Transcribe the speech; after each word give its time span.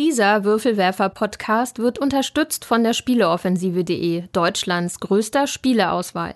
Dieser 0.00 0.44
Würfelwerfer-Podcast 0.44 1.78
wird 1.78 1.98
unterstützt 1.98 2.64
von 2.64 2.82
der 2.82 2.94
Spieleoffensive.de, 2.94 4.28
Deutschlands 4.32 4.98
größter 4.98 5.46
Spieleauswahl. 5.46 6.34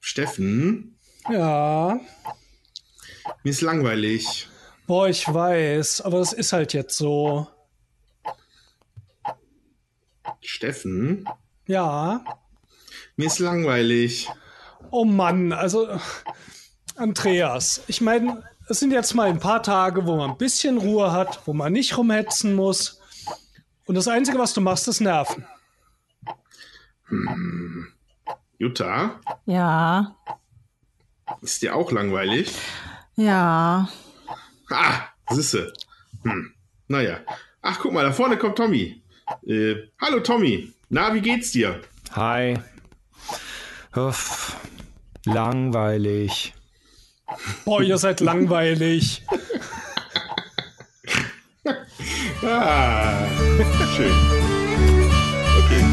Steffen, 0.00 0.98
Ja, 1.30 1.98
mir 3.42 3.50
ist 3.50 3.62
langweilig. 3.62 4.46
boah, 4.86 5.08
ich 5.08 5.26
weiß, 5.26 6.02
aber 6.02 6.20
es 6.20 6.34
ist 6.34 6.52
halt 6.52 6.74
jetzt 6.74 6.98
so. 6.98 7.46
Steffen, 10.42 11.26
Ja, 11.66 12.24
mir 13.18 13.26
ist 13.26 13.38
langweilig. 13.40 14.28
oh 14.90 15.04
Mann, 15.04 15.52
also 15.52 15.88
Andreas, 16.96 17.82
ich 17.88 18.00
meine, 18.00 18.42
es 18.68 18.80
sind 18.80 18.92
jetzt 18.92 19.14
mal 19.14 19.28
ein 19.28 19.38
paar 19.40 19.62
Tage, 19.62 20.06
wo 20.06 20.16
man 20.16 20.30
ein 20.30 20.38
bisschen 20.38 20.78
Ruhe 20.78 21.12
hat, 21.12 21.40
wo 21.46 21.52
man 21.52 21.72
nicht 21.72 21.96
rumhetzen 21.98 22.54
muss. 22.54 23.00
Und 23.86 23.94
das 23.96 24.08
Einzige, 24.08 24.38
was 24.38 24.52
du 24.54 24.60
machst, 24.60 24.86
ist 24.88 25.00
nerven. 25.00 25.44
Jutta, 28.58 29.20
Ja, 29.46 30.16
ist 31.42 31.62
dir 31.62 31.74
auch 31.76 31.92
langweilig? 31.92 32.54
ja. 33.16 33.88
Ah, 34.70 35.00
sisse. 35.30 35.72
Hm. 36.24 36.52
Naja. 36.88 37.20
Ach, 37.62 37.78
guck 37.80 37.92
mal, 37.92 38.04
da 38.04 38.12
vorne 38.12 38.36
kommt 38.36 38.56
Tommy. 38.56 39.02
Äh, 39.46 39.76
hallo 39.98 40.20
Tommy. 40.20 40.74
Na, 40.90 41.14
wie 41.14 41.22
geht's 41.22 41.52
dir? 41.52 41.80
Hi. 42.12 42.58
Uff, 43.96 44.54
langweilig. 45.24 46.54
Boah, 47.64 47.82
ihr 47.82 47.96
seid 47.96 48.20
langweilig. 48.20 49.22
Ah, 52.42 53.26
schön. 53.96 54.12
Okay. 55.58 55.84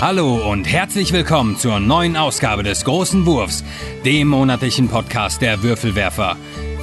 Hallo 0.00 0.50
und 0.50 0.64
herzlich 0.64 1.12
willkommen 1.12 1.56
zur 1.56 1.78
neuen 1.78 2.16
Ausgabe 2.16 2.62
des 2.62 2.84
Großen 2.84 3.24
Wurfs, 3.24 3.62
dem 4.04 4.28
monatlichen 4.28 4.88
Podcast 4.88 5.42
der 5.42 5.62
Würfelwerfer. 5.62 6.36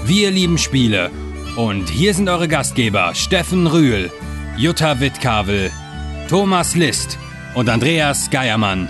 Wir 0.05 0.31
lieben 0.31 0.57
Spiele 0.57 1.11
und 1.57 1.89
hier 1.89 2.13
sind 2.13 2.29
eure 2.29 2.47
Gastgeber 2.47 3.15
Steffen 3.15 3.65
Rühl, 3.65 4.11
Jutta 4.57 4.99
Wittkavel, 4.99 5.71
Thomas 6.29 6.75
List 6.75 7.17
und 7.55 7.67
Andreas 7.67 8.29
Geiermann. 8.29 8.87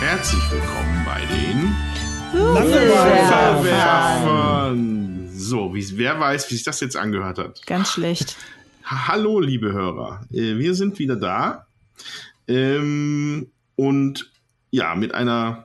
Herzlich 0.00 0.42
willkommen 0.52 1.04
bei 1.04 1.20
den 1.26 1.74
Langweilig. 2.32 3.64
Werfern. 3.64 5.28
So, 5.32 5.74
wie, 5.74 5.98
wer 5.98 6.20
weiß, 6.20 6.48
wie 6.50 6.54
sich 6.54 6.64
das 6.64 6.78
jetzt 6.78 6.96
angehört 6.96 7.38
hat. 7.38 7.66
Ganz 7.66 7.90
schlecht. 7.90 8.36
Hallo, 8.84 9.40
liebe 9.40 9.72
Hörer. 9.72 10.20
Äh, 10.32 10.58
Wir 10.58 10.76
sind 10.76 11.00
wieder 11.00 11.16
da. 11.16 11.66
Ähm, 12.46 13.50
und 13.74 14.30
ja, 14.70 14.94
mit 14.94 15.12
einer 15.12 15.63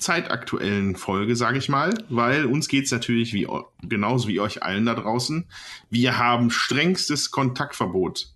zeitaktuellen 0.00 0.96
Folge, 0.96 1.36
sage 1.36 1.58
ich 1.58 1.68
mal, 1.68 1.94
weil 2.08 2.46
uns 2.46 2.68
geht's 2.68 2.90
natürlich 2.90 3.32
wie, 3.32 3.46
genauso 3.82 4.28
wie 4.28 4.40
euch 4.40 4.62
allen 4.62 4.86
da 4.86 4.94
draußen. 4.94 5.46
Wir 5.90 6.18
haben 6.18 6.50
strengstes 6.50 7.30
Kontaktverbot. 7.30 8.32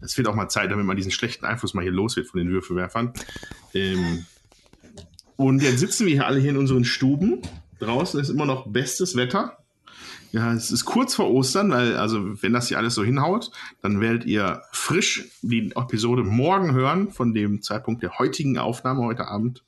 Es 0.00 0.16
wird 0.16 0.28
auch 0.28 0.34
mal 0.34 0.48
Zeit, 0.48 0.70
damit 0.70 0.86
man 0.86 0.96
diesen 0.96 1.12
schlechten 1.12 1.44
Einfluss 1.44 1.74
mal 1.74 1.82
hier 1.82 1.92
los 1.92 2.16
wird 2.16 2.26
von 2.26 2.38
den 2.38 2.50
Würfelwerfern. 2.50 3.12
Ähm, 3.74 4.24
und 5.36 5.62
jetzt 5.62 5.78
sitzen 5.78 6.06
wir 6.06 6.12
hier 6.12 6.26
alle 6.26 6.40
hier 6.40 6.50
in 6.50 6.56
unseren 6.56 6.84
Stuben. 6.84 7.42
Draußen 7.78 8.20
ist 8.20 8.28
immer 8.28 8.46
noch 8.46 8.66
bestes 8.66 9.16
Wetter. 9.16 9.58
Ja, 10.32 10.52
es 10.52 10.70
ist 10.70 10.84
kurz 10.84 11.14
vor 11.14 11.30
Ostern, 11.30 11.70
weil, 11.70 11.96
also, 11.96 12.42
wenn 12.42 12.52
das 12.52 12.68
hier 12.68 12.78
alles 12.78 12.94
so 12.94 13.02
hinhaut, 13.02 13.50
dann 13.82 14.00
werdet 14.00 14.24
ihr 14.26 14.62
frisch 14.70 15.28
die 15.42 15.72
Episode 15.74 16.22
morgen 16.22 16.72
hören, 16.72 17.10
von 17.10 17.34
dem 17.34 17.62
Zeitpunkt 17.62 18.02
der 18.02 18.18
heutigen 18.18 18.56
Aufnahme 18.56 19.02
heute 19.02 19.26
Abend. 19.26 19.64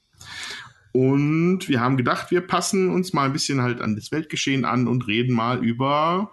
Und 0.92 1.68
wir 1.68 1.80
haben 1.80 1.96
gedacht, 1.96 2.30
wir 2.30 2.42
passen 2.42 2.90
uns 2.90 3.12
mal 3.12 3.24
ein 3.24 3.32
bisschen 3.32 3.62
halt 3.62 3.80
an 3.80 3.96
das 3.96 4.12
Weltgeschehen 4.12 4.64
an 4.64 4.86
und 4.86 5.06
reden 5.06 5.34
mal 5.34 5.64
über, 5.64 6.30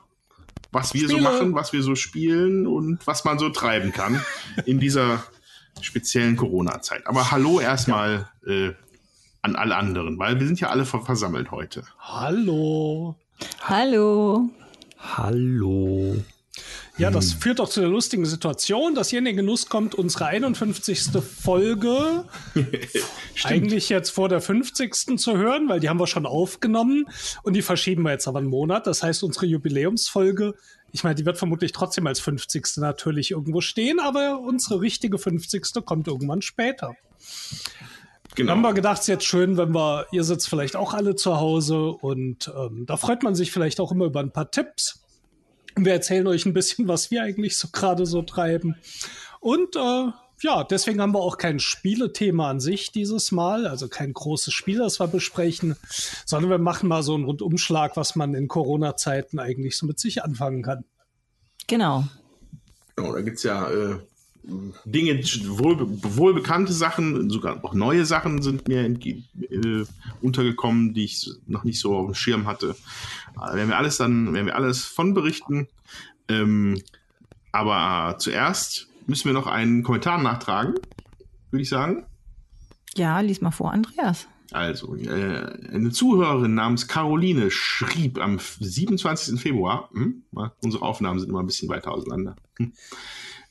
was 0.71 0.93
wir 0.93 1.07
so 1.07 1.15
Spiele. 1.15 1.21
machen, 1.21 1.55
was 1.55 1.71
wir 1.71 1.81
so 1.81 1.95
spielen 1.95 2.67
und 2.67 3.05
was 3.07 3.23
man 3.23 3.39
so 3.39 3.49
treiben 3.49 3.93
kann 3.93 4.21
in 4.65 4.79
dieser 4.79 5.23
speziellen 5.81 6.35
Corona-Zeit. 6.35 7.07
Aber 7.07 7.31
hallo 7.31 7.61
erstmal 7.61 8.29
äh, 8.45 8.71
an 9.41 9.55
alle 9.55 9.77
anderen, 9.77 10.19
weil 10.19 10.39
wir 10.39 10.47
sind 10.47 10.59
ja 10.59 10.69
alle 10.69 10.85
ver 10.85 11.01
versammelt 11.01 11.51
heute. 11.51 11.83
Hallo. 11.99 13.15
Hallo. 13.61 14.49
Hallo. 14.97 16.17
Ja, 16.99 17.09
das 17.09 17.31
führt 17.31 17.59
doch 17.59 17.69
zu 17.69 17.79
der 17.79 17.87
lustigen 17.87 18.25
Situation, 18.25 18.93
dass 18.93 19.13
ihr 19.13 19.19
in 19.19 19.25
den 19.25 19.37
Genuss 19.37 19.67
kommt, 19.67 19.95
unsere 19.95 20.25
51. 20.25 21.11
Folge 21.23 22.25
eigentlich 23.45 23.87
jetzt 23.87 24.09
vor 24.09 24.27
der 24.27 24.41
50. 24.41 25.17
zu 25.17 25.37
hören, 25.37 25.69
weil 25.69 25.79
die 25.79 25.87
haben 25.87 25.97
wir 25.97 26.07
schon 26.07 26.25
aufgenommen 26.25 27.05
und 27.43 27.53
die 27.53 27.61
verschieben 27.61 28.03
wir 28.03 28.11
jetzt 28.11 28.27
aber 28.27 28.39
einen 28.39 28.49
Monat. 28.49 28.85
Das 28.85 29.01
heißt, 29.01 29.23
unsere 29.23 29.45
Jubiläumsfolge, 29.45 30.55
ich 30.91 31.05
meine, 31.05 31.15
die 31.15 31.25
wird 31.25 31.37
vermutlich 31.37 31.71
trotzdem 31.71 32.05
als 32.05 32.19
50. 32.19 32.65
natürlich 32.77 33.31
irgendwo 33.31 33.61
stehen, 33.61 34.01
aber 34.01 34.41
unsere 34.41 34.81
richtige 34.81 35.17
50. 35.17 35.85
kommt 35.85 36.05
irgendwann 36.09 36.41
später. 36.41 36.95
Genau. 38.35 38.51
Haben 38.51 38.61
wir 38.61 38.73
gedacht, 38.73 38.95
es 38.95 39.01
ist 39.03 39.07
jetzt 39.07 39.25
schön, 39.25 39.55
wenn 39.55 39.73
wir, 39.73 40.05
ihr 40.11 40.25
sitzt 40.25 40.49
vielleicht 40.49 40.75
auch 40.75 40.93
alle 40.93 41.15
zu 41.15 41.37
Hause 41.37 41.91
und 41.91 42.51
ähm, 42.53 42.85
da 42.85 42.97
freut 42.97 43.23
man 43.23 43.35
sich 43.35 43.53
vielleicht 43.53 43.79
auch 43.79 43.93
immer 43.93 44.03
über 44.03 44.19
ein 44.19 44.31
paar 44.31 44.51
Tipps. 44.51 44.99
Und 45.79 45.85
wir 45.85 45.93
erzählen 45.93 46.27
euch 46.27 46.45
ein 46.45 46.51
bisschen, 46.51 46.89
was 46.89 47.09
wir 47.09 47.23
eigentlich 47.23 47.57
so 47.57 47.69
gerade 47.71 48.05
so 48.05 48.21
treiben. 48.21 48.75
Und 49.39 49.77
äh, 49.77 50.07
ja, 50.41 50.65
deswegen 50.65 50.99
haben 50.99 51.13
wir 51.13 51.21
auch 51.21 51.37
kein 51.37 51.61
Spielethema 51.61 52.49
an 52.49 52.59
sich 52.59 52.91
dieses 52.91 53.31
Mal, 53.31 53.65
also 53.65 53.87
kein 53.87 54.11
großes 54.11 54.53
Spiel, 54.53 54.79
das 54.79 54.99
wir 54.99 55.07
besprechen, 55.07 55.77
sondern 56.25 56.51
wir 56.51 56.57
machen 56.57 56.89
mal 56.89 57.01
so 57.01 57.15
einen 57.15 57.23
Rundumschlag, 57.23 57.95
was 57.95 58.17
man 58.17 58.33
in 58.33 58.49
Corona-Zeiten 58.49 59.39
eigentlich 59.39 59.77
so 59.77 59.85
mit 59.85 60.01
sich 60.01 60.21
anfangen 60.21 60.63
kann. 60.63 60.83
Genau. 61.67 62.03
Genau, 62.97 63.13
da 63.13 63.21
gibt's 63.21 63.43
ja 63.43 63.71
äh, 63.71 63.99
Dinge, 64.85 65.19
wohl, 65.47 65.77
wohlbekannte 65.79 66.73
Sachen, 66.73 67.29
sogar 67.29 67.63
auch 67.63 67.73
neue 67.73 68.05
Sachen 68.05 68.41
sind 68.41 68.67
mir 68.67 68.83
äh, 68.83 69.85
untergekommen, 70.21 70.93
die 70.93 71.05
ich 71.05 71.29
noch 71.45 71.63
nicht 71.63 71.79
so 71.79 71.95
auf 71.95 72.05
dem 72.07 72.15
Schirm 72.15 72.47
hatte. 72.47 72.75
Da 73.35 73.55
werden 73.55 73.69
wir 73.69 73.77
alles 73.77 73.97
dann, 73.97 74.33
werden 74.33 74.45
wir 74.45 74.55
alles 74.55 74.85
von 74.85 75.13
berichten. 75.13 75.67
Ähm, 76.27 76.81
aber 77.51 78.17
zuerst 78.19 78.87
müssen 79.07 79.25
wir 79.25 79.33
noch 79.33 79.47
einen 79.47 79.83
Kommentar 79.83 80.21
nachtragen, 80.21 80.75
würde 81.51 81.63
ich 81.63 81.69
sagen. 81.69 82.05
Ja, 82.95 83.19
lies 83.19 83.41
mal 83.41 83.51
vor, 83.51 83.71
Andreas. 83.71 84.27
Also, 84.51 84.95
äh, 84.95 85.69
eine 85.71 85.91
Zuhörerin 85.91 86.55
namens 86.55 86.87
Caroline 86.87 87.51
schrieb 87.51 88.19
am 88.19 88.39
27. 88.39 89.39
Februar, 89.39 89.89
hm, 89.93 90.23
unsere 90.61 90.83
Aufnahmen 90.83 91.19
sind 91.19 91.29
immer 91.29 91.41
ein 91.41 91.45
bisschen 91.45 91.69
weiter 91.69 91.91
auseinander. 91.91 92.35
Hm, 92.57 92.73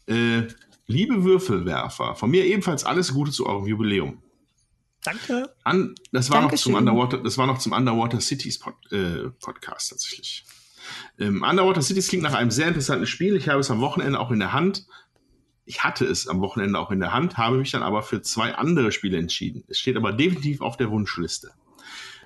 äh, 0.07 0.49
liebe 0.87 1.23
Würfelwerfer, 1.23 2.17
von 2.17 2.31
mir 2.31 2.45
ebenfalls 2.47 2.85
alles 2.85 3.13
Gute 3.15 3.31
zu 3.31 3.47
eurem 3.47 3.67
Jubiläum. 3.67 4.19
Danke. 5.09 5.55
An, 5.65 5.95
das, 6.13 6.31
war 6.31 6.43
noch 6.43 6.55
zum. 6.55 6.75
Underwater, 6.75 7.19
das 7.19 7.39
war 7.39 7.47
noch 7.47 7.59
zum 7.59 7.73
Underwater 7.73 8.21
Cities 8.21 8.59
Pod, 8.59 8.75
äh, 8.93 9.31
Podcast 9.41 9.91
tatsächlich. 9.91 10.45
Ähm, 11.19 11.43
Underwater 11.43 11.83
Cities 11.83 12.09
klingt 12.09 12.25
nach 12.25 12.35
einem 12.35 12.51
sehr 12.51 12.69
interessanten 12.69 13.07
Spiel. 13.07 13.37
Ich 13.37 13.49
habe 13.49 13.61
es 13.61 13.71
am 13.71 13.81
Wochenende 13.81 14.21
auch 14.21 14.31
in 14.31 14.39
der 14.39 14.53
Hand. 14.53 14.87
Ich 15.65 15.85
hatte 15.85 16.05
es 16.07 16.29
am 16.29 16.41
Wochenende 16.41 16.79
auch 16.79 16.91
in 16.91 17.01
der 17.01 17.13
Hand, 17.13 17.37
habe 17.37 17.59
mich 17.59 17.71
dann 17.71 17.83
aber 17.83 18.03
für 18.03 18.23
zwei 18.23 18.55
andere 18.55 18.91
Spiele 18.91 19.19
entschieden. 19.19 19.65
Es 19.69 19.79
steht 19.79 19.97
aber 19.97 20.13
definitiv 20.13 20.63
auf 20.63 20.77
der 20.77 20.91
Wunschliste. 20.91 21.53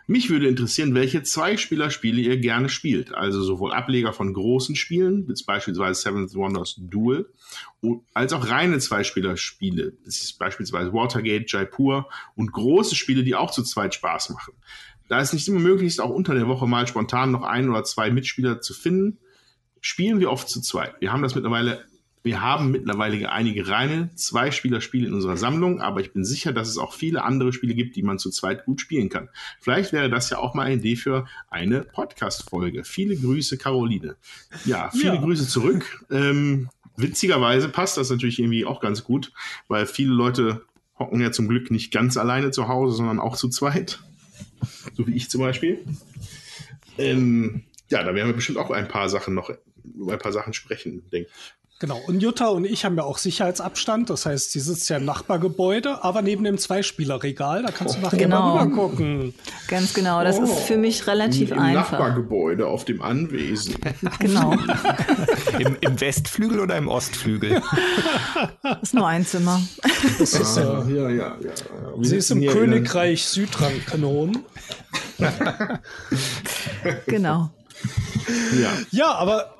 Mich 0.06 0.30
würde 0.30 0.48
interessieren, 0.48 0.94
welche 0.94 1.22
Zwei-Spieler-Spiele 1.22 2.20
ihr 2.20 2.36
gerne 2.38 2.68
spielt. 2.68 3.14
Also 3.14 3.42
sowohl 3.42 3.72
Ableger 3.72 4.12
von 4.12 4.34
großen 4.34 4.76
Spielen, 4.76 5.28
wie 5.28 5.34
beispielsweise 5.46 6.00
Seventh 6.00 6.34
Wonders 6.34 6.76
Duel, 6.78 7.32
als 8.12 8.32
auch 8.32 8.48
reine 8.48 8.78
Zwei-Spieler-Spiele. 8.78 9.94
Das 10.04 10.22
ist 10.22 10.38
beispielsweise 10.38 10.92
Watergate, 10.92 11.46
Jaipur 11.46 12.08
und 12.34 12.52
große 12.52 12.96
Spiele, 12.96 13.22
die 13.22 13.34
auch 13.34 13.50
zu 13.50 13.62
zweit 13.62 13.94
Spaß 13.94 14.30
machen. 14.30 14.54
Da 15.08 15.20
es 15.20 15.32
nicht 15.32 15.46
immer 15.48 15.60
möglich 15.60 15.88
ist, 15.88 16.00
auch 16.00 16.10
unter 16.10 16.34
der 16.34 16.48
Woche 16.48 16.66
mal 16.66 16.86
spontan 16.86 17.30
noch 17.30 17.42
ein 17.42 17.68
oder 17.68 17.84
zwei 17.84 18.10
Mitspieler 18.10 18.60
zu 18.60 18.74
finden, 18.74 19.18
spielen 19.80 20.20
wir 20.20 20.30
oft 20.30 20.48
zu 20.48 20.60
zweit. 20.60 21.00
Wir 21.00 21.12
haben 21.12 21.22
das 21.22 21.34
mittlerweile 21.34 21.84
wir 22.22 22.40
haben 22.40 22.70
mittlerweile 22.70 23.30
einige 23.32 23.66
reine 23.68 24.14
Zwei-Spieler-Spiele 24.14 25.08
in 25.08 25.14
unserer 25.14 25.36
Sammlung, 25.36 25.80
aber 25.80 26.00
ich 26.00 26.12
bin 26.12 26.24
sicher, 26.24 26.52
dass 26.52 26.68
es 26.68 26.78
auch 26.78 26.92
viele 26.92 27.24
andere 27.24 27.52
Spiele 27.52 27.74
gibt, 27.74 27.96
die 27.96 28.02
man 28.02 28.18
zu 28.18 28.30
zweit 28.30 28.64
gut 28.64 28.80
spielen 28.80 29.08
kann. 29.08 29.28
Vielleicht 29.60 29.92
wäre 29.92 30.08
das 30.08 30.30
ja 30.30 30.38
auch 30.38 30.54
mal 30.54 30.66
eine 30.66 30.76
Idee 30.76 30.96
für 30.96 31.26
eine 31.50 31.80
Podcast-Folge. 31.82 32.84
Viele 32.84 33.16
Grüße, 33.16 33.58
Caroline. 33.58 34.16
Ja, 34.64 34.90
viele 34.90 35.14
Ja. 35.14 35.20
Grüße 35.20 35.48
zurück. 35.48 36.04
Ähm, 36.10 36.68
witzigerweise 36.96 37.68
passt 37.68 37.96
das 37.96 38.10
natürlich 38.10 38.38
irgendwie 38.38 38.64
auch 38.64 38.80
ganz 38.80 39.02
gut, 39.02 39.32
weil 39.68 39.86
viele 39.86 40.12
Leute 40.12 40.64
hocken 40.98 41.20
ja 41.20 41.32
zum 41.32 41.48
Glück 41.48 41.70
nicht 41.70 41.92
ganz 41.92 42.16
alleine 42.16 42.52
zu 42.52 42.68
Hause, 42.68 42.96
sondern 42.96 43.18
auch 43.18 43.36
zu 43.36 43.48
zweit. 43.48 44.00
So 44.94 45.06
wie 45.08 45.16
ich 45.16 45.28
zum 45.28 45.40
Beispiel. 45.40 45.84
Ähm, 46.98 47.64
ja, 47.90 48.02
da 48.04 48.14
werden 48.14 48.28
wir 48.28 48.34
bestimmt 48.34 48.58
auch 48.58 48.70
ein 48.70 48.86
paar 48.88 49.08
Sachen 49.08 49.34
noch, 49.34 49.50
über 49.82 50.12
ein 50.12 50.18
paar 50.18 50.32
Sachen 50.32 50.52
sprechen, 50.52 51.02
denke 51.10 51.28
ich. 51.28 51.54
Genau. 51.82 52.00
Und 52.06 52.20
Jutta 52.22 52.46
und 52.46 52.64
ich 52.64 52.84
haben 52.84 52.96
ja 52.96 53.02
auch 53.02 53.18
Sicherheitsabstand. 53.18 54.08
Das 54.08 54.24
heißt, 54.24 54.52
sie 54.52 54.60
sitzt 54.60 54.88
ja 54.88 54.98
im 54.98 55.04
Nachbargebäude, 55.04 56.04
aber 56.04 56.22
neben 56.22 56.44
dem 56.44 56.56
Zweispielerregal. 56.56 57.64
Da 57.64 57.72
kannst 57.72 57.96
du 57.96 58.00
nachher 58.00 58.18
Genau. 58.18 58.54
mal 58.54 58.70
gucken. 58.70 59.34
Ganz 59.66 59.92
genau. 59.92 60.22
Das 60.22 60.38
Oh. 60.38 60.44
ist 60.44 60.60
für 60.60 60.76
mich 60.76 61.08
relativ 61.08 61.50
Im 61.50 61.58
einfach. 61.58 61.90
Nachbargebäude 61.98 62.68
auf 62.68 62.84
dem 62.84 63.02
Anwesen. 63.02 63.74
Genau. 64.20 64.54
Im, 65.58 65.76
Im 65.80 66.00
Westflügel 66.00 66.60
oder 66.60 66.76
im 66.76 66.86
Ostflügel? 66.86 67.60
Das 68.62 68.78
ist 68.82 68.94
nur 68.94 69.08
ein 69.08 69.26
Zimmer. 69.26 69.60
Das 70.20 70.34
ist, 70.34 70.58
Ah, 70.58 70.84
ja, 70.88 71.08
ja, 71.10 71.10
ja. 71.10 71.34
Wir 71.96 72.08
sie 72.08 72.16
ist 72.18 72.30
im 72.30 72.46
Königreich 72.46 73.24
Südrand-Kanon. 73.26 74.38
Genau. 77.06 77.50
Ja. 78.60 78.70
Ja, 78.92 79.14
aber 79.14 79.56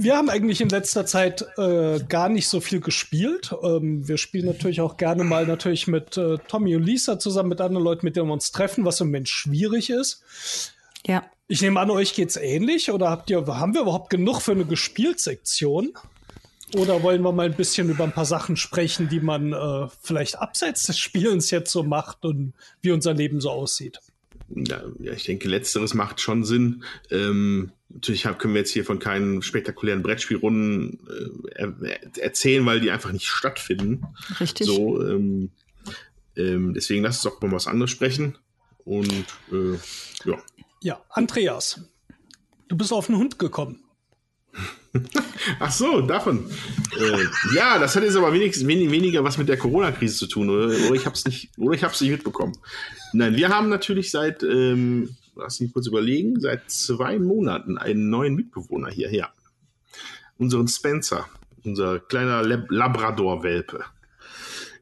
wir 0.00 0.16
haben 0.16 0.30
eigentlich 0.30 0.60
in 0.60 0.68
letzter 0.68 1.06
Zeit 1.06 1.44
äh, 1.58 1.98
gar 2.08 2.28
nicht 2.28 2.46
so 2.46 2.60
viel 2.60 2.80
gespielt. 2.80 3.52
Ähm, 3.64 4.06
wir 4.06 4.16
spielen 4.16 4.46
natürlich 4.46 4.80
auch 4.80 4.96
gerne 4.96 5.24
mal 5.24 5.44
natürlich 5.44 5.88
mit 5.88 6.16
äh, 6.16 6.38
Tommy 6.46 6.76
und 6.76 6.84
Lisa 6.84 7.18
zusammen, 7.18 7.48
mit 7.48 7.60
anderen 7.60 7.82
Leuten, 7.82 8.06
mit 8.06 8.14
denen 8.14 8.28
wir 8.28 8.32
uns 8.32 8.52
treffen, 8.52 8.84
was 8.84 9.00
im 9.00 9.08
Moment 9.08 9.28
schwierig 9.28 9.90
ist. 9.90 10.22
Ja. 11.04 11.24
Ich 11.48 11.62
nehme 11.62 11.80
an, 11.80 11.90
euch 11.90 12.14
geht's 12.14 12.36
ähnlich 12.36 12.92
oder 12.92 13.10
habt 13.10 13.28
ihr, 13.28 13.44
haben 13.46 13.74
wir 13.74 13.80
überhaupt 13.80 14.10
genug 14.10 14.40
für 14.40 14.52
eine 14.52 14.66
Gespielt-Sektion? 14.66 15.94
Oder 16.76 17.02
wollen 17.02 17.22
wir 17.22 17.32
mal 17.32 17.46
ein 17.46 17.56
bisschen 17.56 17.88
über 17.88 18.04
ein 18.04 18.12
paar 18.12 18.26
Sachen 18.26 18.56
sprechen, 18.56 19.08
die 19.08 19.20
man 19.20 19.52
äh, 19.52 19.88
vielleicht 20.00 20.38
abseits 20.38 20.84
des 20.84 20.98
Spielens 20.98 21.50
jetzt 21.50 21.72
so 21.72 21.82
macht 21.82 22.24
und 22.24 22.52
wie 22.82 22.92
unser 22.92 23.14
Leben 23.14 23.40
so 23.40 23.50
aussieht? 23.50 23.98
Ja, 24.54 24.82
ja, 25.00 25.12
ich 25.12 25.24
denke, 25.24 25.48
letzteres 25.48 25.94
macht 25.94 26.20
schon 26.20 26.44
Sinn. 26.44 26.84
Ähm, 27.10 27.72
natürlich 27.88 28.24
können 28.38 28.54
wir 28.54 28.60
jetzt 28.60 28.72
hier 28.72 28.84
von 28.84 28.98
keinen 28.98 29.42
spektakulären 29.42 30.02
Brettspielrunden 30.02 30.98
äh, 31.54 31.62
er, 31.62 32.18
erzählen, 32.18 32.64
weil 32.66 32.80
die 32.80 32.90
einfach 32.90 33.12
nicht 33.12 33.26
stattfinden. 33.26 34.02
Richtig. 34.40 34.66
So, 34.66 35.02
ähm, 35.02 35.50
ähm, 36.36 36.74
deswegen 36.74 37.02
lass 37.02 37.24
uns 37.24 37.34
doch 37.34 37.40
mal 37.40 37.52
was 37.52 37.66
anderes 37.66 37.90
sprechen. 37.90 38.38
Und 38.84 39.24
äh, 39.52 39.78
ja. 40.24 40.38
Ja, 40.80 41.02
Andreas, 41.10 41.80
du 42.68 42.76
bist 42.76 42.92
auf 42.92 43.08
einen 43.08 43.18
Hund 43.18 43.38
gekommen. 43.38 43.82
Ach 45.60 45.70
so, 45.70 46.00
davon. 46.00 46.50
Äh, 46.98 47.54
ja, 47.54 47.78
das 47.78 47.94
hat 47.96 48.02
jetzt 48.02 48.16
aber 48.16 48.32
wenigstens 48.32 48.66
wenig, 48.66 48.90
weniger 48.90 49.24
was 49.24 49.38
mit 49.38 49.48
der 49.48 49.58
Corona-Krise 49.58 50.16
zu 50.16 50.26
tun, 50.26 50.50
oder, 50.50 50.66
oder 50.66 50.94
ich 50.94 51.04
habe 51.04 51.14
es 51.14 51.24
nicht, 51.24 51.50
oder 51.58 51.74
ich 51.74 51.84
habe 51.84 51.92
es 51.92 52.00
nicht 52.00 52.10
mitbekommen. 52.10 52.56
Nein, 53.12 53.36
wir 53.36 53.48
haben 53.48 53.68
natürlich 53.68 54.10
seit, 54.10 54.42
ähm, 54.42 55.16
lass 55.38 55.60
mich 55.60 55.72
kurz 55.72 55.86
überlegen, 55.86 56.40
seit 56.40 56.70
zwei 56.70 57.18
Monaten 57.18 57.78
einen 57.78 58.10
neuen 58.10 58.34
Mitbewohner 58.34 58.90
hierher. 58.90 59.32
Unseren 60.36 60.68
Spencer, 60.68 61.28
unser 61.64 62.00
kleiner 62.00 62.42
Lab 62.42 62.66
Labrador-Welpe. 62.70 63.84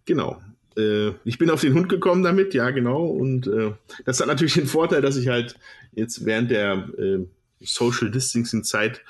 Genau. 0.05 0.41
Äh, 0.77 1.11
ich 1.25 1.39
bin 1.39 1.51
auf 1.51 1.61
den 1.61 1.75
Hund 1.75 1.89
gekommen 1.89 2.23
damit, 2.23 2.55
ja, 2.55 2.71
genau. 2.71 3.07
Und 3.07 3.47
äh, 3.47 3.73
das 4.05 4.21
hat 4.21 4.27
natürlich 4.27 4.55
den 4.55 4.67
Vorteil, 4.67 5.01
dass 5.03 5.17
ich 5.17 5.29
halt 5.29 5.57
jetzt 5.93 6.25
während 6.25 6.51
der 6.51 6.89
äh, 6.99 7.27
Social 7.61 8.11
Distancing-Zeit 8.11 9.03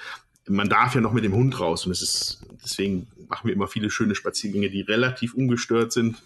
man 0.49 0.69
darf 0.69 0.95
ja 0.95 1.01
noch 1.01 1.13
mit 1.13 1.25
dem 1.25 1.35
Hund 1.35 1.59
raus 1.59 1.87
und 1.87 1.93
es 1.93 2.03
ist 2.03 2.41
deswegen 2.63 3.09
machen 3.29 3.49
wir 3.49 3.55
immer 3.55 3.67
viele 3.67 3.91
schöne 3.91 4.15
Spaziergänge, 4.15 4.71
die 4.71 4.83
relativ 4.83 5.35
ungestört 5.35 5.93
sind. 5.93 6.23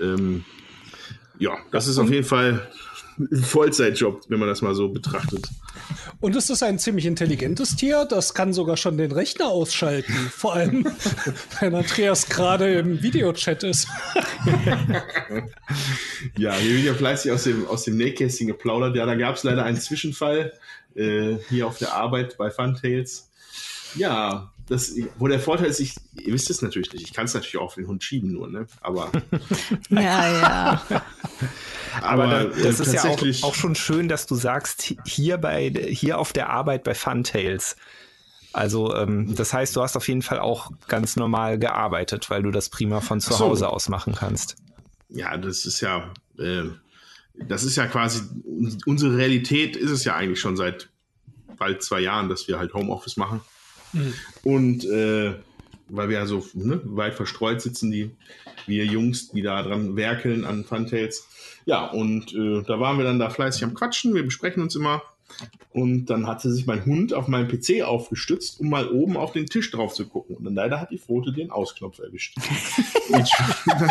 Ähm, 0.00 0.44
ja, 1.38 1.58
das 1.70 1.86
ist 1.86 1.98
auf 1.98 2.10
jeden 2.10 2.24
Fall 2.24 2.66
Vollzeitjob, 3.42 4.22
wenn 4.28 4.38
man 4.38 4.48
das 4.48 4.62
mal 4.62 4.74
so 4.74 4.88
betrachtet. 4.88 5.48
Und 6.20 6.36
es 6.36 6.50
ist 6.50 6.62
ein 6.62 6.78
ziemlich 6.78 7.06
intelligentes 7.06 7.76
Tier, 7.76 8.04
das 8.04 8.34
kann 8.34 8.52
sogar 8.52 8.76
schon 8.76 8.96
den 8.96 9.12
Rechner 9.12 9.48
ausschalten. 9.48 10.12
Vor 10.30 10.54
allem, 10.54 10.86
wenn 11.60 11.74
Andreas 11.74 12.28
gerade 12.28 12.74
im 12.74 13.02
Videochat 13.02 13.62
ist. 13.62 13.88
Ja, 16.36 16.54
hier 16.54 16.76
wird 16.76 16.84
ja 16.84 16.94
fleißig 16.94 17.32
aus 17.32 17.44
dem, 17.44 17.66
aus 17.66 17.84
dem 17.84 17.96
Nähkästchen 17.96 18.46
geplaudert. 18.46 18.96
Ja, 18.96 19.06
da 19.06 19.14
gab 19.14 19.36
es 19.36 19.44
leider 19.44 19.64
einen 19.64 19.80
Zwischenfall 19.80 20.52
äh, 20.94 21.36
hier 21.48 21.66
auf 21.66 21.78
der 21.78 21.94
Arbeit 21.94 22.36
bei 22.38 22.50
Funtails. 22.50 23.30
Ja, 23.94 24.52
das, 24.66 24.94
wo 25.18 25.28
der 25.28 25.40
Vorteil 25.40 25.66
ist, 25.66 25.80
ich, 25.80 25.94
ihr 26.14 26.32
wisst 26.32 26.48
es 26.50 26.62
natürlich 26.62 26.92
nicht, 26.92 27.04
ich 27.06 27.12
kann 27.12 27.26
es 27.26 27.34
natürlich 27.34 27.58
auch 27.58 27.64
auf 27.66 27.74
den 27.74 27.86
Hund 27.86 28.02
schieben 28.02 28.32
nur, 28.32 28.48
ne? 28.48 28.66
Aber, 28.80 29.10
Ja, 29.90 30.80
ja. 30.88 31.02
Aber, 32.00 32.26
da, 32.26 32.42
äh, 32.44 32.62
das 32.62 32.80
ist 32.80 32.92
ja 32.92 33.00
auch, 33.00 33.04
tatsächlich- 33.04 33.44
auch 33.44 33.54
schon 33.54 33.74
schön, 33.74 34.08
dass 34.08 34.26
du 34.26 34.34
sagst, 34.34 34.94
hier, 35.04 35.38
bei, 35.38 35.70
hier 35.70 36.18
auf 36.18 36.32
der 36.32 36.50
Arbeit 36.50 36.84
bei 36.84 36.94
Funtails. 36.94 37.76
Also, 38.52 38.94
ähm, 38.94 39.34
das 39.34 39.52
heißt, 39.52 39.74
du 39.76 39.82
hast 39.82 39.96
auf 39.96 40.06
jeden 40.08 40.22
Fall 40.22 40.38
auch 40.38 40.70
ganz 40.88 41.16
normal 41.16 41.58
gearbeitet, 41.58 42.30
weil 42.30 42.42
du 42.42 42.50
das 42.50 42.68
prima 42.68 43.00
von 43.00 43.20
zu 43.20 43.32
so. 43.32 43.40
Hause 43.40 43.68
aus 43.68 43.88
machen 43.88 44.14
kannst. 44.14 44.56
ja, 45.08 45.36
das 45.36 45.66
ist 45.66 45.80
ja, 45.80 46.12
äh, 46.38 46.62
das 47.34 47.64
ist 47.64 47.74
ja 47.76 47.86
quasi, 47.86 48.20
unsere 48.86 49.16
Realität 49.16 49.76
ist 49.76 49.90
es 49.90 50.04
ja 50.04 50.14
eigentlich 50.14 50.38
schon 50.40 50.56
seit 50.56 50.88
bald 51.58 51.82
zwei 51.82 52.00
Jahren, 52.00 52.28
dass 52.28 52.46
wir 52.46 52.58
halt 52.58 52.74
Homeoffice 52.74 53.16
machen. 53.16 53.40
Und 54.42 54.84
äh, 54.84 55.34
weil 55.88 56.08
wir 56.08 56.18
ja 56.18 56.26
so 56.26 56.44
ne, 56.54 56.80
weit 56.84 57.14
verstreut 57.14 57.60
sitzen, 57.60 57.90
die 57.90 58.10
wir 58.66 58.84
Jungs, 58.84 59.30
die 59.30 59.42
da 59.42 59.62
dran 59.62 59.96
werkeln 59.96 60.44
an 60.44 60.64
Funtails. 60.64 61.28
Ja, 61.66 61.86
und 61.86 62.34
äh, 62.34 62.62
da 62.62 62.80
waren 62.80 62.98
wir 62.98 63.04
dann 63.04 63.18
da 63.18 63.30
fleißig 63.30 63.64
am 63.64 63.74
Quatschen, 63.74 64.14
wir 64.14 64.22
besprechen 64.22 64.62
uns 64.62 64.74
immer. 64.76 65.02
Und 65.72 66.06
dann 66.06 66.26
hatte 66.26 66.52
sich 66.52 66.66
mein 66.66 66.84
Hund 66.84 67.12
auf 67.12 67.26
meinem 67.26 67.48
PC 67.48 67.82
aufgestützt, 67.82 68.60
um 68.60 68.68
mal 68.68 68.88
oben 68.88 69.16
auf 69.16 69.32
den 69.32 69.46
Tisch 69.46 69.70
drauf 69.70 69.94
zu 69.94 70.06
gucken. 70.06 70.36
Und 70.36 70.44
dann 70.44 70.54
leider 70.54 70.80
hat 70.80 70.90
die 70.90 70.98
Pfote 70.98 71.32
den 71.32 71.50
Ausknopf 71.50 71.98
erwischt. 71.98 72.36
Und 73.08 73.28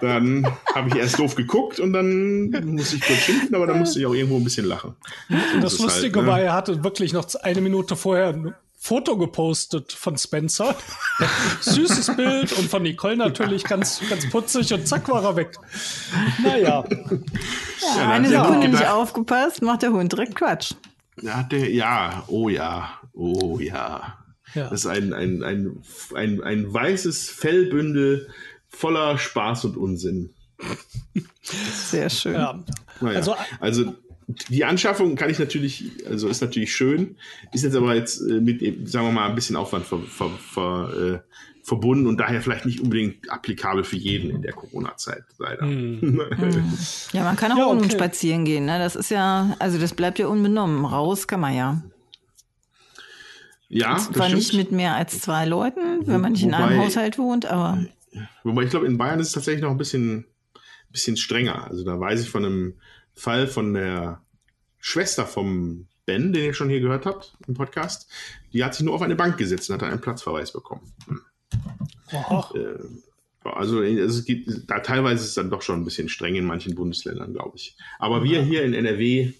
dann 0.00 0.46
habe 0.74 0.88
ich 0.88 0.96
erst 0.96 1.18
doof 1.18 1.36
geguckt 1.36 1.78
und 1.78 1.92
dann 1.92 2.50
musste 2.74 2.96
ich 2.96 3.02
kurz 3.02 3.20
schimpfen, 3.20 3.54
aber 3.54 3.66
dann 3.66 3.78
musste 3.78 4.00
ich 4.00 4.06
auch 4.06 4.14
irgendwo 4.14 4.36
ein 4.36 4.44
bisschen 4.44 4.66
lachen. 4.66 4.96
Und 5.28 5.62
das 5.62 5.74
ist 5.74 5.82
Lustige 5.82 6.16
halt, 6.16 6.26
ne? 6.26 6.32
war, 6.32 6.40
er 6.40 6.52
hatte 6.54 6.82
wirklich 6.82 7.12
noch 7.12 7.32
eine 7.42 7.60
Minute 7.60 7.94
vorher 7.94 8.54
Foto 8.82 9.18
gepostet 9.18 9.92
von 9.92 10.16
Spencer. 10.16 10.74
Süßes 11.60 12.16
Bild 12.16 12.52
und 12.54 12.70
von 12.70 12.82
Nicole 12.82 13.14
natürlich 13.16 13.62
ganz, 13.64 14.00
ganz 14.08 14.28
putzig 14.30 14.72
und 14.72 14.88
zack 14.88 15.06
war 15.10 15.22
er 15.22 15.36
weg. 15.36 15.54
Naja, 16.42 16.82
ja 17.96 18.08
eine 18.10 18.28
Sekunde 18.30 18.68
nicht 18.68 18.86
aufgepasst, 18.88 19.60
macht 19.60 19.82
der 19.82 19.92
Hund 19.92 20.10
direkt 20.12 20.34
Quatsch. 20.34 20.72
Da 21.22 21.34
hat 21.36 21.52
der, 21.52 21.70
ja, 21.70 22.24
oh 22.28 22.48
ja, 22.48 22.98
oh 23.12 23.58
ja. 23.58 24.16
Ja. 24.54 24.64
Das 24.70 24.80
ist 24.80 24.86
ein, 24.86 25.12
ein, 25.12 25.42
ein, 25.44 25.82
ein, 26.14 26.42
ein 26.42 26.72
weißes 26.72 27.28
Fellbündel 27.28 28.30
voller 28.66 29.18
Spaß 29.18 29.66
und 29.66 29.76
Unsinn. 29.76 30.34
Sehr 31.42 32.08
schön. 32.08 32.32
ja. 32.34 32.58
Naja, 33.02 33.16
Also- 33.18 33.36
also, 33.60 33.94
die 34.48 34.64
Anschaffung 34.64 35.16
kann 35.16 35.30
ich 35.30 35.38
natürlich, 35.38 35.90
also 36.08 36.28
ist 36.28 36.40
natürlich 36.40 36.74
schön, 36.74 37.16
ist 37.52 37.64
jetzt 37.64 37.74
aber 37.76 37.94
jetzt 37.94 38.20
äh, 38.20 38.40
mit, 38.40 38.60
sagen 38.88 39.06
wir 39.06 39.12
mal, 39.12 39.28
ein 39.28 39.34
bisschen 39.34 39.56
Aufwand 39.56 39.84
ver, 39.86 39.98
ver, 40.00 40.30
ver, 40.30 40.92
äh, 41.14 41.18
verbunden 41.62 42.06
und 42.06 42.18
daher 42.18 42.40
vielleicht 42.42 42.64
nicht 42.66 42.80
unbedingt 42.80 43.30
applikabel 43.30 43.84
für 43.84 43.96
jeden 43.96 44.30
in 44.30 44.42
der 44.42 44.52
Corona-Zeit, 44.52 45.24
leider. 45.38 45.66
Ja, 47.12 47.24
man 47.24 47.36
kann 47.36 47.52
auch 47.52 47.58
Ja, 47.58 47.66
okay. 47.66 47.90
spazieren 47.90 48.44
gehen. 48.44 48.64
Ne? 48.64 48.78
Das 48.78 48.96
ist 48.96 49.10
ja, 49.10 49.54
also 49.58 49.78
das 49.78 49.92
bleibt 49.94 50.18
ja 50.18 50.26
unbenommen. 50.26 50.84
Raus 50.84 51.28
kann 51.28 51.40
man 51.40 51.54
ja. 51.54 51.82
ja, 53.68 53.94
das 53.94 54.10
Zwar 54.10 54.28
nicht 54.30 54.54
mit 54.54 54.72
mehr 54.72 54.94
als 54.96 55.20
zwei 55.20 55.44
Leuten, 55.46 56.06
wenn 56.06 56.20
man 56.20 56.32
nicht 56.32 56.42
in 56.42 56.50
Wobei- 56.52 56.64
einem 56.64 56.80
Haushalt 56.80 57.18
wohnt, 57.18 57.46
aber 57.46 57.84
Wobei 58.42 58.64
ich 58.64 58.70
glaube, 58.70 58.86
in 58.86 58.98
Bayern 58.98 59.20
ist 59.20 59.28
es 59.28 59.32
tatsächlich 59.34 59.62
noch 59.62 59.70
ein 59.70 59.78
bisschen, 59.78 60.24
bisschen 60.90 61.16
strenger. 61.16 61.68
Also 61.68 61.84
da 61.84 62.00
weiß 62.00 62.20
ich 62.22 62.28
von 62.30 62.44
einem 62.44 62.74
Fall 63.20 63.46
von 63.46 63.74
der 63.74 64.22
Schwester 64.78 65.26
vom 65.26 65.86
Ben, 66.06 66.32
den 66.32 66.44
ihr 66.44 66.54
schon 66.54 66.70
hier 66.70 66.80
gehört 66.80 67.06
habt 67.06 67.36
im 67.46 67.54
Podcast. 67.54 68.08
Die 68.52 68.64
hat 68.64 68.74
sich 68.74 68.84
nur 68.84 68.94
auf 68.94 69.02
eine 69.02 69.14
Bank 69.14 69.36
gesetzt 69.36 69.70
und 69.70 69.80
hat 69.80 69.88
einen 69.88 70.00
Platzverweis 70.00 70.52
bekommen. 70.52 70.92
Aha. 72.12 72.50
Äh, 72.54 72.78
Also 73.44 73.82
es 73.82 74.24
gibt, 74.24 74.48
da 74.70 74.80
teilweise 74.80 75.22
ist 75.22 75.28
es 75.30 75.34
dann 75.34 75.50
doch 75.50 75.62
schon 75.62 75.80
ein 75.80 75.84
bisschen 75.84 76.08
streng 76.08 76.34
in 76.34 76.44
manchen 76.46 76.74
Bundesländern, 76.74 77.32
glaube 77.32 77.56
ich. 77.56 77.76
Aber 77.98 78.24
wir 78.24 78.42
hier 78.42 78.64
in 78.64 78.74
NRW, 78.74 79.32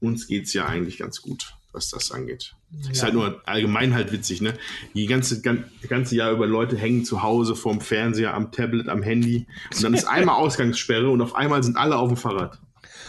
uns 0.00 0.26
geht's 0.26 0.52
ja 0.52 0.66
eigentlich 0.66 0.98
ganz 0.98 1.22
gut. 1.22 1.54
was 1.72 1.90
das 1.90 2.10
angeht. 2.10 2.54
Ja. 2.70 2.90
Ist 2.90 3.02
halt 3.02 3.12
nur 3.14 3.42
allgemein 3.46 3.92
halt 3.94 4.10
witzig, 4.10 4.40
ne? 4.40 4.54
Die 4.94 5.06
ganze, 5.06 5.42
ganze 5.42 6.16
Jahr 6.16 6.32
über 6.32 6.46
Leute 6.46 6.76
hängen 6.76 7.04
zu 7.04 7.22
Hause 7.22 7.54
vorm 7.54 7.80
Fernseher, 7.82 8.32
am 8.32 8.50
Tablet, 8.50 8.88
am 8.88 9.02
Handy 9.02 9.46
und 9.74 9.84
dann 9.84 9.92
ist 9.94 10.04
einmal 10.08 10.36
Ausgangssperre 10.36 11.10
und 11.10 11.20
auf 11.20 11.34
einmal 11.36 11.62
sind 11.62 11.76
alle 11.76 11.96
auf 11.96 12.08
dem 12.08 12.16
Fahrrad 12.16 12.58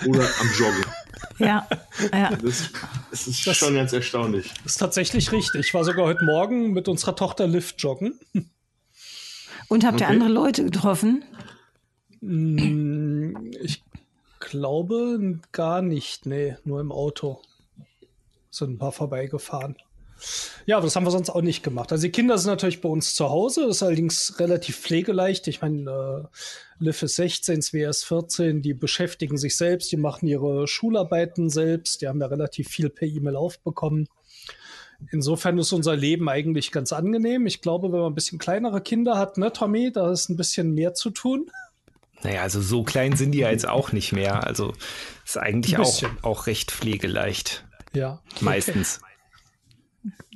oder 0.06 0.22
am 0.22 0.52
Joggen. 0.58 0.86
Ja, 1.40 1.68
ja. 2.12 2.30
Das, 2.32 2.72
das 3.12 3.28
ist 3.28 3.46
das 3.46 3.58
schon 3.58 3.76
ganz 3.76 3.94
erstaunlich. 3.94 4.52
Das 4.64 4.74
ist 4.74 4.78
tatsächlich 4.78 5.32
richtig. 5.32 5.68
Ich 5.68 5.74
war 5.76 5.84
sogar 5.84 6.06
heute 6.06 6.26
Morgen 6.26 6.74
mit 6.74 6.88
unserer 6.88 7.16
Tochter 7.16 7.46
Lift 7.46 7.82
joggen. 7.82 8.20
Und 9.68 9.86
habt 9.86 10.00
ihr 10.00 10.08
andere 10.08 10.30
Leute 10.30 10.64
getroffen? 10.64 11.24
Mm, 12.22 13.52
ich 13.62 13.84
glaube 14.40 15.40
gar 15.52 15.84
nicht. 15.84 16.26
Nee, 16.26 16.58
nur 16.64 16.82
im 16.82 16.92
Auto. 16.92 17.42
Sind 18.50 18.72
ein 18.72 18.78
paar 18.80 18.92
vorbeigefahren. 18.92 19.76
Ja, 20.66 20.78
aber 20.78 20.86
das 20.86 20.96
haben 20.96 21.06
wir 21.06 21.12
sonst 21.12 21.30
auch 21.30 21.42
nicht 21.42 21.64
gemacht. 21.64 21.92
Also 21.92 22.04
die 22.04 22.12
Kinder 22.12 22.38
sind 22.38 22.50
natürlich 22.50 22.82
bei 22.82 22.90
uns 22.90 23.16
zu 23.16 23.30
Hause, 23.30 23.68
das 23.68 23.78
ist 23.78 23.84
allerdings 23.84 24.40
relativ 24.40 24.78
pflegeleicht. 24.78 25.48
Ich 25.48 25.62
meine, 25.62 25.90
äh, 25.90 26.84
Liv 26.84 27.02
ist 27.02 27.16
16, 27.16 27.62
Svea 27.62 27.90
ist 27.90 28.04
14, 28.06 28.62
die 28.62 28.74
beschäftigen 28.74 29.38
sich 29.38 29.58
selbst, 29.58 29.92
die 29.92 29.98
machen 29.98 30.28
ihre 30.28 30.68
Schularbeiten 30.68 31.50
selbst, 31.50 32.02
die 32.02 32.08
haben 32.08 32.22
ja 32.22 32.28
relativ 32.28 32.68
viel 32.68 32.90
per 32.90 33.08
E-Mail 33.08 33.36
aufbekommen. 33.36 34.08
Insofern 35.12 35.58
ist 35.60 35.72
unser 35.74 35.96
Leben 35.96 36.28
eigentlich 36.28 36.72
ganz 36.72 36.92
angenehm. 36.92 37.46
Ich 37.46 37.62
glaube, 37.62 37.92
wenn 37.92 38.00
man 38.00 38.12
ein 38.12 38.16
bisschen 38.16 38.40
kleinere 38.40 38.82
Kinder 38.82 39.18
hat, 39.18 39.38
ne, 39.38 39.54
Tommy, 39.54 39.92
da 39.92 40.12
ist 40.12 40.30
ein 40.30 40.38
bisschen 40.38 40.74
mehr 40.74 40.94
zu 40.94 41.12
tun. 41.12 41.52
Naja, 42.24 42.42
also 42.42 42.62
so 42.62 42.84
klein 42.84 43.16
sind 43.16 43.32
die 43.32 43.40
ja 43.40 43.52
jetzt 43.52 43.68
auch 43.68 43.92
nicht 43.92 44.12
mehr. 44.12 44.46
Also 44.46 44.74
ist 45.24 45.38
eigentlich 45.38 45.78
auch, 45.78 46.04
auch 46.24 46.48
recht 46.48 46.72
pflegeleicht. 46.72 47.66
Ja. 47.94 48.22
Meistens. 48.42 49.02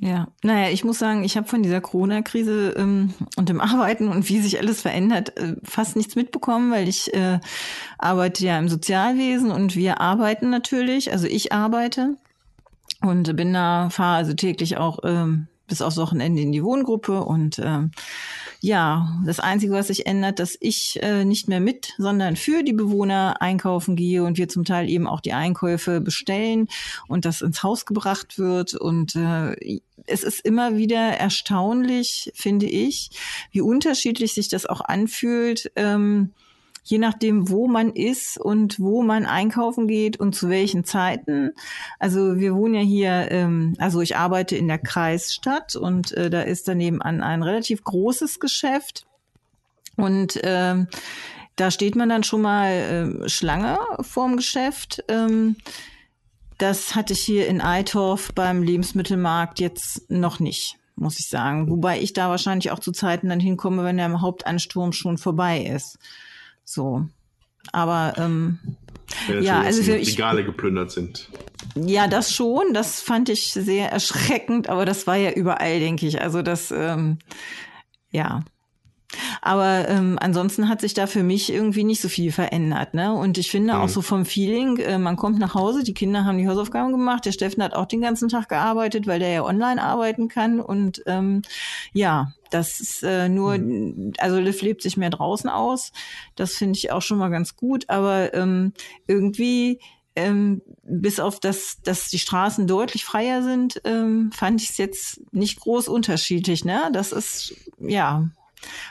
Ja, 0.00 0.28
naja, 0.42 0.70
ich 0.70 0.84
muss 0.84 0.98
sagen, 0.98 1.22
ich 1.24 1.36
habe 1.36 1.46
von 1.46 1.62
dieser 1.62 1.80
Corona-Krise 1.80 2.74
ähm, 2.76 3.14
und 3.36 3.48
dem 3.48 3.60
Arbeiten 3.60 4.08
und 4.08 4.28
wie 4.28 4.40
sich 4.40 4.58
alles 4.58 4.82
verändert, 4.82 5.36
äh, 5.38 5.54
fast 5.62 5.96
nichts 5.96 6.16
mitbekommen, 6.16 6.70
weil 6.72 6.88
ich 6.88 7.14
äh, 7.14 7.38
arbeite 7.98 8.44
ja 8.44 8.58
im 8.58 8.68
Sozialwesen 8.68 9.50
und 9.50 9.76
wir 9.76 10.00
arbeiten 10.00 10.50
natürlich, 10.50 11.12
also 11.12 11.26
ich 11.26 11.52
arbeite 11.52 12.16
und 13.00 13.34
bin 13.36 13.52
da, 13.52 13.90
fahre 13.90 14.16
also 14.16 14.34
täglich 14.34 14.76
auch 14.76 14.98
ähm, 15.04 15.48
bis 15.68 15.82
aufs 15.82 15.96
Wochenende 15.96 16.42
in 16.42 16.52
die 16.52 16.64
Wohngruppe 16.64 17.24
und 17.24 17.58
ähm, 17.58 17.92
ja, 18.64 19.20
das 19.26 19.40
Einzige, 19.40 19.72
was 19.72 19.88
sich 19.88 20.06
ändert, 20.06 20.38
dass 20.38 20.56
ich 20.60 21.02
äh, 21.02 21.24
nicht 21.24 21.48
mehr 21.48 21.58
mit, 21.58 21.94
sondern 21.98 22.36
für 22.36 22.62
die 22.62 22.72
Bewohner 22.72 23.42
einkaufen 23.42 23.96
gehe 23.96 24.22
und 24.22 24.38
wir 24.38 24.48
zum 24.48 24.64
Teil 24.64 24.88
eben 24.88 25.08
auch 25.08 25.20
die 25.20 25.32
Einkäufe 25.32 26.00
bestellen 26.00 26.68
und 27.08 27.24
das 27.24 27.42
ins 27.42 27.64
Haus 27.64 27.86
gebracht 27.86 28.38
wird. 28.38 28.74
Und 28.74 29.16
äh, 29.16 29.80
es 30.06 30.22
ist 30.22 30.46
immer 30.46 30.76
wieder 30.76 31.00
erstaunlich, 31.00 32.30
finde 32.36 32.66
ich, 32.66 33.10
wie 33.50 33.62
unterschiedlich 33.62 34.32
sich 34.32 34.46
das 34.46 34.64
auch 34.66 34.80
anfühlt. 34.80 35.72
Ähm, 35.74 36.30
je 36.82 36.98
nachdem, 36.98 37.48
wo 37.48 37.68
man 37.68 37.92
ist 37.92 38.38
und 38.38 38.80
wo 38.80 39.02
man 39.02 39.24
einkaufen 39.24 39.86
geht 39.86 40.18
und 40.18 40.34
zu 40.34 40.48
welchen 40.48 40.84
Zeiten. 40.84 41.52
Also 41.98 42.38
wir 42.38 42.54
wohnen 42.54 42.74
ja 42.74 42.80
hier, 42.80 43.30
ähm, 43.30 43.74
also 43.78 44.00
ich 44.00 44.16
arbeite 44.16 44.56
in 44.56 44.68
der 44.68 44.78
Kreisstadt 44.78 45.76
und 45.76 46.12
äh, 46.12 46.28
da 46.28 46.42
ist 46.42 46.68
daneben 46.68 47.00
an 47.00 47.22
ein 47.22 47.42
relativ 47.42 47.84
großes 47.84 48.40
Geschäft 48.40 49.06
und 49.96 50.40
ähm, 50.42 50.88
da 51.56 51.70
steht 51.70 51.96
man 51.96 52.08
dann 52.08 52.24
schon 52.24 52.42
mal 52.42 52.70
äh, 53.24 53.28
Schlange 53.28 53.78
vorm 54.00 54.36
Geschäft. 54.36 55.04
Ähm, 55.08 55.56
das 56.58 56.94
hatte 56.94 57.12
ich 57.12 57.20
hier 57.20 57.46
in 57.48 57.60
Eitorf 57.60 58.32
beim 58.34 58.62
Lebensmittelmarkt 58.62 59.60
jetzt 59.60 60.10
noch 60.10 60.40
nicht, 60.40 60.78
muss 60.96 61.18
ich 61.18 61.28
sagen. 61.28 61.68
Wobei 61.68 62.00
ich 62.00 62.12
da 62.12 62.30
wahrscheinlich 62.30 62.70
auch 62.70 62.78
zu 62.78 62.92
Zeiten 62.92 63.28
dann 63.28 63.40
hinkomme, 63.40 63.84
wenn 63.84 63.96
der 63.96 64.20
Hauptansturm 64.20 64.92
schon 64.92 65.18
vorbei 65.18 65.60
ist. 65.62 65.98
So. 66.64 67.06
Aber 67.72 68.14
ähm, 68.16 68.58
ja, 69.40 69.60
also 69.60 69.82
für 69.82 69.96
ich, 69.96 70.12
Regale 70.12 70.44
geplündert 70.44 70.90
sind. 70.90 71.28
Ja, 71.74 72.08
das 72.08 72.34
schon. 72.34 72.74
Das 72.74 73.00
fand 73.00 73.28
ich 73.28 73.52
sehr 73.52 73.90
erschreckend, 73.90 74.68
aber 74.68 74.84
das 74.84 75.06
war 75.06 75.16
ja 75.16 75.32
überall, 75.32 75.80
denke 75.80 76.06
ich. 76.06 76.20
Also 76.20 76.42
das, 76.42 76.70
ähm, 76.70 77.18
ja. 78.10 78.44
Aber 79.44 79.88
ähm, 79.88 80.18
ansonsten 80.20 80.68
hat 80.68 80.80
sich 80.80 80.94
da 80.94 81.08
für 81.08 81.24
mich 81.24 81.52
irgendwie 81.52 81.82
nicht 81.82 82.00
so 82.00 82.08
viel 82.08 82.30
verändert. 82.30 82.94
Ne? 82.94 83.12
Und 83.12 83.38
ich 83.38 83.50
finde 83.50 83.74
mhm. 83.74 83.80
auch 83.80 83.88
so 83.88 84.00
vom 84.00 84.24
Feeling, 84.24 84.76
äh, 84.78 84.98
man 84.98 85.16
kommt 85.16 85.40
nach 85.40 85.56
Hause, 85.56 85.82
die 85.82 85.94
Kinder 85.94 86.24
haben 86.24 86.38
die 86.38 86.46
Hausaufgaben 86.46 86.92
gemacht, 86.92 87.26
der 87.26 87.32
Steffen 87.32 87.60
hat 87.60 87.74
auch 87.74 87.86
den 87.86 88.00
ganzen 88.00 88.28
Tag 88.28 88.48
gearbeitet, 88.48 89.08
weil 89.08 89.18
der 89.18 89.30
ja 89.30 89.44
online 89.44 89.82
arbeiten 89.82 90.28
kann. 90.28 90.60
Und 90.60 91.02
ähm, 91.06 91.42
ja, 91.92 92.32
das 92.50 92.78
ist 92.78 93.02
äh, 93.02 93.28
nur, 93.28 93.58
mhm. 93.58 94.12
also 94.18 94.38
Liv 94.38 94.62
lebt 94.62 94.80
sich 94.80 94.96
mehr 94.96 95.10
draußen 95.10 95.50
aus. 95.50 95.90
Das 96.36 96.52
finde 96.52 96.78
ich 96.78 96.92
auch 96.92 97.02
schon 97.02 97.18
mal 97.18 97.30
ganz 97.30 97.56
gut. 97.56 97.90
Aber 97.90 98.32
ähm, 98.34 98.72
irgendwie 99.08 99.80
ähm, 100.14 100.62
bis 100.84 101.18
auf 101.18 101.40
das, 101.40 101.78
dass 101.82 102.10
die 102.10 102.20
Straßen 102.20 102.68
deutlich 102.68 103.04
freier 103.04 103.42
sind, 103.42 103.80
ähm, 103.82 104.30
fand 104.32 104.62
ich 104.62 104.70
es 104.70 104.78
jetzt 104.78 105.20
nicht 105.32 105.58
groß 105.58 105.88
unterschiedlich. 105.88 106.64
Ne? 106.64 106.90
Das 106.92 107.10
ist 107.10 107.56
ja 107.80 108.30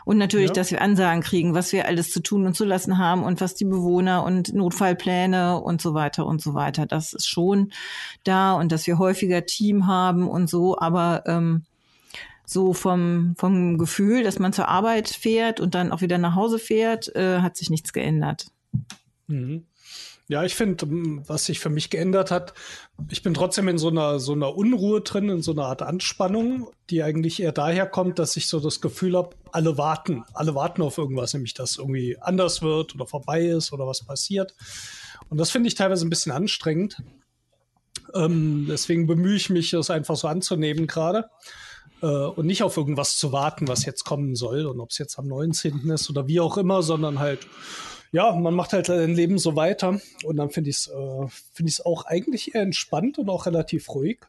und 0.05 0.17
natürlich, 0.17 0.49
ja. 0.49 0.53
dass 0.53 0.71
wir 0.71 0.81
Ansagen 0.81 1.21
kriegen, 1.21 1.53
was 1.53 1.71
wir 1.71 1.85
alles 1.85 2.11
zu 2.11 2.21
tun 2.21 2.45
und 2.45 2.55
zu 2.55 2.65
lassen 2.65 2.97
haben 2.97 3.23
und 3.23 3.41
was 3.41 3.55
die 3.55 3.65
Bewohner 3.65 4.23
und 4.23 4.53
Notfallpläne 4.53 5.59
und 5.59 5.81
so 5.81 5.93
weiter 5.93 6.25
und 6.25 6.41
so 6.41 6.53
weiter. 6.53 6.85
Das 6.85 7.13
ist 7.13 7.27
schon 7.27 7.71
da 8.23 8.53
und 8.53 8.71
dass 8.71 8.87
wir 8.87 8.97
häufiger 8.97 9.45
Team 9.45 9.87
haben 9.87 10.27
und 10.27 10.49
so. 10.49 10.77
Aber 10.77 11.23
ähm, 11.25 11.63
so 12.45 12.73
vom, 12.73 13.35
vom 13.37 13.77
Gefühl, 13.77 14.23
dass 14.23 14.39
man 14.39 14.53
zur 14.53 14.67
Arbeit 14.67 15.09
fährt 15.09 15.59
und 15.59 15.73
dann 15.73 15.91
auch 15.91 16.01
wieder 16.01 16.17
nach 16.17 16.35
Hause 16.35 16.59
fährt, 16.59 17.15
äh, 17.15 17.39
hat 17.39 17.55
sich 17.55 17.69
nichts 17.69 17.93
geändert. 17.93 18.47
Mhm. 19.27 19.65
Ja, 20.31 20.45
ich 20.45 20.55
finde, 20.55 20.87
was 21.27 21.43
sich 21.43 21.59
für 21.59 21.69
mich 21.69 21.89
geändert 21.89 22.31
hat, 22.31 22.53
ich 23.09 23.21
bin 23.21 23.33
trotzdem 23.33 23.67
in 23.67 23.77
so 23.77 23.89
einer, 23.89 24.17
so 24.21 24.31
einer 24.31 24.55
Unruhe 24.55 25.01
drin, 25.01 25.27
in 25.27 25.41
so 25.41 25.51
einer 25.51 25.65
Art 25.65 25.81
Anspannung, 25.81 26.69
die 26.89 27.03
eigentlich 27.03 27.41
eher 27.41 27.51
daher 27.51 27.85
kommt, 27.85 28.17
dass 28.17 28.37
ich 28.37 28.47
so 28.47 28.61
das 28.61 28.79
Gefühl 28.79 29.17
habe, 29.17 29.35
alle 29.51 29.77
warten. 29.77 30.23
Alle 30.33 30.55
warten 30.55 30.83
auf 30.83 30.97
irgendwas, 30.97 31.33
nämlich 31.33 31.53
dass 31.53 31.79
irgendwie 31.79 32.17
anders 32.21 32.61
wird 32.61 32.95
oder 32.95 33.07
vorbei 33.07 33.45
ist 33.45 33.73
oder 33.73 33.85
was 33.85 34.05
passiert. 34.05 34.55
Und 35.27 35.37
das 35.37 35.51
finde 35.51 35.67
ich 35.67 35.75
teilweise 35.75 36.07
ein 36.07 36.09
bisschen 36.09 36.31
anstrengend. 36.31 37.03
Ähm, 38.13 38.67
deswegen 38.69 39.07
bemühe 39.07 39.35
ich 39.35 39.49
mich, 39.49 39.71
das 39.71 39.89
einfach 39.89 40.15
so 40.15 40.29
anzunehmen 40.29 40.87
gerade 40.87 41.29
äh, 42.01 42.05
und 42.05 42.45
nicht 42.45 42.63
auf 42.63 42.77
irgendwas 42.77 43.17
zu 43.17 43.33
warten, 43.33 43.67
was 43.67 43.83
jetzt 43.83 44.05
kommen 44.05 44.35
soll 44.35 44.65
und 44.65 44.79
ob 44.79 44.91
es 44.91 44.97
jetzt 44.97 45.19
am 45.19 45.27
19. 45.27 45.89
ist 45.89 46.09
oder 46.09 46.29
wie 46.29 46.39
auch 46.39 46.57
immer, 46.57 46.83
sondern 46.83 47.19
halt, 47.19 47.45
ja, 48.11 48.35
man 48.35 48.53
macht 48.53 48.73
halt 48.73 48.87
sein 48.87 49.15
Leben 49.15 49.37
so 49.37 49.55
weiter 49.55 50.01
und 50.23 50.35
dann 50.35 50.49
finde 50.49 50.69
ich 50.69 50.77
es 50.77 50.87
äh, 50.87 51.27
find 51.53 51.85
auch 51.85 52.05
eigentlich 52.05 52.53
eher 52.53 52.61
entspannt 52.61 53.17
und 53.17 53.29
auch 53.29 53.45
relativ 53.45 53.89
ruhig. 53.89 54.19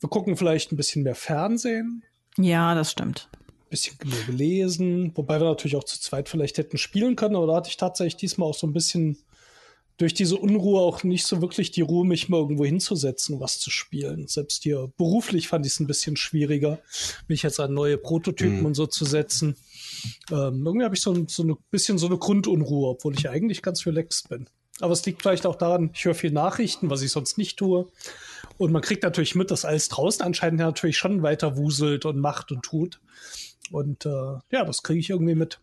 Wir 0.00 0.08
gucken 0.08 0.36
vielleicht 0.36 0.72
ein 0.72 0.76
bisschen 0.76 1.02
mehr 1.02 1.14
Fernsehen. 1.14 2.02
Ja, 2.36 2.74
das 2.74 2.90
stimmt. 2.90 3.28
Ein 3.34 3.70
bisschen 3.70 3.96
mehr 4.04 4.24
gelesen, 4.26 5.12
wobei 5.14 5.38
wir 5.38 5.44
natürlich 5.44 5.76
auch 5.76 5.84
zu 5.84 6.00
zweit 6.00 6.28
vielleicht 6.28 6.58
hätten 6.58 6.78
spielen 6.78 7.14
können, 7.14 7.36
aber 7.36 7.46
da 7.46 7.56
hatte 7.56 7.68
ich 7.68 7.76
tatsächlich 7.76 8.16
diesmal 8.16 8.48
auch 8.48 8.54
so 8.54 8.66
ein 8.66 8.72
bisschen 8.72 9.18
durch 9.98 10.14
diese 10.14 10.36
Unruhe 10.36 10.80
auch 10.80 11.04
nicht 11.04 11.26
so 11.26 11.40
wirklich 11.42 11.70
die 11.70 11.82
Ruhe, 11.82 12.06
mich 12.06 12.28
mal 12.28 12.38
irgendwo 12.38 12.64
hinzusetzen, 12.64 13.38
was 13.40 13.60
zu 13.60 13.70
spielen. 13.70 14.26
Selbst 14.26 14.62
hier 14.62 14.90
beruflich 14.96 15.48
fand 15.48 15.66
ich 15.66 15.74
es 15.74 15.80
ein 15.80 15.86
bisschen 15.86 16.16
schwieriger, 16.16 16.80
mich 17.28 17.42
jetzt 17.42 17.60
an 17.60 17.74
neue 17.74 17.98
Prototypen 17.98 18.60
mhm. 18.60 18.66
und 18.66 18.74
so 18.74 18.86
zu 18.86 19.04
setzen. 19.04 19.56
Ähm, 20.30 20.64
irgendwie 20.64 20.84
habe 20.84 20.94
ich 20.94 21.02
so 21.02 21.12
ein 21.12 21.28
so 21.28 21.44
ein 21.44 21.56
bisschen 21.70 21.98
so 21.98 22.06
eine 22.06 22.18
Grundunruhe, 22.18 22.88
obwohl 22.88 23.14
ich 23.14 23.28
eigentlich 23.28 23.62
ganz 23.62 23.86
relaxed 23.86 24.28
bin. 24.28 24.48
Aber 24.80 24.92
es 24.92 25.04
liegt 25.04 25.22
vielleicht 25.22 25.46
auch 25.46 25.56
daran, 25.56 25.90
ich 25.94 26.04
höre 26.04 26.14
viel 26.14 26.32
Nachrichten, 26.32 26.90
was 26.90 27.02
ich 27.02 27.12
sonst 27.12 27.38
nicht 27.38 27.58
tue. 27.58 27.88
Und 28.58 28.72
man 28.72 28.82
kriegt 28.82 29.02
natürlich 29.02 29.34
mit, 29.34 29.50
dass 29.50 29.64
alles 29.64 29.88
draußen 29.88 30.24
anscheinend 30.24 30.60
natürlich 30.60 30.96
schon 30.96 31.22
weiter 31.22 31.56
wuselt 31.56 32.04
und 32.04 32.18
macht 32.18 32.50
und 32.52 32.62
tut. 32.62 33.00
Und 33.70 34.06
äh, 34.06 34.38
ja, 34.50 34.64
das 34.64 34.82
kriege 34.82 35.00
ich 35.00 35.10
irgendwie 35.10 35.34
mit. 35.34 35.60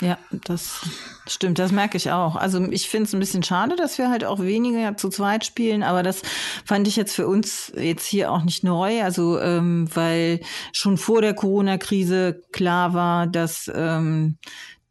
Ja, 0.00 0.18
das 0.30 0.80
stimmt, 1.26 1.58
das 1.58 1.70
merke 1.70 1.96
ich 1.96 2.10
auch. 2.10 2.36
Also 2.36 2.62
ich 2.70 2.88
finde 2.88 3.06
es 3.06 3.12
ein 3.12 3.20
bisschen 3.20 3.42
schade, 3.42 3.76
dass 3.76 3.98
wir 3.98 4.10
halt 4.10 4.24
auch 4.24 4.40
weniger 4.40 4.96
zu 4.96 5.08
zweit 5.10 5.44
spielen, 5.44 5.82
aber 5.82 6.02
das 6.02 6.22
fand 6.64 6.88
ich 6.88 6.96
jetzt 6.96 7.14
für 7.14 7.26
uns 7.28 7.72
jetzt 7.76 8.06
hier 8.06 8.32
auch 8.32 8.42
nicht 8.42 8.64
neu. 8.64 9.02
Also 9.02 9.38
ähm, 9.38 9.88
weil 9.94 10.40
schon 10.72 10.96
vor 10.96 11.22
der 11.22 11.34
Corona-Krise 11.34 12.42
klar 12.52 12.94
war, 12.94 13.26
dass 13.26 13.70
ähm, 13.72 14.38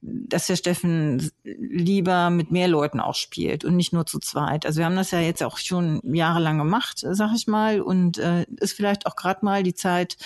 dass 0.02 0.48
der 0.48 0.56
Steffen 0.56 1.32
lieber 1.44 2.32
mit 2.32 2.52
mehr 2.52 2.68
Leuten 2.68 3.00
auch 3.00 3.14
spielt 3.14 3.64
und 3.64 3.76
nicht 3.76 3.94
nur 3.94 4.06
zu 4.08 4.20
zweit. 4.20 4.66
Also 4.66 4.80
wir 4.80 4.86
haben 4.86 4.96
das 4.96 5.12
ja 5.12 5.20
jetzt 5.20 5.44
auch 5.44 5.60
schon 5.60 6.02
jahrelang 6.04 6.58
gemacht, 6.58 7.06
sag 7.12 7.36
ich 7.36 7.48
mal, 7.48 7.82
und 7.82 8.18
äh, 8.18 8.46
ist 8.60 8.74
vielleicht 8.74 9.06
auch 9.06 9.16
gerade 9.16 9.46
mal 9.46 9.62
die 9.62 9.76
Zeit 9.76 10.18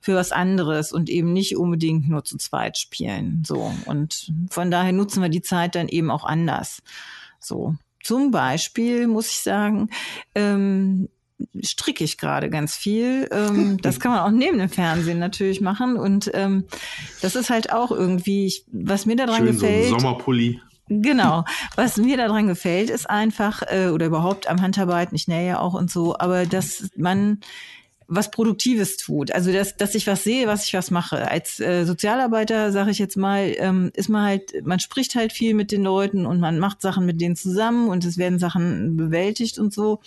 für 0.00 0.14
was 0.14 0.30
anderes 0.30 0.92
und 0.92 1.10
eben 1.10 1.32
nicht 1.32 1.56
unbedingt 1.56 2.08
nur 2.08 2.24
zu 2.24 2.36
zweit 2.36 2.78
spielen. 2.78 3.42
So 3.44 3.72
und 3.86 4.32
von 4.50 4.70
daher 4.70 4.92
nutzen 4.92 5.20
wir 5.20 5.28
die 5.28 5.42
Zeit 5.42 5.74
dann 5.74 5.88
eben 5.88 6.10
auch 6.10 6.24
anders. 6.24 6.82
So 7.40 7.74
zum 8.04 8.30
Beispiel 8.30 9.08
muss 9.08 9.30
ich 9.30 9.38
sagen, 9.38 9.88
ähm, 10.34 11.08
stricke 11.62 12.04
ich 12.04 12.18
gerade 12.18 12.50
ganz 12.50 12.76
viel. 12.76 13.28
Ähm, 13.30 13.78
das 13.82 14.00
kann 14.00 14.12
man 14.12 14.20
auch 14.20 14.30
neben 14.30 14.58
dem 14.58 14.68
Fernsehen 14.68 15.18
natürlich 15.18 15.60
machen. 15.60 15.96
Und 15.96 16.30
ähm, 16.34 16.64
das 17.22 17.36
ist 17.36 17.50
halt 17.50 17.72
auch 17.72 17.90
irgendwie, 17.90 18.46
ich, 18.46 18.64
was 18.72 19.06
mir 19.06 19.16
daran 19.16 19.38
Schön 19.38 19.46
gefällt. 19.46 19.88
so 19.88 19.94
ein 19.94 20.00
Sommerpulli. 20.00 20.60
Genau. 20.88 21.44
Was 21.76 21.96
mir 21.96 22.18
daran 22.18 22.46
gefällt, 22.46 22.90
ist 22.90 23.08
einfach, 23.08 23.62
äh, 23.62 23.88
oder 23.88 24.04
überhaupt 24.04 24.48
am 24.48 24.60
Handarbeiten, 24.60 25.16
ich 25.16 25.28
nähe 25.28 25.46
ja 25.46 25.58
auch 25.58 25.72
und 25.72 25.90
so, 25.90 26.18
aber 26.18 26.44
dass 26.44 26.90
man 26.94 27.40
was 28.06 28.30
Produktives 28.30 28.96
tut. 28.98 29.32
Also 29.32 29.52
dass, 29.52 29.76
dass 29.76 29.94
ich 29.94 30.06
was 30.06 30.24
sehe, 30.24 30.46
was 30.46 30.66
ich 30.66 30.74
was 30.74 30.90
mache. 30.90 31.30
Als 31.30 31.58
äh, 31.60 31.84
Sozialarbeiter, 31.84 32.72
sage 32.72 32.90
ich 32.90 32.98
jetzt 32.98 33.16
mal, 33.16 33.54
ähm, 33.56 33.90
ist 33.94 34.08
man 34.08 34.24
halt, 34.24 34.52
man 34.64 34.78
spricht 34.78 35.14
halt 35.14 35.32
viel 35.32 35.54
mit 35.54 35.72
den 35.72 35.82
Leuten 35.82 36.26
und 36.26 36.40
man 36.40 36.58
macht 36.58 36.82
Sachen 36.82 37.06
mit 37.06 37.20
denen 37.20 37.36
zusammen 37.36 37.88
und 37.88 38.04
es 38.04 38.18
werden 38.18 38.38
Sachen 38.38 38.96
bewältigt 38.96 39.58
und 39.58 39.72
so. 39.72 40.00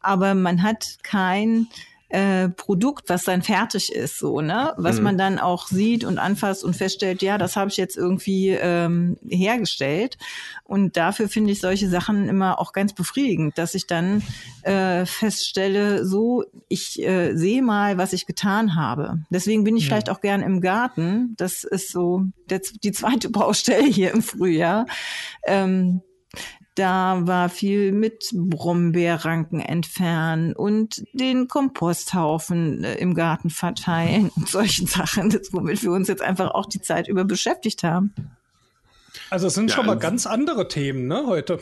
Aber 0.00 0.34
man 0.34 0.62
hat 0.62 0.98
kein 1.02 1.68
äh, 2.08 2.48
Produkt, 2.50 3.08
was 3.08 3.24
dann 3.24 3.42
fertig 3.42 3.92
ist, 3.92 4.20
so, 4.20 4.40
ne? 4.40 4.74
Was 4.76 4.98
Mhm. 4.98 5.02
man 5.02 5.18
dann 5.18 5.38
auch 5.40 5.66
sieht 5.66 6.04
und 6.04 6.18
anfasst 6.18 6.62
und 6.62 6.76
feststellt, 6.76 7.20
ja, 7.20 7.36
das 7.36 7.56
habe 7.56 7.68
ich 7.68 7.76
jetzt 7.76 7.96
irgendwie 7.96 8.50
ähm, 8.50 9.16
hergestellt. 9.28 10.16
Und 10.62 10.96
dafür 10.96 11.28
finde 11.28 11.50
ich 11.50 11.60
solche 11.60 11.88
Sachen 11.88 12.28
immer 12.28 12.60
auch 12.60 12.72
ganz 12.72 12.92
befriedigend, 12.92 13.58
dass 13.58 13.74
ich 13.74 13.88
dann 13.88 14.22
äh, 14.62 15.04
feststelle, 15.04 16.06
so, 16.06 16.44
ich 16.68 17.02
äh, 17.02 17.34
sehe 17.34 17.60
mal, 17.60 17.98
was 17.98 18.12
ich 18.12 18.24
getan 18.26 18.76
habe. 18.76 19.18
Deswegen 19.30 19.64
bin 19.64 19.76
ich 19.76 19.86
vielleicht 19.86 20.08
auch 20.08 20.20
gern 20.20 20.42
im 20.42 20.60
Garten. 20.60 21.34
Das 21.36 21.64
ist 21.64 21.90
so 21.90 22.22
der, 22.48 22.60
die 22.84 22.92
zweite 22.92 23.30
Baustelle 23.30 23.84
hier 23.84 24.12
im 24.12 24.22
Frühjahr. 24.22 24.86
Ähm, 25.44 26.02
da 26.76 27.26
war 27.26 27.48
viel 27.48 27.90
mit 27.90 28.30
Brombeerranken 28.32 29.60
entfernen 29.60 30.52
und 30.52 31.02
den 31.12 31.48
Komposthaufen 31.48 32.84
äh, 32.84 32.94
im 32.96 33.14
Garten 33.14 33.50
verteilen 33.50 34.30
und 34.36 34.48
solchen 34.48 34.86
Sachen, 34.86 35.30
das, 35.30 35.52
womit 35.52 35.82
wir 35.82 35.90
uns 35.90 36.08
jetzt 36.08 36.22
einfach 36.22 36.52
auch 36.52 36.66
die 36.66 36.80
Zeit 36.80 37.08
über 37.08 37.24
beschäftigt 37.24 37.82
haben. 37.82 38.14
Also 39.30 39.46
es 39.48 39.54
sind 39.54 39.70
Ja, 39.70 39.76
schon 39.76 39.86
mal 39.86 39.92
also- 39.92 40.02
ganz 40.02 40.26
andere 40.26 40.68
Themen, 40.68 41.08
ne, 41.08 41.24
heute. 41.26 41.58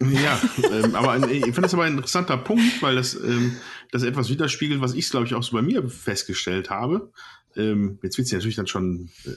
Ja, 0.00 0.40
ähm, 0.72 0.96
aber 0.96 1.12
ein, 1.12 1.30
ich 1.30 1.44
finde 1.44 1.60
das 1.62 1.74
aber 1.74 1.84
ein 1.84 1.92
interessanter 1.92 2.36
Punkt, 2.36 2.82
weil 2.82 2.96
das, 2.96 3.14
ähm, 3.14 3.56
das 3.92 4.02
etwas 4.02 4.28
widerspiegelt, 4.30 4.80
was 4.80 4.94
ich, 4.94 5.08
glaube 5.08 5.26
ich, 5.26 5.34
auch 5.34 5.44
so 5.44 5.52
bei 5.52 5.62
mir 5.62 5.88
festgestellt 5.88 6.70
habe. 6.70 7.12
Ähm, 7.54 8.00
jetzt 8.02 8.18
wird 8.18 8.26
es 8.26 8.32
natürlich 8.32 8.56
dann 8.56 8.66
schon 8.66 9.10
äh, 9.24 9.30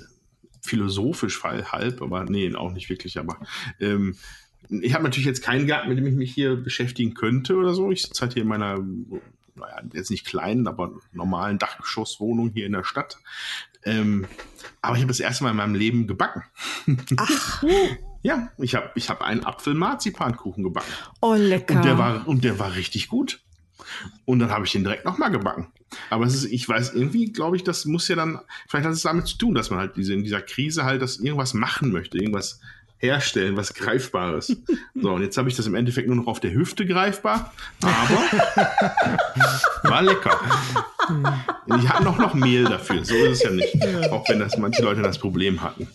philosophisch 0.62 1.44
halb, 1.44 2.02
aber 2.02 2.24
nee, 2.24 2.52
auch 2.56 2.72
nicht 2.72 2.90
wirklich. 2.90 3.20
Aber 3.20 3.38
ähm, 3.80 4.16
ich 4.70 4.94
habe 4.94 5.04
natürlich 5.04 5.26
jetzt 5.26 5.44
keinen 5.44 5.68
Garten, 5.68 5.90
mit 5.90 5.98
dem 5.98 6.08
ich 6.08 6.16
mich 6.16 6.34
hier 6.34 6.56
beschäftigen 6.56 7.14
könnte 7.14 7.56
oder 7.56 7.74
so. 7.74 7.92
Ich 7.92 8.04
sitze 8.04 8.22
halt 8.22 8.34
hier 8.34 8.44
in 8.44 8.48
meiner, 8.48 8.80
naja, 9.56 9.82
jetzt 9.94 10.12
nicht 10.12 10.26
kleinen, 10.26 10.68
aber 10.68 10.94
normalen 11.12 11.58
Dachgeschosswohnung 11.58 12.52
hier 12.54 12.66
in 12.66 12.74
der 12.74 12.84
Stadt. 12.84 13.18
Ähm, 13.84 14.26
aber 14.82 14.96
ich 14.96 15.02
habe 15.02 15.10
das 15.12 15.20
erste 15.20 15.44
Mal 15.44 15.52
in 15.52 15.58
meinem 15.58 15.76
Leben 15.76 16.08
gebacken. 16.08 16.44
Ach, 17.18 17.64
Ja, 18.24 18.50
ich 18.58 18.74
habe 18.74 18.90
ich 18.96 19.10
hab 19.10 19.22
einen 19.22 19.46
Apfel-Marzipankuchen 19.46 20.64
gebacken. 20.64 20.92
oh 21.22 21.36
lecker. 21.36 21.76
Und 21.76 21.86
der 21.86 21.98
war, 22.00 22.28
und 22.28 22.44
der 22.44 22.58
war 22.58 22.76
richtig 22.76 23.08
gut. 23.08 23.42
Und 24.26 24.40
dann 24.40 24.50
habe 24.50 24.66
ich 24.66 24.72
den 24.72 24.84
direkt 24.84 25.06
nochmal 25.06 25.30
gebacken. 25.30 25.68
Aber 26.10 26.26
es 26.26 26.34
ist, 26.34 26.46
ich 26.46 26.68
weiß, 26.68 26.94
irgendwie 26.94 27.32
glaube 27.32 27.56
ich, 27.56 27.64
das 27.64 27.86
muss 27.86 28.08
ja 28.08 28.16
dann, 28.16 28.40
vielleicht 28.68 28.88
hat 28.88 28.94
es 28.94 29.04
damit 29.04 29.28
zu 29.28 29.38
tun, 29.38 29.54
dass 29.54 29.70
man 29.70 29.78
halt 29.78 29.96
diese, 29.96 30.14
in 30.14 30.24
dieser 30.24 30.42
Krise 30.42 30.86
halt 30.86 31.04
das 31.04 31.18
irgendwas 31.18 31.54
machen 31.54 31.92
möchte, 31.92 32.18
irgendwas 32.18 32.60
herstellen, 32.98 33.56
was 33.58 33.74
Greifbares. 33.74 34.56
So, 34.98 35.12
und 35.12 35.22
jetzt 35.22 35.38
habe 35.38 35.50
ich 35.50 35.56
das 35.58 35.68
im 35.68 35.76
Endeffekt 35.76 36.08
nur 36.08 36.16
noch 36.16 36.26
auf 36.28 36.40
der 36.40 36.54
Hüfte 36.54 36.86
greifbar, 36.86 37.54
aber 37.82 38.80
war 39.84 40.02
lecker. 40.02 40.40
Ich 41.78 41.90
hatte 41.90 42.04
noch, 42.06 42.18
noch 42.18 42.34
Mehl 42.34 42.64
dafür, 42.64 43.04
so 43.04 43.14
ist 43.14 43.32
es 43.40 43.44
ja 43.44 43.52
nicht. 43.52 43.76
Auch 44.12 44.28
wenn 44.30 44.40
das 44.40 44.58
manche 44.58 44.82
Leute 44.82 45.02
das 45.02 45.20
Problem 45.20 45.62
hatten. 45.62 45.88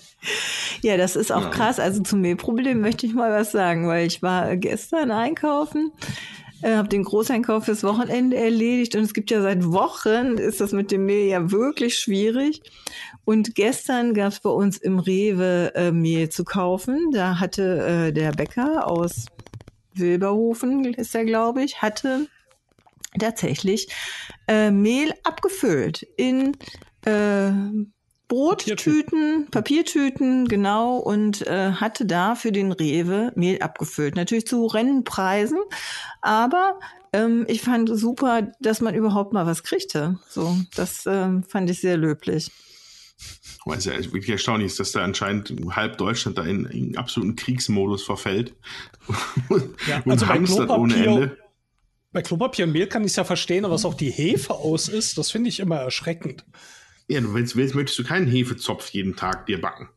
Ja, 0.83 0.97
das 0.99 1.17
ist 1.17 1.33
auch 1.33 1.45
Ja. 1.45 1.49
krass. 1.49 1.81
Also 1.81 2.03
zum 2.03 2.21
Mehlproblem 2.21 2.81
möchte 2.81 3.07
ich 3.07 3.15
mal 3.15 3.33
was 3.33 3.53
sagen, 3.53 3.89
weil 3.89 4.07
ich 4.07 4.23
war 4.23 4.55
gestern 4.57 5.11
einkaufen, 5.11 5.93
äh, 6.63 6.75
habe 6.75 6.89
den 6.89 7.05
Großeinkauf 7.05 7.65
fürs 7.65 7.83
Wochenende 7.83 8.37
erledigt 8.37 8.95
und 8.97 9.03
es 9.03 9.15
gibt 9.15 9.31
ja 9.31 9.43
seit 9.43 9.65
Wochen, 9.65 10.39
ist 10.39 10.61
das 10.61 10.73
mit 10.73 10.91
dem 10.91 11.07
Mehl 11.07 11.29
ja 11.29 11.51
wirklich 11.51 11.99
schwierig. 11.99 12.63
Und 13.25 13.55
gestern 13.55 14.15
gab 14.15 14.33
es 14.33 14.41
bei 14.41 14.51
uns 14.51 14.79
im 14.79 14.99
Rewe 14.99 15.73
äh, 15.75 15.93
Mehl 15.93 16.29
zu 16.29 16.45
kaufen. 16.45 17.11
Da 17.13 17.39
hatte 17.39 18.09
äh, 18.09 18.13
der 18.13 18.33
Bäcker 18.33 18.87
aus 18.87 19.27
Wilberhofen, 19.95 20.85
ist 20.95 21.15
er 21.15 21.25
glaube 21.25 21.63
ich, 21.63 21.83
hatte 21.83 22.27
tatsächlich 23.19 23.89
äh, 24.47 24.71
Mehl 24.71 25.13
abgefüllt 25.25 26.07
in 26.17 26.57
äh, 27.05 27.51
Brottüten, 28.31 29.49
Papiertüten, 29.51 30.47
genau, 30.47 30.99
und 30.99 31.45
äh, 31.49 31.73
hatte 31.73 32.07
da 32.07 32.37
für 32.37 32.53
den 32.53 32.71
Rewe 32.71 33.33
Mehl 33.35 33.61
abgefüllt. 33.61 34.15
Natürlich 34.15 34.47
zu 34.47 34.67
Rennpreisen, 34.67 35.59
aber 36.23 36.79
ähm, 37.13 37.45
ich 37.49 37.61
fand 37.61 37.91
super, 37.93 38.53
dass 38.61 38.81
man 38.81 38.95
überhaupt 38.95 39.33
mal 39.33 39.47
was 39.47 39.65
kriegte. 39.65 40.21
So, 40.29 40.57
das 40.77 41.07
ähm, 41.07 41.43
fand 41.43 41.71
ich 41.71 41.81
sehr 41.81 41.97
löblich. 41.97 42.53
Weil 43.67 43.79
es 43.79 43.85
ja 43.85 43.99
wirklich 43.99 44.31
erstaunlich 44.31 44.69
ist, 44.69 44.79
dass 44.79 44.93
da 44.93 45.03
anscheinend 45.03 45.53
halb 45.75 45.99
Deutschland 45.99 46.39
da 46.39 46.45
in, 46.45 46.67
in 46.67 46.97
absoluten 46.97 47.35
Kriegsmodus 47.35 48.05
verfällt. 48.05 48.55
Ja, 49.89 50.03
und 50.05 50.13
also 50.13 50.27
bei 50.27 50.35
hamstert 50.35 50.71
ohne 50.71 50.95
Ende. 50.95 51.37
Bei 52.13 52.23
Klopapier 52.23 52.67
und 52.67 52.73
Mehl 52.73 52.87
kann 52.87 53.03
ich 53.03 53.11
es 53.11 53.17
ja 53.17 53.25
verstehen, 53.25 53.65
aber 53.65 53.75
was 53.75 53.85
auch 53.85 53.95
die 53.95 54.11
Hefe 54.11 54.55
aus 54.55 54.89
ist, 54.89 55.19
das 55.19 55.33
finde 55.33 55.49
ich 55.49 55.59
immer 55.59 55.77
erschreckend. 55.77 56.45
Ja, 57.11 57.21
du 57.21 57.35
willst, 57.35 57.57
willst, 57.57 57.75
möchtest 57.75 57.99
du 57.99 58.05
keinen 58.05 58.29
Hefezopf 58.29 58.91
jeden 58.91 59.17
Tag 59.17 59.47
dir 59.47 59.61
backen. 59.61 59.89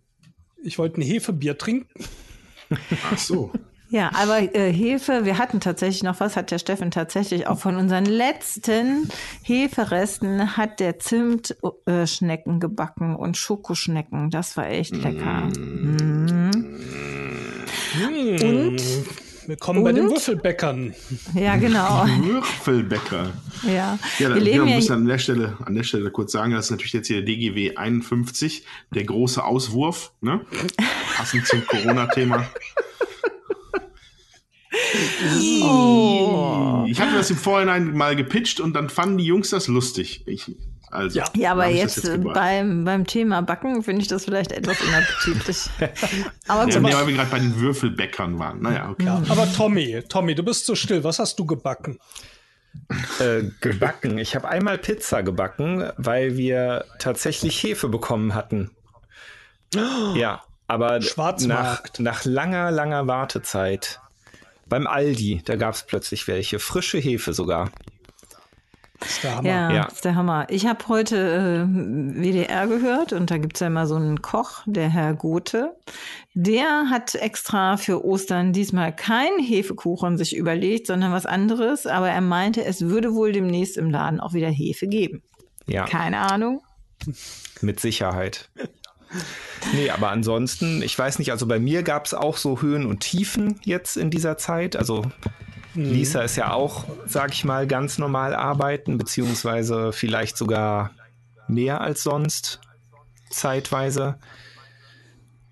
Ich 0.63 0.79
wollte 0.79 0.99
ein 0.99 1.03
Hefebier 1.03 1.59
trinken. 1.59 1.87
Ach 3.11 3.17
so. 3.17 3.51
Ja, 3.89 4.09
aber 4.15 4.39
äh, 4.55 4.73
Hefe, 4.73 5.23
wir 5.23 5.37
hatten 5.37 5.59
tatsächlich 5.59 6.01
noch 6.01 6.19
was, 6.19 6.35
hat 6.35 6.49
der 6.49 6.57
Steffen 6.57 6.89
tatsächlich 6.89 7.45
auch 7.45 7.59
von 7.59 7.75
unseren 7.75 8.07
letzten 8.07 9.07
Heferesten 9.43 10.57
hat 10.57 10.79
der 10.79 10.97
Zimtschnecken 10.97 12.55
äh, 12.55 12.59
gebacken 12.59 13.15
und 13.15 13.37
Schokoschnecken. 13.37 14.31
Das 14.31 14.57
war 14.57 14.67
echt 14.67 14.95
lecker. 14.95 15.47
Mhm. 15.55 16.49
Und? 18.41 18.81
Willkommen 19.47 19.83
bei 19.83 19.91
den 19.91 20.05
Und? 20.05 20.11
Würfelbäckern. 20.11 20.93
Ja, 21.33 21.55
genau. 21.57 22.05
Würfelbäcker. 22.07 23.33
Ja, 23.65 23.99
Ja, 24.19 24.29
da, 24.29 24.35
wir 24.35 24.41
leben 24.41 24.65
wir 24.65 24.71
ja 24.71 24.75
müssen 24.77 24.93
an 24.93 25.05
der 25.05 25.17
Stelle, 25.17 25.57
an 25.65 25.75
der 25.75 25.83
Stelle 25.83 26.11
kurz 26.11 26.31
sagen, 26.31 26.53
das 26.53 26.65
ist 26.65 26.71
natürlich 26.71 26.93
jetzt 26.93 27.07
hier 27.07 27.17
der 27.17 27.25
DGW 27.25 27.75
51, 27.75 28.65
der 28.93 29.03
große 29.03 29.43
Auswurf, 29.43 30.13
ne? 30.21 30.41
Passend 31.15 31.45
zum 31.47 31.65
Corona-Thema. 31.65 32.47
Oh. 35.63 36.85
Ich 36.87 36.99
hatte 36.99 37.15
das 37.15 37.29
im 37.29 37.37
Vorhinein 37.37 37.95
mal 37.95 38.15
gepitcht 38.15 38.59
und 38.59 38.73
dann 38.73 38.89
fanden 38.89 39.17
die 39.17 39.25
Jungs 39.25 39.49
das 39.49 39.67
lustig. 39.67 40.23
Ich, 40.25 40.55
also, 40.93 41.19
Ja. 41.19 41.25
Ja, 41.35 41.51
aber 41.51 41.65
das 41.65 41.75
jetzt, 41.75 42.05
äh, 42.05 42.17
beim, 42.17 42.85
beim 42.85 43.05
Thema 43.05 43.41
Backen 43.41 43.83
finde 43.83 44.01
ich 44.01 44.07
das 44.07 44.25
vielleicht 44.25 44.51
etwas 44.51 44.81
unappetitlich. 44.81 45.69
aber 46.47 46.69
Ja, 46.69 46.79
nee, 46.79 46.93
weil 46.93 47.07
wir 47.07 47.15
gerade 47.15 47.29
bei 47.29 47.39
den 47.39 47.59
Würfelbäckern 47.59 48.39
waren. 48.39 48.61
Naja, 48.61 48.89
okay. 48.89 49.05
Ja, 49.05 49.21
aber 49.29 49.51
Tommy, 49.51 50.03
Tommy, 50.07 50.35
du 50.35 50.43
bist 50.43 50.65
so 50.65 50.75
still. 50.75 51.03
Was 51.03 51.19
hast 51.19 51.37
du 51.39 51.45
gebacken? 51.45 51.99
Äh, 53.19 53.43
gebacken. 53.61 54.17
Ich 54.17 54.35
habe 54.35 54.47
einmal 54.47 54.77
Pizza 54.77 55.21
gebacken, 55.21 55.89
weil 55.97 56.37
wir 56.37 56.85
tatsächlich 56.99 57.61
Hefe 57.61 57.89
bekommen 57.89 58.33
hatten. 58.33 58.71
Ja, 60.15 60.43
aber 60.67 60.99
nach, 61.41 61.81
nach 61.97 62.25
langer, 62.25 62.71
langer 62.71 63.07
Wartezeit. 63.07 63.99
Beim 64.67 64.87
Aldi, 64.87 65.41
da 65.45 65.55
gab 65.55 65.73
es 65.73 65.83
plötzlich 65.83 66.27
welche. 66.27 66.59
Frische 66.59 66.99
Hefe 66.99 67.33
sogar. 67.33 67.71
Das 69.03 69.11
ist 69.11 69.23
der 69.23 69.35
Hammer. 69.35 69.49
Ja, 69.49 69.71
Ja. 69.71 69.83
das 69.85 69.93
ist 69.93 70.05
der 70.05 70.15
Hammer. 70.15 70.47
Ich 70.49 70.65
habe 70.65 70.87
heute 70.87 71.67
äh, 71.67 72.21
WDR 72.21 72.67
gehört 72.67 73.13
und 73.13 73.29
da 73.31 73.37
gibt's 73.37 73.59
ja 73.59 73.67
immer 73.67 73.85
so 73.87 73.95
einen 73.95 74.21
Koch, 74.21 74.61
der 74.65 74.89
Herr 74.89 75.13
Gothe. 75.13 75.75
Der 76.33 76.89
hat 76.89 77.13
extra 77.15 77.77
für 77.77 78.03
Ostern 78.05 78.53
diesmal 78.53 78.95
keinen 78.95 79.39
Hefekuchen 79.39 80.17
sich 80.17 80.35
überlegt, 80.35 80.87
sondern 80.87 81.11
was 81.11 81.25
anderes. 81.25 81.85
Aber 81.85 82.09
er 82.09 82.21
meinte, 82.21 82.63
es 82.63 82.81
würde 82.87 83.13
wohl 83.13 83.31
demnächst 83.33 83.77
im 83.77 83.89
Laden 83.91 84.19
auch 84.19 84.33
wieder 84.33 84.49
Hefe 84.49 84.87
geben. 84.87 85.21
Ja, 85.67 85.85
Keine 85.85 86.19
Ahnung. 86.19 86.61
mit 87.61 87.79
Sicherheit. 87.79 88.49
Nee, 89.73 89.89
aber 89.91 90.09
ansonsten, 90.09 90.81
ich 90.81 90.97
weiß 90.97 91.19
nicht, 91.19 91.31
also 91.31 91.45
bei 91.45 91.59
mir 91.59 91.83
gab 91.83 92.05
es 92.05 92.13
auch 92.13 92.35
so 92.37 92.61
Höhen 92.61 92.85
und 92.85 93.01
Tiefen 93.01 93.59
jetzt 93.63 93.95
in 93.95 94.09
dieser 94.09 94.37
Zeit. 94.37 94.75
Also 94.75 95.03
Lisa 95.75 96.21
ist 96.21 96.35
ja 96.35 96.53
auch, 96.53 96.85
sag 97.05 97.33
ich 97.33 97.45
mal, 97.45 97.67
ganz 97.67 97.97
normal 97.97 98.35
arbeiten, 98.35 98.97
beziehungsweise 98.97 99.91
vielleicht 99.91 100.37
sogar 100.37 100.91
mehr 101.47 101.81
als 101.81 102.03
sonst, 102.03 102.61
zeitweise. 103.29 104.17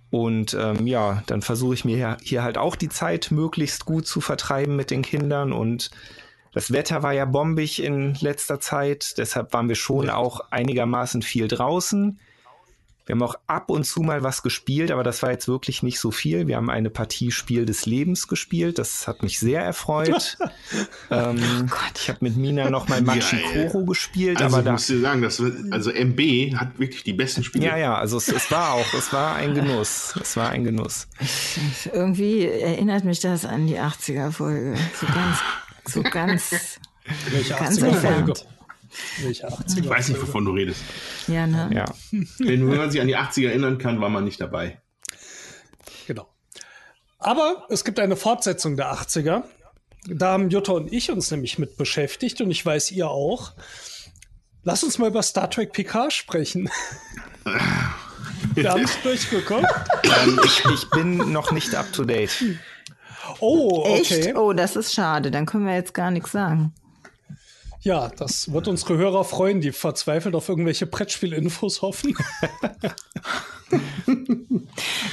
Und 0.09 0.53
ähm, 0.53 0.87
ja, 0.87 1.23
dann 1.27 1.41
versuche 1.41 1.73
ich 1.73 1.85
mir 1.85 2.17
hier 2.21 2.43
halt 2.43 2.57
auch 2.57 2.75
die 2.75 2.89
Zeit 2.89 3.31
möglichst 3.31 3.85
gut 3.85 4.05
zu 4.05 4.21
vertreiben 4.21 4.75
mit 4.75 4.91
den 4.91 5.01
Kindern 5.01 5.53
und 5.53 5.89
Das 6.53 6.71
Wetter 6.73 7.01
war 7.01 7.13
ja 7.13 7.25
bombig 7.25 7.81
in 7.81 8.15
letzter 8.15 8.59
Zeit, 8.59 9.17
deshalb 9.17 9.53
waren 9.53 9.69
wir 9.69 9.75
schon 9.75 10.09
auch 10.09 10.41
einigermaßen 10.51 11.21
viel 11.21 11.47
draußen. 11.47 12.19
Wir 13.05 13.15
haben 13.15 13.23
auch 13.23 13.35
ab 13.47 13.69
und 13.69 13.83
zu 13.83 14.01
mal 14.01 14.23
was 14.23 14.43
gespielt, 14.43 14.91
aber 14.91 15.03
das 15.03 15.23
war 15.23 15.31
jetzt 15.31 15.47
wirklich 15.47 15.81
nicht 15.81 15.99
so 15.99 16.11
viel. 16.11 16.47
Wir 16.47 16.57
haben 16.57 16.69
eine 16.69 16.89
Partie 16.89 17.31
Spiel 17.31 17.65
des 17.65 17.85
Lebens 17.85 18.27
gespielt. 18.27 18.77
Das 18.77 19.07
hat 19.07 19.23
mich 19.23 19.39
sehr 19.39 19.61
erfreut. 19.61 20.37
ähm, 21.11 21.69
oh 21.71 21.75
ich 21.95 22.09
habe 22.09 22.19
mit 22.21 22.37
Mina 22.37 22.69
noch 22.69 22.87
mal 22.87 23.01
Machikoro 23.01 23.79
ja, 23.79 23.85
gespielt. 23.85 24.41
Also 24.41 24.55
aber 24.55 24.63
da 24.63 24.73
musst 24.73 24.89
du 24.89 24.99
sagen, 24.99 25.21
das 25.21 25.41
also 25.71 25.91
MB 25.91 26.55
hat 26.55 26.79
wirklich 26.79 27.03
die 27.03 27.13
besten 27.13 27.43
Spiele. 27.43 27.65
Ja, 27.65 27.77
ja, 27.77 27.95
also 27.95 28.17
es, 28.17 28.27
es 28.27 28.51
war 28.51 28.73
auch, 28.73 28.93
es 28.93 29.11
war 29.11 29.35
ein 29.35 29.55
Genuss. 29.55 30.15
Es 30.21 30.37
war 30.37 30.49
ein 30.49 30.63
Genuss. 30.63 31.07
Irgendwie 31.91 32.45
erinnert 32.45 33.03
mich 33.03 33.19
das 33.19 33.45
an 33.45 33.67
die 33.67 33.79
80er-Folge. 33.79 34.75
So 34.99 35.07
ganz, 35.07 35.37
so 35.85 36.03
ganz, 36.03 36.79
ganz 37.49 37.79
80er 37.79 37.93
Folge? 37.93 38.33
Entfernt. 38.91 39.23
Welche 39.23 39.47
80er 39.47 39.79
Ich 39.79 39.89
weiß 39.89 40.09
nicht, 40.09 40.21
wovon 40.21 40.45
du 40.45 40.51
redest. 40.51 40.81
Ja, 41.27 41.47
ne? 41.47 41.69
Ja. 41.73 41.85
Wenn 42.39 42.65
man 42.65 42.91
sich 42.91 43.01
an 43.01 43.07
die 43.07 43.17
80er 43.17 43.47
erinnern 43.47 43.77
kann, 43.77 44.01
war 44.01 44.09
man 44.09 44.23
nicht 44.23 44.39
dabei. 44.41 44.81
Genau. 46.07 46.27
Aber 47.19 47.65
es 47.69 47.83
gibt 47.83 47.99
eine 47.99 48.15
Fortsetzung 48.15 48.77
der 48.77 48.93
80er. 48.93 49.43
Da 50.07 50.31
haben 50.31 50.49
Jutta 50.49 50.73
und 50.73 50.91
ich 50.91 51.11
uns 51.11 51.29
nämlich 51.29 51.59
mit 51.59 51.77
beschäftigt 51.77 52.41
und 52.41 52.49
ich 52.49 52.65
weiß, 52.65 52.91
ihr 52.91 53.09
auch. 53.09 53.53
Lass 54.63 54.83
uns 54.83 54.97
mal 54.97 55.07
über 55.07 55.21
Star 55.21 55.49
Trek 55.49 55.73
Picard 55.73 56.11
sprechen. 56.11 56.69
Wir 58.53 58.69
haben 58.71 58.83
es 58.83 58.99
durchgeguckt. 59.01 59.65
ähm, 60.03 60.39
ich, 60.43 60.63
ich 60.65 60.89
bin 60.89 61.31
noch 61.31 61.51
nicht 61.51 61.75
up 61.75 61.91
to 61.93 62.03
date. 62.03 62.43
Oh, 63.39 63.83
okay. 63.85 64.27
Echt? 64.27 64.35
Oh, 64.35 64.53
das 64.53 64.75
ist 64.75 64.93
schade. 64.93 65.31
Dann 65.31 65.45
können 65.45 65.65
wir 65.65 65.75
jetzt 65.75 65.93
gar 65.93 66.11
nichts 66.11 66.31
sagen. 66.31 66.73
Ja, 67.81 68.09
das 68.09 68.53
wird 68.53 68.67
unsere 68.67 68.97
Hörer 68.97 69.23
freuen, 69.23 69.59
die 69.59 69.71
verzweifelt 69.71 70.35
auf 70.35 70.49
irgendwelche 70.49 70.85
Brettspielinfos 70.85 71.81
hoffen. 71.81 72.15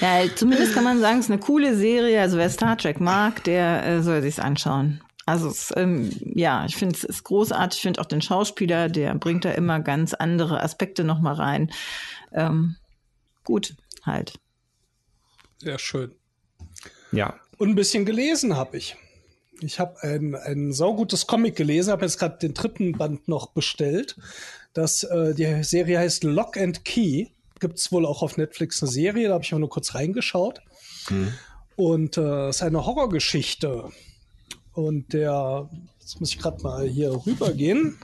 Ja, 0.01 0.25
zumindest 0.35 0.75
kann 0.75 0.85
man 0.85 1.01
sagen, 1.01 1.19
es 1.19 1.27
ist 1.27 1.31
eine 1.31 1.41
coole 1.41 1.77
Serie. 1.77 2.21
Also 2.21 2.37
wer 2.37 2.51
Star 2.51 2.77
Trek 2.77 3.01
mag, 3.01 3.43
der 3.45 3.85
äh, 3.85 4.03
soll 4.03 4.23
sich's 4.23 4.39
anschauen. 4.39 5.01
Also 5.27 5.49
es, 5.49 5.73
ähm, 5.77 6.11
ja, 6.21 6.65
ich 6.65 6.77
finde 6.77 6.97
es 6.97 7.05
ist 7.05 7.25
großartig. 7.25 7.79
Ich 7.79 7.83
finde 7.83 8.01
auch 8.01 8.07
den 8.07 8.23
Schauspieler, 8.23 8.89
der 8.89 9.15
bringt 9.15 9.45
da 9.45 9.51
immer 9.51 9.81
ganz 9.81 10.15
andere 10.15 10.63
Aspekte 10.63 11.05
noch 11.05 11.21
mal 11.21 11.35
rein. 11.35 11.71
Ähm, 12.33 12.77
gut, 13.45 13.75
halt. 14.05 14.35
Sehr 15.59 15.79
schön. 15.79 16.13
Ja, 17.13 17.35
Und 17.59 17.71
ein 17.71 17.75
bisschen 17.75 18.07
gelesen 18.07 18.57
habe 18.57 18.77
ich. 18.77 18.97
Ich 19.61 19.81
habe 19.81 20.03
ein, 20.03 20.35
ein 20.35 20.73
saugutes 20.73 21.27
Comic 21.27 21.57
gelesen, 21.57 21.91
habe 21.91 22.05
jetzt 22.05 22.19
gerade 22.19 22.39
den 22.39 22.55
dritten 22.55 22.93
Band 22.93 23.29
noch 23.29 23.49
bestellt. 23.49 24.17
Das, 24.73 25.03
äh, 25.03 25.35
die 25.35 25.65
Serie 25.65 25.99
heißt 25.99 26.25
Lock 26.25 26.57
and 26.57 26.85
Key. 26.85 27.27
Gibt 27.61 27.79
es 27.79 27.91
wohl 27.91 28.07
auch 28.07 28.23
auf 28.23 28.37
Netflix 28.37 28.83
eine 28.83 28.91
Serie, 28.91 29.29
da 29.29 29.35
habe 29.35 29.45
ich 29.45 29.53
auch 29.53 29.59
nur 29.59 29.69
kurz 29.69 29.95
reingeschaut. 29.95 30.61
Und 31.77 32.17
äh, 32.17 32.49
es 32.49 32.57
ist 32.57 32.63
eine 32.63 32.87
Horrorgeschichte. 32.87 33.91
Und 34.75 35.13
der, 35.13 35.69
jetzt 36.01 36.21
muss 36.21 36.31
ich 36.31 36.39
gerade 36.39 36.63
mal 36.63 36.87
hier 36.87 37.11
rübergehen. 37.27 37.99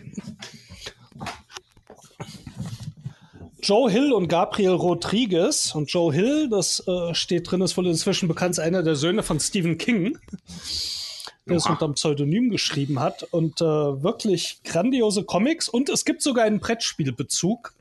Joe 3.63 3.91
Hill 3.91 4.13
und 4.13 4.29
Gabriel 4.29 4.73
Rodriguez. 4.73 5.75
Und 5.75 5.91
Joe 5.91 6.13
Hill, 6.13 6.49
das 6.51 6.87
äh, 6.87 7.15
steht 7.15 7.51
drin, 7.51 7.61
ist 7.63 7.77
wohl 7.77 7.87
inzwischen 7.87 8.29
bekannt, 8.29 8.59
einer 8.59 8.83
der 8.83 8.97
Söhne 8.97 9.23
von 9.23 9.41
Stephen 9.41 9.79
King, 9.79 10.19
der 11.47 11.57
es 11.57 11.67
unter 11.67 11.85
einem 11.85 11.95
Pseudonym 11.95 12.51
geschrieben 12.51 13.01
hat. 13.01 13.23
Und 13.25 13.61
äh, 13.61 13.65
wirklich 13.65 14.59
grandiose 14.65 15.25
Comics. 15.25 15.69
Und 15.69 15.89
es 15.89 16.05
gibt 16.05 16.23
sogar 16.23 16.45
einen 16.45 16.61
Brettspielbezug. 16.61 17.75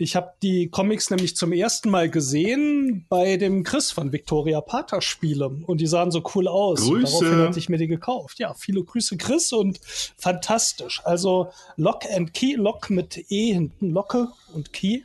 Ich 0.00 0.14
habe 0.14 0.32
die 0.42 0.68
Comics 0.68 1.10
nämlich 1.10 1.34
zum 1.34 1.52
ersten 1.52 1.90
Mal 1.90 2.08
gesehen 2.08 3.04
bei 3.08 3.36
dem 3.36 3.64
Chris 3.64 3.90
von 3.90 4.12
Victoria 4.12 4.60
Pater 4.60 5.00
Spiele 5.00 5.48
und 5.48 5.80
die 5.80 5.88
sahen 5.88 6.12
so 6.12 6.22
cool 6.34 6.46
aus. 6.46 6.82
Und 6.82 7.00
Grüße. 7.00 7.24
Daraufhin 7.24 7.48
hatte 7.48 7.58
ich 7.58 7.68
mir 7.68 7.78
die 7.78 7.88
gekauft. 7.88 8.38
Ja, 8.38 8.54
viele 8.54 8.84
Grüße 8.84 9.16
Chris 9.16 9.52
und 9.52 9.80
fantastisch. 10.16 11.02
Also 11.04 11.50
Lock 11.76 12.04
and 12.14 12.32
Key, 12.32 12.54
Lock 12.54 12.90
mit 12.90 13.24
E 13.28 13.52
hinten, 13.52 13.90
Locke 13.90 14.28
und 14.54 14.72
Key. 14.72 15.00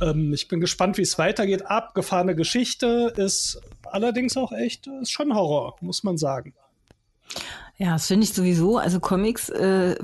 Ähm, 0.00 0.32
ich 0.32 0.46
bin 0.46 0.60
gespannt, 0.60 0.98
wie 0.98 1.02
es 1.02 1.18
weitergeht. 1.18 1.66
Abgefahrene 1.66 2.36
Geschichte 2.36 3.12
ist 3.16 3.60
allerdings 3.82 4.36
auch 4.36 4.52
echt, 4.52 4.86
ist 4.86 5.10
schon 5.10 5.34
Horror, 5.34 5.76
muss 5.80 6.04
man 6.04 6.16
sagen. 6.16 6.54
Ja, 7.78 7.92
das 7.92 8.06
finde 8.06 8.24
ich 8.24 8.32
sowieso. 8.32 8.78
Also 8.78 9.00
Comics, 9.00 9.48
äh, 9.48 9.96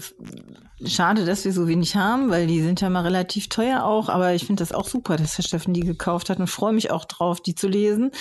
schade, 0.87 1.25
dass 1.25 1.45
wir 1.45 1.53
so 1.53 1.67
wenig 1.67 1.97
haben, 1.97 2.31
weil 2.31 2.47
die 2.47 2.63
sind 2.63 2.81
ja 2.81 2.91
mal 2.91 3.03
relativ 3.03 3.49
teuer 3.49 3.85
auch. 3.85 4.09
Aber 4.09 4.35
ich 4.35 4.47
finde 4.47 4.63
das 4.63 4.73
auch 4.73 4.87
super, 4.87 5.17
dass 5.17 5.37
Herr 5.37 5.45
Steffen 5.45 5.75
die 5.75 5.81
gekauft 5.81 6.31
hat 6.31 6.39
und 6.39 6.47
freue 6.47 6.73
mich 6.73 6.91
auch 6.91 7.05
drauf, 7.05 7.41
die 7.41 7.55
zu 7.55 7.69
lesen. 7.69 8.13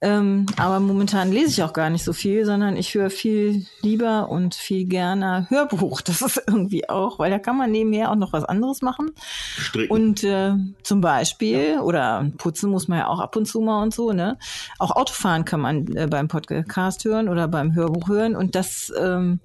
Ähm, 0.00 0.46
aber 0.56 0.80
momentan 0.80 1.32
lese 1.32 1.50
ich 1.50 1.62
auch 1.62 1.72
gar 1.72 1.90
nicht 1.90 2.04
so 2.04 2.12
viel, 2.12 2.44
sondern 2.44 2.76
ich 2.76 2.94
höre 2.94 3.10
viel 3.10 3.66
lieber 3.82 4.28
und 4.30 4.54
viel 4.54 4.86
gerne 4.86 5.46
Hörbuch. 5.48 6.00
Das 6.08 6.22
ist 6.22 6.42
irgendwie 6.46 6.88
auch, 6.88 7.18
weil 7.18 7.30
da 7.30 7.38
kann 7.38 7.58
man 7.58 7.70
nebenher 7.70 8.10
auch 8.10 8.16
noch 8.16 8.32
was 8.32 8.44
anderes 8.44 8.80
machen. 8.80 9.10
Stricken. 9.58 9.92
Und 9.92 10.24
äh, 10.24 10.54
zum 10.82 11.02
Beispiel, 11.02 11.80
oder 11.80 12.30
putzen 12.38 12.70
muss 12.70 12.88
man 12.88 13.00
ja 13.00 13.08
auch 13.08 13.20
ab 13.20 13.36
und 13.36 13.46
zu 13.46 13.60
mal 13.60 13.82
und 13.82 13.92
so, 13.92 14.12
ne? 14.12 14.38
Auch 14.78 14.92
Autofahren 14.92 15.44
kann 15.44 15.60
man 15.60 15.86
äh, 15.96 16.06
beim 16.06 16.28
Podcast 16.28 17.04
hören 17.04 17.28
oder 17.28 17.46
beim 17.46 17.74
Hörbuch 17.74 18.08
hören. 18.08 18.36
Und 18.36 18.54
das, 18.54 18.90
ähm, 18.98 19.40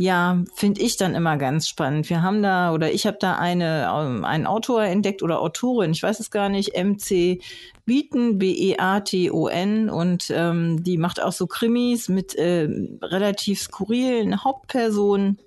ja, 0.00 0.44
finde 0.54 0.80
ich 0.80 0.96
dann 0.96 1.16
immer 1.16 1.36
ganz 1.36 1.66
spannend. 1.66 2.08
Wir 2.08 2.22
haben 2.22 2.40
da, 2.40 2.72
oder 2.72 2.92
ich 2.92 3.04
habe 3.04 3.16
da 3.20 3.36
eine, 3.36 3.90
ähm, 3.92 4.24
einen 4.24 4.46
Autor 4.46 4.84
entdeckt 4.84 5.24
oder 5.24 5.40
Autorin, 5.40 5.90
ich 5.90 6.04
weiß 6.04 6.20
es 6.20 6.30
gar 6.30 6.48
nicht, 6.48 6.76
MC 6.76 7.42
Beaton, 7.84 8.38
B-E-A-T-O-N. 8.38 9.90
Und 9.90 10.30
ähm, 10.32 10.84
die 10.84 10.98
macht 10.98 11.20
auch 11.20 11.32
so 11.32 11.48
Krimis 11.48 12.08
mit 12.08 12.36
äh, 12.36 12.68
relativ 13.02 13.60
skurrilen 13.60 14.44
Hauptpersonen. 14.44 15.40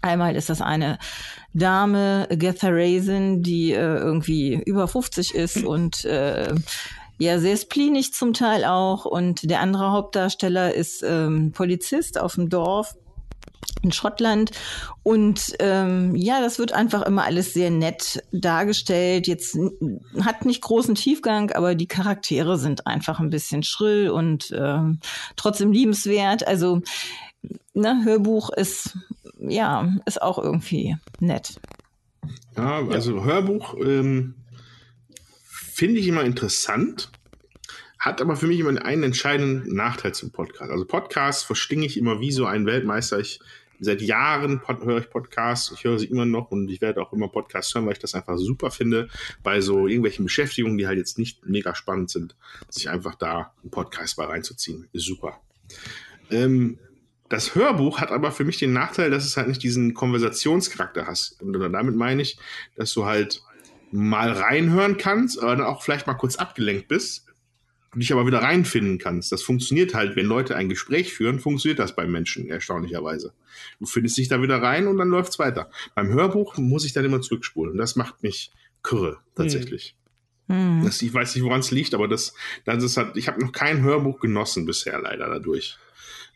Einmal 0.00 0.36
ist 0.36 0.48
das 0.48 0.62
eine 0.62 0.98
Dame, 1.52 2.28
Agatha 2.30 2.68
Raisin, 2.70 3.42
die 3.42 3.72
äh, 3.72 3.96
irgendwie 3.96 4.54
über 4.54 4.88
50 4.88 5.34
ist 5.34 5.64
und 5.64 6.04
äh, 6.06 6.54
ja, 7.18 7.38
sehr 7.38 7.56
spleenig 7.56 8.14
zum 8.14 8.32
Teil 8.32 8.64
auch. 8.64 9.04
Und 9.04 9.50
der 9.50 9.60
andere 9.60 9.90
Hauptdarsteller 9.90 10.72
ist 10.72 11.02
ähm, 11.02 11.52
Polizist 11.52 12.18
auf 12.18 12.36
dem 12.36 12.48
Dorf 12.48 12.94
in 13.82 13.92
Schottland. 13.92 14.50
Und 15.02 15.54
ähm, 15.60 16.14
ja, 16.16 16.40
das 16.40 16.58
wird 16.58 16.72
einfach 16.72 17.02
immer 17.02 17.24
alles 17.24 17.54
sehr 17.54 17.70
nett 17.70 18.22
dargestellt. 18.32 19.26
Jetzt 19.26 19.56
hat 20.20 20.44
nicht 20.44 20.62
großen 20.62 20.94
Tiefgang, 20.94 21.52
aber 21.52 21.74
die 21.74 21.86
Charaktere 21.86 22.58
sind 22.58 22.86
einfach 22.86 23.20
ein 23.20 23.30
bisschen 23.30 23.62
schrill 23.62 24.10
und 24.10 24.52
ähm, 24.56 25.00
trotzdem 25.36 25.72
liebenswert. 25.72 26.46
Also, 26.46 26.82
ne, 27.74 28.02
Hörbuch 28.04 28.50
ist 28.50 28.98
ja 29.38 29.94
ist 30.06 30.20
auch 30.22 30.38
irgendwie 30.38 30.96
nett. 31.20 31.60
Ja, 32.56 32.86
also 32.88 33.24
Hörbuch 33.24 33.74
ähm, 33.84 34.34
finde 35.44 36.00
ich 36.00 36.08
immer 36.08 36.24
interessant, 36.24 37.10
hat 37.98 38.20
aber 38.20 38.36
für 38.36 38.46
mich 38.46 38.60
immer 38.60 38.80
einen 38.84 39.02
entscheidenden 39.02 39.74
Nachteil 39.74 40.14
zum 40.14 40.30
Podcast. 40.30 40.70
Also 40.70 40.84
Podcasts 40.84 41.42
verstinge 41.42 41.86
ich 41.86 41.96
immer 41.96 42.20
wie 42.20 42.32
so 42.32 42.46
ein 42.46 42.66
Weltmeister. 42.66 43.18
Ich 43.18 43.40
seit 43.80 44.00
Jahren 44.02 44.60
höre 44.66 44.98
ich 44.98 45.10
Podcasts, 45.10 45.72
ich 45.72 45.84
höre 45.84 45.98
sie 45.98 46.06
immer 46.06 46.24
noch 46.24 46.50
und 46.50 46.70
ich 46.70 46.80
werde 46.80 47.00
auch 47.00 47.12
immer 47.12 47.28
Podcasts 47.28 47.74
hören, 47.74 47.86
weil 47.86 47.92
ich 47.92 47.98
das 47.98 48.14
einfach 48.14 48.38
super 48.38 48.70
finde, 48.70 49.08
bei 49.42 49.60
so 49.60 49.86
irgendwelchen 49.86 50.24
Beschäftigungen, 50.24 50.78
die 50.78 50.86
halt 50.86 50.98
jetzt 50.98 51.18
nicht 51.18 51.46
mega 51.46 51.74
spannend 51.74 52.10
sind, 52.10 52.36
sich 52.68 52.88
einfach 52.88 53.14
da 53.14 53.52
einen 53.62 53.70
Podcast 53.70 54.18
mal 54.18 54.28
reinzuziehen, 54.28 54.88
ist 54.92 55.04
super. 55.04 55.40
Ähm, 56.30 56.78
das 57.28 57.54
Hörbuch 57.54 58.00
hat 58.00 58.12
aber 58.12 58.30
für 58.30 58.44
mich 58.44 58.58
den 58.58 58.72
Nachteil, 58.72 59.10
dass 59.10 59.24
es 59.24 59.36
halt 59.36 59.48
nicht 59.48 59.62
diesen 59.62 59.94
Konversationscharakter 59.94 61.06
hast. 61.06 61.42
Und 61.42 61.52
damit 61.52 61.96
meine 61.96 62.22
ich, 62.22 62.38
dass 62.76 62.92
du 62.94 63.04
halt 63.04 63.42
mal 63.90 64.30
reinhören 64.30 64.96
kannst, 64.96 65.40
aber 65.40 65.56
dann 65.56 65.66
auch 65.66 65.82
vielleicht 65.82 66.06
mal 66.06 66.14
kurz 66.14 66.36
abgelenkt 66.36 66.88
bist 66.88 67.25
und 67.96 68.00
dich 68.00 68.12
aber 68.12 68.26
wieder 68.26 68.42
reinfinden 68.42 68.98
kannst. 68.98 69.32
Das 69.32 69.42
funktioniert 69.42 69.94
halt, 69.94 70.16
wenn 70.16 70.26
Leute 70.26 70.54
ein 70.54 70.68
Gespräch 70.68 71.14
führen, 71.14 71.40
funktioniert 71.40 71.78
das 71.78 71.96
bei 71.96 72.06
Menschen 72.06 72.46
erstaunlicherweise. 72.46 73.32
Du 73.80 73.86
findest 73.86 74.18
dich 74.18 74.28
da 74.28 74.42
wieder 74.42 74.60
rein 74.60 74.86
und 74.86 74.98
dann 74.98 75.08
läuft's 75.08 75.38
weiter. 75.38 75.70
Beim 75.94 76.08
Hörbuch 76.08 76.58
muss 76.58 76.84
ich 76.84 76.92
dann 76.92 77.06
immer 77.06 77.22
zurückspulen. 77.22 77.78
Das 77.78 77.96
macht 77.96 78.22
mich 78.22 78.52
kürre, 78.82 79.16
tatsächlich. 79.34 79.96
Hm. 80.50 80.82
Das, 80.84 81.00
ich 81.00 81.14
weiß 81.14 81.34
nicht, 81.34 81.44
woran 81.44 81.60
es 81.60 81.70
liegt, 81.70 81.94
aber 81.94 82.06
das, 82.06 82.34
das 82.66 82.84
ist 82.84 82.98
halt, 82.98 83.16
ich 83.16 83.28
habe 83.28 83.40
noch 83.40 83.52
kein 83.52 83.82
Hörbuch 83.82 84.20
genossen 84.20 84.66
bisher 84.66 85.00
leider 85.00 85.30
dadurch. 85.30 85.78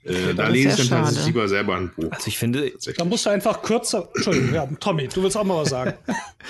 Äh, 0.04 0.32
da 0.32 0.48
lese 0.48 0.70
ich 0.70 0.88
dann 0.88 1.00
tatsächlich 1.00 1.18
schade. 1.18 1.26
lieber 1.26 1.46
selber 1.46 1.76
ein 1.76 1.90
Buch. 1.90 2.10
Also 2.10 2.28
ich 2.28 2.38
finde, 2.38 2.72
Da 2.96 3.04
musst 3.04 3.26
du 3.26 3.30
einfach 3.30 3.60
kürzer. 3.60 4.08
Entschuldigung, 4.14 4.54
ja, 4.54 4.66
Tommy, 4.80 5.08
du 5.08 5.22
willst 5.22 5.36
auch 5.36 5.44
mal 5.44 5.60
was 5.60 5.68
sagen. 5.68 5.92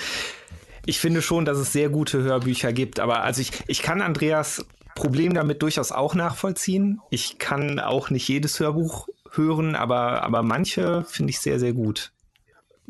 ich 0.85 0.99
finde 0.99 1.21
schon, 1.21 1.43
dass 1.43 1.57
es 1.57 1.73
sehr 1.73 1.89
gute 1.89 2.23
Hörbücher 2.23 2.71
gibt, 2.71 3.01
aber 3.01 3.23
also 3.23 3.41
ich, 3.41 3.51
ich 3.67 3.81
kann 3.81 4.01
Andreas 4.01 4.65
Problem 4.95 5.33
damit 5.33 5.61
durchaus 5.61 5.91
auch 5.91 6.15
nachvollziehen. 6.15 6.99
Ich 7.09 7.39
kann 7.39 7.79
auch 7.79 8.09
nicht 8.09 8.27
jedes 8.27 8.59
Hörbuch 8.59 9.07
hören, 9.31 9.75
aber, 9.75 10.23
aber 10.23 10.43
manche 10.43 11.03
finde 11.05 11.31
ich 11.31 11.39
sehr, 11.39 11.59
sehr 11.59 11.73
gut. 11.73 12.11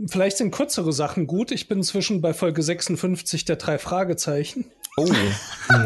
Vielleicht 0.08 0.38
sind 0.38 0.52
kürzere 0.52 0.94
Sachen 0.94 1.28
gut. 1.28 1.52
Ich 1.52 1.68
bin 1.68 1.80
inzwischen 1.80 2.22
bei 2.22 2.34
Folge 2.34 2.64
56 2.64 3.46
der 3.46 3.58
drei 3.58 3.78
Fragezeichen. 3.78 4.66
Oh, 4.98 5.08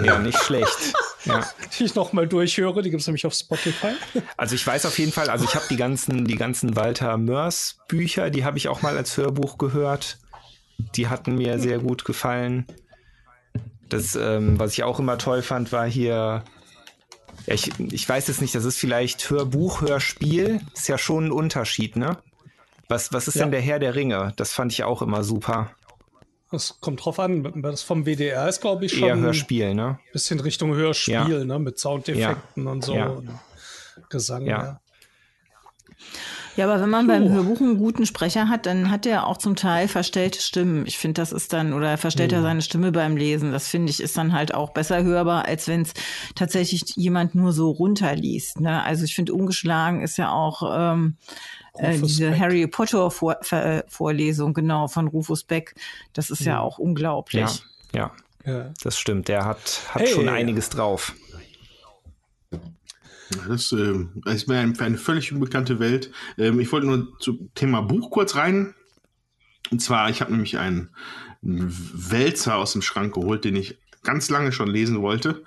ja, 0.04 0.20
nicht 0.20 0.38
schlecht. 0.40 0.78
Ja. 1.26 1.44
Die 1.80 1.86
ich 1.86 1.96
nochmal 1.96 2.28
durchhöre, 2.28 2.84
die 2.84 2.92
gibt 2.92 3.02
es 3.02 3.08
nämlich 3.08 3.26
auf 3.26 3.34
Spotify. 3.34 3.94
Also 4.38 4.54
ich 4.54 4.68
weiß 4.68 4.86
auf 4.86 5.00
jeden 5.00 5.12
Fall, 5.12 5.32
also 5.32 5.44
ich 5.44 5.56
habe 5.56 5.66
die 5.72 5.76
ganzen, 5.76 6.26
die 6.26 6.36
ganzen 6.36 6.76
Walter 6.76 7.18
Mörs 7.18 7.78
Bücher, 7.88 8.30
die 8.30 8.46
habe 8.46 8.60
ich 8.60 8.68
auch 8.68 8.84
mal 8.84 8.96
als 8.96 9.18
Hörbuch 9.18 9.58
gehört. 9.58 10.20
Die 10.96 11.08
hatten 11.08 11.34
mir 11.34 11.58
sehr 11.58 11.80
gut 11.80 12.06
gefallen. 12.06 12.68
Das, 13.90 14.16
ähm, 14.16 14.60
was 14.60 14.74
ich 14.74 14.84
auch 14.84 15.00
immer 15.00 15.18
toll 15.18 15.42
fand, 15.42 15.72
war 15.72 15.86
hier 15.88 16.44
ja, 17.46 17.54
ich, 17.54 17.72
ich 17.80 18.08
weiß 18.08 18.30
es 18.30 18.42
nicht, 18.42 18.56
das 18.56 18.66
ist 18.66 18.78
vielleicht 18.78 19.30
Hörbuch, 19.30 19.82
Hörspiel. 19.82 20.62
Ist 20.74 20.88
ja 20.88 20.98
schon 20.98 21.28
ein 21.28 21.32
Unterschied, 21.32 21.96
ne? 21.96 22.18
Was, 22.88 23.14
was 23.14 23.28
ist 23.28 23.36
ja. 23.36 23.44
denn 23.44 23.52
der 23.52 23.62
Herr 23.62 23.80
der 23.80 23.96
Ringe? 23.96 24.34
Das 24.36 24.54
fand 24.54 24.72
ich 24.72 24.84
auch 24.84 25.02
immer 25.02 25.24
super. 25.24 25.72
Das 26.52 26.80
kommt 26.80 27.04
drauf 27.04 27.20
an. 27.20 27.62
Das 27.62 27.82
vom 27.82 28.06
WDR 28.06 28.48
ist, 28.48 28.62
glaube 28.62 28.86
ich, 28.86 28.94
schon. 28.94 29.08
Eher 29.08 29.18
Hörspiel, 29.18 29.74
ne? 29.74 30.00
Bisschen 30.14 30.40
Richtung 30.40 30.74
Hörspiel, 30.74 31.14
ja. 31.14 31.44
ne? 31.44 31.60
Mit 31.60 31.80
Soundeffekten 31.80 32.68
und 32.68 32.84
so. 32.84 32.94
Und 32.94 33.30
Gesang, 34.10 34.46
ja. 34.46 34.80
Ja, 36.56 36.66
aber 36.66 36.82
wenn 36.82 36.90
man 36.90 37.06
so. 37.06 37.12
beim 37.12 37.30
Hörbuch 37.30 37.60
einen 37.60 37.78
guten 37.78 38.06
Sprecher 38.06 38.48
hat, 38.48 38.66
dann 38.66 38.90
hat 38.90 39.06
er 39.06 39.28
auch 39.28 39.38
zum 39.38 39.56
Teil 39.56 39.88
verstellte 39.88 40.42
Stimmen. 40.42 40.86
Ich 40.86 40.98
finde, 40.98 41.22
das 41.22 41.32
ist 41.32 41.52
dann, 41.54 41.74
oder 41.74 41.98
verstellt 41.98 42.32
er 42.32 42.42
seine 42.42 42.62
Stimme 42.62 42.92
beim 42.92 43.18
Lesen. 43.18 43.52
Das 43.52 43.68
finde 43.68 43.90
ich, 43.90 44.02
ist 44.02 44.18
dann 44.18 44.34
halt 44.34 44.54
auch 44.54 44.72
besser 44.72 45.04
hörbar, 45.04 45.46
als 45.46 45.68
wenn 45.68 45.82
es 45.82 45.94
tatsächlich 46.36 46.84
jemand 46.96 47.36
nur 47.36 47.52
so 47.52 47.72
runterliest. 47.72 48.62
Ne? 48.62 48.84
Also 48.84 49.04
ich 49.04 49.16
finde, 49.16 49.34
ungeschlagen 49.34 50.02
ist 50.02 50.18
ja 50.18 50.32
auch 50.32 50.64
ähm, 50.74 51.18
äh, 51.74 51.98
diese 52.00 52.32
Beck. 52.32 52.40
Harry 52.40 52.68
Potter 52.68 53.12
Vor 53.12 53.38
Ver 53.42 53.84
Vorlesung, 53.88 54.54
genau, 54.54 54.88
von 54.88 55.08
Rufus 55.08 55.44
Beck. 55.44 55.76
Das 56.14 56.30
ist 56.30 56.40
hm. 56.40 56.48
ja 56.48 56.60
auch 56.60 56.78
unglaublich. 56.78 57.64
Ja, 57.94 58.12
ja, 58.46 58.54
ja. 58.54 58.74
das 58.82 58.98
stimmt. 58.98 59.28
Der 59.28 59.46
hat, 59.46 59.82
hat 59.90 60.04
hey. 60.04 60.08
schon 60.08 60.30
einiges 60.30 60.70
drauf. 60.70 61.14
Das 63.48 63.72
äh, 63.72 64.06
ist 64.26 64.48
mir 64.48 64.60
eine, 64.60 64.98
völlig 64.98 65.32
unbekannte 65.32 65.80
Welt. 65.80 66.12
Ähm, 66.38 66.60
ich 66.60 66.72
wollte 66.72 66.88
nur 66.88 67.18
zum 67.20 67.50
Thema 67.56 67.82
Buch 67.82 68.12
kurz 68.12 68.36
rein. 68.36 68.76
Und 69.72 69.82
zwar, 69.82 70.10
ich 70.10 70.22
habe 70.22 70.32
nämlich 70.32 70.58
einen 70.58 70.90
Wälzer 71.42 72.56
aus 72.56 72.74
dem 72.74 72.82
Schrank 72.82 73.14
geholt, 73.14 73.46
den 73.46 73.56
ich 73.56 73.80
ganz 74.04 74.30
lange 74.30 74.52
schon 74.52 74.68
lesen 74.68 75.02
wollte. 75.02 75.44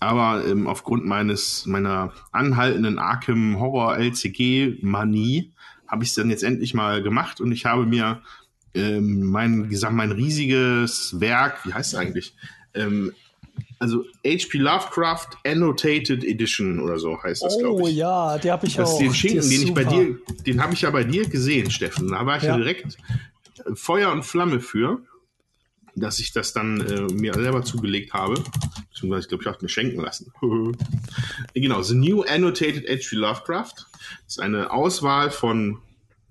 Aber 0.00 0.44
ähm, 0.46 0.66
aufgrund 0.66 1.06
meines 1.06 1.66
meiner 1.66 2.12
anhaltenden 2.32 2.98
Arkham 2.98 3.58
Horror 3.58 3.96
LCG 3.96 4.78
Manie 4.82 5.52
habe 5.86 6.04
ich 6.04 6.10
es 6.10 6.16
dann 6.16 6.30
jetzt 6.30 6.42
endlich 6.42 6.74
mal 6.74 7.02
gemacht 7.02 7.40
und 7.40 7.52
ich 7.52 7.64
habe 7.64 7.86
mir 7.86 8.20
ähm, 8.74 9.22
mein, 9.22 9.70
mein 9.92 10.12
riesiges 10.12 11.20
Werk, 11.20 11.64
wie 11.64 11.72
heißt 11.72 11.94
es 11.94 11.98
eigentlich, 11.98 12.36
ähm, 12.74 13.12
also 13.84 14.06
HP 14.26 14.56
Lovecraft 14.56 15.36
Annotated 15.44 16.24
Edition 16.24 16.80
oder 16.80 16.98
so 16.98 17.22
heißt 17.22 17.44
das, 17.44 17.58
glaube 17.58 17.82
ich. 17.82 17.86
Oh 17.86 17.88
ja, 17.88 18.38
die 18.38 18.50
habe 18.50 18.66
ich 18.66 18.76
das 18.76 18.92
auch. 18.92 18.98
Den 18.98 19.12
Schinken, 19.12 19.46
den 19.46 19.62
ich 19.62 19.74
bei 19.74 19.84
dir, 19.84 20.18
den 20.46 20.62
habe 20.62 20.72
ich 20.72 20.80
ja 20.80 20.90
bei 20.90 21.04
dir 21.04 21.28
gesehen, 21.28 21.70
Steffen. 21.70 22.08
Da 22.08 22.24
war 22.24 22.38
ich 22.38 22.44
ja, 22.44 22.56
direkt 22.56 22.96
Feuer 23.74 24.10
und 24.10 24.22
Flamme 24.22 24.60
für, 24.60 25.02
dass 25.96 26.18
ich 26.18 26.32
das 26.32 26.54
dann 26.54 26.80
äh, 26.80 27.12
mir 27.12 27.34
selber 27.34 27.62
zugelegt 27.62 28.14
habe. 28.14 28.42
Beziehungsweise, 28.88 29.24
ich 29.24 29.28
glaube, 29.28 29.42
ich 29.42 29.48
habe 29.48 29.58
mir 29.60 29.68
schenken 29.68 30.00
lassen. 30.00 30.32
genau, 31.54 31.82
The 31.82 31.94
New 31.94 32.22
Annotated 32.22 32.88
HP 32.88 33.16
Lovecraft. 33.16 33.74
Das 34.24 34.36
ist 34.36 34.40
eine 34.40 34.70
Auswahl 34.70 35.30
von 35.30 35.82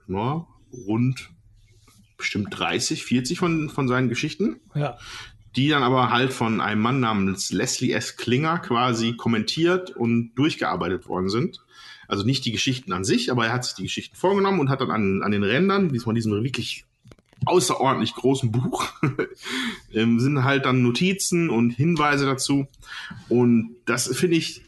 no, 0.07 0.47
rund 0.87 1.29
bestimmt 2.17 2.47
30, 2.57 3.03
40 3.03 3.37
von, 3.37 3.69
von 3.69 3.87
seinen 3.87 4.09
Geschichten. 4.09 4.59
Ja 4.73 4.97
die 5.55 5.69
dann 5.69 5.83
aber 5.83 6.09
halt 6.09 6.33
von 6.33 6.61
einem 6.61 6.81
Mann 6.81 6.99
namens 6.99 7.51
Leslie 7.51 7.91
S. 7.91 8.17
Klinger 8.17 8.59
quasi 8.59 9.13
kommentiert 9.15 9.91
und 9.91 10.33
durchgearbeitet 10.35 11.07
worden 11.07 11.29
sind. 11.29 11.61
Also 12.07 12.23
nicht 12.23 12.45
die 12.45 12.51
Geschichten 12.51 12.91
an 12.91 13.03
sich, 13.03 13.31
aber 13.31 13.45
er 13.45 13.53
hat 13.53 13.65
sich 13.65 13.75
die 13.75 13.83
Geschichten 13.83 14.15
vorgenommen 14.15 14.59
und 14.59 14.69
hat 14.69 14.81
dann 14.81 14.91
an, 14.91 15.21
an 15.23 15.31
den 15.31 15.43
Rändern, 15.43 15.89
diesmal 15.89 16.15
diesem 16.15 16.43
wirklich 16.43 16.85
außerordentlich 17.45 18.15
großen 18.15 18.51
Buch, 18.51 18.85
ähm, 19.93 20.19
sind 20.19 20.43
halt 20.43 20.65
dann 20.65 20.81
Notizen 20.81 21.49
und 21.49 21.71
Hinweise 21.71 22.25
dazu. 22.25 22.67
Und 23.29 23.75
das 23.85 24.07
finde 24.15 24.37
ich 24.37 24.63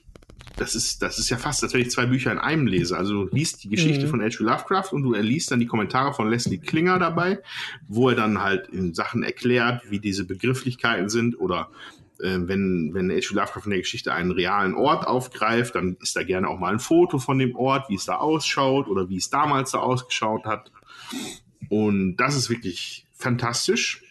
das 0.57 0.75
ist, 0.75 1.01
das 1.01 1.19
ist 1.19 1.29
ja 1.29 1.37
fast, 1.37 1.63
als 1.63 1.73
wenn 1.73 1.81
ich 1.81 1.91
zwei 1.91 2.05
Bücher 2.05 2.31
in 2.31 2.37
einem 2.37 2.67
lese. 2.67 2.97
Also 2.97 3.25
du 3.25 3.35
liest 3.35 3.63
die 3.63 3.69
Geschichte 3.69 4.05
mhm. 4.05 4.09
von 4.09 4.21
H.P. 4.21 4.43
Lovecraft 4.43 4.91
und 4.91 5.03
du 5.03 5.13
liest 5.13 5.51
dann 5.51 5.59
die 5.59 5.65
Kommentare 5.65 6.13
von 6.13 6.29
Leslie 6.29 6.57
Klinger 6.57 6.99
dabei, 6.99 7.39
wo 7.87 8.09
er 8.09 8.15
dann 8.15 8.41
halt 8.41 8.67
in 8.69 8.93
Sachen 8.93 9.23
erklärt, 9.23 9.83
wie 9.89 9.99
diese 9.99 10.25
Begrifflichkeiten 10.25 11.09
sind 11.09 11.39
oder 11.39 11.69
äh, 12.19 12.37
wenn, 12.39 12.91
wenn 12.93 13.11
H.P. 13.11 13.33
Lovecraft 13.33 13.65
in 13.65 13.71
der 13.71 13.79
Geschichte 13.79 14.13
einen 14.13 14.31
realen 14.31 14.75
Ort 14.75 15.05
aufgreift, 15.07 15.75
dann 15.75 15.97
ist 16.01 16.15
da 16.15 16.23
gerne 16.23 16.47
auch 16.47 16.59
mal 16.59 16.71
ein 16.71 16.79
Foto 16.79 17.19
von 17.19 17.37
dem 17.37 17.55
Ort, 17.55 17.89
wie 17.89 17.95
es 17.95 18.05
da 18.05 18.15
ausschaut 18.15 18.87
oder 18.87 19.09
wie 19.09 19.17
es 19.17 19.29
damals 19.29 19.71
da 19.71 19.79
ausgeschaut 19.79 20.45
hat. 20.45 20.71
Und 21.69 22.15
das 22.17 22.35
ist 22.35 22.49
wirklich 22.49 23.05
fantastisch. 23.13 24.04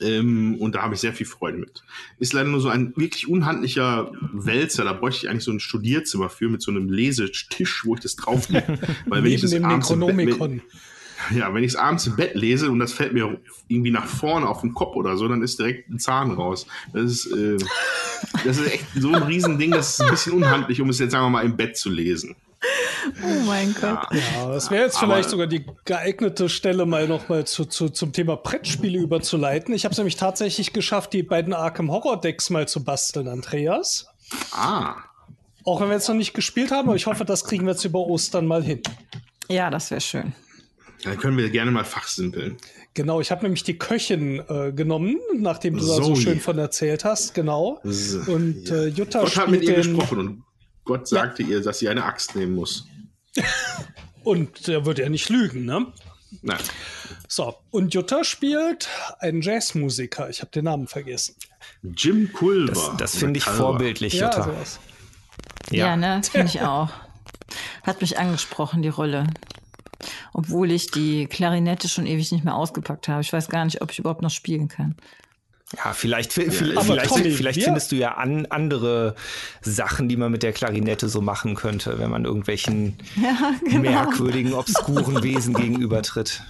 Ähm, 0.00 0.56
und 0.56 0.74
da 0.74 0.82
habe 0.82 0.94
ich 0.94 1.00
sehr 1.00 1.12
viel 1.12 1.26
Freude 1.26 1.58
mit. 1.58 1.82
Ist 2.18 2.32
leider 2.32 2.48
nur 2.48 2.60
so 2.60 2.68
ein 2.68 2.92
wirklich 2.96 3.28
unhandlicher 3.28 4.12
Wälzer. 4.32 4.84
Da 4.84 4.92
bräuchte 4.92 5.26
ich 5.26 5.30
eigentlich 5.30 5.44
so 5.44 5.52
ein 5.52 5.60
Studierzimmer 5.60 6.28
für 6.28 6.48
mit 6.48 6.62
so 6.62 6.70
einem 6.70 6.88
Lesetisch, 6.88 7.84
wo 7.84 7.94
ich 7.94 8.00
das 8.00 8.16
drauf 8.16 8.48
lege. 8.50 8.78
Weil 9.06 9.24
wenn 9.24 9.32
ich 9.32 9.40
das 9.40 9.54
abends 9.54 9.90
im 9.90 10.00
Bett, 10.00 10.40
wenn, 10.40 10.62
ja, 11.30 11.54
wenn 11.54 11.62
ich 11.62 11.72
es 11.72 11.76
abends 11.76 12.06
im 12.06 12.16
Bett 12.16 12.34
lese 12.34 12.70
und 12.70 12.78
das 12.80 12.92
fällt 12.92 13.12
mir 13.12 13.40
irgendwie 13.68 13.90
nach 13.90 14.06
vorne 14.06 14.48
auf 14.48 14.60
den 14.60 14.74
Kopf 14.74 14.96
oder 14.96 15.16
so, 15.16 15.28
dann 15.28 15.42
ist 15.42 15.58
direkt 15.58 15.88
ein 15.88 15.98
Zahn 15.98 16.32
raus. 16.32 16.66
Das 16.92 17.04
ist, 17.04 17.26
äh, 17.26 17.56
das 18.44 18.58
ist 18.58 18.72
echt 18.72 18.86
so 18.96 19.12
ein 19.12 19.22
Riesending, 19.22 19.70
das 19.70 19.90
ist 19.90 20.00
ein 20.02 20.10
bisschen 20.10 20.32
unhandlich, 20.32 20.80
um 20.80 20.88
es 20.88 20.98
jetzt 20.98 21.12
sagen 21.12 21.24
wir 21.26 21.30
mal 21.30 21.44
im 21.44 21.56
Bett 21.56 21.76
zu 21.76 21.90
lesen. 21.90 22.36
Oh 23.22 23.44
mein 23.46 23.74
Gott. 23.74 24.06
Ja, 24.12 24.48
das 24.48 24.70
wäre 24.70 24.84
jetzt 24.84 24.98
vielleicht 24.98 25.30
sogar 25.30 25.46
die 25.46 25.64
geeignete 25.84 26.48
Stelle, 26.48 26.86
mal 26.86 27.06
nochmal 27.08 27.46
zu, 27.46 27.64
zu, 27.64 27.88
zum 27.88 28.12
Thema 28.12 28.36
Brettspiele 28.36 28.98
überzuleiten. 28.98 29.74
Ich 29.74 29.84
habe 29.84 29.92
es 29.92 29.98
nämlich 29.98 30.16
tatsächlich 30.16 30.72
geschafft, 30.72 31.12
die 31.12 31.22
beiden 31.22 31.52
Arkham 31.52 31.90
Horror 31.90 32.20
Decks 32.20 32.50
mal 32.50 32.66
zu 32.68 32.84
basteln, 32.84 33.28
Andreas. 33.28 34.06
Ah. 34.52 34.96
Auch 35.64 35.80
wenn 35.80 35.88
wir 35.88 35.94
jetzt 35.94 36.08
noch 36.08 36.14
nicht 36.14 36.34
gespielt 36.34 36.70
haben, 36.70 36.88
aber 36.88 36.96
ich 36.96 37.06
hoffe, 37.06 37.24
das 37.24 37.44
kriegen 37.44 37.64
wir 37.66 37.72
jetzt 37.72 37.84
über 37.84 38.00
Ostern 38.00 38.46
mal 38.46 38.62
hin. 38.62 38.82
Ja, 39.48 39.70
das 39.70 39.90
wäre 39.90 40.00
schön. 40.00 40.32
Dann 41.04 41.18
können 41.18 41.36
wir 41.36 41.50
gerne 41.50 41.70
mal 41.70 41.84
fachsimpeln. 41.84 42.56
Genau, 42.94 43.20
ich 43.20 43.30
habe 43.30 43.42
nämlich 43.42 43.64
die 43.64 43.76
Köchin 43.76 44.42
äh, 44.48 44.72
genommen, 44.72 45.18
nachdem 45.36 45.76
du 45.76 45.82
so, 45.82 45.98
da 45.98 46.04
so 46.04 46.14
schön 46.14 46.40
von 46.40 46.58
erzählt 46.58 47.04
hast, 47.04 47.34
genau. 47.34 47.80
Und 47.82 48.70
äh, 48.70 48.86
Jutta 48.86 49.20
Gott 49.20 49.36
hat 49.36 49.50
mit 49.50 49.62
ihr 49.62 49.74
gesprochen 49.74 50.18
und 50.18 50.42
Gott 50.84 51.08
sagte 51.08 51.42
ja. 51.42 51.50
ihr, 51.50 51.62
dass 51.62 51.78
sie 51.78 51.88
eine 51.88 52.04
Axt 52.04 52.36
nehmen 52.36 52.54
muss. 52.54 52.86
und 54.24 54.66
der 54.66 54.84
wird 54.86 54.98
ja 54.98 55.08
nicht 55.08 55.28
lügen, 55.28 55.64
ne? 55.64 55.86
Nein. 56.42 56.58
So, 57.28 57.54
und 57.70 57.94
Jutta 57.94 58.24
spielt 58.24 58.88
einen 59.20 59.40
Jazzmusiker. 59.40 60.28
Ich 60.30 60.40
habe 60.40 60.50
den 60.50 60.64
Namen 60.64 60.86
vergessen. 60.86 61.36
Jim 61.82 62.32
Culver. 62.32 62.72
Das, 62.72 62.96
das 62.96 63.16
finde 63.16 63.38
ich 63.38 63.44
vorbildlich, 63.44 64.14
Jutta. 64.14 64.38
Ja, 64.38 64.44
sowas. 64.44 64.80
ja. 65.70 65.86
ja 65.86 65.96
ne, 65.96 66.22
finde 66.30 66.48
ich 66.48 66.60
auch. 66.60 66.90
Hat 67.82 68.00
mich 68.00 68.18
angesprochen, 68.18 68.82
die 68.82 68.88
Rolle. 68.88 69.26
Obwohl 70.32 70.70
ich 70.70 70.90
die 70.90 71.26
Klarinette 71.26 71.88
schon 71.88 72.06
ewig 72.06 72.32
nicht 72.32 72.44
mehr 72.44 72.54
ausgepackt 72.54 73.08
habe. 73.08 73.20
Ich 73.22 73.32
weiß 73.32 73.48
gar 73.48 73.64
nicht, 73.64 73.80
ob 73.80 73.92
ich 73.92 73.98
überhaupt 73.98 74.22
noch 74.22 74.30
spielen 74.30 74.68
kann. 74.68 74.96
Ja, 75.76 75.92
vielleicht, 75.92 76.32
vielleicht, 76.32 76.56
vielleicht, 76.56 77.08
Tommy, 77.08 77.30
vielleicht 77.30 77.62
findest 77.62 77.92
du 77.92 77.96
ja 77.96 78.14
an, 78.14 78.46
andere 78.46 79.14
Sachen, 79.62 80.08
die 80.08 80.16
man 80.16 80.30
mit 80.30 80.42
der 80.42 80.52
Klarinette 80.52 81.08
so 81.08 81.20
machen 81.20 81.54
könnte, 81.54 81.98
wenn 81.98 82.10
man 82.10 82.24
irgendwelchen 82.24 82.96
ja, 83.16 83.54
genau. 83.64 83.80
merkwürdigen, 83.80 84.52
obskuren 84.52 85.22
Wesen 85.22 85.54
gegenübertritt. 85.54 86.42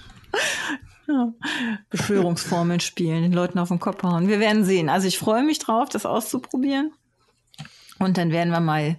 Ja. 1.07 1.33
Beschwörungsformeln 1.89 2.79
spielen, 2.79 3.21
den 3.21 3.33
Leuten 3.33 3.59
auf 3.59 3.69
den 3.69 3.79
Kopf 3.79 4.03
hauen. 4.03 4.27
Wir 4.27 4.39
werden 4.39 4.65
sehen. 4.65 4.89
Also 4.89 5.07
ich 5.07 5.19
freue 5.19 5.43
mich 5.43 5.59
drauf, 5.59 5.89
das 5.89 6.05
auszuprobieren. 6.05 6.91
Und 7.97 8.17
dann 8.17 8.31
werden 8.31 8.51
wir 8.51 8.59
mal 8.59 8.97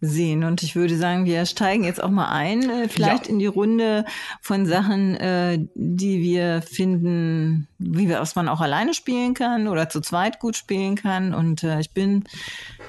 sehen. 0.00 0.42
Und 0.42 0.62
ich 0.62 0.74
würde 0.74 0.96
sagen, 0.96 1.26
wir 1.26 1.44
steigen 1.44 1.84
jetzt 1.84 2.02
auch 2.02 2.10
mal 2.10 2.30
ein, 2.30 2.70
äh, 2.70 2.88
vielleicht 2.88 3.26
ja. 3.26 3.32
in 3.32 3.38
die 3.38 3.46
Runde 3.46 4.06
von 4.40 4.64
Sachen, 4.64 5.16
äh, 5.16 5.58
die 5.74 6.22
wir 6.22 6.62
finden, 6.62 7.68
wie 7.78 8.08
wir, 8.08 8.20
was 8.20 8.36
man 8.36 8.48
auch 8.48 8.62
alleine 8.62 8.94
spielen 8.94 9.34
kann 9.34 9.68
oder 9.68 9.90
zu 9.90 10.00
zweit 10.00 10.40
gut 10.40 10.56
spielen 10.56 10.96
kann. 10.96 11.34
Und 11.34 11.62
äh, 11.62 11.78
ich 11.80 11.90
bin 11.90 12.24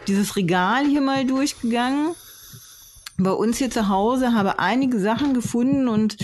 dieses 0.07 0.37
Regal 0.37 0.85
hier 0.85 1.01
mal 1.01 1.25
durchgegangen. 1.25 2.15
Bei 3.17 3.31
uns 3.31 3.57
hier 3.57 3.69
zu 3.69 3.89
Hause 3.89 4.33
habe 4.33 4.59
einige 4.59 4.97
Sachen 4.97 5.33
gefunden 5.33 5.89
und 5.89 6.15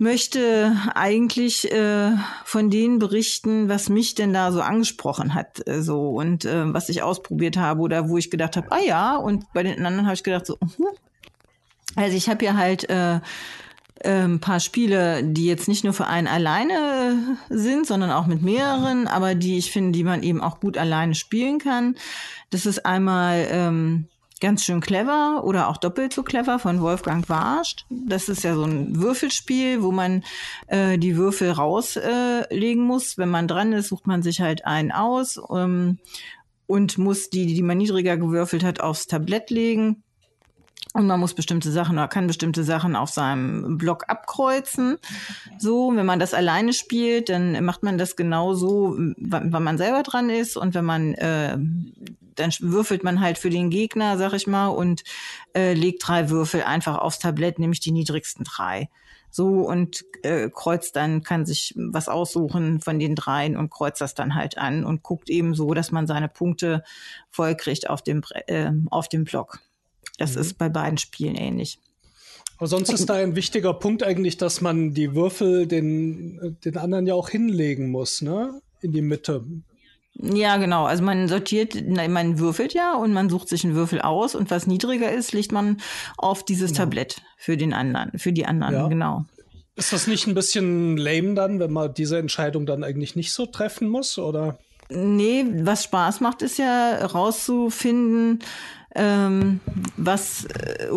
möchte 0.00 0.74
eigentlich 0.94 1.70
äh, 1.70 2.12
von 2.44 2.70
denen 2.70 2.98
berichten, 2.98 3.68
was 3.68 3.90
mich 3.90 4.14
denn 4.14 4.32
da 4.32 4.50
so 4.50 4.62
angesprochen 4.62 5.34
hat, 5.34 5.66
äh, 5.68 5.82
so 5.82 6.08
und 6.08 6.46
äh, 6.46 6.72
was 6.72 6.88
ich 6.88 7.02
ausprobiert 7.02 7.58
habe 7.58 7.82
oder 7.82 8.08
wo 8.08 8.16
ich 8.16 8.30
gedacht 8.30 8.56
habe, 8.56 8.72
ah 8.72 8.80
ja, 8.84 9.16
und 9.16 9.44
bei 9.52 9.62
den 9.62 9.84
anderen 9.84 10.06
habe 10.06 10.14
ich 10.14 10.24
gedacht 10.24 10.46
so, 10.46 10.54
uh, 10.54 10.86
Also 11.96 12.16
ich 12.16 12.30
habe 12.30 12.44
ja 12.44 12.54
halt 12.54 12.88
äh, 12.88 13.16
äh, 14.02 14.24
ein 14.24 14.40
paar 14.40 14.60
Spiele, 14.60 15.22
die 15.22 15.46
jetzt 15.46 15.68
nicht 15.68 15.84
nur 15.84 15.92
für 15.92 16.06
einen 16.06 16.26
alleine 16.26 17.36
sind, 17.50 17.86
sondern 17.86 18.10
auch 18.10 18.26
mit 18.26 18.40
mehreren, 18.40 19.06
aber 19.06 19.34
die 19.34 19.58
ich 19.58 19.70
finde, 19.70 19.92
die 19.92 20.04
man 20.04 20.22
eben 20.22 20.40
auch 20.40 20.60
gut 20.60 20.78
alleine 20.78 21.14
spielen 21.14 21.58
kann. 21.58 21.96
Das 22.48 22.64
ist 22.64 22.86
einmal 22.86 23.46
ähm, 23.50 24.08
ganz 24.40 24.64
schön 24.64 24.80
clever 24.80 25.44
oder 25.44 25.68
auch 25.68 25.76
doppelt 25.76 26.12
so 26.12 26.22
clever 26.22 26.58
von 26.58 26.80
Wolfgang 26.80 27.28
Warscht. 27.28 27.84
Das 27.90 28.28
ist 28.28 28.42
ja 28.42 28.54
so 28.54 28.64
ein 28.64 29.00
Würfelspiel, 29.00 29.82
wo 29.82 29.92
man 29.92 30.24
äh, 30.66 30.98
die 30.98 31.16
Würfel 31.16 31.50
rauslegen 31.50 32.84
äh, 32.84 32.86
muss. 32.86 33.18
Wenn 33.18 33.28
man 33.28 33.48
dran 33.48 33.72
ist, 33.72 33.88
sucht 33.88 34.06
man 34.06 34.22
sich 34.22 34.40
halt 34.40 34.64
einen 34.64 34.92
aus 34.92 35.40
ähm, 35.54 35.98
und 36.66 36.98
muss 36.98 37.30
die, 37.30 37.46
die 37.46 37.62
man 37.62 37.78
niedriger 37.78 38.16
gewürfelt 38.16 38.64
hat, 38.64 38.80
aufs 38.80 39.06
Tablett 39.06 39.50
legen. 39.50 40.02
Und 40.92 41.06
man 41.06 41.20
muss 41.20 41.34
bestimmte 41.34 41.70
Sachen 41.70 41.98
oder 41.98 42.08
kann 42.08 42.26
bestimmte 42.26 42.64
Sachen 42.64 42.96
auf 42.96 43.10
seinem 43.10 43.78
Block 43.78 44.04
abkreuzen. 44.08 44.98
So, 45.58 45.92
wenn 45.94 46.06
man 46.06 46.18
das 46.18 46.34
alleine 46.34 46.72
spielt, 46.72 47.28
dann 47.28 47.64
macht 47.64 47.84
man 47.84 47.96
das 47.96 48.16
genau 48.16 48.54
so, 48.54 48.96
wann 48.98 49.62
man 49.62 49.78
selber 49.78 50.02
dran 50.02 50.30
ist. 50.30 50.56
Und 50.56 50.74
wenn 50.74 50.84
man, 50.84 51.14
äh, 51.14 51.58
dann 52.40 52.52
würfelt 52.60 53.04
man 53.04 53.20
halt 53.20 53.38
für 53.38 53.50
den 53.50 53.70
Gegner, 53.70 54.18
sag 54.18 54.32
ich 54.32 54.46
mal, 54.46 54.68
und 54.68 55.04
äh, 55.54 55.74
legt 55.74 56.06
drei 56.06 56.30
Würfel 56.30 56.62
einfach 56.62 56.98
aufs 56.98 57.18
Tablett, 57.18 57.58
nämlich 57.58 57.80
die 57.80 57.92
niedrigsten 57.92 58.44
drei. 58.44 58.88
So 59.30 59.46
und 59.60 60.04
äh, 60.22 60.50
kreuzt 60.50 60.96
dann, 60.96 61.22
kann 61.22 61.46
sich 61.46 61.74
was 61.76 62.08
aussuchen 62.08 62.80
von 62.80 62.98
den 62.98 63.14
dreien 63.14 63.56
und 63.56 63.70
kreuzt 63.70 64.00
das 64.00 64.14
dann 64.14 64.34
halt 64.34 64.58
an 64.58 64.84
und 64.84 65.04
guckt 65.04 65.30
eben 65.30 65.54
so, 65.54 65.72
dass 65.72 65.92
man 65.92 66.06
seine 66.08 66.28
Punkte 66.28 66.82
voll 67.30 67.54
kriegt 67.54 67.88
auf 67.88 68.02
dem, 68.02 68.22
äh, 68.46 68.72
auf 68.90 69.08
dem 69.08 69.24
Block. 69.24 69.60
Das 70.18 70.34
mhm. 70.34 70.40
ist 70.40 70.58
bei 70.58 70.68
beiden 70.68 70.98
Spielen 70.98 71.36
ähnlich. 71.36 71.78
Aber 72.58 72.66
sonst 72.66 72.92
ist 72.92 73.08
da 73.08 73.14
ein 73.14 73.36
wichtiger 73.36 73.72
Punkt 73.72 74.02
eigentlich, 74.02 74.36
dass 74.36 74.60
man 74.60 74.92
die 74.92 75.14
Würfel 75.14 75.66
den, 75.66 76.58
den 76.62 76.76
anderen 76.76 77.06
ja 77.06 77.14
auch 77.14 77.30
hinlegen 77.30 77.90
muss, 77.90 78.20
ne? 78.20 78.60
In 78.82 78.92
die 78.92 79.00
Mitte. 79.00 79.44
Ja, 80.14 80.56
genau. 80.58 80.84
Also 80.84 81.02
man 81.02 81.28
sortiert, 81.28 81.74
man 81.88 82.38
würfelt 82.38 82.74
ja 82.74 82.94
und 82.94 83.12
man 83.12 83.30
sucht 83.30 83.48
sich 83.48 83.64
einen 83.64 83.74
Würfel 83.74 84.00
aus 84.00 84.34
und 84.34 84.50
was 84.50 84.66
niedriger 84.66 85.10
ist, 85.10 85.32
legt 85.32 85.52
man 85.52 85.78
auf 86.18 86.44
dieses 86.44 86.72
genau. 86.72 86.84
Tablett 86.84 87.22
für 87.36 87.56
den 87.56 87.72
anderen, 87.72 88.18
für 88.18 88.32
die 88.32 88.44
anderen, 88.44 88.74
ja. 88.74 88.88
genau. 88.88 89.24
Ist 89.76 89.92
das 89.92 90.06
nicht 90.06 90.26
ein 90.26 90.34
bisschen 90.34 90.96
lame 90.96 91.34
dann, 91.34 91.58
wenn 91.58 91.72
man 91.72 91.94
diese 91.94 92.18
Entscheidung 92.18 92.66
dann 92.66 92.84
eigentlich 92.84 93.16
nicht 93.16 93.32
so 93.32 93.46
treffen 93.46 93.88
muss, 93.88 94.18
oder? 94.18 94.58
Nee, 94.90 95.46
was 95.62 95.84
Spaß 95.84 96.20
macht, 96.20 96.42
ist 96.42 96.58
ja 96.58 97.06
rauszufinden, 97.06 98.40
ähm, 98.94 99.60
was, 99.96 100.46
äh, 100.46 100.88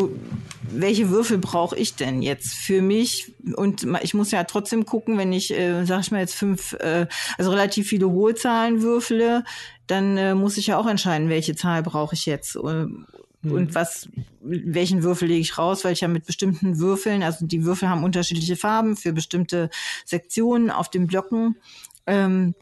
welche 0.63 1.09
Würfel 1.09 1.37
brauche 1.37 1.77
ich 1.77 1.95
denn 1.95 2.21
jetzt 2.21 2.53
für 2.53 2.81
mich? 2.81 3.33
Und 3.55 3.85
ich 4.01 4.13
muss 4.13 4.31
ja 4.31 4.43
trotzdem 4.45 4.85
gucken, 4.85 5.17
wenn 5.17 5.31
ich, 5.31 5.51
äh, 5.51 5.85
sag 5.85 6.01
ich 6.01 6.11
mal 6.11 6.19
jetzt 6.19 6.35
fünf, 6.35 6.73
äh, 6.73 7.07
also 7.37 7.51
relativ 7.51 7.87
viele 7.87 8.09
hohe 8.09 8.35
Zahlen 8.35 8.81
würfele, 8.81 9.43
dann 9.87 10.17
äh, 10.17 10.33
muss 10.33 10.57
ich 10.57 10.67
ja 10.67 10.77
auch 10.77 10.87
entscheiden, 10.87 11.29
welche 11.29 11.55
Zahl 11.55 11.83
brauche 11.83 12.15
ich 12.15 12.25
jetzt. 12.25 12.55
Äh, 12.55 12.87
und 13.43 13.69
mhm. 13.69 13.75
was, 13.75 14.07
welchen 14.41 15.03
Würfel 15.03 15.27
lege 15.27 15.41
ich 15.41 15.57
raus, 15.57 15.83
weil 15.83 15.93
ich 15.93 16.01
ja 16.01 16.07
mit 16.07 16.25
bestimmten 16.25 16.79
Würfeln, 16.79 17.23
also 17.23 17.45
die 17.45 17.65
Würfel 17.65 17.89
haben 17.89 18.03
unterschiedliche 18.03 18.55
Farben 18.55 18.95
für 18.95 19.11
bestimmte 19.11 19.69
Sektionen 20.05 20.71
auf 20.71 20.89
den 20.89 21.07
Blöcken. 21.07 21.57
Ähm, 22.07 22.55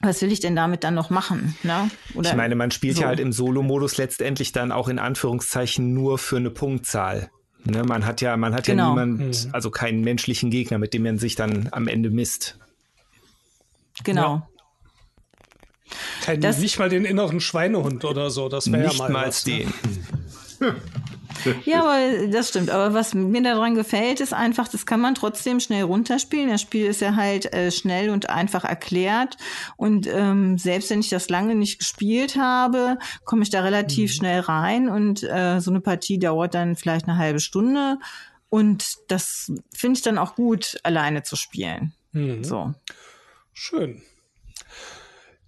was 0.00 0.20
will 0.20 0.30
ich 0.30 0.40
denn 0.40 0.54
damit 0.54 0.84
dann 0.84 0.94
noch 0.94 1.10
machen? 1.10 1.56
Ne? 1.62 1.90
Oder 2.14 2.30
ich 2.30 2.36
meine, 2.36 2.54
man 2.54 2.70
spielt 2.70 2.96
so. 2.96 3.02
ja 3.02 3.08
halt 3.08 3.20
im 3.20 3.32
Solo-Modus 3.32 3.96
letztendlich 3.96 4.52
dann 4.52 4.72
auch 4.72 4.88
in 4.88 4.98
Anführungszeichen 4.98 5.94
nur 5.94 6.18
für 6.18 6.36
eine 6.36 6.50
Punktzahl. 6.50 7.30
Ne? 7.64 7.82
Man 7.82 8.04
hat 8.04 8.20
ja, 8.20 8.36
man 8.36 8.54
hat 8.54 8.66
genau. 8.66 8.96
ja 8.96 9.04
niemand, 9.06 9.46
mhm. 9.46 9.50
also 9.52 9.70
keinen 9.70 10.02
menschlichen 10.02 10.50
Gegner, 10.50 10.78
mit 10.78 10.94
dem 10.94 11.02
man 11.02 11.18
sich 11.18 11.34
dann 11.34 11.68
am 11.72 11.88
Ende 11.88 12.10
misst. 12.10 12.58
Genau. 14.04 14.36
Ja. 14.36 14.48
Kein, 16.22 16.40
das, 16.40 16.58
nicht 16.58 16.78
mal 16.78 16.88
den 16.88 17.04
inneren 17.04 17.40
Schweinehund 17.40 18.04
oder 18.04 18.30
so, 18.30 18.48
das 18.48 18.70
wäre 18.70 18.92
ja 18.92 18.94
mal. 18.94 19.26
Nicht 19.26 19.46
mal 19.46 19.54
den. 19.54 19.72
ja, 21.64 21.82
aber 21.82 22.28
das 22.28 22.48
stimmt. 22.48 22.70
Aber 22.70 22.94
was 22.94 23.14
mir 23.14 23.42
daran 23.42 23.74
gefällt, 23.74 24.20
ist 24.20 24.32
einfach, 24.32 24.68
das 24.68 24.86
kann 24.86 25.00
man 25.00 25.14
trotzdem 25.14 25.60
schnell 25.60 25.84
runterspielen. 25.84 26.48
Das 26.48 26.60
Spiel 26.60 26.86
ist 26.86 27.00
ja 27.00 27.16
halt 27.16 27.52
äh, 27.52 27.70
schnell 27.70 28.10
und 28.10 28.30
einfach 28.30 28.64
erklärt. 28.64 29.36
Und 29.76 30.06
ähm, 30.06 30.58
selbst 30.58 30.90
wenn 30.90 31.00
ich 31.00 31.08
das 31.08 31.28
lange 31.28 31.54
nicht 31.54 31.78
gespielt 31.78 32.36
habe, 32.36 32.98
komme 33.24 33.42
ich 33.42 33.50
da 33.50 33.62
relativ 33.62 34.10
mhm. 34.10 34.14
schnell 34.14 34.40
rein. 34.40 34.88
Und 34.88 35.22
äh, 35.22 35.60
so 35.60 35.70
eine 35.70 35.80
Partie 35.80 36.18
dauert 36.18 36.54
dann 36.54 36.76
vielleicht 36.76 37.08
eine 37.08 37.18
halbe 37.18 37.40
Stunde. 37.40 37.98
Und 38.48 38.96
das 39.08 39.52
finde 39.74 39.98
ich 39.98 40.02
dann 40.02 40.18
auch 40.18 40.34
gut, 40.34 40.78
alleine 40.82 41.22
zu 41.22 41.36
spielen. 41.36 41.94
Mhm. 42.12 42.44
So. 42.44 42.74
Schön. 43.52 44.02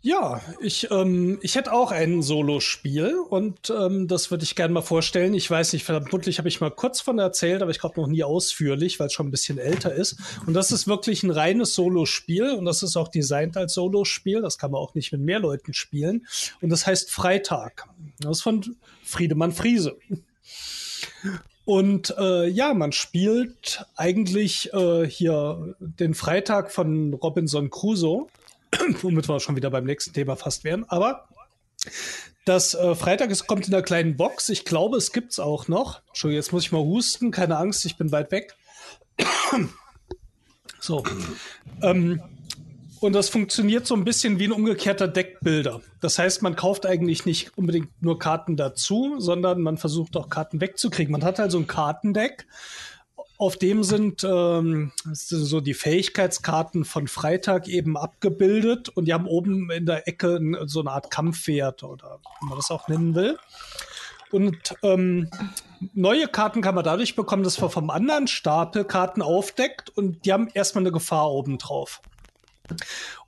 Ja, 0.01 0.41
ich, 0.61 0.93
ähm, 0.93 1.41
ich 1.43 1.57
hätte 1.57 1.73
auch 1.73 1.91
ein 1.91 2.23
Solo-Spiel 2.23 3.17
und 3.31 3.69
ähm, 3.71 4.07
das 4.07 4.31
würde 4.31 4.45
ich 4.45 4.55
gerne 4.55 4.73
mal 4.73 4.83
vorstellen. 4.83 5.35
Ich 5.35 5.51
weiß 5.51 5.73
nicht, 5.73 5.85
vermutlich 5.85 6.39
habe 6.39 6.49
ich 6.49 6.61
mal 6.61 6.71
kurz 6.71 7.01
von 7.01 7.19
erzählt, 7.19 7.63
aber 7.63 7.73
ich 7.73 7.81
glaube 7.81 8.01
noch 8.01 8.07
nie 8.07 8.23
ausführlich, 8.23 9.01
weil 9.01 9.09
es 9.09 9.13
schon 9.13 9.27
ein 9.27 9.33
bisschen 9.33 9.59
älter 9.59 9.93
ist. 9.93 10.17
Und 10.47 10.55
das 10.55 10.71
ist 10.71 10.87
wirklich 10.87 11.25
ein 11.25 11.33
reines 11.33 11.75
Solo-Spiel 11.75 12.53
und 12.53 12.65
das 12.65 12.85
ist 12.85 12.97
auch 12.97 13.09
designt 13.09 13.57
als 13.57 13.75
Solo-Spiel. 13.75 14.41
Das 14.41 14.57
kann 14.57 14.71
man 14.71 14.81
auch 14.81 14.95
nicht 14.95 15.11
mit 15.11 15.21
mehr 15.21 15.41
Leuten 15.41 15.75
spielen. 15.75 16.29
Und 16.61 16.69
das 16.69 16.87
heißt 16.87 17.11
Freitag. 17.11 17.89
Das 18.21 18.39
ist 18.39 18.43
von 18.43 18.77
Friedemann 19.03 19.51
Friese. 19.51 19.97
Und 21.65 22.15
äh, 22.17 22.47
ja, 22.47 22.73
man 22.73 22.93
spielt 22.93 23.85
eigentlich 23.97 24.73
äh, 24.73 25.07
hier 25.07 25.75
den 25.81 26.15
Freitag 26.15 26.71
von 26.71 27.15
Robinson 27.15 27.69
Crusoe 27.69 28.29
womit 29.03 29.29
wir 29.29 29.41
schon 29.41 29.57
wieder 29.57 29.71
beim 29.71 29.85
nächsten 29.85 30.13
Thema 30.13 30.37
fast 30.37 30.65
wären. 30.65 30.85
Aber 30.89 31.29
das 32.45 32.75
äh, 32.75 32.95
Freitag 32.95 33.31
ist, 33.31 33.47
kommt 33.47 33.69
in 33.69 33.75
einer 33.75 33.83
kleinen 33.83 34.17
Box. 34.17 34.49
Ich 34.49 34.65
glaube, 34.65 34.97
es 34.97 35.13
gibt 35.13 35.33
es 35.33 35.39
auch 35.39 35.69
noch. 35.69 36.01
Entschuldigung, 36.09 36.39
jetzt 36.39 36.53
muss 36.53 36.65
ich 36.65 36.73
mal 36.73 36.83
husten. 36.83 37.31
Keine 37.31 37.59
Angst, 37.59 37.85
ich 37.85 37.97
bin 37.97 38.11
weit 38.11 38.31
weg. 38.33 38.55
so. 40.81 41.05
Ähm, 41.83 42.23
und 43.01 43.13
das 43.13 43.29
funktioniert 43.29 43.87
so 43.87 43.95
ein 43.95 44.05
bisschen 44.05 44.39
wie 44.39 44.47
ein 44.47 44.53
umgekehrter 44.53 45.07
Deckbilder. 45.07 45.81
Das 46.01 46.19
heißt, 46.19 46.43
man 46.43 46.57
kauft 46.57 46.85
eigentlich 46.85 47.27
nicht 47.27 47.57
unbedingt 47.57 47.91
nur 48.03 48.19
Karten 48.19 48.57
dazu, 48.57 49.17
sondern 49.19 49.61
man 49.61 49.79
versucht 49.79 50.17
auch 50.17 50.29
Karten 50.29 50.61
wegzukriegen. 50.61 51.13
Man 51.13 51.23
hat 51.23 51.39
also 51.39 51.59
ein 51.59 51.67
Kartendeck 51.67 52.47
auf 53.39 53.57
dem 53.57 53.85
sind 53.85 54.25
ähm, 54.25 54.91
so 55.13 55.61
die 55.61 55.75
Fähigkeitskarten 55.75 56.85
von 56.85 57.07
Freitag 57.07 57.69
eben 57.69 57.97
abgebildet 57.97 58.89
und 58.89 59.07
die 59.07 59.15
haben 59.15 59.29
oben 59.29 59.71
in 59.71 59.87
der 59.87 60.09
Ecke 60.09 60.41
so 60.67 60.81
eine 60.81 60.91
Art 60.91 61.11
Kampfwert 61.11 61.85
oder 61.85 62.19
wie 62.41 62.47
man 62.47 62.59
das 62.59 62.71
auch 62.73 62.89
nennen 62.89 63.15
will. 63.15 63.39
Und 64.33 64.75
ähm, 64.83 65.31
neue 65.95 66.27
Karten 66.27 66.61
kann 66.61 66.75
man 66.75 66.85
dadurch 66.85 67.15
bekommen, 67.15 67.45
dass 67.45 67.61
man 67.61 67.71
vom 67.71 67.91
anderen 67.91 68.27
Stapel 68.27 68.85
Karten 68.85 69.23
aufdeckt 69.23 69.89
und 69.91 70.25
die 70.25 70.33
haben 70.33 70.49
erstmal 70.53 70.83
eine 70.83 70.93
Gefahr 70.93 71.31
oben 71.31 71.59
drauf. 71.59 72.03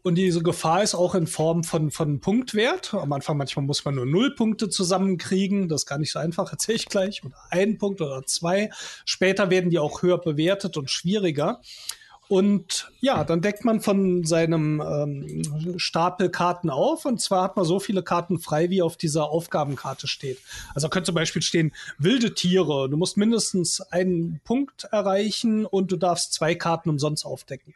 Und 0.02 0.14
diese 0.16 0.42
Gefahr 0.42 0.82
ist 0.82 0.94
auch 0.94 1.14
in 1.14 1.26
Form 1.26 1.64
von, 1.64 1.90
von 1.90 2.20
Punktwert. 2.20 2.94
Am 2.94 3.12
Anfang 3.12 3.36
manchmal 3.36 3.64
muss 3.64 3.84
man 3.84 3.94
nur 3.94 4.06
null 4.06 4.34
Punkte 4.34 4.68
zusammenkriegen. 4.68 5.68
Das 5.68 5.82
ist 5.82 5.86
gar 5.86 5.98
nicht 5.98 6.12
so 6.12 6.18
einfach, 6.18 6.50
erzähle 6.52 6.76
ich 6.76 6.86
gleich. 6.86 7.24
Oder 7.24 7.36
ein 7.50 7.78
Punkt 7.78 8.00
oder 8.00 8.22
zwei. 8.24 8.70
Später 9.04 9.50
werden 9.50 9.70
die 9.70 9.78
auch 9.78 10.02
höher 10.02 10.18
bewertet 10.18 10.76
und 10.76 10.90
schwieriger. 10.90 11.60
Und 12.30 12.92
ja, 13.00 13.24
dann 13.24 13.40
deckt 13.40 13.64
man 13.64 13.80
von 13.80 14.22
seinem 14.22 14.80
ähm, 14.80 15.78
Stapel 15.78 16.30
Karten 16.30 16.70
auf. 16.70 17.04
Und 17.04 17.20
zwar 17.20 17.42
hat 17.42 17.56
man 17.56 17.64
so 17.64 17.80
viele 17.80 18.04
Karten 18.04 18.38
frei, 18.38 18.70
wie 18.70 18.82
auf 18.82 18.96
dieser 18.96 19.30
Aufgabenkarte 19.30 20.06
steht. 20.06 20.38
Also 20.72 20.88
könnte 20.88 21.06
zum 21.06 21.16
Beispiel 21.16 21.42
stehen, 21.42 21.72
wilde 21.98 22.32
Tiere. 22.32 22.88
Du 22.88 22.96
musst 22.96 23.16
mindestens 23.16 23.80
einen 23.80 24.40
Punkt 24.44 24.84
erreichen 24.92 25.66
und 25.66 25.90
du 25.90 25.96
darfst 25.96 26.32
zwei 26.32 26.54
Karten 26.54 26.88
umsonst 26.90 27.26
aufdecken. 27.26 27.74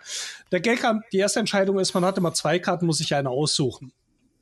Der 0.53 0.61
Gag, 0.61 0.87
die 1.13 1.19
erste 1.19 1.41
Entscheidung 1.41 1.81
ist, 1.81 1.93
man 1.93 2.05
hat 2.05 2.17
immer 2.17 2.33
zwei 2.33 2.61
Karten, 2.61 2.87
muss 2.87 2.99
sich 2.99 3.13
eine 3.13 3.31
aussuchen. 3.31 3.91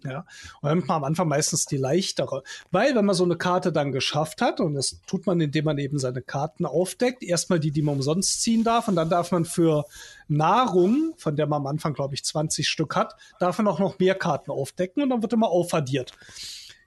Ja, 0.04 0.26
und 0.60 0.68
dann 0.68 0.78
nimmt 0.78 0.88
man 0.88 0.98
am 0.98 1.04
Anfang 1.04 1.28
meistens 1.28 1.66
die 1.66 1.76
leichtere. 1.76 2.42
Weil, 2.70 2.94
wenn 2.94 3.04
man 3.04 3.14
so 3.14 3.24
eine 3.24 3.36
Karte 3.36 3.72
dann 3.72 3.92
geschafft 3.92 4.42
hat, 4.42 4.60
und 4.60 4.74
das 4.74 5.00
tut 5.06 5.26
man, 5.26 5.40
indem 5.40 5.64
man 5.64 5.78
eben 5.78 5.98
seine 5.98 6.22
Karten 6.22 6.66
aufdeckt, 6.66 7.22
erstmal 7.22 7.60
die, 7.60 7.70
die 7.70 7.82
man 7.82 7.96
umsonst 7.96 8.42
ziehen 8.42 8.64
darf, 8.64 8.88
und 8.88 8.96
dann 8.96 9.10
darf 9.10 9.32
man 9.32 9.44
für 9.44 9.84
Nahrung, 10.28 11.14
von 11.16 11.36
der 11.36 11.46
man 11.46 11.62
am 11.62 11.66
Anfang, 11.66 11.94
glaube 11.94 12.14
ich, 12.14 12.24
20 12.24 12.68
Stück 12.68 12.96
hat, 12.96 13.16
darf 13.38 13.58
man 13.58 13.68
auch 13.68 13.78
noch 13.78 13.98
mehr 13.98 14.14
Karten 14.14 14.50
aufdecken 14.50 15.02
und 15.02 15.10
dann 15.10 15.22
wird 15.22 15.32
immer 15.32 15.48
aufaddiert. 15.48 16.12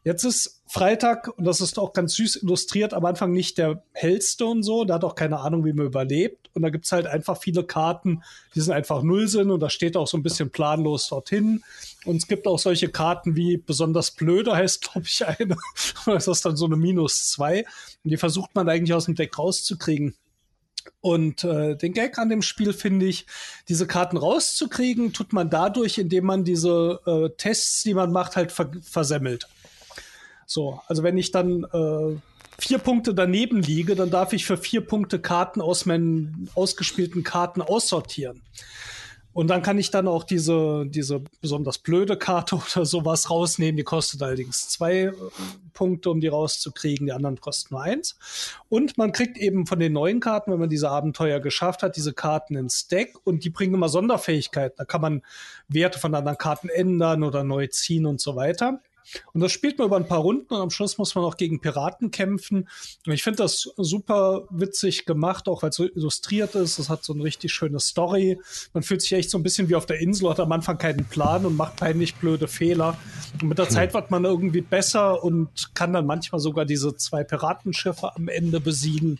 Jetzt 0.06 0.24
ist 0.24 0.62
Freitag, 0.68 1.36
und 1.36 1.46
das 1.46 1.62
ist 1.62 1.80
auch 1.80 1.92
ganz 1.92 2.14
süß 2.14 2.44
illustriert, 2.44 2.94
am 2.94 3.06
Anfang 3.06 3.32
nicht 3.32 3.58
der 3.58 3.84
hellste 3.92 4.46
und 4.46 4.62
so, 4.62 4.86
da 4.86 4.96
hat 4.96 5.04
auch 5.04 5.16
keine 5.16 5.40
Ahnung, 5.40 5.66
wie 5.66 5.74
man 5.74 5.88
überlebt. 5.88 6.52
Und 6.54 6.62
da 6.62 6.70
gibt's 6.70 6.92
halt 6.92 7.08
einfach 7.08 7.38
viele 7.38 7.64
Karten, 7.64 8.22
die 8.54 8.62
sind 8.62 8.74
einfach 8.74 9.02
null 9.02 9.28
sind 9.28 9.50
und 9.50 9.60
da 9.62 9.70
steht 9.72 9.98
auch 9.98 10.08
so 10.08 10.16
ein 10.16 10.22
bisschen 10.22 10.52
planlos 10.52 11.08
dorthin. 11.08 11.64
Und 12.06 12.18
es 12.18 12.28
gibt 12.28 12.48
auch 12.48 12.60
solche 12.60 12.90
Karten 12.90 13.36
wie 13.36 13.58
besonders 13.58 14.12
blöde, 14.12 14.56
heißt, 14.56 14.92
glaube 14.92 15.08
ich, 15.08 15.26
eine. 15.26 15.58
das 16.06 16.28
ist 16.28 16.46
dann 16.46 16.56
so 16.56 16.66
eine 16.66 16.76
Minus 16.76 17.30
zwei. 17.30 17.66
Und 18.04 18.12
die 18.12 18.18
versucht 18.18 18.54
man 18.56 18.70
eigentlich 18.70 18.94
aus 18.94 19.06
dem 19.06 19.16
Deck 19.16 19.38
rauszukriegen. 19.38 20.16
Und 21.02 21.44
äh, 21.44 21.76
den 21.76 21.94
Gag 21.94 22.18
an 22.18 22.30
dem 22.30 22.42
Spiel 22.42 22.74
finde 22.74 23.06
ich, 23.08 23.26
diese 23.70 23.88
Karten 23.88 24.18
rauszukriegen, 24.18 25.14
tut 25.14 25.34
man 25.34 25.50
dadurch, 25.50 25.98
indem 25.98 26.26
man 26.26 26.44
diese 26.44 27.00
äh, 27.06 27.30
Tests, 27.38 27.84
die 27.84 27.94
man 27.94 28.12
macht, 28.12 28.36
halt 28.36 28.52
ver 28.52 28.72
versemmelt. 28.82 29.48
So, 30.46 30.80
also 30.88 31.04
wenn 31.04 31.18
ich 31.18 31.32
dann 31.32 31.64
äh, 31.64 32.18
vier 32.60 32.78
Punkte 32.78 33.14
daneben 33.14 33.62
liege, 33.62 33.96
dann 33.96 34.12
darf 34.12 34.34
ich 34.34 34.46
für 34.46 34.58
vier 34.58 34.82
Punkte 34.82 35.20
Karten 35.20 35.62
aus 35.62 35.86
meinen 35.86 36.50
ausgespielten 36.56 37.24
Karten 37.24 37.62
aussortieren. 37.62 38.42
Und 39.36 39.50
dann 39.50 39.62
kann 39.62 39.78
ich 39.78 39.92
dann 39.92 40.08
auch 40.08 40.24
diese, 40.24 40.86
diese 40.88 41.22
besonders 41.42 41.78
blöde 41.78 42.16
Karte 42.16 42.56
oder 42.76 42.86
sowas 42.86 43.30
rausnehmen. 43.30 43.76
Die 43.76 43.84
kostet 43.84 44.24
allerdings 44.24 44.70
zwei 44.70 44.94
äh, 44.94 45.14
Punkte, 45.74 46.10
um 46.10 46.22
die 46.22 46.30
rauszukriegen. 46.30 47.08
Die 47.08 47.12
anderen 47.12 47.42
kosten 47.42 47.74
nur 47.74 47.84
eins. 47.84 48.18
Und 48.70 48.98
man 48.98 49.12
kriegt 49.12 49.38
eben 49.38 49.68
von 49.68 49.78
den 49.78 49.92
neuen 49.92 50.22
Karten, 50.22 50.54
wenn 50.54 50.60
man 50.60 50.70
diese 50.70 50.90
Abenteuer 50.90 51.42
geschafft 51.42 51.84
hat, 51.84 51.98
diese 51.98 52.14
Karten 52.14 52.56
ins 52.56 52.88
Deck 52.88 53.14
und 53.26 53.44
die 53.44 53.50
bringen 53.50 53.74
immer 53.74 53.90
Sonderfähigkeiten. 53.90 54.78
Da 54.78 54.86
kann 54.86 55.02
man 55.02 55.22
Werte 55.68 56.00
von 56.00 56.16
anderen 56.16 56.38
Karten 56.38 56.70
ändern 56.70 57.22
oder 57.22 57.44
neu 57.44 57.68
ziehen 57.68 58.06
und 58.06 58.22
so 58.22 58.38
weiter. 58.38 58.80
Und 59.34 59.42
das 59.42 59.52
spielt 59.52 59.78
man 59.78 59.88
über 59.88 59.98
ein 59.98 60.08
paar 60.08 60.20
Runden 60.20 60.54
und 60.54 60.62
am 60.62 60.70
Schluss 60.70 60.98
muss 60.98 61.16
man 61.16 61.24
auch 61.24 61.38
gegen 61.38 61.62
Piraten 61.62 62.12
kämpfen. 62.12 62.68
Und 63.06 63.14
ich 63.14 63.24
finde 63.24 63.38
das 63.38 63.70
super 63.78 64.48
witzig 64.50 65.06
gemacht, 65.06 65.48
auch 65.48 65.64
weil 65.64 65.70
es 65.70 65.76
so 65.76 65.86
illustriert 65.86 66.56
ist. 66.56 66.80
Es 66.80 66.90
hat 66.90 67.04
so 67.04 67.14
eine 67.14 67.24
richtig 67.24 67.54
schöne 67.54 67.80
Story. 67.80 68.40
Man 68.74 68.84
fühlt 68.84 69.02
sich 69.02 69.14
echt 69.14 69.30
so 69.30 69.38
ein 69.38 69.44
bisschen 69.44 69.70
wie 69.70 69.76
auf 69.76 69.86
der 69.86 70.00
Insel, 70.00 70.30
hat 70.30 70.40
am 70.40 70.52
Anfang 70.52 70.78
keinen 70.78 71.06
Plan 71.06 71.46
und 71.46 71.56
macht 71.56 71.78
peinlich 71.78 72.16
blöde 72.16 72.48
Fehler. 72.48 72.98
Und 73.42 73.50
mit 73.50 73.58
der 73.58 73.70
Zeit 73.70 73.94
wird 73.94 74.12
man 74.12 74.26
irgendwie 74.26 74.62
besser 74.62 75.24
und 75.24 75.74
kann 75.74 75.94
dann 75.94 76.06
manchmal 76.06 76.42
sogar 76.42 76.66
diese 76.66 76.96
zwei 76.96 77.24
Piratenschiffe 77.24 78.16
am 78.16 78.28
Ende 78.28 78.60
besiegen. 78.60 79.20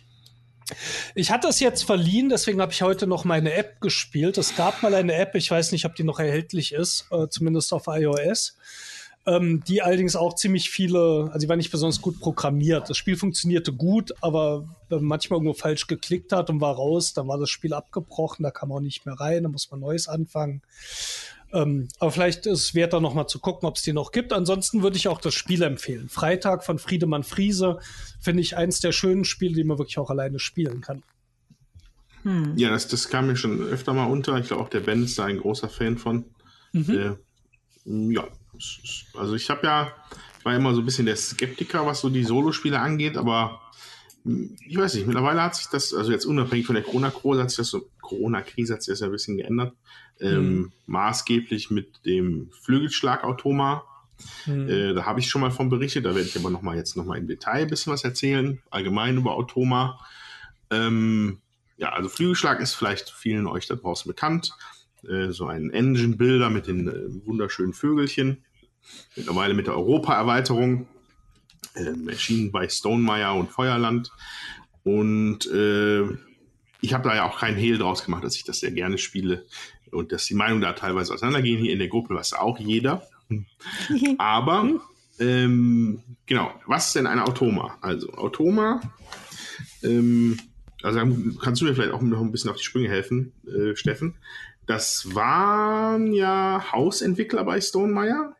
Ich 1.14 1.30
hatte 1.30 1.46
es 1.46 1.60
jetzt 1.60 1.84
verliehen, 1.84 2.28
deswegen 2.28 2.60
habe 2.60 2.72
ich 2.72 2.82
heute 2.82 3.06
noch 3.06 3.24
meine 3.24 3.52
App 3.52 3.80
gespielt. 3.80 4.36
Es 4.36 4.56
gab 4.56 4.82
mal 4.82 4.94
eine 4.94 5.14
App, 5.14 5.36
ich 5.36 5.50
weiß 5.50 5.70
nicht, 5.70 5.84
ob 5.84 5.94
die 5.94 6.02
noch 6.02 6.18
erhältlich 6.18 6.72
ist, 6.72 7.06
äh, 7.12 7.28
zumindest 7.28 7.72
auf 7.72 7.86
iOS 7.86 8.56
ähm, 9.26 9.62
die 9.66 9.82
allerdings 9.82 10.14
auch 10.14 10.34
ziemlich 10.34 10.70
viele, 10.70 11.28
also 11.32 11.38
die 11.38 11.48
war 11.48 11.56
nicht 11.56 11.72
besonders 11.72 12.00
gut 12.00 12.20
programmiert. 12.20 12.88
Das 12.88 12.96
Spiel 12.96 13.16
funktionierte 13.16 13.72
gut, 13.72 14.14
aber 14.20 14.68
wenn 14.88 14.98
man 14.98 15.08
manchmal 15.08 15.38
irgendwo 15.38 15.54
falsch 15.54 15.88
geklickt 15.88 16.32
hat 16.32 16.48
und 16.48 16.60
war 16.60 16.76
raus, 16.76 17.12
dann 17.12 17.26
war 17.26 17.38
das 17.38 17.50
Spiel 17.50 17.74
abgebrochen, 17.74 18.44
da 18.44 18.52
kam 18.52 18.68
man 18.68 18.78
auch 18.78 18.82
nicht 18.82 19.04
mehr 19.04 19.18
rein, 19.18 19.42
da 19.42 19.48
muss 19.48 19.70
man 19.70 19.80
Neues 19.80 20.06
anfangen. 20.06 20.62
Ähm, 21.52 21.88
aber 21.98 22.12
vielleicht 22.12 22.46
ist 22.46 22.60
es 22.60 22.74
wert, 22.74 22.92
da 22.92 23.00
nochmal 23.00 23.28
zu 23.28 23.38
gucken, 23.40 23.68
ob 23.68 23.76
es 23.76 23.82
die 23.82 23.92
noch 23.92 24.12
gibt. 24.12 24.32
Ansonsten 24.32 24.82
würde 24.82 24.96
ich 24.96 25.08
auch 25.08 25.20
das 25.20 25.34
Spiel 25.34 25.62
empfehlen. 25.62 26.08
Freitag 26.08 26.64
von 26.64 26.78
Friedemann 26.78 27.24
Friese 27.24 27.78
finde 28.20 28.42
ich 28.42 28.56
eins 28.56 28.80
der 28.80 28.92
schönen 28.92 29.24
Spiele, 29.24 29.54
die 29.54 29.64
man 29.64 29.78
wirklich 29.78 29.98
auch 29.98 30.10
alleine 30.10 30.38
spielen 30.38 30.80
kann. 30.80 31.02
Hm. 32.22 32.56
Ja, 32.56 32.70
das, 32.70 32.88
das 32.88 33.08
kam 33.08 33.28
mir 33.28 33.36
schon 33.36 33.60
öfter 33.60 33.92
mal 33.92 34.06
unter. 34.06 34.36
Ich 34.38 34.48
glaube, 34.48 34.62
auch 34.62 34.68
der 34.68 34.80
Ben 34.80 35.04
ist 35.04 35.18
da 35.18 35.24
ein 35.24 35.38
großer 35.38 35.68
Fan 35.68 35.98
von. 35.98 36.24
Mhm. 36.72 36.86
Der, 36.86 37.18
ja, 37.84 38.28
also 39.14 39.34
ich 39.34 39.50
habe 39.50 39.66
ja, 39.66 39.92
ich 40.38 40.44
war 40.44 40.54
immer 40.54 40.74
so 40.74 40.80
ein 40.80 40.84
bisschen 40.84 41.06
der 41.06 41.16
Skeptiker, 41.16 41.86
was 41.86 42.00
so 42.00 42.08
die 42.08 42.24
Solospiele 42.24 42.78
angeht, 42.78 43.16
aber 43.16 43.60
hm, 44.24 44.56
ich 44.66 44.76
weiß 44.76 44.94
nicht, 44.94 45.06
mittlerweile 45.06 45.42
hat 45.42 45.54
sich 45.56 45.66
das, 45.68 45.94
also 45.94 46.10
jetzt 46.12 46.26
unabhängig 46.26 46.66
von 46.66 46.74
der 46.74 46.84
Corona-Krise 46.84 47.42
hat 47.42 47.50
sich 47.50 47.58
das 47.58 47.68
so, 47.68 47.88
Corona-Krise 48.00 48.74
hat 48.74 48.82
sich 48.82 48.92
das 48.92 49.00
ja 49.00 49.06
ein 49.06 49.12
bisschen 49.12 49.36
geändert. 49.36 49.74
Ähm, 50.18 50.56
mhm. 50.56 50.72
maßgeblich 50.86 51.70
mit 51.70 52.06
dem 52.06 52.48
Flügelschlagautoma. 52.62 53.84
Mhm. 54.46 54.68
Äh, 54.68 54.94
da 54.94 55.04
habe 55.04 55.20
ich 55.20 55.28
schon 55.28 55.42
mal 55.42 55.50
von 55.50 55.68
berichtet, 55.68 56.06
da 56.06 56.14
werde 56.14 56.26
ich 56.26 56.38
aber 56.38 56.48
noch 56.48 56.62
mal 56.62 56.74
jetzt 56.74 56.96
noch 56.96 57.04
mal 57.04 57.18
im 57.18 57.26
Detail 57.26 57.64
ein 57.64 57.68
bisschen 57.68 57.92
was 57.92 58.02
erzählen, 58.02 58.62
allgemein 58.70 59.18
über 59.18 59.34
Automa. 59.34 60.00
Ähm, 60.70 61.40
ja, 61.76 61.90
also 61.90 62.08
Flügelschlag 62.08 62.60
ist 62.60 62.72
vielleicht 62.72 63.10
vielen 63.10 63.46
euch 63.46 63.66
da 63.66 63.74
draußen 63.74 64.08
bekannt. 64.08 64.54
Äh, 65.06 65.32
so 65.32 65.46
ein 65.46 65.70
Engine-Builder 65.70 66.50
mit 66.50 66.66
den 66.66 66.88
äh, 66.88 67.26
wunderschönen 67.26 67.74
Vögelchen. 67.74 68.42
Mittlerweile 69.14 69.54
mit 69.54 69.66
der 69.66 69.74
Europa-Erweiterung. 69.74 70.86
Äh, 71.74 71.92
erschienen 72.10 72.52
bei 72.52 72.68
Stonemeyer 72.68 73.34
und 73.34 73.50
Feuerland. 73.50 74.10
Und 74.84 75.46
äh, 75.46 76.04
ich 76.80 76.94
habe 76.94 77.08
da 77.08 77.14
ja 77.14 77.28
auch 77.28 77.38
keinen 77.38 77.56
Hehl 77.56 77.78
draus 77.78 78.04
gemacht, 78.04 78.24
dass 78.24 78.36
ich 78.36 78.44
das 78.44 78.60
sehr 78.60 78.70
gerne 78.70 78.98
spiele 78.98 79.44
und 79.90 80.12
dass 80.12 80.26
die 80.26 80.34
Meinungen 80.34 80.62
da 80.62 80.72
teilweise 80.72 81.12
auseinandergehen. 81.12 81.60
Hier 81.60 81.72
in 81.72 81.78
der 81.78 81.88
Gruppe 81.88 82.14
weiß 82.14 82.34
auch 82.34 82.58
jeder. 82.58 83.06
Aber 84.18 84.70
ähm, 85.18 86.02
genau, 86.26 86.52
was 86.66 86.88
ist 86.88 86.96
denn 86.96 87.06
ein 87.06 87.18
Automa? 87.18 87.78
Also 87.80 88.12
Automa, 88.12 88.80
ähm, 89.82 90.38
also 90.82 91.00
kannst 91.40 91.60
du 91.60 91.64
mir 91.64 91.74
vielleicht 91.74 91.92
auch 91.92 92.02
noch 92.02 92.20
ein 92.20 92.32
bisschen 92.32 92.50
auf 92.50 92.56
die 92.56 92.64
Sprünge 92.64 92.88
helfen, 92.88 93.32
äh, 93.46 93.74
Steffen. 93.74 94.14
Das 94.66 95.14
waren 95.14 96.12
ja 96.12 96.72
Hausentwickler 96.72 97.44
bei 97.44 97.60
Stonemeyer. 97.60 98.35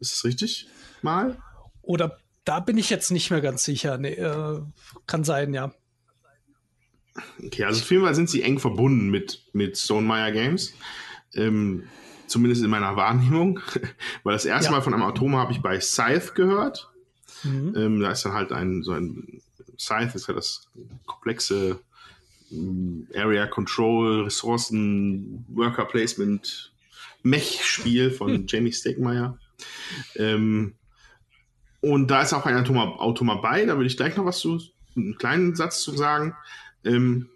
Ist 0.00 0.12
das 0.12 0.24
richtig? 0.24 0.68
Mal? 1.02 1.36
Oder 1.82 2.18
da 2.44 2.60
bin 2.60 2.78
ich 2.78 2.90
jetzt 2.90 3.10
nicht 3.10 3.30
mehr 3.30 3.40
ganz 3.40 3.64
sicher. 3.64 3.98
Nee, 3.98 4.14
äh, 4.14 4.60
kann 5.06 5.24
sein, 5.24 5.54
ja. 5.54 5.72
Okay, 7.44 7.64
also 7.64 7.82
auf 7.82 7.90
jeden 7.90 8.04
Fall 8.04 8.14
sind 8.14 8.30
sie 8.30 8.42
eng 8.42 8.58
verbunden 8.58 9.10
mit, 9.10 9.42
mit 9.52 9.76
Stonemeyer 9.76 10.32
Games. 10.32 10.72
Ähm, 11.34 11.84
zumindest 12.26 12.62
in 12.62 12.70
meiner 12.70 12.96
Wahrnehmung. 12.96 13.60
Weil 14.22 14.34
das 14.34 14.44
erste 14.44 14.66
ja. 14.66 14.70
Mal 14.72 14.82
von 14.82 14.94
einem 14.94 15.02
Automa 15.02 15.38
habe 15.38 15.52
ich 15.52 15.60
bei 15.60 15.80
Scythe 15.80 16.32
gehört. 16.34 16.90
Mhm. 17.42 17.74
Ähm, 17.76 18.00
da 18.00 18.12
ist 18.12 18.24
dann 18.24 18.32
halt 18.32 18.52
ein, 18.52 18.82
so 18.82 18.92
ein 18.92 19.42
Scythe 19.78 20.12
ist 20.14 20.28
ja 20.28 20.34
das 20.34 20.68
komplexe 21.06 21.80
Area 23.14 23.46
Control, 23.46 24.22
Ressourcen, 24.22 25.44
Worker 25.48 25.84
Placement, 25.84 26.72
Mech-Spiel 27.22 28.10
von 28.10 28.32
hm. 28.32 28.46
Jamie 28.46 28.72
Stegmeier. 28.72 29.38
Ähm, 30.16 30.74
und 31.80 32.10
da 32.10 32.22
ist 32.22 32.32
auch 32.32 32.46
ein 32.46 32.56
Automa, 32.56 33.34
bei, 33.36 33.64
da 33.64 33.78
will 33.78 33.86
ich 33.86 33.96
gleich 33.96 34.16
noch 34.16 34.24
was 34.24 34.40
zu, 34.40 34.60
einen 34.96 35.16
kleinen 35.16 35.54
Satz 35.54 35.82
zu 35.82 35.96
sagen. 35.96 36.34
Ähm, 36.84 37.28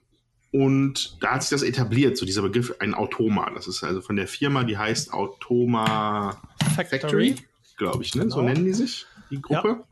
und 0.51 1.17
da 1.23 1.33
hat 1.33 1.43
sich 1.43 1.51
das 1.51 1.63
etabliert, 1.63 2.17
so 2.19 2.27
dieser 2.27 2.43
Begriff, 2.43 2.75
ein 2.79 2.95
Automa. 2.95 3.51
Das 3.55 3.67
ist 3.67 3.83
also 3.83 4.03
von 4.03 4.17
der 4.17 4.29
Firma, 4.29 4.65
die 4.65 4.77
heißt 4.77 5.13
Automa 5.13 6.43
Factory, 6.75 7.01
Factory 7.01 7.37
glaube 7.79 8.03
ich, 8.03 8.15
ne? 8.15 8.23
Genau. 8.23 8.35
so 8.35 8.43
nennen 8.43 8.65
die 8.65 8.73
sich 8.73 9.07
die 9.31 9.41
Gruppe. 9.41 9.85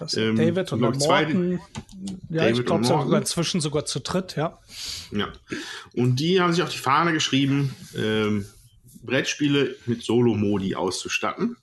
Ja, 0.00 0.06
ähm, 0.16 0.36
David 0.36 0.72
und 0.72 0.80
Morten. 0.80 1.00
Zwei, 1.00 1.22
ja, 1.22 1.58
David 2.28 2.58
ich 2.60 2.66
glaube 2.66 2.84
sogar 2.84 3.18
inzwischen 3.18 3.60
sogar 3.60 3.84
zu 3.84 4.00
dritt, 4.00 4.36
ja. 4.36 4.58
Ja. 5.10 5.32
Und 5.94 6.16
die 6.16 6.40
haben 6.40 6.52
sich 6.52 6.62
auf 6.62 6.70
die 6.70 6.78
Fahne 6.78 7.12
geschrieben, 7.12 7.74
ähm, 7.96 8.46
Brettspiele 9.02 9.74
mit 9.86 10.02
Solo-Modi 10.02 10.76
auszustatten. 10.76 11.56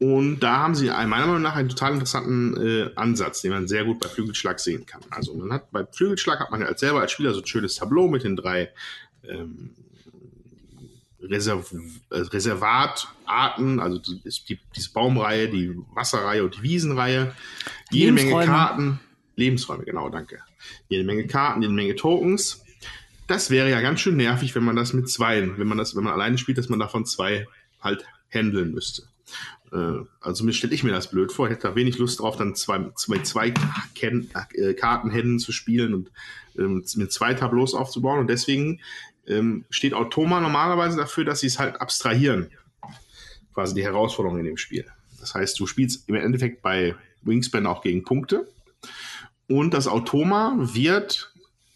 Und 0.00 0.40
da 0.40 0.58
haben 0.58 0.76
sie 0.76 0.86
meiner 0.86 1.26
Meinung 1.26 1.42
nach 1.42 1.56
einen 1.56 1.68
total 1.68 1.94
interessanten 1.94 2.56
äh, 2.56 2.90
Ansatz, 2.94 3.42
den 3.42 3.50
man 3.50 3.66
sehr 3.66 3.84
gut 3.84 3.98
bei 3.98 4.08
Flügelschlag 4.08 4.60
sehen 4.60 4.86
kann. 4.86 5.00
Also 5.10 5.34
man 5.34 5.52
hat 5.52 5.72
bei 5.72 5.84
Flügelschlag 5.84 6.38
hat 6.38 6.52
man 6.52 6.60
ja 6.60 6.66
als 6.66 6.80
selber 6.80 7.00
als 7.00 7.10
Spieler 7.10 7.34
so 7.34 7.40
ein 7.40 7.46
schönes 7.46 7.74
Tableau 7.74 8.06
mit 8.06 8.22
den 8.22 8.36
drei 8.36 8.70
ähm, 9.24 9.70
Reserv 11.20 11.74
äh, 12.10 12.16
Reservatarten, 12.16 13.80
also 13.80 13.98
die, 13.98 14.22
die, 14.48 14.60
diese 14.76 14.92
Baumreihe, 14.92 15.48
die 15.48 15.74
Wasserreihe 15.92 16.44
und 16.44 16.56
die 16.56 16.62
Wiesenreihe. 16.62 17.34
Jede 17.90 18.12
Menge 18.12 18.44
Karten. 18.44 19.00
Lebensräume, 19.34 19.84
genau, 19.84 20.08
danke. 20.10 20.40
Jede 20.88 21.02
Menge 21.04 21.26
Karten, 21.26 21.62
jede 21.62 21.74
Menge 21.74 21.96
Tokens. 21.96 22.62
Das 23.26 23.50
wäre 23.50 23.68
ja 23.68 23.80
ganz 23.80 24.00
schön 24.00 24.16
nervig, 24.16 24.54
wenn 24.54 24.64
man 24.64 24.76
das 24.76 24.92
mit 24.92 25.10
zwei, 25.10 25.58
wenn 25.58 25.66
man 25.66 25.76
das, 25.76 25.96
wenn 25.96 26.04
man 26.04 26.12
alleine 26.12 26.38
spielt, 26.38 26.56
dass 26.56 26.68
man 26.68 26.78
davon 26.78 27.04
zwei 27.04 27.48
halt 27.80 28.04
handeln 28.32 28.72
müsste. 28.72 29.07
Äh, 29.72 30.04
also 30.20 30.44
mir 30.44 30.52
stelle 30.52 30.74
ich 30.74 30.84
mir 30.84 30.92
das 30.92 31.10
blöd 31.10 31.32
vor. 31.32 31.46
Ich 31.46 31.52
hätte 31.52 31.68
da 31.68 31.74
wenig 31.74 31.98
Lust 31.98 32.20
drauf, 32.20 32.36
dann 32.36 32.54
zwei, 32.54 32.90
zwei, 32.96 33.18
zwei 33.20 33.54
äh, 34.00 34.74
Kartenhänden 34.74 35.38
zu 35.38 35.52
spielen 35.52 35.94
und 35.94 36.10
ähm, 36.58 36.84
mit 36.96 37.12
zwei 37.12 37.34
Tableaus 37.34 37.74
aufzubauen. 37.74 38.20
Und 38.20 38.28
deswegen 38.28 38.80
ähm, 39.26 39.64
steht 39.70 39.94
Automa 39.94 40.40
normalerweise 40.40 40.96
dafür, 40.96 41.24
dass 41.24 41.40
sie 41.40 41.46
es 41.46 41.58
halt 41.58 41.80
abstrahieren. 41.80 42.50
Quasi 43.54 43.74
die 43.74 43.84
Herausforderung 43.84 44.38
in 44.38 44.44
dem 44.44 44.56
Spiel. 44.56 44.86
Das 45.20 45.34
heißt, 45.34 45.58
du 45.58 45.66
spielst 45.66 46.08
im 46.08 46.14
Endeffekt 46.14 46.62
bei 46.62 46.94
Wingspan 47.22 47.66
auch 47.66 47.82
gegen 47.82 48.04
Punkte. 48.04 48.48
Und 49.48 49.74
das 49.74 49.88
Automa 49.88 50.54
wird 50.58 51.32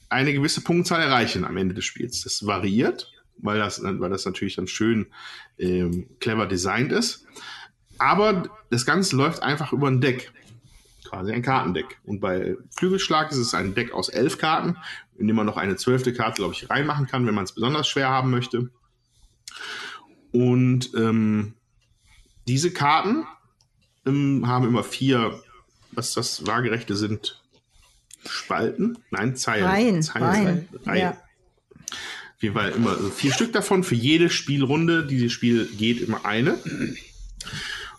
eine 0.08 0.32
gewisse 0.32 0.60
Punktzahl 0.60 1.00
erreichen 1.00 1.44
am 1.44 1.56
Ende 1.56 1.74
des 1.74 1.84
Spiels. 1.84 2.22
Das 2.22 2.46
variiert, 2.46 3.10
weil 3.38 3.58
das, 3.58 3.82
weil 3.82 4.10
das 4.10 4.24
natürlich 4.26 4.56
dann 4.56 4.66
schön 4.66 5.06
ähm, 5.58 6.06
clever 6.20 6.46
designt 6.46 6.92
ist. 6.92 7.26
Aber 7.98 8.44
das 8.70 8.86
Ganze 8.86 9.16
läuft 9.16 9.42
einfach 9.42 9.72
über 9.72 9.88
ein 9.88 10.00
Deck. 10.00 10.32
Quasi 11.04 11.32
ein 11.32 11.42
Kartendeck. 11.42 11.98
Und 12.04 12.20
bei 12.20 12.56
Flügelschlag 12.76 13.30
ist 13.30 13.38
es 13.38 13.54
ein 13.54 13.74
Deck 13.74 13.92
aus 13.92 14.08
elf 14.08 14.38
Karten, 14.38 14.76
in 15.18 15.26
dem 15.26 15.36
man 15.36 15.46
noch 15.46 15.56
eine 15.56 15.76
zwölfte 15.76 16.12
Karte, 16.12 16.36
glaube 16.36 16.54
ich, 16.54 16.70
reinmachen 16.70 17.06
kann, 17.06 17.26
wenn 17.26 17.34
man 17.34 17.44
es 17.44 17.52
besonders 17.52 17.86
schwer 17.86 18.08
haben 18.08 18.30
möchte. 18.30 18.70
Und 20.32 20.94
ähm, 20.94 21.54
diese 22.48 22.72
Karten 22.72 23.26
ähm, 24.06 24.46
haben 24.46 24.66
immer 24.66 24.82
vier, 24.82 25.42
was 25.92 26.14
das 26.14 26.46
waagerechte 26.46 26.96
sind, 26.96 27.42
Spalten? 28.26 28.98
Nein, 29.10 29.36
Zeilen. 29.36 29.64
Reihen. 29.64 30.02
Zeilen. 30.02 30.26
Reihen. 30.26 30.68
Reihen. 30.86 31.00
Ja. 31.00 31.10
Auf 31.10 32.42
jeden 32.42 32.54
Fall 32.54 32.70
immer 32.70 32.90
also 32.90 33.10
vier 33.10 33.32
Stück 33.32 33.52
davon. 33.52 33.84
Für 33.84 33.94
jede 33.94 34.30
Spielrunde, 34.30 35.06
die 35.06 35.22
das 35.22 35.32
Spiel 35.32 35.66
geht, 35.66 36.00
immer 36.00 36.24
eine. 36.24 36.58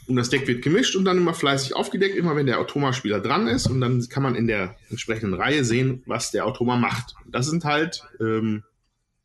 Und 0.07 0.15
das 0.17 0.29
Deck 0.29 0.47
wird 0.47 0.61
gemischt 0.61 0.95
und 0.95 1.05
dann 1.05 1.17
immer 1.17 1.33
fleißig 1.33 1.75
aufgedeckt, 1.75 2.15
immer 2.17 2.35
wenn 2.35 2.45
der 2.45 2.59
Automa-Spieler 2.59 3.21
dran 3.21 3.47
ist. 3.47 3.67
Und 3.67 3.79
dann 3.79 4.07
kann 4.09 4.21
man 4.23 4.35
in 4.35 4.47
der 4.47 4.75
entsprechenden 4.89 5.33
Reihe 5.33 5.63
sehen, 5.63 6.03
was 6.05 6.31
der 6.31 6.45
Automa 6.45 6.75
macht. 6.75 7.15
Das 7.25 7.47
sind 7.49 7.63
halt, 7.63 8.03
ähm, 8.19 8.63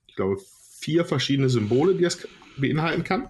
ich 0.07 0.15
glaube, 0.15 0.37
vier 0.79 1.05
verschiedene 1.05 1.49
Symbole, 1.49 1.95
die 1.97 2.05
das 2.05 2.19
beinhalten 2.57 3.03
kann. 3.03 3.29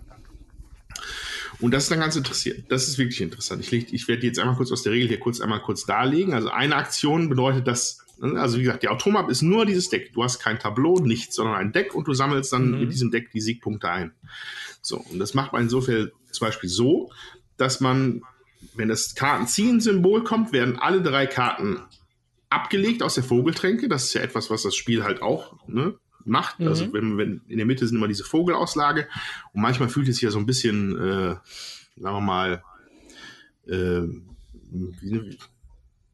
Und 1.61 1.73
das 1.73 1.85
ist 1.85 1.91
dann 1.91 2.01
ganz 2.01 2.15
interessiert. 2.15 2.67
Das 2.69 2.87
ist 2.87 2.99
wirklich 2.99 3.21
interessant. 3.21 3.63
Ich, 3.63 3.71
leg, 3.71 3.93
ich 3.93 4.07
werde 4.07 4.27
jetzt 4.27 4.39
einmal 4.39 4.55
kurz 4.57 4.71
aus 4.71 4.83
der 4.83 4.93
Regel 4.93 5.09
hier 5.09 5.19
kurz 5.19 5.41
einmal 5.41 5.61
kurz 5.61 5.85
darlegen. 5.87 6.33
Also 6.35 6.51
eine 6.51 6.77
Aktion 6.77 7.29
bedeutet 7.29 7.67
das, 7.67 7.99
also 8.21 8.59
wie 8.59 8.63
gesagt, 8.63 8.85
der 8.85 8.93
Automap 8.93 9.29
ist 9.29 9.43
nur 9.43 9.67
dieses 9.67 9.89
Deck. 9.89 10.13
Du 10.13 10.23
hast 10.23 10.39
kein 10.39 10.59
Tableau, 10.59 11.01
nichts, 11.01 11.35
sondern 11.35 11.57
ein 11.57 11.73
Deck 11.73 11.95
und 11.95 12.07
du 12.07 12.15
sammelst 12.15 12.53
dann 12.53 12.71
Mhm. 12.73 12.81
mit 12.81 12.93
diesem 12.93 13.11
Deck 13.11 13.31
die 13.33 13.41
Siegpunkte 13.41 13.89
ein. 13.89 14.13
So, 14.83 14.99
und 14.99 15.19
das 15.19 15.35
macht 15.35 15.53
man 15.53 15.63
insofern 15.63 16.13
zum 16.31 16.47
Beispiel 16.47 16.69
so, 16.69 17.11
dass 17.59 17.81
man, 17.81 18.23
wenn 18.75 18.89
das 18.89 19.15
Kartenziehen-Symbol 19.15 20.25
kommt, 20.25 20.53
werden 20.53 20.79
alle 20.79 21.03
drei 21.03 21.27
Karten 21.27 21.83
abgelegt 22.51 23.03
aus 23.03 23.15
der 23.15 23.25
Vogeltränke. 23.25 23.89
Das 23.89 24.05
ist 24.05 24.15
ja 24.15 24.23
etwas, 24.23 24.51
was 24.51 24.63
das 24.63 24.75
Spiel 24.75 25.05
halt 25.05 25.21
auch 25.21 25.57
ne, 25.69 25.95
macht. 26.25 26.61
Mhm. 26.61 26.69
Also 26.69 26.93
wenn, 26.93 27.19
wenn 27.19 27.43
in 27.49 27.59
der 27.59 27.67
Mitte 27.67 27.87
sind 27.87 27.97
immer 27.97 28.09
diese 28.09 28.25
Vogelauslage 28.25 29.09
und 29.53 29.61
manchmal 29.61 29.89
fühlt 29.89 30.09
es 30.09 30.17
sich 30.17 30.23
ja 30.23 30.31
so 30.31 30.39
ein 30.39 30.47
bisschen, 30.47 30.97
äh, 30.97 31.37
sagen 31.97 32.17
wir 32.17 32.21
mal, 32.21 32.63
äh, 33.67 34.03
wie, 34.71 35.39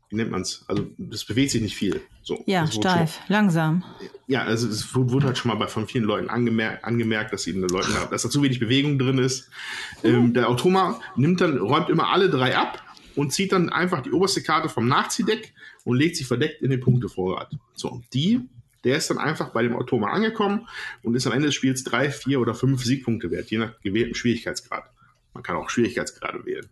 wie 0.09 0.17
nennt 0.17 0.31
man 0.31 0.43
es? 0.43 0.65
Also 0.69 0.87
das 0.99 1.25
bewegt 1.25 1.51
sich 1.51 1.63
nicht 1.63 1.77
viel. 1.77 2.01
So, 2.25 2.43
Ja, 2.47 2.67
steif, 2.67 3.21
langsam. 3.29 3.83
Schon, 3.83 4.09
ja, 4.27 4.43
also 4.45 4.67
es 4.67 4.95
wurde 4.95 5.27
halt 5.27 5.37
schon 5.39 5.51
mal 5.51 5.57
bei, 5.57 5.67
von 5.69 5.87
vielen 5.87 6.05
Leuten 6.05 6.31
angemerkt, 6.31 6.83
angemerkt 6.85 7.33
dass 7.35 7.47
ihnen 7.47 7.69
Leuten, 7.69 7.93
da- 7.93 8.07
dass 8.07 8.23
da 8.23 8.31
zu 8.31 8.43
wenig 8.43 8.59
Bewegung 8.59 8.99
drin 8.99 9.19
ist. 9.19 9.51
Ähm, 10.03 10.33
der 10.33 10.49
Automa 10.49 11.01
nimmt 11.17 11.41
dann, 11.43 11.59
räumt 11.59 11.91
immer 11.91 12.09
alle 12.11 12.31
drei 12.31 12.57
ab 12.57 12.83
und 13.15 13.33
zieht 13.33 13.53
dann 13.53 13.69
einfach 13.69 14.01
die 14.01 14.11
oberste 14.11 14.43
Karte 14.43 14.69
vom 14.71 14.89
Nachziehdeck 14.89 15.53
und 15.85 15.99
legt 15.99 16.17
sie 16.17 16.25
verdeckt 16.25 16.63
in 16.63 16.71
den 16.71 16.81
Punktevorrat. 16.81 17.53
So, 17.75 18.03
die, 18.15 18.41
der 18.85 18.97
ist 18.97 19.11
dann 19.11 19.19
einfach 19.19 19.51
bei 19.51 19.63
dem 19.63 19.77
Automa 19.77 20.09
angekommen 20.11 20.67
und 21.03 21.15
ist 21.15 21.27
am 21.27 21.33
Ende 21.35 21.47
des 21.49 21.55
Spiels 21.55 21.85
drei, 21.85 22.11
vier 22.11 22.41
oder 22.41 22.55
fünf 22.55 22.83
Siegpunkte 22.85 23.31
wert, 23.31 23.51
je 23.51 23.59
nach 23.59 23.79
gewähltem 23.83 24.15
Schwierigkeitsgrad. 24.15 24.85
Man 25.35 25.43
kann 25.43 25.57
auch 25.57 25.69
Schwierigkeitsgrade 25.69 26.45
wählen. 26.47 26.69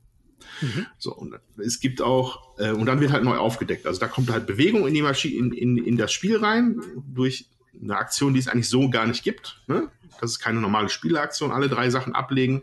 So, 0.99 1.15
und 1.15 1.35
es 1.59 1.81
gibt 1.81 2.01
auch, 2.01 2.59
äh, 2.59 2.71
und 2.71 2.87
dann 2.87 3.01
wird 3.01 3.13
halt 3.13 3.25
neu 3.25 3.37
aufgedeckt. 3.37 3.87
Also 3.87 4.01
da 4.01 4.09
kommt 4.09 4.31
halt 4.31 4.47
Bewegung 4.47 4.87
in, 4.87 4.95
die 4.95 5.03
Maschine, 5.03 5.37
in, 5.37 5.53
in, 5.53 5.85
in 5.85 5.97
das 5.97 6.13
Spiel 6.13 6.37
rein, 6.37 6.81
durch 7.13 7.47
eine 7.81 7.97
Aktion, 7.97 8.35
die 8.35 8.41
es 8.41 8.49
eigentlich 8.49 8.69
so 8.69 8.91
gar 8.91 9.07
nicht 9.07 9.25
gibt. 9.25 9.63
Ne? 9.67 9.91
Das 10.21 10.33
ist 10.33 10.39
keine 10.39 10.61
normale 10.61 10.89
Spieleraktion, 10.89 11.51
alle 11.51 11.69
drei 11.69 11.91
Sachen 11.91 12.15
ablegen. 12.15 12.63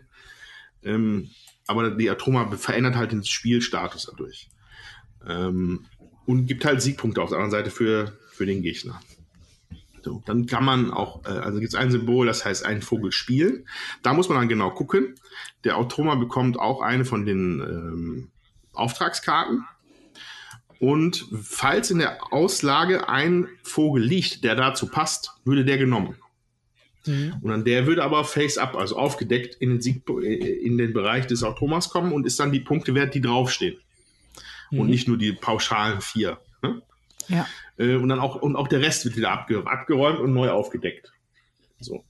Ähm, 0.83 1.29
aber 1.67 1.91
die 1.91 2.09
Atoma 2.09 2.49
verändert 2.57 2.95
halt 2.95 3.11
den 3.11 3.23
Spielstatus 3.23 4.07
dadurch. 4.09 4.49
Ähm, 5.27 5.85
und 6.25 6.45
gibt 6.45 6.65
halt 6.65 6.81
Siegpunkte 6.81 7.21
auf 7.21 7.29
der 7.29 7.39
anderen 7.39 7.51
Seite 7.51 7.71
für, 7.71 8.17
für 8.31 8.45
den 8.45 8.61
Gegner. 8.61 8.99
So, 10.03 10.23
dann 10.25 10.45
kann 10.45 10.63
man 10.63 10.91
auch, 10.91 11.25
äh, 11.25 11.29
also 11.29 11.59
gibt 11.59 11.73
es 11.73 11.79
ein 11.79 11.91
Symbol, 11.91 12.27
das 12.27 12.45
heißt 12.45 12.65
einen 12.65 12.81
Vogel 12.81 13.11
spielen. 13.11 13.67
Da 14.03 14.13
muss 14.13 14.29
man 14.29 14.37
dann 14.37 14.49
genau 14.49 14.71
gucken. 14.71 15.15
Der 15.63 15.77
Automa 15.77 16.15
bekommt 16.15 16.59
auch 16.59 16.81
eine 16.81 17.05
von 17.05 17.25
den 17.25 17.59
ähm, 17.59 18.31
Auftragskarten. 18.73 19.65
Und 20.79 21.25
falls 21.43 21.91
in 21.91 21.99
der 21.99 22.33
Auslage 22.33 23.09
ein 23.09 23.47
Vogel 23.63 24.01
liegt, 24.03 24.43
der 24.45 24.55
dazu 24.55 24.87
passt, 24.87 25.31
würde 25.43 25.65
der 25.65 25.77
genommen. 25.77 26.15
Mhm. 27.05 27.35
Und 27.41 27.49
dann 27.51 27.65
der 27.65 27.85
würde 27.85 28.03
aber 28.03 28.23
face-up, 28.23 28.75
also 28.75 28.97
aufgedeckt, 28.97 29.55
in 29.55 29.69
den, 29.71 29.81
Sieg, 29.81 30.03
äh, 30.09 30.33
in 30.35 30.77
den 30.77 30.93
Bereich 30.93 31.27
des 31.27 31.43
Automas 31.43 31.89
kommen 31.89 32.13
und 32.13 32.25
ist 32.25 32.39
dann 32.39 32.51
die 32.51 32.61
Punkte 32.61 32.95
wert, 32.95 33.13
die 33.13 33.21
draufstehen. 33.21 33.77
Und 34.71 34.85
Mhm. 34.85 34.89
nicht 34.89 35.07
nur 35.07 35.17
die 35.17 35.33
pauschalen 35.33 35.99
vier. 35.99 36.39
Ne? 36.61 36.81
Ja. 37.27 37.47
Äh, 37.79 37.95
und 37.95 38.09
dann 38.09 38.19
auch, 38.19 38.35
und 38.35 38.55
auch 38.55 38.67
der 38.67 38.81
Rest 38.81 39.05
wird 39.05 39.15
wieder 39.17 39.31
abge 39.31 39.65
abgeräumt 39.65 40.19
und 40.19 40.33
neu 40.33 40.49
aufgedeckt. 40.49 41.11
So. 41.79 42.03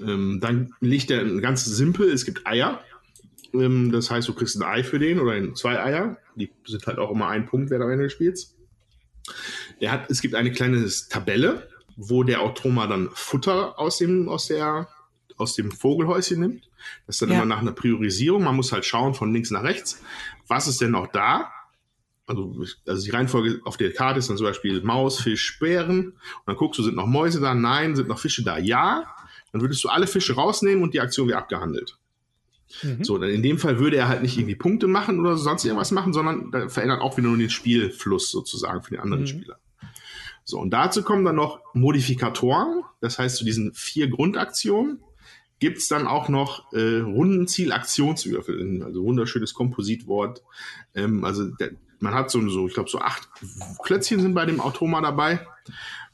Ähm, 0.00 0.40
dann 0.40 0.74
liegt 0.80 1.10
der 1.10 1.24
ganz 1.40 1.64
simpel, 1.64 2.10
es 2.10 2.24
gibt 2.24 2.46
Eier. 2.46 2.82
Ähm, 3.52 3.92
das 3.92 4.10
heißt, 4.10 4.26
du 4.26 4.34
kriegst 4.34 4.56
ein 4.56 4.62
Ei 4.62 4.82
für 4.82 4.98
den 4.98 5.20
oder 5.20 5.54
zwei 5.54 5.80
Eier. 5.80 6.16
Die 6.34 6.50
sind 6.66 6.86
halt 6.86 6.98
auch 6.98 7.10
immer 7.10 7.28
ein 7.28 7.46
Punkt 7.46 7.70
Ende 7.70 7.98
des 8.04 8.12
Spiels. 8.12 8.56
Der 9.80 9.92
hat, 9.92 10.10
es 10.10 10.22
gibt 10.22 10.34
eine 10.34 10.50
kleine 10.50 10.88
Tabelle, 11.10 11.68
wo 11.96 12.22
der 12.24 12.40
Automa 12.40 12.86
dann 12.86 13.10
Futter 13.12 13.78
aus 13.78 13.98
dem, 13.98 14.28
aus 14.28 14.46
der, 14.46 14.88
aus 15.36 15.54
dem 15.54 15.70
Vogelhäuschen 15.70 16.40
nimmt. 16.40 16.68
Das 17.06 17.16
ist 17.16 17.22
dann 17.22 17.28
Ja. 17.30 17.36
immer 17.36 17.44
nach 17.44 17.60
einer 17.60 17.72
Priorisierung. 17.72 18.42
Man 18.42 18.56
muss 18.56 18.72
halt 18.72 18.86
schauen 18.86 19.12
von 19.12 19.32
links 19.32 19.50
nach 19.50 19.62
rechts. 19.62 20.02
Was 20.48 20.66
ist 20.66 20.80
denn 20.80 20.92
noch 20.92 21.08
da? 21.08 21.52
Also, 22.30 22.54
also 22.86 23.04
die 23.04 23.10
Reihenfolge 23.10 23.60
auf 23.64 23.76
der 23.76 23.92
Karte 23.92 24.20
ist 24.20 24.30
dann 24.30 24.36
zum 24.36 24.46
Beispiel 24.46 24.80
Maus, 24.82 25.20
Fisch, 25.20 25.58
Bären. 25.58 26.06
Und 26.10 26.14
dann 26.46 26.56
guckst 26.56 26.78
du, 26.78 26.82
sind 26.82 26.96
noch 26.96 27.06
Mäuse 27.06 27.40
da? 27.40 27.54
Nein. 27.54 27.96
Sind 27.96 28.08
noch 28.08 28.20
Fische 28.20 28.44
da? 28.44 28.56
Ja. 28.56 29.04
Dann 29.52 29.60
würdest 29.60 29.82
du 29.82 29.88
alle 29.88 30.06
Fische 30.06 30.34
rausnehmen 30.34 30.82
und 30.82 30.94
die 30.94 31.00
Aktion 31.00 31.28
wäre 31.28 31.38
abgehandelt. 31.38 31.98
Mhm. 32.82 33.02
So, 33.02 33.18
dann 33.18 33.30
in 33.30 33.42
dem 33.42 33.58
Fall 33.58 33.80
würde 33.80 33.96
er 33.96 34.06
halt 34.08 34.22
nicht 34.22 34.38
irgendwie 34.38 34.54
Punkte 34.54 34.86
machen 34.86 35.18
oder 35.18 35.36
sonst 35.36 35.64
irgendwas 35.64 35.90
machen, 35.90 36.12
sondern 36.12 36.52
da 36.52 36.68
verändert 36.68 37.00
auch 37.00 37.16
wieder 37.16 37.26
nur 37.26 37.36
den 37.36 37.50
Spielfluss 37.50 38.30
sozusagen 38.30 38.82
für 38.82 38.92
den 38.92 39.00
anderen 39.00 39.24
Mhm. 39.24 39.26
Spieler. 39.26 39.58
So, 40.44 40.58
und 40.58 40.70
dazu 40.70 41.02
kommen 41.02 41.24
dann 41.24 41.36
noch 41.36 41.60
Modifikatoren. 41.74 42.82
Das 43.00 43.18
heißt, 43.18 43.36
zu 43.36 43.44
diesen 43.44 43.74
vier 43.74 44.08
Grundaktionen 44.08 45.00
gibt's 45.58 45.88
dann 45.88 46.06
auch 46.06 46.28
noch 46.28 46.72
äh, 46.72 47.00
Rundenziel-Aktionswürfel. 47.00 48.82
Also 48.84 49.04
wunderschönes 49.04 49.52
Kompositwort. 49.52 50.42
Ähm, 50.94 51.24
also 51.24 51.46
der, 51.56 51.72
man 52.00 52.14
hat 52.14 52.30
so, 52.30 52.46
so 52.48 52.66
ich 52.66 52.74
glaube, 52.74 52.90
so 52.90 52.98
acht 52.98 53.28
Klötzchen 53.82 54.20
sind 54.20 54.34
bei 54.34 54.46
dem 54.46 54.60
Automa 54.60 55.00
dabei. 55.00 55.46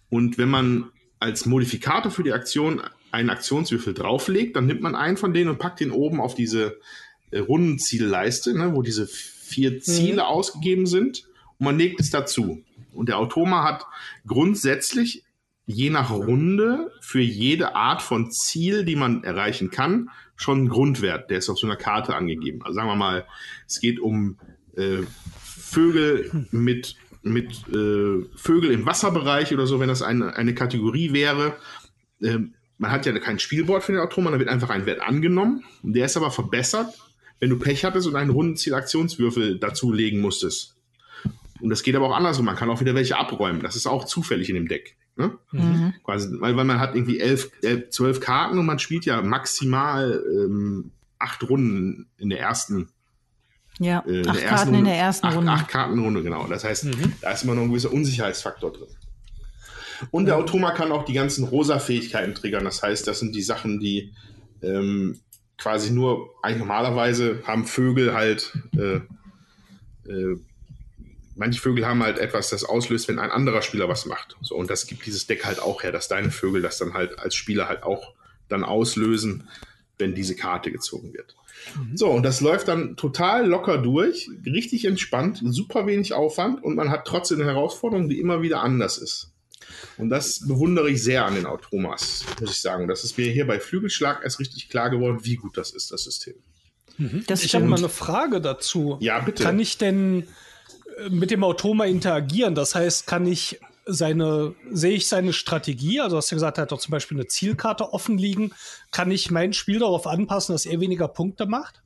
Und 0.08 0.38
wenn 0.38 0.48
man 0.48 0.90
als 1.18 1.46
Modifikator 1.46 2.10
für 2.10 2.22
die 2.22 2.32
Aktion 2.32 2.82
einen 3.10 3.30
Aktionswürfel 3.30 3.94
drauflegt, 3.94 4.56
dann 4.56 4.66
nimmt 4.66 4.82
man 4.82 4.94
einen 4.94 5.16
von 5.16 5.32
denen 5.32 5.50
und 5.50 5.58
packt 5.58 5.80
den 5.80 5.90
oben 5.90 6.20
auf 6.20 6.34
diese 6.34 6.78
äh, 7.30 7.38
Rundenzielleiste, 7.38 8.56
ne, 8.56 8.74
wo 8.74 8.82
diese 8.82 9.06
vier 9.06 9.80
Ziele 9.80 10.26
ausgegeben 10.26 10.86
sind. 10.86 11.24
Und 11.58 11.64
man 11.64 11.78
legt 11.78 12.00
es 12.00 12.10
dazu. 12.10 12.62
Und 12.92 13.08
der 13.08 13.18
Automa 13.18 13.62
hat 13.62 13.86
grundsätzlich 14.26 15.24
je 15.66 15.90
nach 15.90 16.10
Runde 16.10 16.92
für 17.00 17.20
jede 17.20 17.74
Art 17.74 18.02
von 18.02 18.30
Ziel, 18.30 18.84
die 18.84 18.96
man 18.96 19.24
erreichen 19.24 19.70
kann, 19.70 20.10
schon 20.36 20.58
einen 20.58 20.68
Grundwert. 20.68 21.30
Der 21.30 21.38
ist 21.38 21.48
auf 21.48 21.58
so 21.58 21.66
einer 21.66 21.76
Karte 21.76 22.14
angegeben. 22.14 22.62
Also 22.62 22.76
sagen 22.76 22.88
wir 22.88 22.96
mal, 22.96 23.26
es 23.66 23.80
geht 23.80 23.98
um 23.98 24.38
äh, 24.76 25.02
Vögel 25.76 26.46
mit, 26.52 26.96
mit 27.22 27.68
äh, 27.68 28.24
Vögel 28.34 28.70
im 28.70 28.86
Wasserbereich 28.86 29.52
oder 29.52 29.66
so, 29.66 29.78
wenn 29.78 29.88
das 29.88 30.00
eine, 30.00 30.34
eine 30.34 30.54
Kategorie 30.54 31.12
wäre. 31.12 31.54
Ähm, 32.22 32.54
man 32.78 32.90
hat 32.90 33.04
ja 33.04 33.18
kein 33.18 33.38
Spielboard 33.38 33.84
für 33.84 33.92
den 33.92 34.00
Automa, 34.00 34.30
da 34.30 34.38
wird 34.38 34.48
einfach 34.48 34.70
ein 34.70 34.86
Wert 34.86 35.02
angenommen. 35.02 35.64
Und 35.82 35.92
der 35.92 36.06
ist 36.06 36.16
aber 36.16 36.30
verbessert, 36.30 36.94
wenn 37.40 37.50
du 37.50 37.58
Pech 37.58 37.84
hattest 37.84 38.06
und 38.06 38.16
einen 38.16 38.30
Rundenziel-Aktionswürfel 38.30 39.58
dazulegen 39.58 40.20
musstest. 40.20 40.76
Und 41.60 41.68
das 41.68 41.82
geht 41.82 41.94
aber 41.94 42.06
auch 42.06 42.16
andersrum. 42.16 42.46
Man 42.46 42.56
kann 42.56 42.70
auch 42.70 42.80
wieder 42.80 42.94
welche 42.94 43.18
abräumen. 43.18 43.60
Das 43.60 43.76
ist 43.76 43.86
auch 43.86 44.06
zufällig 44.06 44.48
in 44.48 44.54
dem 44.54 44.68
Deck. 44.68 44.96
Ne? 45.16 45.36
Mhm. 45.52 45.92
Quasi, 46.04 46.40
weil, 46.40 46.56
weil 46.56 46.64
man 46.64 46.80
hat 46.80 46.94
irgendwie 46.94 47.20
elf, 47.20 47.50
elf, 47.62 47.90
zwölf 47.90 48.20
Karten 48.20 48.58
und 48.58 48.64
man 48.64 48.78
spielt 48.78 49.04
ja 49.04 49.20
maximal 49.20 50.22
ähm, 50.26 50.92
acht 51.18 51.46
Runden 51.48 52.08
in 52.16 52.30
der 52.30 52.40
ersten. 52.40 52.88
Ja, 53.78 54.02
Äh, 54.06 54.20
in 54.22 54.28
acht 54.28 54.36
der 54.40 54.44
ersten 54.44 54.56
Karten 54.56 54.74
in 54.74 54.84
der 54.84 54.94
ersten 54.96 55.26
acht, 55.26 55.36
Runde. 55.36 55.52
Acht 55.52 55.68
Karten 55.68 55.98
Runde, 55.98 56.22
genau. 56.22 56.46
Das 56.46 56.64
heißt, 56.64 56.84
Mhm. 56.84 57.12
da 57.20 57.30
ist 57.32 57.44
immer 57.44 57.54
noch 57.54 57.62
ein 57.62 57.68
gewisser 57.68 57.92
Unsicherheitsfaktor 57.92 58.72
drin. 58.72 58.88
Und 60.10 60.26
der 60.26 60.36
Automa 60.36 60.72
kann 60.72 60.92
auch 60.92 61.04
die 61.04 61.12
ganzen 61.14 61.44
rosa-Fähigkeiten 61.44 62.34
triggern. 62.34 62.64
Das 62.64 62.82
heißt, 62.82 63.06
das 63.06 63.18
sind 63.18 63.34
die 63.34 63.42
Sachen, 63.42 63.80
die 63.80 64.12
ähm, 64.62 65.20
quasi 65.58 65.90
nur, 65.92 66.30
eigentlich 66.42 66.58
normalerweise 66.58 67.42
haben 67.46 67.66
Vögel 67.66 68.14
halt, 68.14 68.52
äh, 68.76 69.00
äh, 70.10 70.36
manche 71.34 71.60
Vögel 71.60 71.86
haben 71.86 72.02
halt 72.02 72.18
etwas, 72.18 72.50
das 72.50 72.64
auslöst, 72.64 73.08
wenn 73.08 73.18
ein 73.18 73.30
anderer 73.30 73.62
Spieler 73.62 73.88
was 73.88 74.06
macht. 74.06 74.36
So, 74.42 74.54
und 74.56 74.70
das 74.70 74.86
gibt 74.86 75.04
dieses 75.06 75.26
Deck 75.26 75.44
halt 75.44 75.60
auch 75.60 75.82
her, 75.82 75.92
dass 75.92 76.08
deine 76.08 76.30
Vögel 76.30 76.62
das 76.62 76.78
dann 76.78 76.94
halt 76.94 77.18
als 77.18 77.34
Spieler 77.34 77.68
halt 77.68 77.82
auch 77.82 78.14
dann 78.48 78.64
auslösen, 78.64 79.48
wenn 79.98 80.14
diese 80.14 80.36
Karte 80.36 80.70
gezogen 80.70 81.12
wird. 81.14 81.34
Mhm. 81.74 81.96
So, 81.96 82.08
und 82.10 82.22
das 82.22 82.40
läuft 82.40 82.68
dann 82.68 82.96
total 82.96 83.46
locker 83.46 83.78
durch, 83.78 84.30
richtig 84.44 84.84
entspannt, 84.84 85.40
super 85.44 85.86
wenig 85.86 86.12
Aufwand 86.12 86.62
und 86.62 86.76
man 86.76 86.90
hat 86.90 87.06
trotzdem 87.06 87.40
eine 87.40 87.50
Herausforderung, 87.50 88.08
die 88.08 88.20
immer 88.20 88.42
wieder 88.42 88.62
anders 88.62 88.98
ist. 88.98 89.32
Und 89.98 90.10
das 90.10 90.46
bewundere 90.46 90.90
ich 90.90 91.02
sehr 91.02 91.24
an 91.24 91.34
den 91.34 91.46
Automas, 91.46 92.24
muss 92.40 92.50
ich 92.50 92.60
sagen. 92.60 92.88
Das 92.88 93.04
ist 93.04 93.18
mir 93.18 93.30
hier 93.30 93.46
bei 93.46 93.58
Flügelschlag 93.58 94.22
erst 94.22 94.38
richtig 94.38 94.68
klar 94.68 94.90
geworden, 94.90 95.20
wie 95.22 95.36
gut 95.36 95.56
das 95.56 95.70
ist, 95.70 95.90
das 95.90 96.04
System. 96.04 96.34
Mhm. 96.98 97.24
Das 97.26 97.44
ich 97.44 97.54
habe 97.54 97.64
mal 97.64 97.78
eine 97.78 97.88
Frage 97.88 98.40
dazu. 98.40 98.96
Ja, 99.00 99.18
bitte. 99.20 99.42
Kann 99.42 99.58
ich 99.58 99.78
denn 99.78 100.28
äh, 100.98 101.08
mit 101.10 101.30
dem 101.30 101.44
Automa 101.44 101.84
interagieren? 101.86 102.54
Das 102.54 102.74
heißt, 102.74 103.06
kann 103.06 103.26
ich 103.26 103.60
seine, 103.86 104.54
sehe 104.70 104.96
ich 104.96 105.08
seine 105.08 105.32
Strategie, 105.32 106.00
also 106.00 106.16
hast 106.16 106.30
du 106.30 106.36
gesagt, 106.36 106.58
er 106.58 106.62
hat 106.62 106.72
doch 106.72 106.80
zum 106.80 106.92
Beispiel 106.92 107.16
eine 107.16 107.26
Zielkarte 107.26 107.92
offen 107.92 108.18
liegen. 108.18 108.52
Kann 108.90 109.10
ich 109.10 109.30
mein 109.30 109.52
Spiel 109.52 109.78
darauf 109.78 110.06
anpassen, 110.06 110.52
dass 110.52 110.66
er 110.66 110.80
weniger 110.80 111.08
Punkte 111.08 111.46
macht? 111.46 111.82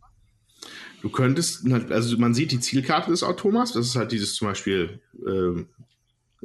Du 1.03 1.11
könntest, 1.11 1.65
also 1.91 2.19
man 2.19 2.35
sieht 2.35 2.53
die 2.53 2.61
Zielkarte 2.61 3.11
des 3.11 3.23
Automas, 3.23 3.73
das 3.73 3.87
ist 3.87 3.97
halt 3.97 4.13
dieses 4.13 4.35
zum 4.35 4.49
Beispiel, 4.49 5.01
äh, 5.27 5.65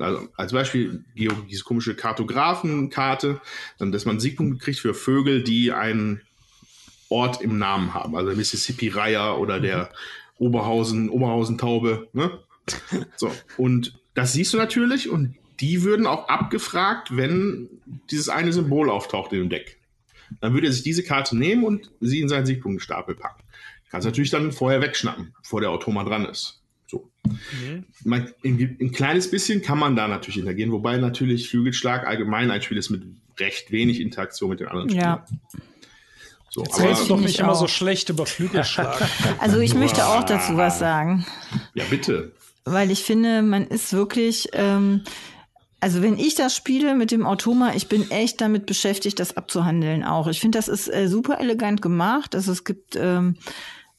also 0.02 0.28
als 0.36 0.52
Beispiel 0.52 1.04
diese 1.16 1.64
komische 1.64 1.96
Kartografenkarte, 1.96 3.42
dass 3.80 4.06
man 4.06 4.20
Siegpunkte 4.20 4.64
kriegt 4.64 4.80
für 4.80 4.94
Vögel, 4.94 5.44
die 5.44 5.72
einen 5.72 6.22
Ort 7.10 7.42
im 7.42 7.58
Namen 7.58 7.94
haben, 7.94 8.16
also 8.16 8.36
Mississippi 8.36 8.90
Reiher 8.90 9.40
oder 9.40 9.60
der. 9.60 9.90
Oberhausen, 10.38 11.10
Oberhausen 11.10 11.58
Taube, 11.58 12.10
ne? 12.14 12.40
So, 13.16 13.32
und 13.58 13.98
das 14.16 14.34
siehst 14.34 14.54
du 14.54 14.58
natürlich 14.58 15.10
und 15.10 15.36
die 15.60 15.84
würden 15.84 16.08
auch 16.08 16.28
abgefragt, 16.28 17.16
wenn 17.16 17.70
dieses 18.12 18.30
eine 18.30 18.54
Symbol 18.54 18.90
auftaucht 18.90 19.32
in 19.34 19.40
dem 19.40 19.50
Deck. 19.50 19.80
Dann 20.42 20.54
würde 20.54 20.68
er 20.68 20.74
sich 20.74 20.84
diese 20.84 21.04
Karte 21.04 21.38
nehmen 21.38 21.64
und 21.64 21.92
sie 22.02 22.20
in 22.22 22.30
seinen 22.30 22.46
Siegpunktestapel 22.46 23.16
packen. 23.16 23.44
Kannst 23.90 24.06
natürlich 24.06 24.32
dann 24.32 24.52
vorher 24.52 24.82
wegschnappen, 24.82 25.34
bevor 25.42 25.62
der 25.62 25.70
Automa 25.70 26.04
dran 26.04 26.26
ist. 26.26 26.62
So. 26.88 27.10
Mhm. 27.26 27.86
Man, 28.04 28.34
ein, 28.44 28.78
ein, 28.80 28.92
kleines 28.92 29.30
bisschen 29.32 29.62
kann 29.62 29.80
man 29.80 29.96
da 29.96 30.08
natürlich 30.08 30.38
interagieren, 30.38 30.72
wobei 30.72 30.98
natürlich 30.98 31.50
Flügelschlag 31.50 32.06
allgemein 32.06 32.52
ein 32.52 32.62
Spiel 32.62 32.78
ist 32.78 32.90
mit 32.90 33.04
recht 33.40 33.72
wenig 33.72 34.02
Interaktion 34.02 34.50
mit 34.50 34.60
den 34.60 34.68
anderen 34.68 34.90
Spielern. 34.90 35.22
Ja. 35.22 35.26
So, 36.50 36.64
Jetzt 36.64 36.80
redest 36.80 37.10
doch 37.10 37.20
nicht 37.20 37.40
immer 37.40 37.56
so 37.56 37.68
schlecht 37.68 38.10
über 38.10 38.26
Flügelschlag. 38.26 39.10
also 39.40 39.60
ich 39.60 39.74
möchte 39.74 40.06
auch 40.06 40.24
dazu 40.24 40.56
was 40.56 40.80
sagen. 40.80 41.26
Ja, 41.74 41.84
bitte. 41.90 42.32
Weil 42.64 42.92
ich 42.92 43.04
finde, 43.04 43.42
man 43.42 43.68
ist 43.68 43.92
wirklich, 43.94 44.50
ähm, 44.54 45.02
also 45.86 46.02
wenn 46.02 46.18
ich 46.18 46.34
das 46.34 46.56
spiele 46.56 46.96
mit 46.96 47.12
dem 47.12 47.28
Automa, 47.28 47.76
ich 47.76 47.88
bin 47.88 48.10
echt 48.10 48.42
damit 48.42 48.66
beschäftigt, 48.66 49.20
das 49.20 49.38
abzuhandeln 49.38 50.04
auch. 50.04 50.26
Ich 50.26 50.40
finde, 50.40 50.58
das 50.58 50.68
ist 50.68 50.92
äh, 50.92 51.08
super 51.08 51.40
elegant 51.40 51.80
gemacht. 51.84 52.34
Also 52.34 52.52
es 52.54 52.64
gibt 52.64 52.96
ähm, 52.96 53.36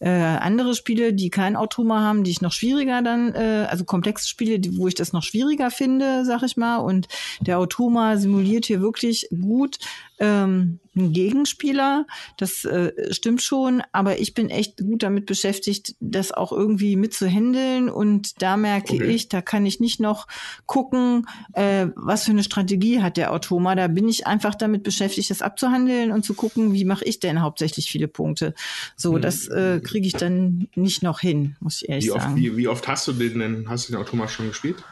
äh, 0.00 0.10
andere 0.10 0.74
Spiele, 0.74 1.14
die 1.14 1.30
kein 1.30 1.54
Automa 1.54 2.00
haben, 2.00 2.24
die 2.24 2.32
ich 2.32 2.40
noch 2.40 2.50
schwieriger 2.50 3.02
dann, 3.02 3.32
äh, 3.36 3.68
also 3.70 3.84
komplexe 3.84 4.26
Spiele, 4.26 4.58
die, 4.58 4.76
wo 4.76 4.88
ich 4.88 4.96
das 4.96 5.12
noch 5.12 5.22
schwieriger 5.22 5.70
finde, 5.70 6.24
sag 6.24 6.42
ich 6.42 6.56
mal. 6.56 6.78
Und 6.78 7.06
der 7.38 7.60
Automa 7.60 8.16
simuliert 8.16 8.66
hier 8.66 8.80
wirklich 8.80 9.28
gut 9.30 9.78
ähm, 10.18 10.80
ein 10.96 11.12
Gegenspieler. 11.12 12.06
Das 12.36 12.64
äh, 12.64 13.12
stimmt 13.12 13.42
schon, 13.42 13.82
aber 13.92 14.18
ich 14.18 14.34
bin 14.34 14.48
echt 14.48 14.78
gut 14.78 15.02
damit 15.02 15.26
beschäftigt, 15.26 15.94
das 16.00 16.32
auch 16.32 16.52
irgendwie 16.52 16.96
mitzuhändeln. 16.96 17.90
Und 17.90 18.42
da 18.42 18.56
merke 18.56 18.94
okay. 18.94 19.04
ich, 19.04 19.28
da 19.28 19.42
kann 19.42 19.66
ich 19.66 19.78
nicht 19.78 20.00
noch 20.00 20.26
gucken, 20.64 21.26
äh, 21.52 21.88
was 21.94 22.24
für 22.24 22.30
eine 22.30 22.44
Strategie 22.44 23.02
hat 23.02 23.16
der 23.16 23.32
Automa. 23.32 23.74
Da 23.74 23.88
bin 23.88 24.08
ich 24.08 24.26
einfach 24.26 24.54
damit 24.54 24.82
beschäftigt, 24.82 25.30
das 25.30 25.42
abzuhandeln 25.42 26.12
und 26.12 26.24
zu 26.24 26.34
gucken, 26.34 26.72
wie 26.72 26.84
mache 26.84 27.04
ich 27.04 27.20
denn 27.20 27.42
hauptsächlich 27.42 27.90
viele 27.90 28.08
Punkte. 28.08 28.54
So, 28.96 29.14
hm. 29.14 29.22
das 29.22 29.48
äh, 29.48 29.80
kriege 29.82 30.06
ich 30.06 30.14
dann 30.14 30.68
nicht 30.74 31.02
noch 31.02 31.20
hin, 31.20 31.56
muss 31.60 31.82
ich 31.82 31.88
ehrlich 31.88 32.06
wie 32.06 32.10
oft, 32.12 32.22
sagen. 32.22 32.36
Wie, 32.36 32.56
wie 32.56 32.68
oft 32.68 32.88
hast 32.88 33.06
du 33.06 33.12
den 33.12 33.38
denn, 33.38 33.68
hast 33.68 33.88
du 33.88 33.92
den 33.92 34.00
Automa 34.00 34.28
schon 34.28 34.48
gespielt? 34.48 34.82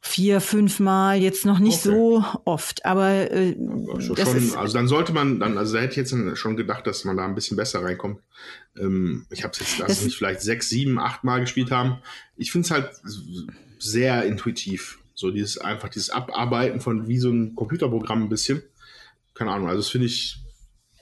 Vier, 0.00 0.40
fünf 0.40 0.80
Mal, 0.80 1.20
jetzt 1.20 1.44
noch 1.44 1.58
nicht 1.58 1.84
okay. 1.84 1.96
so 1.96 2.24
oft, 2.44 2.84
aber 2.84 3.30
äh, 3.30 3.56
schon, 3.98 4.16
schon, 4.16 4.56
also 4.56 4.72
dann 4.72 4.88
sollte 4.88 5.12
man 5.12 5.40
dann, 5.40 5.58
also 5.58 5.74
da 5.74 5.80
hätte 5.80 6.00
ich 6.00 6.10
jetzt 6.10 6.38
schon 6.38 6.56
gedacht, 6.56 6.86
dass 6.86 7.04
man 7.04 7.16
da 7.16 7.24
ein 7.24 7.34
bisschen 7.34 7.56
besser 7.56 7.82
reinkommt. 7.82 8.20
Ähm, 8.78 9.26
ich 9.30 9.42
habe 9.42 9.52
es 9.52 9.60
jetzt, 9.60 9.78
lass 9.78 10.04
nicht 10.04 10.16
vielleicht 10.16 10.40
sechs, 10.40 10.68
sieben, 10.68 10.98
acht 10.98 11.24
Mal 11.24 11.40
gespielt 11.40 11.70
haben. 11.70 11.98
Ich 12.36 12.52
finde 12.52 12.66
es 12.66 12.70
halt 12.70 12.90
sehr 13.78 14.24
intuitiv, 14.24 14.98
so 15.14 15.30
dieses 15.30 15.58
einfach 15.58 15.88
dieses 15.88 16.10
Abarbeiten 16.10 16.80
von 16.80 17.08
wie 17.08 17.18
so 17.18 17.30
ein 17.30 17.54
Computerprogramm 17.54 18.22
ein 18.22 18.28
bisschen. 18.28 18.62
Keine 19.34 19.50
Ahnung, 19.50 19.68
also 19.68 19.80
das 19.80 19.88
finde 19.88 20.06
ich, 20.06 20.38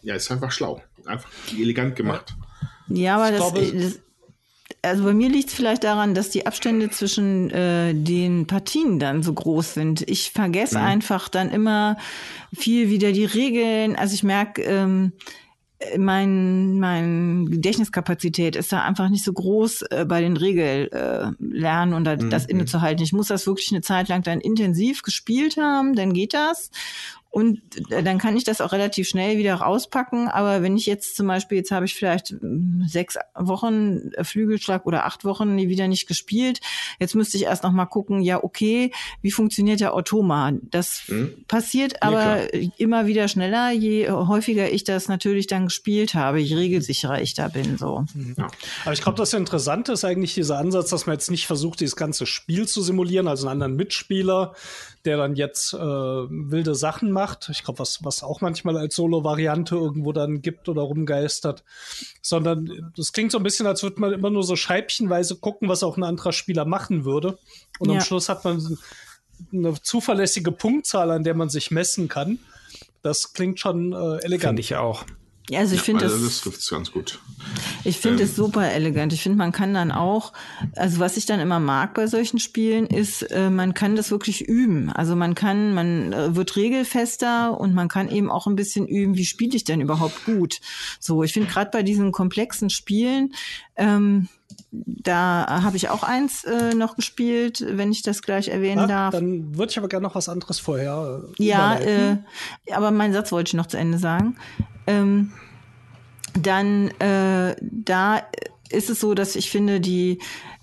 ja, 0.02 0.14
ist 0.14 0.30
einfach 0.30 0.52
schlau, 0.52 0.82
einfach 1.04 1.30
elegant 1.58 1.96
gemacht. 1.96 2.34
Ja, 2.88 3.16
aber 3.16 3.30
das, 3.30 3.40
glaube, 3.40 3.72
das, 3.72 3.98
also 4.86 5.04
bei 5.04 5.14
mir 5.14 5.28
liegt 5.28 5.48
es 5.48 5.54
vielleicht 5.54 5.84
daran, 5.84 6.14
dass 6.14 6.30
die 6.30 6.46
Abstände 6.46 6.90
zwischen 6.90 7.50
äh, 7.50 7.94
den 7.94 8.46
Partien 8.46 8.98
dann 8.98 9.22
so 9.22 9.32
groß 9.32 9.74
sind. 9.74 10.08
Ich 10.08 10.30
vergesse 10.30 10.78
mhm. 10.78 10.84
einfach 10.84 11.28
dann 11.28 11.50
immer 11.50 11.96
viel 12.54 12.90
wieder 12.90 13.12
die 13.12 13.24
Regeln. 13.24 13.96
Also 13.96 14.14
ich 14.14 14.22
merke, 14.22 14.62
ähm, 14.62 15.12
mein, 15.98 16.78
mein 16.78 17.46
Gedächtniskapazität 17.50 18.56
ist 18.56 18.72
da 18.72 18.82
einfach 18.82 19.10
nicht 19.10 19.24
so 19.24 19.32
groß 19.32 19.82
äh, 19.82 20.04
bei 20.08 20.20
den 20.20 20.36
Regellernen 20.36 21.92
äh, 21.92 21.96
und 21.96 22.04
da, 22.04 22.16
mhm. 22.16 22.30
das 22.30 22.46
innezuhalten. 22.46 23.04
Ich 23.04 23.12
muss 23.12 23.28
das 23.28 23.46
wirklich 23.46 23.70
eine 23.72 23.82
Zeit 23.82 24.08
lang 24.08 24.22
dann 24.22 24.40
intensiv 24.40 25.02
gespielt 25.02 25.56
haben, 25.58 25.94
dann 25.94 26.12
geht 26.12 26.32
das. 26.32 26.70
Und 27.36 27.60
äh, 27.90 28.02
dann 28.02 28.16
kann 28.16 28.34
ich 28.34 28.44
das 28.44 28.62
auch 28.62 28.72
relativ 28.72 29.06
schnell 29.06 29.36
wieder 29.36 29.56
rauspacken. 29.56 30.28
Aber 30.28 30.62
wenn 30.62 30.74
ich 30.74 30.86
jetzt 30.86 31.16
zum 31.16 31.26
Beispiel, 31.26 31.58
jetzt 31.58 31.70
habe 31.70 31.84
ich 31.84 31.94
vielleicht 31.94 32.30
hm, 32.30 32.86
sechs 32.88 33.18
Wochen 33.34 34.10
äh, 34.12 34.24
Flügelschlag 34.24 34.86
oder 34.86 35.04
acht 35.04 35.22
Wochen 35.26 35.54
wieder 35.58 35.86
nicht 35.86 36.06
gespielt. 36.06 36.60
Jetzt 36.98 37.14
müsste 37.14 37.36
ich 37.36 37.42
erst 37.42 37.62
noch 37.62 37.72
mal 37.72 37.84
gucken, 37.84 38.22
ja, 38.22 38.42
okay, 38.42 38.90
wie 39.20 39.30
funktioniert 39.30 39.80
der 39.80 39.92
Automa? 39.92 40.52
Das 40.70 41.02
hm? 41.08 41.44
passiert 41.46 42.02
aber 42.02 42.56
ja, 42.56 42.70
immer 42.78 43.06
wieder 43.06 43.28
schneller, 43.28 43.70
je 43.70 44.08
häufiger 44.08 44.72
ich 44.72 44.84
das 44.84 45.08
natürlich 45.08 45.46
dann 45.46 45.66
gespielt 45.66 46.14
habe, 46.14 46.38
je 46.38 46.56
regelsicherer 46.56 47.20
ich 47.20 47.34
da 47.34 47.48
bin. 47.48 47.76
So. 47.76 48.06
Ja. 48.38 48.48
Aber 48.84 48.94
ich 48.94 49.02
glaube, 49.02 49.18
das 49.18 49.34
Interessante 49.34 49.92
ist 49.92 50.06
eigentlich 50.06 50.32
dieser 50.32 50.56
Ansatz, 50.56 50.88
dass 50.88 51.04
man 51.04 51.16
jetzt 51.16 51.30
nicht 51.30 51.46
versucht, 51.46 51.80
dieses 51.80 51.96
ganze 51.96 52.24
Spiel 52.24 52.66
zu 52.66 52.80
simulieren, 52.80 53.28
also 53.28 53.46
einen 53.46 53.60
anderen 53.60 53.76
Mitspieler, 53.76 54.54
der 55.06 55.16
dann 55.16 55.36
jetzt 55.36 55.72
äh, 55.72 55.78
wilde 55.78 56.74
Sachen 56.74 57.10
macht. 57.10 57.48
Ich 57.50 57.64
glaube, 57.64 57.78
was, 57.78 58.04
was 58.04 58.22
auch 58.22 58.40
manchmal 58.40 58.76
als 58.76 58.96
Solo-Variante 58.96 59.76
irgendwo 59.76 60.12
dann 60.12 60.42
gibt 60.42 60.68
oder 60.68 60.82
rumgeistert. 60.82 61.64
Sondern 62.20 62.92
das 62.96 63.12
klingt 63.12 63.32
so 63.32 63.38
ein 63.38 63.44
bisschen, 63.44 63.66
als 63.66 63.82
würde 63.82 64.00
man 64.00 64.12
immer 64.12 64.30
nur 64.30 64.42
so 64.42 64.56
scheibchenweise 64.56 65.36
gucken, 65.36 65.68
was 65.68 65.82
auch 65.82 65.96
ein 65.96 66.04
anderer 66.04 66.32
Spieler 66.32 66.64
machen 66.64 67.04
würde. 67.04 67.38
Und 67.78 67.90
ja. 67.90 67.96
am 67.96 68.00
Schluss 68.00 68.28
hat 68.28 68.44
man 68.44 68.78
eine 69.52 69.80
zuverlässige 69.80 70.52
Punktzahl, 70.52 71.10
an 71.10 71.24
der 71.24 71.34
man 71.34 71.48
sich 71.48 71.70
messen 71.70 72.08
kann. 72.08 72.38
Das 73.02 73.32
klingt 73.32 73.60
schon 73.60 73.92
äh, 73.92 74.24
elegant. 74.24 74.50
Finde 74.50 74.60
ich 74.60 74.76
auch. 74.76 75.04
Ja, 75.48 75.60
also 75.60 75.76
ich 75.76 75.82
finde 75.82 76.04
also 76.04 76.16
das, 76.16 76.24
das 76.24 76.40
trifft 76.40 76.68
ganz 76.68 76.90
gut. 76.90 77.20
Ich 77.84 77.98
finde 77.98 78.24
es 78.24 78.30
ähm. 78.30 78.36
super 78.36 78.72
elegant. 78.72 79.12
Ich 79.12 79.22
finde, 79.22 79.38
man 79.38 79.52
kann 79.52 79.74
dann 79.74 79.92
auch, 79.92 80.32
also 80.74 80.98
was 80.98 81.16
ich 81.16 81.24
dann 81.24 81.38
immer 81.38 81.60
mag 81.60 81.94
bei 81.94 82.08
solchen 82.08 82.40
Spielen, 82.40 82.86
ist, 82.86 83.22
äh, 83.22 83.48
man 83.48 83.72
kann 83.72 83.94
das 83.94 84.10
wirklich 84.10 84.48
üben. 84.48 84.90
Also 84.90 85.14
man 85.14 85.36
kann, 85.36 85.72
man 85.72 86.12
äh, 86.12 86.34
wird 86.34 86.56
regelfester 86.56 87.60
und 87.60 87.74
man 87.74 87.88
kann 87.88 88.08
eben 88.08 88.28
auch 88.28 88.48
ein 88.48 88.56
bisschen 88.56 88.88
üben, 88.88 89.16
wie 89.16 89.24
spiele 89.24 89.54
ich 89.54 89.62
denn 89.62 89.80
überhaupt 89.80 90.24
gut. 90.24 90.60
So, 90.98 91.22
ich 91.22 91.32
finde 91.32 91.48
gerade 91.48 91.70
bei 91.70 91.84
diesen 91.84 92.10
komplexen 92.10 92.68
Spielen, 92.68 93.32
ähm, 93.76 94.28
da 94.72 95.62
habe 95.62 95.76
ich 95.76 95.90
auch 95.90 96.02
eins 96.02 96.42
äh, 96.42 96.74
noch 96.74 96.96
gespielt, 96.96 97.64
wenn 97.68 97.92
ich 97.92 98.02
das 98.02 98.22
gleich 98.22 98.48
erwähnen 98.48 98.80
ah, 98.80 98.86
darf. 98.86 99.12
Dann 99.12 99.56
würde 99.56 99.70
ich 99.70 99.78
aber 99.78 99.88
gerne 99.88 100.08
noch 100.08 100.16
was 100.16 100.28
anderes 100.28 100.58
vorher. 100.58 101.22
Äh, 101.38 101.44
ja, 101.44 101.78
äh, 101.78 102.16
aber 102.72 102.90
meinen 102.90 103.12
Satz 103.12 103.30
wollte 103.30 103.50
ich 103.50 103.54
noch 103.54 103.66
zu 103.66 103.76
Ende 103.76 103.98
sagen 103.98 104.36
ähm, 104.86 105.32
dann 106.34 106.88
äh, 107.00 107.56
da 107.60 108.22
ist 108.68 108.90
es 108.90 109.00
so, 109.00 109.14
dass 109.14 109.36
ich 109.36 109.50
finde, 109.50 109.80
die 109.80 110.18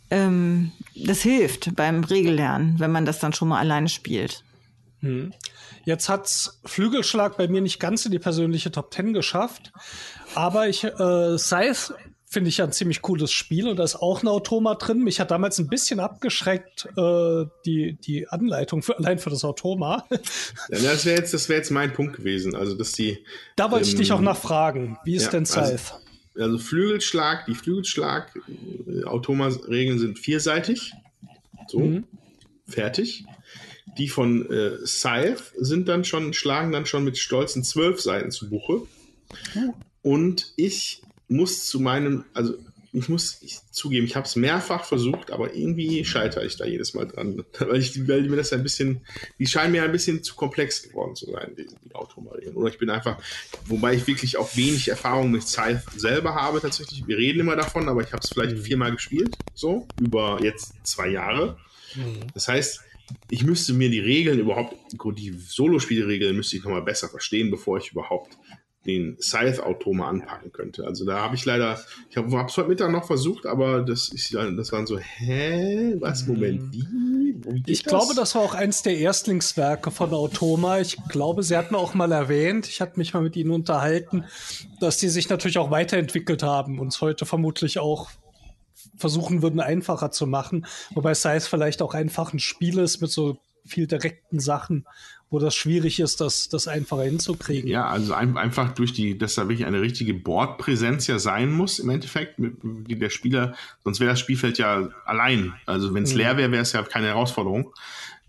ähm, 0.10 0.72
das 0.96 1.22
hilft 1.22 1.76
beim 1.76 2.04
Regellernen, 2.04 2.80
wenn 2.80 2.92
man 2.92 3.06
das 3.06 3.20
dann 3.20 3.34
schon 3.34 3.48
mal 3.48 3.60
alleine 3.60 3.90
spielt. 3.90 4.44
Hm. 5.00 5.34
Jetzt 5.86 6.08
hat's 6.08 6.62
Flügelschlag 6.66 7.36
bei 7.36 7.48
mir 7.48 7.62
nicht 7.62 7.80
ganz 7.80 8.06
in 8.06 8.12
die 8.12 8.20
persönliche 8.20 8.72
Top 8.72 8.92
Ten 8.92 9.14
geschafft, 9.14 9.74
aber 10.36 10.70
ich 10.70 10.84
äh, 10.84 11.38
Scythe 11.38 11.96
finde 12.34 12.50
ich 12.50 12.58
ja 12.58 12.66
ein 12.66 12.72
ziemlich 12.72 13.02
cooles 13.02 13.32
Spiel 13.32 13.68
und 13.68 13.78
da 13.78 13.84
ist 13.84 13.96
auch 13.96 14.24
ein 14.24 14.28
Automa 14.28 14.76
drin. 14.76 15.04
Mich 15.04 15.20
hat 15.20 15.32
damals 15.32 15.60
ein 15.60 15.68
bisschen 15.68 16.00
abgeschreckt, 16.00 16.90
äh, 16.98 17.46
die, 17.66 17.94
die 17.94 18.28
Anleitung 18.28 18.82
für, 18.82 18.98
allein 18.98 19.20
für 19.20 19.30
das 19.30 19.46
Automa. 19.46 20.06
Ja, 20.70 20.80
das 20.80 21.06
wäre 21.06 21.20
jetzt, 21.20 21.50
wär 21.50 21.58
jetzt 21.58 21.72
mein 21.72 21.94
Punkt 21.94 22.16
gewesen. 22.16 22.56
Also, 22.56 22.76
dass 22.76 22.94
die. 22.94 23.20
Da 23.56 23.70
wollte 23.70 23.86
ähm, 23.86 23.92
ich 23.92 23.96
dich 23.96 24.12
auch 24.12 24.22
nachfragen. 24.22 24.98
Wie 25.04 25.16
ist 25.16 25.26
ja, 25.26 25.32
denn 25.32 25.46
Scythe? 25.46 25.72
Also, 25.72 25.96
also, 26.40 26.58
Flügelschlag, 26.58 27.46
die 27.46 27.54
Flügelschlag, 27.54 28.36
äh, 28.88 29.98
sind 29.98 30.18
vierseitig. 30.18 30.94
So, 31.68 31.80
mhm. 31.80 32.06
fertig. 32.68 33.26
Die 33.98 34.08
von 34.08 34.50
äh, 34.50 34.86
Scythe 34.86 35.44
sind 35.58 35.88
dann 35.88 36.04
schon, 36.04 36.34
schlagen 36.34 36.72
dann 36.72 36.86
schon 36.86 37.04
mit 37.04 37.18
stolzen 37.18 37.64
zwölf 37.64 38.02
Seiten 38.02 38.32
zu 38.32 38.50
Buche. 38.50 38.82
Mhm. 39.54 39.74
Und 40.02 40.54
ich 40.56 41.03
muss 41.28 41.68
zu 41.68 41.80
meinem, 41.80 42.26
also 42.34 42.56
ich 42.96 43.10
muss 43.10 43.42
ich 43.42 43.58
zugeben, 43.72 44.06
ich 44.06 44.16
habe 44.16 44.28
es 44.28 44.36
mehrfach 44.36 44.86
versucht, 44.86 45.32
aber 45.32 45.56
irgendwie 45.56 46.06
scheitere 46.06 46.46
ich 46.46 46.58
da 46.58 46.66
jedes 46.66 46.94
Mal 46.94 47.08
dran. 47.08 47.44
Weil, 47.60 47.80
ich, 47.80 48.08
weil 48.08 48.22
mir 48.30 48.36
das 48.36 48.54
ein 48.54 48.62
bisschen, 48.62 49.02
die 49.40 49.48
scheinen 49.48 49.72
mir 49.72 49.84
ein 49.84 49.92
bisschen 49.92 50.24
zu 50.24 50.36
komplex 50.36 50.84
geworden 50.84 51.16
zu 51.16 51.32
sein, 51.32 51.56
die, 51.58 51.66
die 51.66 51.96
Automarien. 51.96 52.56
Oder 52.56 52.70
ich 52.70 52.78
bin 52.78 52.92
einfach, 52.92 53.18
wobei 53.66 53.96
ich 53.96 54.06
wirklich 54.06 54.38
auch 54.38 54.56
wenig 54.56 54.90
Erfahrung 54.90 55.32
mit 55.32 55.42
Scythe 55.42 55.82
selber 55.96 56.36
habe 56.36 56.62
tatsächlich. 56.62 57.08
Wir 57.08 57.18
reden 57.18 57.40
immer 57.40 57.56
davon, 57.56 57.90
aber 57.90 58.02
ich 58.02 58.14
habe 58.14 58.22
es 58.24 58.30
vielleicht 58.30 58.58
mhm. 58.58 58.62
viermal 58.62 58.92
gespielt, 58.92 59.36
so, 59.56 59.88
über 60.00 60.40
jetzt 60.44 60.74
zwei 60.84 61.10
Jahre. 61.10 61.58
Mhm. 61.96 62.28
Das 62.36 62.48
heißt, 62.48 62.82
ich 63.32 63.44
müsste 63.44 63.74
mir 63.74 63.90
die 63.90 64.00
Regeln 64.00 64.40
überhaupt, 64.40 64.76
die 65.18 65.32
Solospielregeln 65.32 66.36
müsste 66.36 66.58
ich 66.58 66.64
nochmal 66.64 66.84
besser 66.84 67.10
verstehen, 67.10 67.50
bevor 67.50 67.80
ich 67.80 67.92
überhaupt 67.92 68.38
den 68.86 69.18
Scythe-Automa 69.22 70.10
anpacken 70.10 70.52
könnte. 70.52 70.86
Also 70.86 71.06
da 71.06 71.22
habe 71.22 71.36
ich 71.36 71.46
leider, 71.46 71.80
ich 72.10 72.18
habe 72.18 72.28
es 72.28 72.58
heute 72.58 72.68
Mittag 72.68 72.92
noch 72.92 73.06
versucht, 73.06 73.46
aber 73.46 73.82
das, 73.82 74.10
ist, 74.10 74.34
das 74.34 74.72
waren 74.72 74.86
so, 74.86 75.00
hä, 75.00 75.96
was, 76.00 76.26
mhm. 76.28 76.34
Moment, 76.34 76.74
wie? 76.74 77.64
Ich 77.66 77.84
das? 77.84 77.90
glaube, 77.90 78.14
das 78.16 78.36
war 78.36 78.42
auch 78.42 78.54
eins 78.54 78.84
der 78.84 78.98
Erstlingswerke 78.98 79.92
von 79.92 80.14
Automa. 80.14 80.80
Ich 80.80 80.98
glaube, 81.10 81.44
sie 81.44 81.58
hatten 81.58 81.76
auch 81.76 81.94
mal 81.94 82.12
erwähnt, 82.12 82.68
ich 82.68 82.82
hatte 82.82 82.98
mich 82.98 83.14
mal 83.14 83.24
mit 83.24 83.36
ihnen 83.36 83.52
unterhalten, 83.52 84.26
dass 84.80 84.98
die 84.98 85.10
sich 85.10 85.30
natürlich 85.30 85.58
auch 85.58 85.72
weiterentwickelt 85.72 86.44
haben 86.44 86.80
und 86.80 86.88
es 86.88 87.02
heute 87.02 87.26
vermutlich 87.26 87.80
auch 87.80 88.10
versuchen 88.98 89.42
würden, 89.42 89.60
einfacher 89.60 90.12
zu 90.12 90.28
machen. 90.28 90.66
Wobei 90.94 91.14
Scythe 91.14 91.48
vielleicht 91.50 91.82
auch 91.82 91.94
einfach 91.94 92.34
ein 92.34 92.40
Spiel 92.40 92.80
ist 92.80 93.02
mit 93.02 93.12
so 93.12 93.38
viel 93.66 93.88
direkten 93.88 94.40
Sachen 94.40 94.86
wo 95.34 95.40
das 95.40 95.56
schwierig 95.56 96.00
ist, 96.00 96.22
das, 96.22 96.48
das 96.48 96.68
einfacher 96.68 97.06
hinzukriegen. 97.06 97.68
Ja, 97.68 97.88
also 97.88 98.14
ein, 98.14 98.38
einfach 98.38 98.72
durch 98.76 98.94
die, 98.94 99.18
dass 99.18 99.34
da 99.34 99.50
wirklich 99.50 99.66
eine 99.66 99.82
richtige 99.82 100.14
Bordpräsenz 100.14 101.08
ja 101.08 101.18
sein 101.18 101.52
muss 101.52 101.80
im 101.80 101.90
Endeffekt, 101.90 102.38
mit, 102.38 102.58
die 102.62 103.00
der 103.00 103.10
Spieler, 103.10 103.56
sonst 103.84 104.00
wäre 104.00 104.12
das 104.12 104.20
Spielfeld 104.20 104.60
ja 104.60 104.90
allein. 105.06 105.56
Also 105.66 105.92
wenn 105.96 106.04
es 106.04 106.12
mhm. 106.12 106.20
leer 106.20 106.38
wäre, 106.38 106.52
wäre 106.52 106.62
es 106.62 106.72
ja 106.74 106.84
keine 106.84 107.08
Herausforderung. 107.08 107.74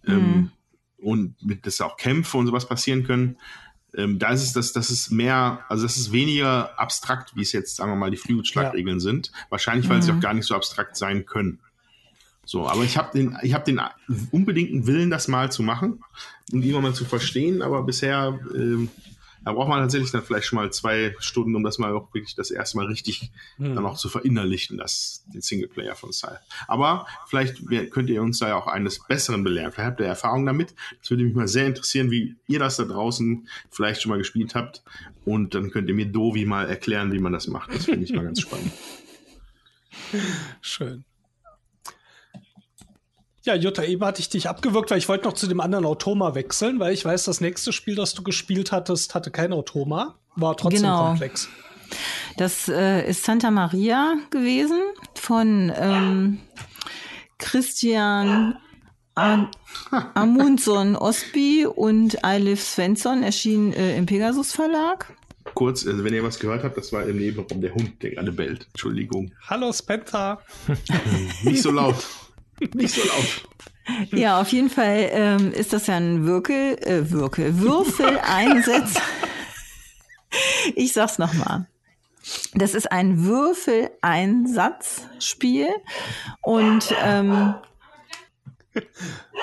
Mhm. 0.05 0.13
Ähm, 0.13 0.51
und 0.97 1.45
mit, 1.45 1.67
dass 1.67 1.83
auch 1.83 1.99
Kämpfe 1.99 2.39
und 2.39 2.47
sowas 2.47 2.67
passieren 2.67 3.05
können. 3.05 3.37
Ähm, 3.95 4.19
da 4.19 4.31
ist 4.31 4.43
es, 4.43 4.55
dass 4.55 4.73
das 4.73 4.89
ist 4.89 5.11
mehr, 5.11 5.63
also 5.69 5.83
das 5.83 5.99
ist 5.99 6.11
weniger 6.11 6.79
abstrakt, 6.81 7.37
wie 7.37 7.43
es 7.43 7.53
jetzt, 7.53 7.77
sagen 7.77 7.93
wir 7.93 7.97
mal, 7.97 8.11
die 8.11 8.17
Flügelschlagregeln 8.17 8.97
ja. 8.97 9.01
sind. 9.01 9.31
Wahrscheinlich, 9.51 9.91
weil 9.91 9.99
mhm. 9.99 10.03
sie 10.03 10.13
auch 10.13 10.21
gar 10.21 10.33
nicht 10.33 10.47
so 10.47 10.55
abstrakt 10.55 10.97
sein 10.97 11.27
können. 11.27 11.61
So, 12.45 12.69
aber 12.69 12.83
ich 12.83 12.97
habe 12.97 13.11
den, 13.17 13.37
ich 13.43 13.55
habe 13.55 13.65
den 13.65 13.81
unbedingten 14.31 14.87
Willen, 14.87 15.11
das 15.11 15.29
mal 15.29 15.51
zu 15.51 15.63
machen 15.63 16.03
und 16.53 16.63
irgendwann 16.63 16.83
mal 16.83 16.95
zu 16.95 17.05
verstehen, 17.05 17.63
aber 17.63 17.83
bisher, 17.83 18.39
äh, 18.55 18.87
da 19.45 19.53
braucht 19.53 19.69
man 19.69 19.81
tatsächlich 19.81 20.11
dann 20.11 20.23
vielleicht 20.23 20.47
schon 20.47 20.57
mal 20.57 20.73
zwei 20.73 21.15
Stunden, 21.19 21.55
um 21.55 21.63
das 21.63 21.79
mal 21.79 21.93
auch 21.93 22.15
wirklich 22.15 22.35
das 22.35 22.51
erste 22.51 22.79
Mal 22.79 22.87
richtig 22.87 23.31
hm. 23.57 23.75
dann 23.75 23.85
auch 23.85 23.97
zu 23.97 24.09
verinnerlichen, 24.09 24.79
das, 24.79 25.25
den 25.33 25.43
Singleplayer 25.43 25.95
von 25.97 26.13
Style. 26.13 26.41
Aber 26.67 27.07
vielleicht 27.27 27.63
könnt 27.91 28.09
ihr 28.09 28.23
uns 28.23 28.39
da 28.39 28.49
ja 28.49 28.57
auch 28.57 28.67
eines 28.67 29.07
Besseren 29.07 29.45
belehren. 29.45 29.73
Vielleicht 29.73 29.91
habt 29.91 30.01
ihr 30.01 30.07
Erfahrung 30.07 30.47
damit. 30.47 30.75
Das 31.01 31.11
würde 31.11 31.25
mich 31.25 31.35
mal 31.35 31.49
sehr 31.49 31.67
interessieren, 31.67 32.11
wie 32.11 32.37
ihr 32.47 32.59
das 32.59 32.77
da 32.77 32.85
draußen 32.85 33.47
vielleicht 33.71 34.01
schon 34.01 34.11
mal 34.11 34.19
gespielt 34.19 34.55
habt. 34.55 34.83
Und 35.27 35.55
dann 35.55 35.71
könnt 35.71 35.89
ihr 35.89 35.95
mir 35.95 36.07
Dovi 36.07 36.47
mal 36.47 36.69
erklären, 36.69 37.13
wie 37.13 37.19
man 37.19 37.33
das 37.35 37.47
macht. 37.47 37.75
Das 37.75 37.85
finde 37.85 38.05
ich 38.05 38.13
mal 38.15 38.25
ganz 38.25 38.41
spannend. 38.41 38.73
Schön. 40.63 41.05
Ja, 43.45 43.55
Jutta, 43.55 43.85
eben 43.85 44.03
hatte 44.03 44.21
ich 44.21 44.31
dich 44.31 44.49
abgewürgt, 44.49 44.91
weil 44.91 44.97
ich 44.97 45.07
wollte 45.07 45.27
noch 45.27 45.35
zu 45.35 45.47
dem 45.47 45.61
anderen 45.61 45.85
Automa 45.85 46.35
wechseln, 46.35 46.81
weil 46.81 46.95
ich 46.95 47.05
weiß, 47.05 47.25
das 47.25 47.43
nächste 47.43 47.75
Spiel, 47.75 47.95
das 47.95 48.15
du 48.15 48.23
gespielt 48.23 48.73
hattest, 48.73 49.15
hatte 49.15 49.31
kein 49.31 49.53
Automa, 49.53 50.15
war 50.35 50.57
trotzdem 50.57 50.81
genau. 50.81 51.09
komplex. 51.09 51.51
Das 52.39 52.69
äh, 52.69 53.07
ist 53.07 53.23
Santa 53.23 53.51
Maria 53.51 54.15
gewesen 54.31 54.81
von 55.15 55.71
ähm, 55.77 56.41
Christian 57.37 58.57
Am 59.15 59.51
Amundsen 60.15 60.97
Osby 60.97 61.67
und 61.67 62.25
Eilif 62.25 62.63
Svensson, 62.63 63.23
erschien 63.23 63.75
äh, 63.75 63.99
im 63.99 64.07
Pegasus 64.07 64.53
Verlag. 64.53 65.15
Kurz, 65.53 65.87
also 65.87 66.03
wenn 66.03 66.15
ihr 66.15 66.25
was 66.25 66.39
gehört 66.39 66.65
habt, 66.65 66.79
das 66.79 66.95
war 66.95 67.05
im 67.05 67.19
Nebenraum 67.19 67.61
der 67.61 67.75
Hund, 67.75 68.03
der 68.03 68.13
gerade 68.13 68.33
bellt. 68.33 68.69
Entschuldigung. 68.73 69.33
Hallo 69.47 69.71
Spencer. 69.71 70.41
Nicht 71.43 71.61
so 71.61 71.71
laut. 71.71 71.97
Nicht 72.75 72.95
so 72.95 73.03
laut. 73.03 73.49
Ja, 74.13 74.41
auf 74.41 74.49
jeden 74.49 74.71
Fall 74.71 75.11
ähm, 75.13 75.53
ist 75.53 75.75
das 75.75 75.89
ja 75.89 75.97
ein 75.97 76.25
Würkel, 76.25 76.79
äh, 76.83 77.11
Würkel, 77.11 77.59
Würfeleinsatz. 77.59 78.95
ich 80.75 80.95
sag's 80.95 81.19
nochmal. 81.19 81.67
Das 82.55 82.75
ist 82.75 82.91
ein 82.91 83.25
Würfeleinsatzspiel 83.25 85.69
und 86.41 86.95
ähm, 87.05 87.55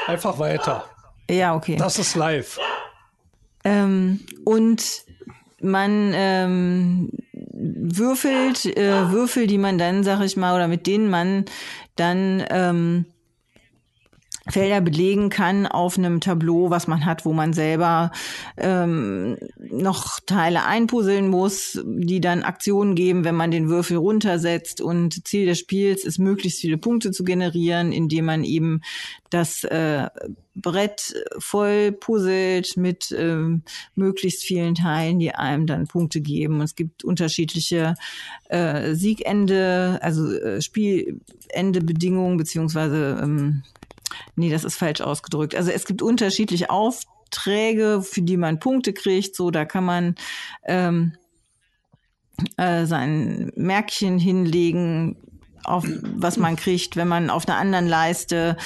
einfach 0.08 0.40
weiter. 0.40 0.90
Ja, 1.30 1.54
okay. 1.56 1.76
Das 1.76 2.00
ist 2.00 2.16
live. 2.16 2.58
Ähm, 3.64 4.22
und 4.44 5.04
man 5.62 6.14
ähm, 6.16 7.12
würfelt 7.54 8.66
äh, 8.66 9.12
Würfel, 9.12 9.46
die 9.46 9.60
man 9.60 9.78
dann, 9.78 10.04
sag 10.04 10.22
ich 10.22 10.36
mal, 10.36 10.56
oder 10.56 10.68
mit 10.68 10.88
denen 10.88 11.08
man 11.10 11.46
dann 12.02 12.44
ähm, 12.50 13.06
Felder 14.50 14.82
belegen 14.82 15.30
kann 15.30 15.68
auf 15.68 15.98
einem 15.98 16.20
Tableau, 16.20 16.72
was 16.72 16.88
man 16.88 17.06
hat, 17.06 17.26
wo 17.26 17.34
man 17.34 17.54
selber 17.54 18.12
ähm, 18.58 19.38
noch 19.60 20.20
Teile 20.26 20.66
einpuzzeln 20.66 21.28
muss, 21.30 21.80
die 21.86 22.22
dann 22.22 22.42
Aktionen 22.42 22.96
geben, 22.96 23.24
wenn 23.24 23.36
man 23.36 23.52
den 23.52 23.70
Würfel 23.70 23.98
runtersetzt. 23.98 24.82
Und 24.82 25.28
Ziel 25.28 25.46
des 25.46 25.60
Spiels 25.60 26.04
ist, 26.06 26.18
möglichst 26.18 26.60
viele 26.60 26.78
Punkte 26.78 27.12
zu 27.12 27.24
generieren, 27.24 27.92
indem 27.92 28.26
man 28.26 28.44
eben 28.44 28.82
das 29.30 29.64
äh, 29.64 30.08
Brett 30.56 31.14
voll 31.38 31.92
puzzelt 31.92 32.76
mit 32.78 33.12
äh, 33.12 33.38
möglichst 33.96 34.44
vielen 34.44 34.76
Teilen, 34.76 35.20
die 35.20 35.34
einem 35.34 35.68
dann 35.68 35.88
Punkte 35.88 36.20
geben. 36.20 36.56
Und 36.56 36.64
es 36.64 36.76
gibt 36.76 37.04
unterschiedliche 37.04 37.94
äh, 38.50 38.96
Siegende, 38.96 40.00
also 40.02 40.32
äh, 40.34 40.62
Spielendebedingungen 40.62 42.38
beziehungsweise 42.38 43.20
ähm, 43.24 43.64
Nee, 44.36 44.50
das 44.50 44.64
ist 44.64 44.76
falsch 44.76 45.02
ausgedrückt. 45.02 45.56
Also 45.56 45.72
es 45.72 45.86
gibt 45.86 46.02
unterschiedliche 46.02 46.70
Aufträge, 46.70 48.02
für 48.02 48.22
die 48.22 48.38
man 48.38 48.60
Punkte 48.60 48.94
kriegt. 48.94 49.36
So, 49.36 49.52
da 49.52 49.66
kann 49.66 49.86
man 49.86 50.16
ähm, 50.66 51.14
äh, 52.58 52.86
sein 52.86 53.52
Märkchen 53.56 54.18
hinlegen, 54.18 55.18
auf 55.64 55.86
was 56.02 56.38
man 56.38 56.56
kriegt, 56.56 56.96
wenn 56.96 57.08
man 57.08 57.30
auf 57.30 57.48
einer 57.48 57.58
anderen 57.58 57.88
Leiste 57.88 58.58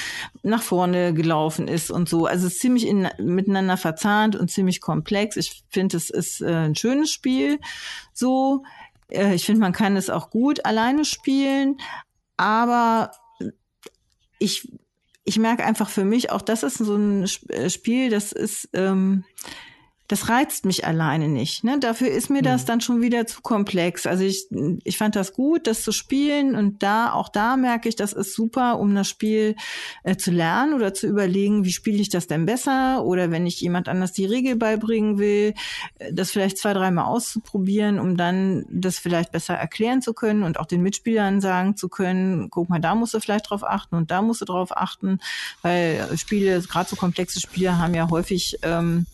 nach 0.42 0.62
vorne 0.62 1.12
gelaufen 1.12 1.68
ist 1.68 1.90
und 1.90 2.08
so. 2.08 2.26
Also 2.26 2.46
es 2.46 2.54
ist 2.54 2.60
ziemlich 2.60 2.86
in, 2.86 3.08
miteinander 3.18 3.76
verzahnt 3.76 4.36
und 4.36 4.50
ziemlich 4.50 4.80
komplex. 4.80 5.36
Ich 5.36 5.64
finde, 5.68 5.96
es 5.96 6.10
ist 6.10 6.40
äh, 6.40 6.46
ein 6.46 6.74
schönes 6.74 7.10
Spiel. 7.10 7.58
So, 8.12 8.64
äh, 9.08 9.34
ich 9.34 9.44
finde, 9.44 9.60
man 9.60 9.72
kann 9.72 9.96
es 9.96 10.10
auch 10.10 10.30
gut 10.30 10.64
alleine 10.64 11.04
spielen, 11.04 11.76
aber 12.36 13.10
ich 14.38 14.68
ich 15.26 15.38
merke 15.38 15.64
einfach 15.64 15.90
für 15.90 16.04
mich, 16.04 16.30
auch 16.30 16.40
das 16.40 16.62
ist 16.62 16.78
so 16.78 16.94
ein 16.96 17.24
äh, 17.48 17.68
Spiel, 17.68 18.10
das 18.10 18.32
ist, 18.32 18.70
ähm, 18.72 19.24
das 20.08 20.28
reizt 20.28 20.64
mich 20.64 20.86
alleine 20.86 21.28
nicht. 21.28 21.64
Ne? 21.64 21.78
Dafür 21.80 22.08
ist 22.08 22.30
mir 22.30 22.42
das 22.42 22.62
hm. 22.62 22.66
dann 22.66 22.80
schon 22.80 23.00
wieder 23.00 23.26
zu 23.26 23.40
komplex. 23.40 24.06
Also 24.06 24.24
ich, 24.24 24.46
ich 24.84 24.98
fand 24.98 25.16
das 25.16 25.32
gut, 25.32 25.66
das 25.66 25.82
zu 25.82 25.92
spielen 25.92 26.54
und 26.54 26.82
da, 26.82 27.12
auch 27.12 27.28
da 27.28 27.56
merke 27.56 27.88
ich, 27.88 27.96
das 27.96 28.12
ist 28.12 28.34
super, 28.34 28.78
um 28.78 28.94
das 28.94 29.08
Spiel 29.08 29.56
äh, 30.04 30.16
zu 30.16 30.30
lernen 30.30 30.74
oder 30.74 30.94
zu 30.94 31.06
überlegen, 31.06 31.64
wie 31.64 31.72
spiele 31.72 31.98
ich 31.98 32.08
das 32.08 32.26
denn 32.28 32.46
besser 32.46 33.04
oder 33.04 33.30
wenn 33.30 33.46
ich 33.46 33.60
jemand 33.60 33.88
anders 33.88 34.12
die 34.12 34.26
Regel 34.26 34.56
beibringen 34.56 35.18
will, 35.18 35.54
äh, 35.98 36.12
das 36.12 36.30
vielleicht 36.30 36.58
zwei, 36.58 36.72
dreimal 36.72 37.06
auszuprobieren, 37.06 37.98
um 37.98 38.16
dann 38.16 38.64
das 38.70 38.98
vielleicht 38.98 39.32
besser 39.32 39.54
erklären 39.54 40.02
zu 40.02 40.14
können 40.14 40.44
und 40.44 40.60
auch 40.60 40.66
den 40.66 40.82
Mitspielern 40.82 41.40
sagen 41.40 41.76
zu 41.76 41.88
können, 41.88 42.48
guck 42.50 42.68
mal, 42.68 42.80
da 42.80 42.94
musst 42.94 43.14
du 43.14 43.20
vielleicht 43.20 43.50
drauf 43.50 43.64
achten 43.64 43.96
und 43.96 44.10
da 44.10 44.22
musst 44.22 44.40
du 44.40 44.44
drauf 44.44 44.76
achten, 44.76 45.18
weil 45.62 46.16
Spiele, 46.16 46.60
gerade 46.60 46.88
so 46.88 46.96
komplexe 46.96 47.40
Spiele 47.40 47.78
haben 47.78 47.94
ja 47.94 48.08
häufig 48.08 48.58
ähm, 48.62 49.06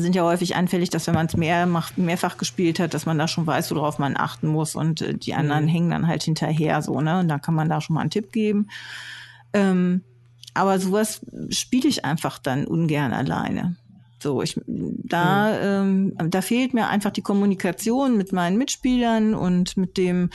sind 0.00 0.14
ja 0.14 0.24
häufig 0.24 0.56
anfällig, 0.56 0.90
dass 0.90 1.06
wenn 1.06 1.14
man 1.14 1.26
es 1.26 1.36
mehr 1.36 1.66
macht, 1.66 1.98
mehrfach 1.98 2.36
gespielt 2.38 2.78
hat, 2.78 2.94
dass 2.94 3.06
man 3.06 3.18
da 3.18 3.28
schon 3.28 3.46
weiß, 3.46 3.70
worauf 3.72 3.98
man 3.98 4.16
achten 4.16 4.48
muss 4.48 4.74
und 4.74 5.02
äh, 5.02 5.14
die 5.14 5.34
anderen 5.34 5.64
mhm. 5.64 5.68
hängen 5.68 5.90
dann 5.90 6.06
halt 6.06 6.22
hinterher 6.22 6.82
so, 6.82 7.00
ne? 7.00 7.20
Und 7.20 7.28
da 7.28 7.38
kann 7.38 7.54
man 7.54 7.68
da 7.68 7.80
schon 7.80 7.94
mal 7.94 8.00
einen 8.00 8.10
Tipp 8.10 8.32
geben. 8.32 8.68
Ähm, 9.52 10.02
aber 10.54 10.78
sowas 10.78 11.20
spiele 11.50 11.88
ich 11.88 12.04
einfach 12.04 12.38
dann 12.38 12.66
ungern 12.66 13.12
alleine. 13.12 13.76
So, 14.22 14.42
ich 14.42 14.60
da 14.66 15.82
mhm. 15.84 16.14
ähm, 16.18 16.30
da 16.30 16.42
fehlt 16.42 16.74
mir 16.74 16.88
einfach 16.88 17.10
die 17.10 17.22
Kommunikation 17.22 18.16
mit 18.16 18.32
meinen 18.32 18.58
Mitspielern 18.58 19.34
und 19.34 19.76
mit 19.76 19.96
dem 19.96 20.30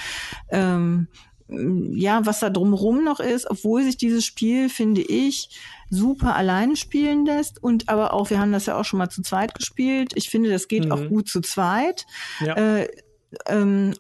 ähm, 0.50 1.08
ja, 1.48 2.26
was 2.26 2.40
da 2.40 2.50
drumherum 2.50 3.04
noch 3.04 3.20
ist, 3.20 3.50
obwohl 3.50 3.84
sich 3.84 3.98
dieses 3.98 4.26
Spiel, 4.26 4.70
finde 4.70 5.02
ich, 5.02 5.50
super 5.90 6.36
alleine 6.36 6.76
spielen 6.76 7.26
lässt 7.26 7.62
und 7.62 7.90
aber 7.90 8.14
auch, 8.14 8.30
wir 8.30 8.40
haben 8.40 8.52
das 8.52 8.66
ja 8.66 8.80
auch 8.80 8.86
schon 8.86 9.00
mal 9.00 9.10
zu 9.10 9.22
zweit 9.22 9.56
gespielt. 9.56 10.14
Ich 10.16 10.30
finde, 10.30 10.50
das 10.50 10.68
geht 10.68 10.86
mhm. 10.86 10.92
auch 10.92 11.08
gut 11.08 11.30
zu 11.30 11.42
zweit. 11.42 12.06
Ja. 12.40 12.56
Äh, 12.56 12.88
ähm, 13.48 13.94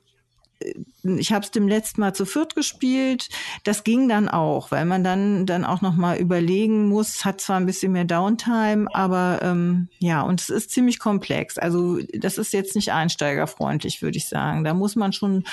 ich 1.03 1.33
habe 1.33 1.43
es 1.43 1.51
dem 1.51 1.67
letzten 1.67 2.01
Mal 2.01 2.13
zu 2.15 2.25
viert 2.25 2.55
gespielt. 2.55 3.29
Das 3.63 3.83
ging 3.83 4.07
dann 4.07 4.29
auch, 4.29 4.71
weil 4.71 4.85
man 4.85 5.03
dann 5.03 5.45
dann 5.45 5.65
auch 5.65 5.81
noch 5.81 5.95
mal 5.95 6.17
überlegen 6.17 6.87
muss. 6.87 7.25
Hat 7.25 7.41
zwar 7.41 7.57
ein 7.57 7.65
bisschen 7.65 7.91
mehr 7.91 8.05
Downtime, 8.05 8.87
aber 8.93 9.39
ähm, 9.41 9.89
ja, 9.99 10.21
und 10.21 10.41
es 10.41 10.49
ist 10.49 10.71
ziemlich 10.71 10.99
komplex. 10.99 11.57
Also 11.57 11.99
das 12.13 12.37
ist 12.37 12.53
jetzt 12.53 12.75
nicht 12.75 12.91
einsteigerfreundlich, 12.93 14.01
würde 14.01 14.17
ich 14.17 14.27
sagen. 14.27 14.63
Da 14.63 14.73
muss 14.73 14.95
man 14.95 15.13
schon 15.13 15.43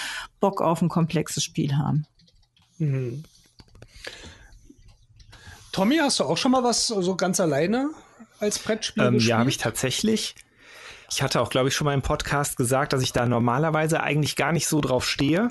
Bock 0.41 0.61
auf 0.61 0.81
ein 0.83 0.89
komplexes 0.89 1.43
Spiel 1.43 1.77
haben. 1.77 2.07
Mhm. 2.79 3.25
Tommy, 5.73 5.97
hast 5.97 6.21
du 6.21 6.25
auch 6.25 6.37
schon 6.37 6.53
mal 6.53 6.63
was 6.63 6.87
so 6.87 7.17
ganz 7.17 7.41
alleine 7.41 7.91
als 8.39 8.59
Brettspiel 8.59 9.03
ähm, 9.03 9.19
Ja, 9.19 9.39
habe 9.39 9.49
ich 9.49 9.57
tatsächlich. 9.57 10.35
Ich 11.11 11.23
hatte 11.23 11.41
auch, 11.41 11.51
glaube 11.51 11.69
ich, 11.69 11.75
schon 11.75 11.87
mal 11.87 11.95
im 11.95 12.03
Podcast 12.03 12.57
gesagt, 12.57 12.93
dass 12.93 13.03
ich 13.03 13.13
da 13.13 13.27
normalerweise 13.27 14.03
eigentlich 14.03 14.37
gar 14.37 14.53
nicht 14.53 14.67
so 14.67 14.81
drauf 14.81 15.09
stehe. 15.09 15.51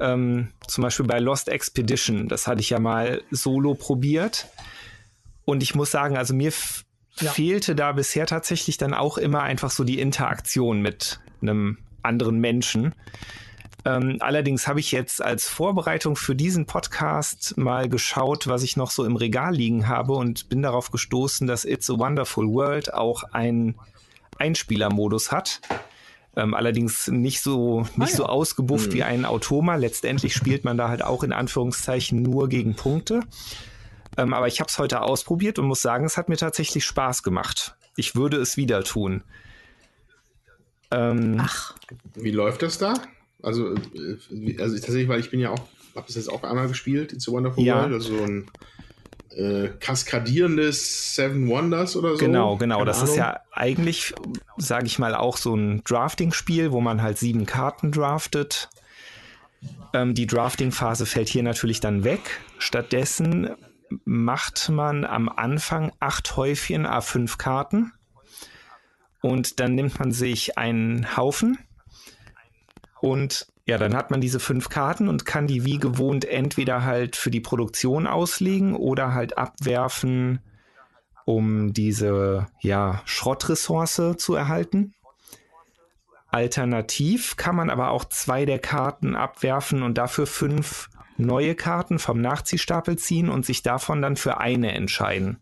Ähm, 0.00 0.52
zum 0.66 0.82
Beispiel 0.82 1.06
bei 1.06 1.18
Lost 1.18 1.48
Expedition, 1.48 2.28
das 2.28 2.46
hatte 2.46 2.60
ich 2.60 2.70
ja 2.70 2.78
mal 2.78 3.22
solo 3.30 3.74
probiert. 3.74 4.46
Und 5.44 5.62
ich 5.62 5.74
muss 5.74 5.90
sagen, 5.90 6.16
also 6.16 6.34
mir 6.34 6.52
ja. 7.20 7.30
fehlte 7.30 7.74
da 7.74 7.92
bisher 7.92 8.26
tatsächlich 8.26 8.78
dann 8.78 8.94
auch 8.94 9.18
immer 9.18 9.42
einfach 9.42 9.70
so 9.70 9.84
die 9.84 9.98
Interaktion 9.98 10.80
mit 10.80 11.20
einem 11.42 11.78
anderen 12.02 12.38
Menschen. 12.38 12.94
Ähm, 13.88 14.18
allerdings 14.20 14.68
habe 14.68 14.80
ich 14.80 14.92
jetzt 14.92 15.22
als 15.22 15.48
Vorbereitung 15.48 16.14
für 16.14 16.34
diesen 16.34 16.66
Podcast 16.66 17.56
mal 17.56 17.88
geschaut, 17.88 18.46
was 18.46 18.62
ich 18.62 18.76
noch 18.76 18.90
so 18.90 19.02
im 19.06 19.16
Regal 19.16 19.54
liegen 19.54 19.88
habe 19.88 20.12
und 20.12 20.50
bin 20.50 20.60
darauf 20.60 20.90
gestoßen, 20.90 21.46
dass 21.46 21.64
It's 21.64 21.88
a 21.88 21.98
Wonderful 21.98 22.48
World 22.48 22.92
auch 22.92 23.22
ein 23.32 23.76
Einspielermodus 24.36 25.32
hat. 25.32 25.62
Ähm, 26.36 26.52
allerdings 26.52 27.08
nicht 27.08 27.40
so, 27.40 27.80
nicht 27.80 27.98
ah, 27.98 28.04
ja. 28.04 28.16
so 28.16 28.26
ausgebufft 28.26 28.90
mhm. 28.90 28.94
wie 28.94 29.02
ein 29.04 29.24
Automa. 29.24 29.76
Letztendlich 29.76 30.34
spielt 30.34 30.64
man 30.64 30.76
da 30.76 30.90
halt 30.90 31.02
auch 31.02 31.22
in 31.22 31.32
Anführungszeichen 31.32 32.20
nur 32.20 32.50
gegen 32.50 32.76
Punkte. 32.76 33.22
Ähm, 34.18 34.34
aber 34.34 34.48
ich 34.48 34.60
habe 34.60 34.68
es 34.68 34.78
heute 34.78 35.00
ausprobiert 35.00 35.58
und 35.58 35.66
muss 35.66 35.80
sagen, 35.80 36.04
es 36.04 36.18
hat 36.18 36.28
mir 36.28 36.36
tatsächlich 36.36 36.84
Spaß 36.84 37.22
gemacht. 37.22 37.74
Ich 37.96 38.14
würde 38.14 38.36
es 38.36 38.58
wieder 38.58 38.84
tun. 38.84 39.24
Ähm, 40.90 41.38
Ach. 41.40 41.74
Wie 42.14 42.32
läuft 42.32 42.60
das 42.62 42.76
da? 42.76 42.92
Also, 43.42 43.74
äh, 43.74 44.60
also 44.60 44.76
tatsächlich, 44.76 45.08
weil 45.08 45.20
ich 45.20 45.30
bin 45.30 45.40
ja 45.40 45.50
auch, 45.50 45.60
habe 45.94 46.06
das 46.06 46.16
jetzt 46.16 46.30
auch 46.30 46.42
einmal 46.42 46.68
gespielt, 46.68 47.12
It's 47.12 47.28
a 47.28 47.32
Wonderful 47.32 47.64
ja. 47.64 47.82
World, 47.82 47.92
also 47.94 48.16
so 48.16 48.22
ein 48.24 48.50
äh, 49.30 49.68
kaskadierendes 49.78 51.14
Seven 51.14 51.48
Wonders 51.48 51.96
oder 51.96 52.12
so. 52.12 52.18
Genau, 52.18 52.56
genau. 52.56 52.78
Keine 52.78 52.86
das 52.86 52.98
Ahnung. 52.98 53.10
ist 53.10 53.16
ja 53.16 53.40
eigentlich, 53.52 54.14
sage 54.56 54.86
ich 54.86 54.98
mal, 54.98 55.14
auch 55.14 55.36
so 55.36 55.54
ein 55.54 55.82
Drafting-Spiel, 55.84 56.72
wo 56.72 56.80
man 56.80 57.02
halt 57.02 57.18
sieben 57.18 57.46
Karten 57.46 57.92
draftet. 57.92 58.68
Ähm, 59.92 60.14
die 60.14 60.26
Drafting-Phase 60.26 61.06
fällt 61.06 61.28
hier 61.28 61.42
natürlich 61.42 61.80
dann 61.80 62.04
weg. 62.04 62.20
Stattdessen 62.58 63.50
macht 64.04 64.68
man 64.68 65.04
am 65.04 65.28
Anfang 65.28 65.92
acht 66.00 66.36
Häufchen 66.36 66.86
A5 66.86 67.38
Karten. 67.38 67.92
Und 69.20 69.60
dann 69.60 69.74
nimmt 69.74 69.98
man 69.98 70.12
sich 70.12 70.58
einen 70.58 71.16
Haufen 71.16 71.58
und 73.00 73.46
ja, 73.66 73.76
dann 73.76 73.94
hat 73.94 74.10
man 74.10 74.20
diese 74.20 74.40
fünf 74.40 74.70
Karten 74.70 75.08
und 75.08 75.26
kann 75.26 75.46
die 75.46 75.64
wie 75.64 75.78
gewohnt 75.78 76.24
entweder 76.24 76.84
halt 76.84 77.16
für 77.16 77.30
die 77.30 77.40
Produktion 77.40 78.06
auslegen 78.06 78.74
oder 78.74 79.12
halt 79.12 79.36
abwerfen, 79.36 80.40
um 81.26 81.74
diese 81.74 82.46
ja, 82.60 83.02
Schrottressource 83.04 84.16
zu 84.16 84.34
erhalten. 84.34 84.94
Alternativ 86.30 87.36
kann 87.36 87.56
man 87.56 87.68
aber 87.68 87.90
auch 87.90 88.06
zwei 88.06 88.46
der 88.46 88.58
Karten 88.58 89.14
abwerfen 89.14 89.82
und 89.82 89.98
dafür 89.98 90.26
fünf 90.26 90.88
neue 91.18 91.54
Karten 91.54 91.98
vom 91.98 92.20
Nachziehstapel 92.20 92.96
ziehen 92.96 93.28
und 93.28 93.44
sich 93.44 93.62
davon 93.62 94.00
dann 94.00 94.16
für 94.16 94.38
eine 94.38 94.72
entscheiden. 94.72 95.40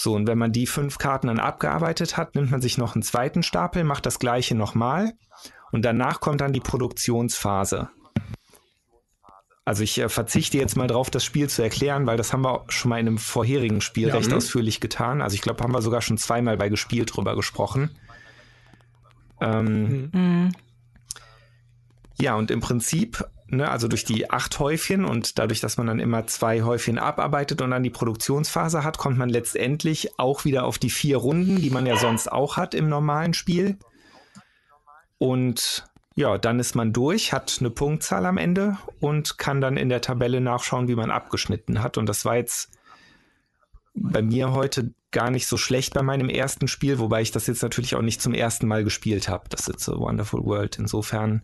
So, 0.00 0.14
und 0.14 0.28
wenn 0.28 0.38
man 0.38 0.52
die 0.52 0.68
fünf 0.68 0.98
Karten 0.98 1.26
dann 1.26 1.40
abgearbeitet 1.40 2.16
hat, 2.16 2.36
nimmt 2.36 2.52
man 2.52 2.60
sich 2.60 2.78
noch 2.78 2.94
einen 2.94 3.02
zweiten 3.02 3.42
Stapel, 3.42 3.82
macht 3.82 4.06
das 4.06 4.20
gleiche 4.20 4.54
nochmal 4.54 5.14
und 5.72 5.84
danach 5.84 6.20
kommt 6.20 6.40
dann 6.40 6.52
die 6.52 6.60
Produktionsphase. 6.60 7.90
Also 9.64 9.82
ich 9.82 9.98
äh, 9.98 10.08
verzichte 10.08 10.56
jetzt 10.56 10.76
mal 10.76 10.86
drauf, 10.86 11.10
das 11.10 11.24
Spiel 11.24 11.48
zu 11.48 11.62
erklären, 11.62 12.06
weil 12.06 12.16
das 12.16 12.32
haben 12.32 12.42
wir 12.42 12.64
schon 12.68 12.90
mal 12.90 13.00
in 13.00 13.08
einem 13.08 13.18
vorherigen 13.18 13.80
Spiel 13.80 14.06
ja, 14.06 14.14
recht 14.14 14.30
mh. 14.30 14.36
ausführlich 14.36 14.78
getan. 14.78 15.20
Also 15.20 15.34
ich 15.34 15.42
glaube, 15.42 15.64
haben 15.64 15.72
wir 15.72 15.82
sogar 15.82 16.00
schon 16.00 16.16
zweimal 16.16 16.56
bei 16.56 16.68
gespielt 16.68 17.16
drüber 17.16 17.34
gesprochen. 17.34 17.90
Ähm, 19.40 20.10
mhm. 20.12 20.52
Ja, 22.20 22.36
und 22.36 22.52
im 22.52 22.60
Prinzip, 22.60 23.24
ne, 23.48 23.70
also 23.70 23.88
durch 23.88 24.04
die 24.04 24.30
acht 24.30 24.58
Häufchen 24.58 25.04
und 25.04 25.38
dadurch, 25.38 25.60
dass 25.60 25.76
man 25.76 25.86
dann 25.86 26.00
immer 26.00 26.26
zwei 26.26 26.62
Häufchen 26.62 26.98
abarbeitet 26.98 27.60
und 27.62 27.70
dann 27.70 27.82
die 27.82 27.90
Produktionsphase 27.90 28.84
hat, 28.84 28.98
kommt 28.98 29.18
man 29.18 29.28
letztendlich 29.28 30.18
auch 30.18 30.44
wieder 30.44 30.64
auf 30.64 30.78
die 30.78 30.90
vier 30.90 31.16
Runden, 31.16 31.56
die 31.56 31.70
man 31.70 31.86
ja 31.86 31.96
sonst 31.96 32.30
auch 32.30 32.56
hat 32.56 32.74
im 32.74 32.88
normalen 32.88 33.34
Spiel. 33.34 33.78
Und 35.18 35.86
ja, 36.14 36.36
dann 36.36 36.58
ist 36.58 36.74
man 36.74 36.92
durch, 36.92 37.32
hat 37.32 37.58
eine 37.60 37.70
Punktzahl 37.70 38.26
am 38.26 38.38
Ende 38.38 38.76
und 39.00 39.38
kann 39.38 39.60
dann 39.60 39.76
in 39.76 39.88
der 39.88 40.00
Tabelle 40.00 40.40
nachschauen, 40.40 40.88
wie 40.88 40.96
man 40.96 41.10
abgeschnitten 41.10 41.82
hat. 41.82 41.96
Und 41.96 42.06
das 42.06 42.24
war 42.24 42.36
jetzt 42.36 42.70
bei 43.94 44.22
mir 44.22 44.52
heute 44.52 44.92
gar 45.10 45.30
nicht 45.30 45.46
so 45.46 45.56
schlecht 45.56 45.94
bei 45.94 46.02
meinem 46.02 46.28
ersten 46.28 46.68
Spiel, 46.68 46.98
wobei 46.98 47.22
ich 47.22 47.30
das 47.30 47.46
jetzt 47.46 47.62
natürlich 47.62 47.94
auch 47.94 48.02
nicht 48.02 48.20
zum 48.20 48.34
ersten 48.34 48.66
Mal 48.66 48.84
gespielt 48.84 49.28
habe. 49.28 49.48
Das 49.48 49.68
ist 49.68 49.80
so 49.80 49.98
Wonderful 49.98 50.44
World. 50.44 50.78
Insofern, 50.78 51.42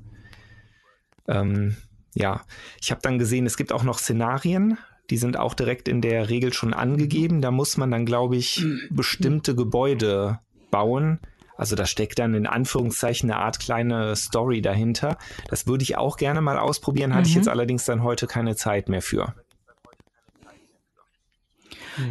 ähm, 1.29 1.77
ja, 2.15 2.43
ich 2.81 2.91
habe 2.91 3.01
dann 3.03 3.19
gesehen, 3.19 3.47
es 3.47 3.57
gibt 3.57 3.73
auch 3.73 3.83
noch 3.83 3.99
Szenarien. 3.99 4.79
Die 5.11 5.19
sind 5.19 5.37
auch 5.37 5.53
direkt 5.53 5.87
in 5.89 6.01
der 6.01 6.31
Regel 6.31 6.55
schon 6.55 6.73
angegeben. 6.73 7.43
Da 7.43 7.51
muss 7.51 7.77
man 7.77 7.91
dann, 7.91 8.07
glaube 8.07 8.37
ich, 8.37 8.65
bestimmte 8.91 9.55
Gebäude 9.55 10.39
bauen 10.71 11.21
also 11.57 11.77
da 11.77 11.87
steckt 11.87 12.19
dann 12.19 12.35
in 12.35 12.47
Anführungszeichen 12.47 13.31
eine 13.31 13.41
Art 13.41 13.61
kleine 13.61 14.17
Story 14.17 14.61
dahinter. 14.61 15.19
Das 15.49 15.67
würde 15.67 15.85
ich 15.85 15.97
auch 15.97 16.17
gerne 16.17 16.41
mal 16.41 16.59
ausprobieren, 16.59 17.13
hatte 17.13 17.23
mhm. 17.23 17.29
ich 17.29 17.35
jetzt 17.37 17.49
allerdings 17.49 17.85
dann 17.85 18.03
heute 18.03 18.27
keine 18.27 18.57
Zeit 18.57 18.89
mehr 18.89 19.03
für. 19.03 19.35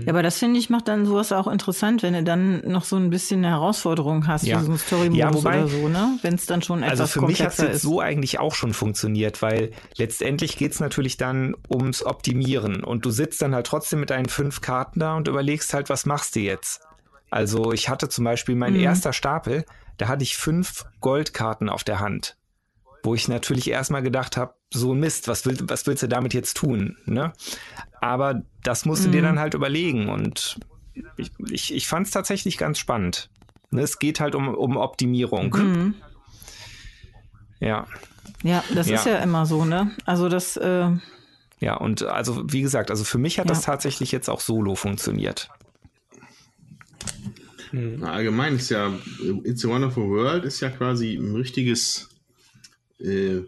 Ja, 0.05 0.11
aber 0.11 0.23
das 0.23 0.37
finde 0.37 0.59
ich 0.59 0.69
macht 0.69 0.87
dann 0.87 1.05
sowas 1.05 1.31
auch 1.31 1.47
interessant, 1.47 2.03
wenn 2.03 2.13
du 2.13 2.23
dann 2.23 2.61
noch 2.67 2.83
so 2.83 2.95
ein 2.95 3.09
bisschen 3.09 3.43
eine 3.43 3.55
Herausforderung 3.55 4.27
hast, 4.27 4.45
ja. 4.45 4.61
so 4.61 4.71
ein 4.71 4.77
Story-Modus 4.77 5.43
ja, 5.43 5.49
oder 5.49 5.67
so, 5.67 5.87
ne? 5.87 6.17
Wenn 6.21 6.35
es 6.35 6.45
dann 6.45 6.61
schon 6.61 6.83
etwas 6.83 6.99
Also 6.99 7.19
für 7.19 7.25
mich 7.25 7.41
hat 7.41 7.53
es 7.53 7.57
jetzt 7.59 7.81
so 7.81 7.99
eigentlich 7.99 8.39
auch 8.39 8.55
schon 8.55 8.73
funktioniert, 8.73 9.41
weil 9.41 9.71
letztendlich 9.97 10.57
geht 10.57 10.73
es 10.73 10.79
natürlich 10.79 11.17
dann 11.17 11.55
ums 11.69 12.05
Optimieren 12.05 12.83
und 12.83 13.05
du 13.05 13.11
sitzt 13.11 13.41
dann 13.41 13.53
halt 13.53 13.67
trotzdem 13.67 13.99
mit 13.99 14.09
deinen 14.09 14.29
fünf 14.29 14.61
Karten 14.61 14.99
da 14.99 15.15
und 15.15 15.27
überlegst 15.27 15.73
halt, 15.73 15.89
was 15.89 16.05
machst 16.05 16.35
du 16.35 16.39
jetzt? 16.39 16.81
Also 17.29 17.71
ich 17.71 17.89
hatte 17.89 18.09
zum 18.09 18.25
Beispiel 18.25 18.55
mein 18.55 18.73
mhm. 18.73 18.81
erster 18.81 19.11
Stapel, 19.11 19.65
da 19.97 20.07
hatte 20.07 20.23
ich 20.23 20.37
fünf 20.37 20.85
Goldkarten 21.01 21.69
auf 21.69 21.83
der 21.83 21.99
Hand, 21.99 22.37
wo 23.03 23.13
ich 23.13 23.27
natürlich 23.27 23.69
erstmal 23.69 24.01
gedacht 24.01 24.37
habe, 24.37 24.55
so 24.73 24.95
Mist, 24.95 25.27
was, 25.27 25.45
will, 25.45 25.57
was 25.63 25.85
willst 25.85 26.01
du 26.03 26.07
damit 26.07 26.33
jetzt 26.33 26.55
tun? 26.55 26.97
Ne? 27.05 27.33
Aber 28.01 28.41
das 28.63 28.85
musst 28.85 29.03
du 29.03 29.09
mhm. 29.09 29.11
dir 29.11 29.21
dann 29.21 29.39
halt 29.39 29.53
überlegen 29.53 30.09
und 30.09 30.57
ich, 31.17 31.31
ich, 31.51 31.73
ich 31.73 31.87
fand 31.87 32.07
es 32.07 32.13
tatsächlich 32.13 32.57
ganz 32.57 32.79
spannend. 32.79 33.29
Ne, 33.71 33.81
es 33.81 33.99
geht 33.99 34.19
halt 34.19 34.35
um, 34.35 34.47
um 34.49 34.77
Optimierung. 34.77 35.51
Mhm. 35.51 35.95
Ja. 37.59 37.87
Ja, 38.43 38.63
das 38.73 38.87
ja. 38.87 38.95
ist 38.95 39.05
ja 39.05 39.17
immer 39.17 39.45
so, 39.45 39.65
ne? 39.65 39.91
Also 40.05 40.29
das. 40.29 40.57
Äh 40.57 40.91
ja, 41.59 41.75
und 41.77 42.03
also 42.03 42.43
wie 42.51 42.61
gesagt, 42.61 42.91
also 42.91 43.03
für 43.03 43.17
mich 43.17 43.39
hat 43.39 43.45
ja. 43.45 43.53
das 43.53 43.63
tatsächlich 43.63 44.11
jetzt 44.11 44.29
auch 44.29 44.41
solo 44.41 44.75
funktioniert. 44.75 45.49
Mhm. 47.71 48.03
Allgemein 48.03 48.57
ist 48.57 48.69
ja 48.69 48.93
It's 49.43 49.65
a 49.65 49.69
Wonderful 49.69 50.09
World 50.09 50.45
ist 50.45 50.59
ja 50.59 50.69
quasi 50.69 51.15
ein 51.15 51.35
richtiges 51.35 52.09
äh, 52.99 53.41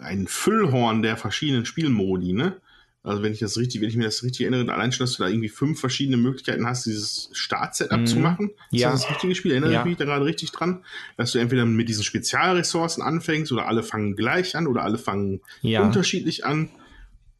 ein 0.00 0.26
Füllhorn 0.26 1.02
der 1.02 1.16
verschiedenen 1.16 1.64
Spielmodi, 1.64 2.32
ne? 2.32 2.56
Also 3.04 3.22
wenn 3.24 3.32
ich 3.32 3.40
das 3.40 3.58
richtig, 3.58 3.80
wenn 3.80 3.88
ich 3.88 3.96
mir 3.96 4.04
das 4.04 4.22
richtig 4.22 4.42
erinnere, 4.42 4.72
allein 4.72 4.92
schon, 4.92 5.04
dass 5.04 5.16
du 5.16 5.24
da 5.24 5.28
irgendwie 5.28 5.48
fünf 5.48 5.80
verschiedene 5.80 6.16
Möglichkeiten 6.16 6.66
hast, 6.66 6.86
dieses 6.86 7.30
Startsetup 7.32 8.00
mhm. 8.00 8.06
zu 8.06 8.18
machen. 8.18 8.50
Ist 8.70 8.80
ja. 8.80 8.92
das 8.92 9.02
das 9.02 9.10
richtige 9.10 9.34
Spiel? 9.34 9.50
Erinnere 9.50 9.72
ja. 9.72 9.80
ich 9.80 9.86
mich 9.86 9.96
da 9.96 10.04
gerade 10.04 10.24
richtig 10.24 10.52
dran, 10.52 10.84
dass 11.16 11.32
du 11.32 11.38
entweder 11.38 11.66
mit 11.66 11.88
diesen 11.88 12.04
Spezialressourcen 12.04 13.02
anfängst 13.02 13.50
oder 13.50 13.66
alle 13.66 13.82
fangen 13.82 14.14
gleich 14.14 14.54
an 14.54 14.68
oder 14.68 14.84
alle 14.84 14.98
fangen 14.98 15.40
ja. 15.62 15.82
unterschiedlich 15.82 16.44
an. 16.46 16.70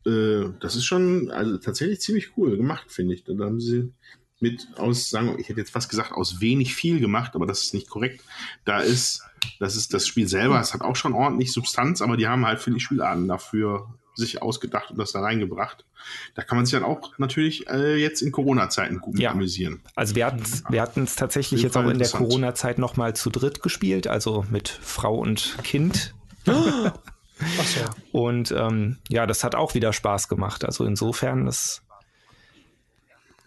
Äh, 0.04 0.46
das 0.58 0.74
ist 0.74 0.84
schon 0.84 1.30
also 1.30 1.58
tatsächlich 1.58 2.00
ziemlich 2.00 2.36
cool 2.36 2.56
gemacht, 2.56 2.90
finde 2.90 3.14
ich. 3.14 3.22
Da 3.22 3.32
haben 3.38 3.60
sie 3.60 3.92
mit 4.40 4.66
aus, 4.74 5.10
sagen 5.10 5.28
wir, 5.28 5.38
ich 5.38 5.48
hätte 5.48 5.60
jetzt 5.60 5.70
fast 5.70 5.88
gesagt, 5.88 6.10
aus 6.10 6.40
wenig 6.40 6.74
viel 6.74 6.98
gemacht, 6.98 7.36
aber 7.36 7.46
das 7.46 7.62
ist 7.62 7.74
nicht 7.74 7.88
korrekt. 7.88 8.24
Da 8.64 8.80
ist 8.80 9.22
Das 9.58 9.76
ist 9.76 9.94
das 9.94 10.06
Spiel 10.06 10.28
selber, 10.28 10.60
es 10.60 10.74
hat 10.74 10.82
auch 10.82 10.96
schon 10.96 11.14
ordentlich 11.14 11.52
Substanz, 11.52 12.02
aber 12.02 12.16
die 12.16 12.26
haben 12.26 12.46
halt, 12.46 12.60
finde 12.60 12.78
ich, 12.78 12.84
Spielarten 12.84 13.28
dafür 13.28 13.88
sich 14.14 14.42
ausgedacht 14.42 14.90
und 14.90 14.98
das 14.98 15.12
da 15.12 15.20
reingebracht. 15.20 15.86
Da 16.34 16.42
kann 16.42 16.56
man 16.56 16.66
sich 16.66 16.74
dann 16.74 16.84
auch 16.84 17.18
natürlich 17.18 17.68
äh, 17.68 17.96
jetzt 17.96 18.20
in 18.20 18.30
Corona-Zeiten 18.32 19.00
gut 19.00 19.18
ja. 19.18 19.30
amüsieren. 19.30 19.80
Also 19.94 20.14
wir 20.14 20.26
hatten 20.26 20.42
wir 20.68 20.82
hatten 20.82 21.04
es 21.04 21.16
tatsächlich 21.16 21.62
jetzt 21.62 21.76
auch 21.76 21.88
in 21.88 21.98
der 21.98 22.08
Corona-Zeit 22.08 22.78
nochmal 22.78 23.14
zu 23.14 23.30
dritt 23.30 23.62
gespielt, 23.62 24.06
also 24.06 24.44
mit 24.50 24.68
Frau 24.68 25.16
und 25.16 25.56
Kind. 25.62 26.14
Ach 26.46 27.66
so. 27.66 27.80
Und 28.12 28.52
ähm, 28.52 28.98
ja, 29.08 29.26
das 29.26 29.44
hat 29.44 29.54
auch 29.54 29.74
wieder 29.74 29.92
Spaß 29.92 30.28
gemacht. 30.28 30.64
Also 30.64 30.84
insofern, 30.84 31.46
das 31.46 31.82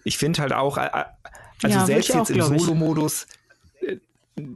ich 0.04 0.18
finde 0.18 0.42
halt 0.42 0.54
auch, 0.54 0.78
äh, 0.78 0.86
äh, 0.86 1.06
also 1.64 1.78
ja, 1.78 1.86
selbst 1.86 2.14
jetzt 2.14 2.30
im 2.30 2.42
Solo-Modus, 2.42 3.28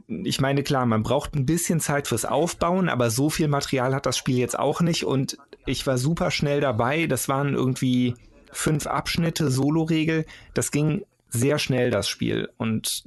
ich 0.08 0.40
meine, 0.40 0.62
klar, 0.62 0.84
man 0.86 1.02
braucht 1.02 1.34
ein 1.34 1.46
bisschen 1.46 1.80
Zeit 1.80 2.06
fürs 2.06 2.24
Aufbauen, 2.24 2.88
aber 2.88 3.10
so 3.10 3.30
viel 3.30 3.48
Material 3.48 3.94
hat 3.94 4.06
das 4.06 4.18
Spiel 4.18 4.36
jetzt 4.36 4.58
auch 4.58 4.80
nicht 4.80 5.04
und 5.04 5.38
ich 5.66 5.86
war 5.86 5.98
super 5.98 6.30
schnell 6.30 6.60
dabei. 6.60 7.06
Das 7.06 7.28
waren 7.28 7.54
irgendwie 7.54 8.14
fünf 8.52 8.86
Abschnitte, 8.86 9.50
Solo-Regel. 9.50 10.26
Das 10.54 10.70
ging 10.70 11.04
sehr 11.28 11.58
schnell, 11.58 11.90
das 11.90 12.08
Spiel. 12.08 12.50
Und 12.56 13.04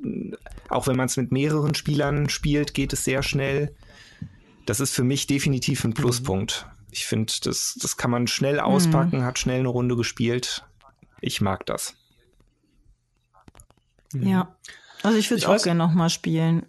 auch 0.69 0.87
wenn 0.87 0.95
man 0.95 1.07
es 1.07 1.17
mit 1.17 1.31
mehreren 1.31 1.75
Spielern 1.75 2.29
spielt, 2.29 2.73
geht 2.73 2.93
es 2.93 3.03
sehr 3.03 3.21
schnell. 3.21 3.75
Das 4.65 4.79
ist 4.79 4.95
für 4.95 5.03
mich 5.03 5.27
definitiv 5.27 5.83
ein 5.83 5.93
Pluspunkt. 5.93 6.67
Ich 6.89 7.05
finde, 7.05 7.33
das, 7.43 7.77
das 7.81 7.97
kann 7.97 8.11
man 8.11 8.27
schnell 8.27 8.59
auspacken, 8.59 9.19
mhm. 9.19 9.23
hat 9.23 9.39
schnell 9.39 9.59
eine 9.59 9.67
Runde 9.67 9.95
gespielt. 9.95 10.65
Ich 11.21 11.41
mag 11.41 11.65
das. 11.65 11.95
Ja. 14.13 14.55
Also 15.03 15.17
ich 15.17 15.29
würde 15.29 15.43
es 15.43 15.45
auch 15.47 15.61
gerne 15.61 15.77
nochmal 15.77 16.09
spielen. 16.09 16.65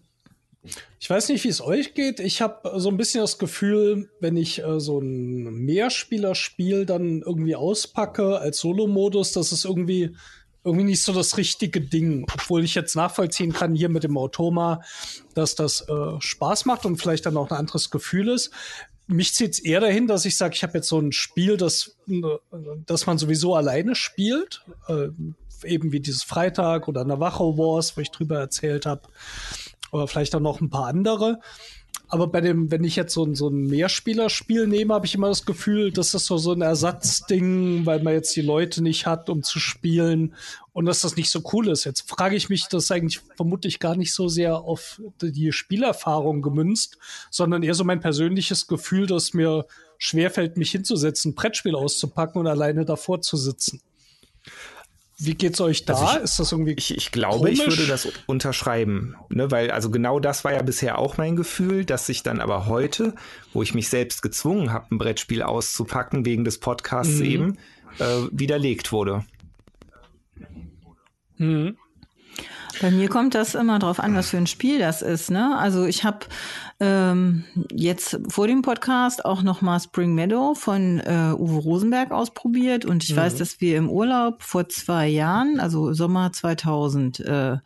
Ich 0.98 1.10
weiß 1.10 1.28
nicht, 1.28 1.44
wie 1.44 1.48
es 1.48 1.60
euch 1.60 1.94
geht. 1.94 2.20
Ich 2.20 2.40
habe 2.40 2.80
so 2.80 2.88
ein 2.88 2.96
bisschen 2.96 3.20
das 3.20 3.38
Gefühl, 3.38 4.08
wenn 4.20 4.36
ich 4.36 4.64
äh, 4.64 4.80
so 4.80 4.98
ein 4.98 5.44
Mehrspielerspiel 5.64 6.86
dann 6.86 7.20
irgendwie 7.20 7.56
auspacke 7.56 8.38
als 8.38 8.58
Solo-Modus, 8.58 9.32
dass 9.32 9.52
es 9.52 9.64
irgendwie 9.64 10.16
irgendwie 10.64 10.86
nicht 10.86 11.02
so 11.02 11.12
das 11.12 11.36
richtige 11.36 11.82
Ding, 11.82 12.26
obwohl 12.32 12.64
ich 12.64 12.74
jetzt 12.74 12.96
nachvollziehen 12.96 13.52
kann 13.52 13.74
hier 13.74 13.90
mit 13.90 14.02
dem 14.02 14.16
Automa, 14.16 14.80
dass 15.34 15.54
das 15.54 15.86
äh, 15.88 16.18
Spaß 16.18 16.64
macht 16.64 16.86
und 16.86 16.96
vielleicht 16.96 17.26
dann 17.26 17.36
auch 17.36 17.50
ein 17.50 17.58
anderes 17.58 17.90
Gefühl 17.90 18.28
ist. 18.28 18.50
Mich 19.06 19.34
zieht 19.34 19.52
es 19.52 19.58
eher 19.58 19.80
dahin, 19.80 20.06
dass 20.06 20.24
ich 20.24 20.38
sage, 20.38 20.54
ich 20.54 20.62
habe 20.62 20.78
jetzt 20.78 20.88
so 20.88 20.98
ein 20.98 21.12
Spiel, 21.12 21.58
das, 21.58 21.98
äh, 22.08 22.22
das 22.86 23.04
man 23.04 23.18
sowieso 23.18 23.54
alleine 23.54 23.94
spielt, 23.94 24.64
äh, 24.88 25.08
eben 25.64 25.92
wie 25.92 26.00
dieses 26.00 26.22
Freitag 26.22 26.88
oder 26.88 27.04
Navajo 27.04 27.56
Wars, 27.56 27.96
wo 27.96 28.00
ich 28.00 28.10
drüber 28.10 28.38
erzählt 28.38 28.86
habe 28.86 29.02
oder 29.92 30.08
vielleicht 30.08 30.34
auch 30.34 30.40
noch 30.40 30.60
ein 30.60 30.70
paar 30.70 30.86
andere. 30.86 31.40
Aber 32.08 32.28
bei 32.28 32.40
dem, 32.40 32.70
wenn 32.70 32.84
ich 32.84 32.96
jetzt 32.96 33.14
so 33.14 33.24
ein, 33.24 33.34
so 33.34 33.48
ein 33.48 33.66
Mehrspielerspiel 33.66 34.66
nehme, 34.66 34.94
habe 34.94 35.06
ich 35.06 35.14
immer 35.14 35.28
das 35.28 35.46
Gefühl, 35.46 35.90
das 35.90 36.14
ist 36.14 36.26
so, 36.26 36.36
so 36.38 36.52
ein 36.52 36.60
Ersatzding, 36.60 37.86
weil 37.86 38.02
man 38.02 38.12
jetzt 38.12 38.36
die 38.36 38.42
Leute 38.42 38.82
nicht 38.82 39.06
hat, 39.06 39.30
um 39.30 39.42
zu 39.42 39.58
spielen 39.58 40.34
und 40.72 40.86
dass 40.86 41.00
das 41.00 41.16
nicht 41.16 41.30
so 41.30 41.42
cool 41.52 41.68
ist. 41.68 41.84
Jetzt 41.84 42.08
frage 42.08 42.36
ich 42.36 42.48
mich, 42.48 42.68
das 42.68 42.84
ist 42.84 42.92
eigentlich 42.92 43.20
vermutlich 43.36 43.80
gar 43.80 43.96
nicht 43.96 44.12
so 44.12 44.28
sehr 44.28 44.58
auf 44.58 45.00
die 45.20 45.50
Spielerfahrung 45.50 46.42
gemünzt, 46.42 46.98
sondern 47.30 47.62
eher 47.62 47.74
so 47.74 47.84
mein 47.84 48.00
persönliches 48.00 48.66
Gefühl, 48.66 49.06
dass 49.06 49.34
mir 49.34 49.66
schwerfällt, 49.98 50.56
mich 50.56 50.70
hinzusetzen, 50.70 51.30
ein 51.30 51.34
Brettspiel 51.34 51.74
auszupacken 51.74 52.40
und 52.40 52.46
alleine 52.46 52.84
davor 52.84 53.22
zu 53.22 53.36
sitzen. 53.36 53.80
Wie 55.16 55.34
geht's 55.34 55.60
euch 55.60 55.84
da? 55.84 55.94
Also 55.94 56.18
ich, 56.18 56.24
ist 56.24 56.38
das 56.40 56.52
irgendwie 56.52 56.72
ich, 56.72 56.96
ich 56.96 57.12
glaube, 57.12 57.38
komisch? 57.38 57.60
ich 57.60 57.66
würde 57.66 57.86
das 57.86 58.08
unterschreiben, 58.26 59.14
ne? 59.28 59.50
weil 59.50 59.70
also 59.70 59.90
genau 59.90 60.18
das 60.18 60.44
war 60.44 60.52
ja 60.52 60.62
bisher 60.62 60.98
auch 60.98 61.16
mein 61.18 61.36
Gefühl, 61.36 61.84
dass 61.84 62.06
sich 62.06 62.22
dann 62.22 62.40
aber 62.40 62.66
heute, 62.66 63.14
wo 63.52 63.62
ich 63.62 63.74
mich 63.74 63.88
selbst 63.88 64.22
gezwungen 64.22 64.72
habe, 64.72 64.86
ein 64.90 64.98
Brettspiel 64.98 65.42
auszupacken 65.42 66.24
wegen 66.24 66.44
des 66.44 66.58
Podcasts 66.58 67.18
mhm. 67.18 67.24
eben, 67.24 67.58
äh, 68.00 68.28
widerlegt 68.32 68.90
wurde. 68.90 69.24
Mhm. 71.38 71.76
Bei 72.80 72.90
mir 72.90 73.08
kommt 73.08 73.34
das 73.34 73.54
immer 73.54 73.78
drauf 73.78 74.00
an, 74.00 74.14
was 74.14 74.30
für 74.30 74.36
ein 74.36 74.46
Spiel 74.46 74.78
das 74.78 75.02
ist. 75.02 75.30
Ne? 75.30 75.56
Also 75.56 75.84
ich 75.84 76.04
habe 76.04 76.26
ähm, 76.80 77.44
jetzt 77.72 78.18
vor 78.28 78.46
dem 78.46 78.62
Podcast 78.62 79.24
auch 79.24 79.42
noch 79.42 79.62
mal 79.62 79.78
Spring 79.80 80.14
Meadow 80.14 80.54
von 80.54 81.00
äh, 81.00 81.32
Uwe 81.36 81.58
Rosenberg 81.58 82.10
ausprobiert 82.10 82.84
und 82.84 83.04
ich 83.04 83.12
mhm. 83.12 83.16
weiß, 83.16 83.36
dass 83.36 83.60
wir 83.60 83.76
im 83.76 83.88
Urlaub 83.88 84.42
vor 84.42 84.68
zwei 84.68 85.06
Jahren, 85.06 85.60
also 85.60 85.92
Sommer 85.92 86.32
2017 86.32 87.62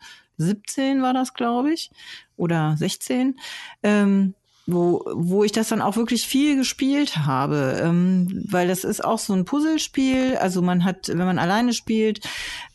war 1.01 1.13
das, 1.13 1.33
glaube 1.33 1.73
ich, 1.73 1.89
oder 2.37 2.75
16, 2.77 3.39
ähm, 3.83 4.35
wo, 4.71 5.03
wo 5.13 5.43
ich 5.43 5.51
das 5.51 5.69
dann 5.69 5.81
auch 5.81 5.95
wirklich 5.95 6.25
viel 6.25 6.55
gespielt 6.55 7.17
habe, 7.17 7.79
ähm, 7.83 8.43
weil 8.49 8.67
das 8.67 8.83
ist 8.83 9.03
auch 9.03 9.19
so 9.19 9.33
ein 9.33 9.45
Puzzlespiel. 9.45 10.37
Also 10.37 10.61
man 10.61 10.83
hat, 10.83 11.07
wenn 11.09 11.17
man 11.17 11.39
alleine 11.39 11.73
spielt, 11.73 12.21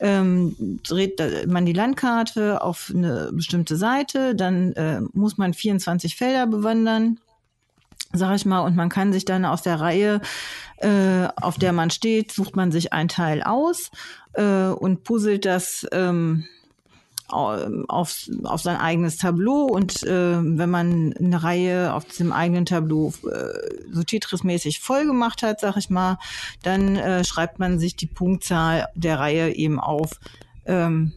ähm, 0.01 0.81
dreht 0.83 1.21
man 1.47 1.67
die 1.67 1.73
Landkarte 1.73 2.63
auf 2.63 2.93
eine 2.95 3.31
bestimmte 3.33 3.77
Seite, 3.77 4.35
dann 4.35 4.73
äh, 4.73 5.01
muss 5.13 5.39
man 5.39 5.55
24 5.55 6.17
Felder 6.17 6.47
bewandern, 6.47 7.19
sag 8.13 8.37
ich 8.37 8.47
mal, 8.47 8.61
und 8.61 8.77
man 8.77 8.89
kann 8.89 9.13
sich 9.13 9.25
dann 9.25 9.45
aus 9.45 9.63
der 9.63 9.81
Reihe, 9.81 10.21
äh, 10.79 11.29
auf 11.37 11.59
der 11.59 11.73
man 11.73 11.91
steht, 11.91 12.33
sucht 12.33 12.57
man 12.57 12.73
sich 12.73 12.93
ein 12.93 13.09
Teil 13.09 13.43
aus 13.43 13.91
äh, 14.35 14.69
und 14.69 15.05
puzzelt 15.05 15.45
das 15.45 15.87
ähm, 15.93 16.45
auf, 17.35 18.29
auf 18.45 18.61
sein 18.61 18.77
eigenes 18.77 19.17
Tableau 19.17 19.65
und 19.65 20.03
äh, 20.05 20.39
wenn 20.41 20.71
man 20.71 21.13
eine 21.19 21.43
Reihe 21.43 21.93
auf 21.93 22.05
diesem 22.05 22.33
eigenen 22.33 22.67
Tableau 22.67 23.13
äh, 23.25 23.93
so 23.93 24.03
Tetris-mäßig 24.03 24.81
voll 24.81 25.07
gemacht 25.07 25.43
hat, 25.43 25.61
sag 25.61 25.77
ich 25.77 25.91
mal, 25.91 26.19
dann 26.63 26.97
äh, 26.97 27.25
schreibt 27.25 27.59
man 27.59 27.79
sich 27.79 27.97
die 27.97 28.07
Punktzahl 28.07 28.87
der 28.95 29.19
Reihe 29.19 29.55
eben 29.55 29.81
auf, 29.81 30.21
ähm, 30.67 31.13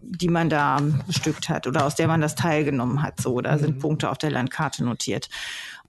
die 0.00 0.28
man 0.28 0.50
da 0.50 0.80
bestückt 1.06 1.48
hat 1.48 1.66
oder 1.66 1.86
aus 1.86 1.94
der 1.94 2.06
man 2.08 2.20
das 2.20 2.34
teilgenommen 2.34 3.02
hat. 3.02 3.20
So, 3.20 3.40
da 3.40 3.56
mhm. 3.56 3.60
sind 3.60 3.78
Punkte 3.78 4.10
auf 4.10 4.18
der 4.18 4.30
Landkarte 4.30 4.84
notiert. 4.84 5.28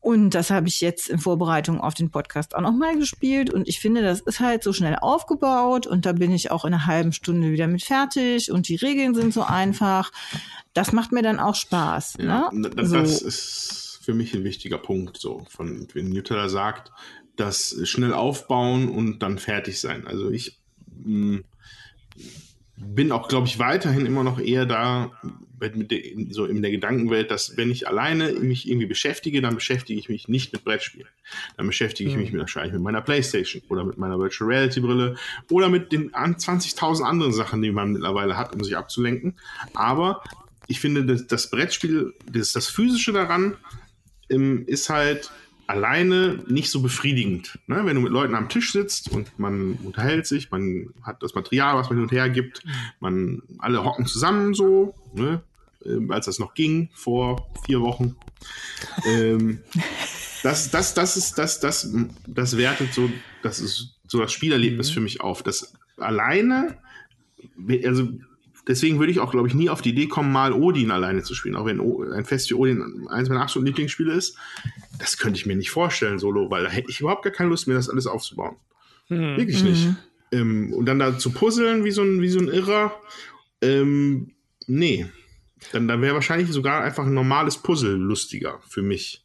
Und 0.04 0.32
das 0.32 0.50
habe 0.50 0.68
ich 0.68 0.82
jetzt 0.82 1.08
in 1.08 1.18
Vorbereitung 1.18 1.80
auf 1.80 1.94
den 1.94 2.12
Podcast 2.12 2.56
auch 2.56 2.62
nochmal 2.62 2.98
gespielt. 2.98 3.50
Und 3.50 3.70
ich 3.70 3.80
finde, 3.80 4.02
das 4.02 4.20
ist 4.20 4.42
halt 4.42 4.62
so 4.62 4.74
schnell 4.74 4.98
aufgebaut. 5.00 5.88
Und 5.88 6.06
da 6.06 6.12
bin 6.12 6.30
ich 6.34 6.52
auch 6.52 6.66
in 6.66 6.74
einer 6.74 6.88
halben 6.88 7.14
Stunde 7.14 7.54
wieder 7.54 7.68
mit 7.68 7.84
fertig. 7.84 8.52
Und 8.52 8.68
die 8.68 8.76
Regeln 8.76 9.16
sind 9.16 9.34
so 9.34 9.44
einfach. 9.44 10.12
Das 10.74 10.92
macht 10.92 11.14
mir 11.14 11.22
dann 11.22 11.40
auch 11.40 11.56
Spaß. 11.56 12.16
Ja, 12.20 12.52
ne? 12.52 12.70
Das, 12.76 12.90
so. 12.90 12.98
ist 12.98 14.02
für 14.04 14.14
mich 14.14 14.34
ein 14.34 14.44
wichtiger 14.44 14.78
Punkt. 14.78 15.16
So 15.16 15.46
von, 15.48 15.88
wenn 15.94 16.10
Nutella 16.10 16.50
sagt, 16.50 16.92
das 17.38 17.74
schnell 17.86 18.14
aufbauen 18.14 18.90
und 18.90 19.20
dann 19.20 19.38
fertig 19.40 19.80
sein. 19.80 20.06
Also 20.06 20.30
ich 20.32 20.60
mh, 21.06 21.38
hm, 21.38 21.44
bin 22.76 23.14
auch, 23.14 23.30
glaube 23.30 23.48
ich, 23.48 23.58
weiterhin 23.58 24.06
immer 24.06 24.26
noch 24.26 24.38
eher 24.38 24.66
da, 24.66 25.12
der, 25.70 26.00
so 26.30 26.46
in 26.46 26.62
der 26.62 26.72
Gedankenwelt, 26.72 27.32
dass 27.32 27.58
wenn 27.58 27.72
ich 27.72 27.88
alleine 27.88 28.34
mich 28.34 28.68
irgendwie 28.68 28.88
beschäftige, 28.88 29.42
dann 29.42 29.56
beschäftige 29.56 30.00
ich 30.00 30.10
mich 30.10 30.28
nicht 30.28 30.54
mit 30.54 30.64
Brettspielen. 30.64 31.08
Dann 31.58 31.68
beschäftige 31.68 32.10
ich 32.10 32.16
mich 32.16 32.32
mit, 32.32 32.40
wahrscheinlich 32.40 32.74
mit 32.74 32.82
meiner 32.82 33.02
Playstation 33.02 33.62
oder 33.70 33.84
mit 33.84 33.98
meiner 33.98 34.20
Virtual 34.20 34.50
Reality 34.50 34.80
Brille 34.80 35.16
oder 35.50 35.70
mit 35.70 35.92
den 35.92 36.12
20.000 36.12 37.04
anderen 37.04 37.34
Sachen, 37.34 37.62
die 37.62 37.72
man 37.72 37.94
mittlerweile 37.94 38.38
hat, 38.38 38.54
um 38.54 38.64
sich 38.64 38.78
abzulenken. 38.78 39.36
Aber 39.74 40.24
ich 40.68 40.80
finde, 40.80 41.06
das, 41.06 41.28
das 41.28 41.50
Brettspiel, 41.50 42.14
das, 42.32 42.54
das 42.54 42.68
Physische 42.68 43.12
daran 43.12 43.58
ähm, 44.30 44.64
ist 44.68 44.90
halt 44.90 45.32
alleine 45.68 46.44
nicht 46.48 46.70
so 46.70 46.82
befriedigend. 46.82 47.60
Ne? 47.68 47.82
Wenn 47.86 47.96
du 47.96 48.02
mit 48.02 48.12
Leuten 48.12 48.36
am 48.36 48.50
Tisch 48.50 48.72
sitzt 48.72 49.10
und 49.12 49.40
man 49.40 49.74
unterhält 49.84 50.28
sich, 50.28 50.52
man 50.52 50.90
hat 51.04 51.24
das 51.24 51.36
Material, 51.36 51.76
was 51.76 51.90
man 51.90 51.98
hin 51.98 52.04
und 52.04 52.12
her 52.12 52.30
gibt, 52.30 52.64
man 53.00 53.42
alle 53.60 53.84
hocken 53.84 54.06
zusammen 54.06 54.54
so, 54.54 54.94
ne? 55.14 55.42
Äh, 55.86 56.12
als 56.12 56.26
das 56.26 56.40
noch 56.40 56.54
ging 56.54 56.90
vor 56.94 57.50
vier 57.66 57.82
Wochen. 57.82 58.16
ähm, 59.06 59.60
das, 60.44 60.72
das, 60.72 60.94
das 60.94 61.18
ist, 61.18 61.38
das, 61.38 61.60
das, 61.60 61.94
das 62.28 62.58
wertet 62.58 62.94
so, 62.94 63.10
das 63.42 63.60
ist 63.60 64.00
so 64.08 64.20
das 64.20 64.32
Spielerlebnis 64.32 64.90
mhm. 64.90 64.94
für 64.94 65.02
mich 65.02 65.22
auf. 65.22 65.44
Das 65.44 65.74
alleine, 65.98 66.78
also 67.86 68.10
deswegen 68.68 69.00
würde 69.00 69.12
ich 69.12 69.20
auch, 69.20 69.32
glaube 69.32 69.48
ich, 69.48 69.54
nie 69.54 69.70
auf 69.70 69.82
die 69.82 69.90
Idee 69.90 70.08
kommen, 70.08 70.32
mal 70.32 70.54
Odin 70.54 70.92
alleine 70.92 71.24
zu 71.24 71.36
spielen. 71.36 71.56
Auch 71.56 71.66
wenn 71.66 71.82
ein 72.12 72.26
Fest 72.26 72.50
wie 72.50 72.56
Odin 72.56 73.08
eins 73.10 73.30
meiner 73.30 73.42
absoluten 73.42 73.68
Lieblingsspiele 73.68 74.14
ist. 74.14 74.38
Das 75.00 75.18
könnte 75.18 75.40
ich 75.40 75.46
mir 75.46 75.56
nicht 75.56 75.72
vorstellen, 75.72 76.20
solo, 76.20 76.50
weil 76.50 76.64
da 76.64 76.70
hätte 76.70 76.90
ich 76.90 77.00
überhaupt 77.00 77.24
gar 77.24 77.34
keine 77.34 77.50
Lust 77.50 77.68
mehr, 77.68 77.78
das 77.78 77.90
alles 77.90 78.08
aufzubauen. 78.08 78.56
Mhm. 79.10 79.38
Wirklich 79.38 79.64
nicht. 79.64 79.88
Mhm. 79.88 79.98
Ähm, 80.32 80.74
und 80.74 80.86
dann 80.86 81.00
da 81.00 81.18
zu 81.18 81.32
puzzeln 81.32 81.84
wie 81.84 81.92
so 81.92 82.02
ein, 82.02 82.22
wie 82.22 82.30
so 82.30 82.40
ein 82.40 82.48
Irrer. 82.48 82.94
Ähm, 83.62 84.32
nee. 84.68 85.08
Dann, 85.72 85.88
dann 85.88 86.02
wäre 86.02 86.14
wahrscheinlich 86.14 86.52
sogar 86.52 86.84
einfach 86.84 87.06
ein 87.06 87.14
normales 87.14 87.58
Puzzle 87.58 87.96
lustiger 87.96 88.60
für 88.68 88.82
mich. 88.82 89.24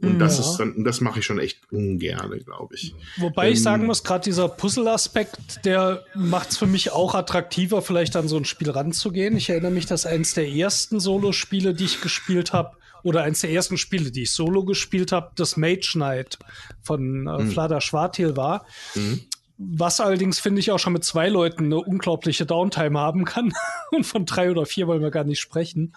Und 0.00 0.18
das 0.18 0.38
ja. 0.38 0.44
ist 0.44 0.56
dann, 0.58 0.84
das 0.84 1.00
mache 1.00 1.20
ich 1.20 1.24
schon 1.24 1.38
echt 1.38 1.60
ungern, 1.72 2.38
glaube 2.44 2.74
ich. 2.74 2.94
Wobei 3.16 3.46
ähm, 3.46 3.52
ich 3.54 3.62
sagen 3.62 3.86
muss, 3.86 4.04
gerade 4.04 4.24
dieser 4.24 4.48
Puzzle-Aspekt, 4.48 5.64
der 5.64 6.04
macht 6.14 6.50
es 6.50 6.58
für 6.58 6.66
mich 6.66 6.92
auch 6.92 7.14
attraktiver, 7.14 7.80
vielleicht 7.80 8.16
an 8.16 8.28
so 8.28 8.36
ein 8.36 8.44
Spiel 8.44 8.70
ranzugehen. 8.70 9.36
Ich 9.36 9.48
erinnere 9.48 9.70
mich, 9.70 9.86
dass 9.86 10.04
eines 10.04 10.34
der 10.34 10.48
ersten 10.48 11.00
Solo-Spiele, 11.00 11.74
die 11.74 11.84
ich 11.84 12.00
gespielt 12.00 12.52
habe, 12.52 12.76
oder 13.02 13.22
eins 13.22 13.40
der 13.40 13.50
ersten 13.50 13.76
Spiele, 13.76 14.10
die 14.10 14.22
ich 14.22 14.32
solo 14.32 14.64
gespielt 14.64 15.12
habe, 15.12 15.30
das 15.36 15.58
Mage 15.58 15.90
Knight 15.92 16.38
von 16.82 17.26
äh, 17.26 17.42
mhm. 17.42 17.50
Vlada 17.50 17.80
Schwartil 17.80 18.34
war. 18.36 18.66
Mhm. 18.94 19.20
Was 19.56 20.00
allerdings, 20.00 20.40
finde 20.40 20.60
ich, 20.60 20.72
auch 20.72 20.78
schon 20.78 20.92
mit 20.92 21.04
zwei 21.04 21.28
Leuten 21.28 21.64
eine 21.64 21.76
unglaubliche 21.76 22.44
Downtime 22.44 22.98
haben 22.98 23.24
kann. 23.24 23.52
Und 23.90 24.04
von 24.04 24.26
drei 24.26 24.50
oder 24.50 24.66
vier 24.66 24.86
wollen 24.86 25.02
wir 25.02 25.10
gar 25.10 25.24
nicht 25.24 25.40
sprechen. 25.40 25.94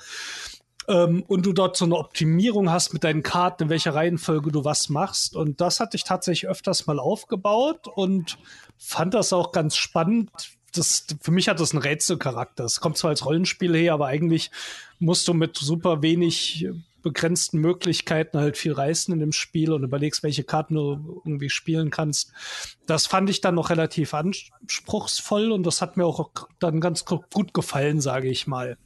Ähm, 0.87 1.23
und 1.27 1.45
du 1.45 1.51
dort 1.51 1.75
so 1.75 1.83
eine 1.83 1.97
Optimierung 1.97 2.71
hast 2.71 2.93
mit 2.93 3.03
deinen 3.03 3.21
Karten, 3.21 3.63
in 3.63 3.69
welcher 3.69 3.93
Reihenfolge 3.93 4.51
du 4.51 4.63
was 4.63 4.89
machst. 4.89 5.35
Und 5.35 5.59
das 5.59 5.79
hatte 5.79 5.97
ich 5.97 6.05
tatsächlich 6.05 6.49
öfters 6.49 6.87
mal 6.87 6.99
aufgebaut 6.99 7.87
und 7.93 8.37
fand 8.77 9.13
das 9.13 9.33
auch 9.33 9.51
ganz 9.51 9.75
spannend. 9.75 10.31
Das, 10.73 11.05
für 11.19 11.31
mich 11.31 11.49
hat 11.49 11.59
das 11.59 11.71
einen 11.71 11.81
Rätselcharakter. 11.81 12.63
Es 12.63 12.79
kommt 12.79 12.97
zwar 12.97 13.09
als 13.09 13.25
Rollenspiel 13.25 13.75
her, 13.75 13.93
aber 13.93 14.07
eigentlich 14.07 14.51
musst 14.99 15.27
du 15.27 15.33
mit 15.33 15.57
super 15.57 16.01
wenig 16.01 16.67
begrenzten 17.07 17.59
Möglichkeiten 17.59 18.37
halt 18.37 18.57
viel 18.57 18.73
reißen 18.73 19.13
in 19.13 19.21
dem 19.21 19.31
Spiel 19.31 19.71
und 19.71 19.83
überlegst, 19.83 20.23
welche 20.23 20.43
Karten 20.43 20.75
du 20.75 21.21
irgendwie 21.23 21.49
spielen 21.49 21.89
kannst. 21.89 22.33
Das 22.85 23.07
fand 23.07 23.29
ich 23.29 23.39
dann 23.39 23.55
noch 23.55 23.69
relativ 23.69 24.13
anspruchsvoll 24.13 25.53
und 25.53 25.63
das 25.63 25.81
hat 25.81 25.95
mir 25.95 26.05
auch 26.05 26.29
dann 26.59 26.81
ganz 26.81 27.05
gut 27.05 27.53
gefallen, 27.53 28.01
sage 28.01 28.27
ich 28.27 28.45
mal. 28.45 28.77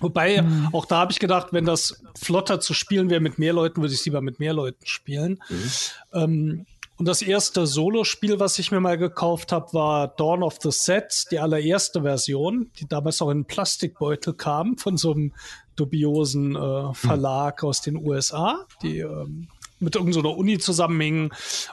Wobei, 0.00 0.40
mhm. 0.40 0.68
auch 0.72 0.86
da 0.86 0.98
habe 0.98 1.12
ich 1.12 1.18
gedacht, 1.18 1.48
wenn 1.50 1.66
das 1.66 2.02
flotter 2.16 2.58
zu 2.60 2.72
spielen 2.72 3.10
wäre 3.10 3.20
mit 3.20 3.38
mehr 3.38 3.52
Leuten, 3.52 3.82
würde 3.82 3.92
ich 3.92 4.00
es 4.00 4.06
lieber 4.06 4.22
mit 4.22 4.38
mehr 4.38 4.54
Leuten 4.54 4.86
spielen. 4.86 5.40
Mhm. 5.50 5.70
Ähm, 6.14 6.66
und 6.98 7.06
das 7.06 7.22
erste 7.22 7.66
Solo-Spiel, 7.66 8.40
was 8.40 8.58
ich 8.58 8.72
mir 8.72 8.80
mal 8.80 8.98
gekauft 8.98 9.52
habe, 9.52 9.72
war 9.72 10.08
Dawn 10.08 10.42
of 10.42 10.58
the 10.60 10.72
Sets, 10.72 11.26
die 11.26 11.38
allererste 11.38 12.02
Version, 12.02 12.72
die 12.80 12.88
damals 12.88 13.22
auch 13.22 13.30
in 13.30 13.44
Plastikbeutel 13.44 14.34
kam 14.34 14.76
von 14.78 14.96
so 14.96 15.12
einem 15.12 15.32
dubiosen 15.76 16.56
äh, 16.56 16.94
Verlag 16.94 17.62
aus 17.62 17.82
den 17.82 17.96
USA, 17.96 18.66
die 18.82 18.98
ähm, 18.98 19.46
mit 19.78 19.94
irgendeiner 19.94 20.36
Uni 20.36 20.58
zusammenhingen 20.58 21.32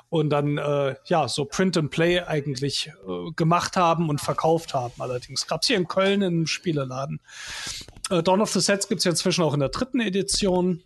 und 0.09 0.29
dann 0.29 0.59
äh, 0.59 0.95
ja 1.05 1.27
so 1.27 1.45
Print 1.45 1.77
and 1.77 1.89
Play 1.89 2.21
eigentlich 2.21 2.91
äh, 3.07 3.31
gemacht 3.35 3.77
haben 3.77 4.09
und 4.09 4.21
verkauft 4.21 4.75
haben. 4.75 4.93
Allerdings 4.99 5.47
gab 5.47 5.63
es 5.63 5.67
hier 5.67 5.77
in 5.77 5.87
Köln 5.87 6.21
in 6.21 6.33
einem 6.35 6.47
Spieleladen. 6.47 7.19
Äh, 8.11 8.21
Dawn 8.21 8.41
of 8.41 8.51
the 8.51 8.59
Sets 8.59 8.87
gibt 8.87 8.99
es 8.99 9.05
ja 9.05 9.11
inzwischen 9.11 9.43
auch 9.43 9.55
in 9.55 9.59
der 9.59 9.69
dritten 9.69 10.01
Edition 10.01 10.83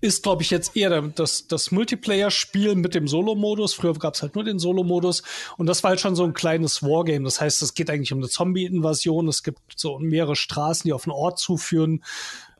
ist, 0.00 0.22
glaube 0.22 0.42
ich, 0.42 0.50
jetzt 0.50 0.76
eher 0.76 1.02
das, 1.02 1.46
das 1.46 1.70
Multiplayer-Spiel 1.70 2.74
mit 2.74 2.94
dem 2.94 3.08
Solo-Modus. 3.08 3.74
Früher 3.74 3.94
gab 3.94 4.14
es 4.14 4.22
halt 4.22 4.34
nur 4.34 4.44
den 4.44 4.58
Solo-Modus. 4.58 5.22
Und 5.56 5.66
das 5.66 5.82
war 5.82 5.90
halt 5.90 6.00
schon 6.00 6.16
so 6.16 6.24
ein 6.24 6.34
kleines 6.34 6.82
Wargame. 6.82 7.24
Das 7.24 7.40
heißt, 7.40 7.62
es 7.62 7.74
geht 7.74 7.90
eigentlich 7.90 8.12
um 8.12 8.18
eine 8.18 8.28
Zombie-Invasion. 8.28 9.28
Es 9.28 9.42
gibt 9.42 9.60
so 9.76 9.98
mehrere 9.98 10.36
Straßen, 10.36 10.88
die 10.88 10.92
auf 10.92 11.06
einen 11.06 11.12
Ort 11.12 11.38
zuführen. 11.38 12.02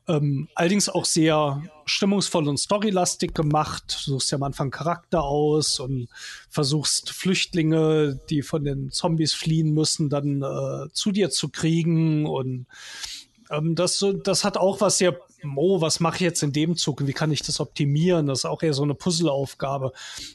Ähm, 0.09 0.49
allerdings 0.57 0.89
auch 0.89 1.05
sehr 1.05 1.63
stimmungsvoll 1.85 2.49
und 2.49 2.59
storylastig 2.59 3.33
gemacht. 3.33 4.03
Du 4.05 4.13
suchst 4.13 4.33
ja 4.33 4.37
am 4.37 4.43
Anfang 4.43 4.71
Charakter 4.71 5.23
aus 5.23 5.79
und 5.79 6.09
versuchst 6.49 7.11
Flüchtlinge, 7.11 8.19
die 8.29 8.43
von 8.43 8.65
den 8.65 8.91
Zombies 8.91 9.35
fliehen 9.35 9.73
müssen, 9.73 10.09
dann 10.09 10.43
äh, 10.43 10.93
zu 10.93 11.13
dir 11.13 11.31
zu 11.31 11.49
kriegen. 11.49 12.27
Und 12.27 12.67
ähm, 13.51 13.75
das, 13.75 14.05
das 14.25 14.45
hat 14.45 14.57
auch 14.57 14.81
was 14.81 14.99
sehr 14.99 15.17
oh, 15.57 15.81
was 15.81 16.01
mache 16.01 16.17
ich 16.17 16.21
jetzt 16.23 16.43
in 16.43 16.53
dem 16.53 16.77
Zug? 16.77 17.07
Wie 17.07 17.13
kann 17.13 17.33
ich 17.33 17.43
das 17.43 17.61
optimieren? 17.61 18.27
Das 18.27 18.41
ist 18.41 18.45
auch 18.45 18.63
eher 18.63 18.75
so 18.75 18.83
eine 18.83 18.95
Puzzleaufgabe. 18.95 19.93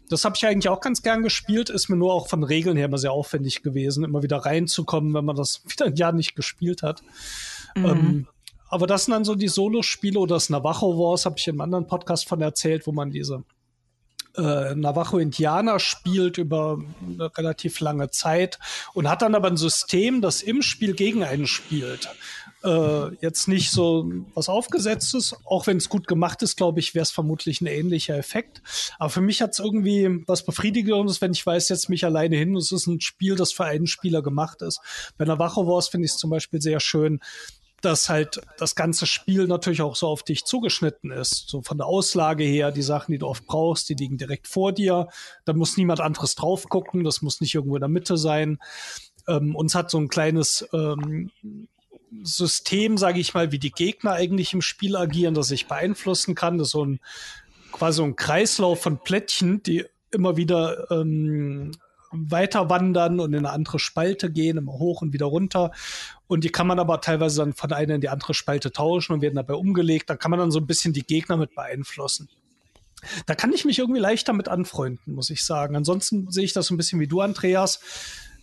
Das 0.09 0.25
habe 0.25 0.35
ich 0.35 0.45
eigentlich 0.45 0.69
auch 0.69 0.81
ganz 0.81 1.01
gern 1.01 1.23
gespielt, 1.23 1.69
ist 1.69 1.89
mir 1.89 1.95
nur 1.95 2.13
auch 2.13 2.27
von 2.27 2.43
Regeln 2.43 2.77
her 2.77 2.85
immer 2.85 2.97
sehr 2.97 3.11
aufwendig 3.11 3.63
gewesen, 3.63 4.03
immer 4.03 4.23
wieder 4.23 4.37
reinzukommen, 4.37 5.13
wenn 5.13 5.25
man 5.25 5.35
das 5.35 5.61
wieder 5.67 5.85
ein 5.85 5.95
Jahr 5.95 6.11
nicht 6.11 6.35
gespielt 6.35 6.83
hat. 6.83 7.01
Mhm. 7.75 7.85
Ähm, 7.85 8.27
aber 8.67 8.87
das 8.87 9.05
sind 9.05 9.13
dann 9.13 9.25
so 9.25 9.35
die 9.35 9.47
Solo-Spiele 9.47 10.19
oder 10.19 10.35
das 10.35 10.49
Navajo 10.49 10.97
Wars, 10.97 11.25
habe 11.25 11.35
ich 11.37 11.47
in 11.47 11.53
einem 11.53 11.61
anderen 11.61 11.87
Podcast 11.87 12.27
von 12.27 12.41
erzählt, 12.41 12.87
wo 12.87 12.91
man 12.91 13.11
diese 13.11 13.43
äh, 14.35 14.75
Navajo-Indianer 14.75 15.79
spielt 15.79 16.37
über 16.37 16.79
eine 17.07 17.37
relativ 17.37 17.79
lange 17.79 18.09
Zeit 18.09 18.59
und 18.93 19.07
hat 19.07 19.21
dann 19.21 19.35
aber 19.35 19.47
ein 19.47 19.55
System, 19.55 20.21
das 20.21 20.41
im 20.41 20.61
Spiel 20.61 20.93
gegen 20.93 21.23
einen 21.23 21.47
spielt 21.47 22.09
äh, 22.65 23.15
jetzt 23.21 23.47
nicht 23.47 23.71
so 23.71 24.11
was 24.33 24.49
Aufgesetztes. 24.49 25.35
Auch 25.45 25.67
wenn 25.67 25.77
es 25.77 25.89
gut 25.89 26.07
gemacht 26.07 26.41
ist, 26.41 26.57
glaube 26.57 26.79
ich, 26.79 26.95
wäre 26.95 27.03
es 27.03 27.11
vermutlich 27.11 27.61
ein 27.61 27.67
ähnlicher 27.67 28.17
Effekt. 28.17 28.61
Aber 28.97 29.09
für 29.09 29.21
mich 29.21 29.41
hat 29.41 29.51
es 29.51 29.59
irgendwie 29.59 30.23
was 30.27 30.43
Befriedigendes, 30.43 31.21
wenn 31.21 31.31
ich 31.31 31.45
weiß, 31.45 31.69
jetzt 31.69 31.89
mich 31.89 32.05
alleine 32.05 32.35
hin. 32.35 32.55
Es 32.55 32.71
ist 32.71 32.87
ein 32.87 33.01
Spiel, 33.01 33.35
das 33.35 33.51
für 33.51 33.65
einen 33.65 33.87
Spieler 33.87 34.21
gemacht 34.21 34.61
ist. 34.61 34.79
Bei 35.17 35.25
Navajo 35.25 35.67
Wars 35.67 35.87
finde 35.87 36.05
ich 36.05 36.13
es 36.13 36.17
zum 36.17 36.29
Beispiel 36.29 36.61
sehr 36.61 36.79
schön, 36.79 37.19
dass 37.81 38.09
halt 38.09 38.41
das 38.57 38.75
ganze 38.75 39.05
Spiel 39.05 39.45
natürlich 39.45 39.81
auch 39.81 39.95
so 39.95 40.07
auf 40.07 40.23
dich 40.23 40.45
zugeschnitten 40.45 41.11
ist. 41.11 41.47
So 41.47 41.61
von 41.61 41.77
der 41.77 41.85
Auslage 41.85 42.43
her, 42.43 42.71
die 42.71 42.81
Sachen, 42.81 43.11
die 43.11 43.19
du 43.19 43.27
oft 43.27 43.45
brauchst, 43.45 43.89
die 43.89 43.93
liegen 43.93 44.17
direkt 44.17 44.47
vor 44.47 44.71
dir. 44.71 45.07
Da 45.45 45.53
muss 45.53 45.77
niemand 45.77 46.01
anderes 46.01 46.33
drauf 46.33 46.67
gucken. 46.67 47.03
Das 47.03 47.21
muss 47.21 47.41
nicht 47.41 47.53
irgendwo 47.53 47.75
in 47.75 47.81
der 47.81 47.89
Mitte 47.89 48.17
sein. 48.17 48.57
Ähm, 49.27 49.55
uns 49.55 49.75
hat 49.75 49.91
so 49.91 49.99
ein 49.99 50.07
kleines 50.07 50.67
ähm, 50.73 51.29
System, 52.23 52.97
sage 52.97 53.19
ich 53.19 53.33
mal, 53.33 53.51
wie 53.51 53.59
die 53.59 53.71
Gegner 53.71 54.13
eigentlich 54.13 54.53
im 54.53 54.61
Spiel 54.61 54.95
agieren, 54.95 55.33
das 55.33 55.51
ich 55.51 55.67
beeinflussen 55.67 56.35
kann. 56.35 56.57
Das 56.57 56.67
ist 56.67 56.71
so 56.71 56.85
ein 56.85 56.99
quasi 57.71 58.01
ein 58.01 58.15
Kreislauf 58.15 58.81
von 58.81 58.99
Plättchen, 59.03 59.61
die 59.63 59.85
immer 60.11 60.37
wieder 60.37 60.89
ähm, 60.91 61.71
weiter 62.11 62.69
wandern 62.69 63.19
und 63.19 63.33
in 63.33 63.39
eine 63.39 63.51
andere 63.51 63.79
Spalte 63.79 64.31
gehen, 64.31 64.57
immer 64.57 64.73
hoch 64.73 65.01
und 65.01 65.13
wieder 65.13 65.25
runter. 65.25 65.71
Und 66.27 66.43
die 66.43 66.49
kann 66.49 66.67
man 66.67 66.79
aber 66.79 67.01
teilweise 67.01 67.41
dann 67.41 67.53
von 67.53 67.71
einer 67.73 67.95
in 67.95 68.01
die 68.01 68.09
andere 68.09 68.33
Spalte 68.33 68.71
tauschen 68.71 69.13
und 69.13 69.21
werden 69.21 69.35
dabei 69.35 69.55
umgelegt. 69.55 70.09
Da 70.09 70.15
kann 70.15 70.31
man 70.31 70.39
dann 70.39 70.51
so 70.51 70.59
ein 70.59 70.67
bisschen 70.67 70.93
die 70.93 71.05
Gegner 71.05 71.37
mit 71.37 71.53
beeinflussen. 71.53 72.29
Da 73.25 73.35
kann 73.35 73.53
ich 73.53 73.65
mich 73.65 73.77
irgendwie 73.77 73.99
leichter 73.99 74.33
mit 74.33 74.47
anfreunden, 74.47 75.13
muss 75.13 75.29
ich 75.29 75.45
sagen. 75.45 75.75
Ansonsten 75.75 76.31
sehe 76.31 76.45
ich 76.45 76.53
das 76.53 76.67
so 76.67 76.73
ein 76.73 76.77
bisschen 76.77 76.99
wie 76.99 77.07
du, 77.07 77.21
Andreas. 77.21 77.79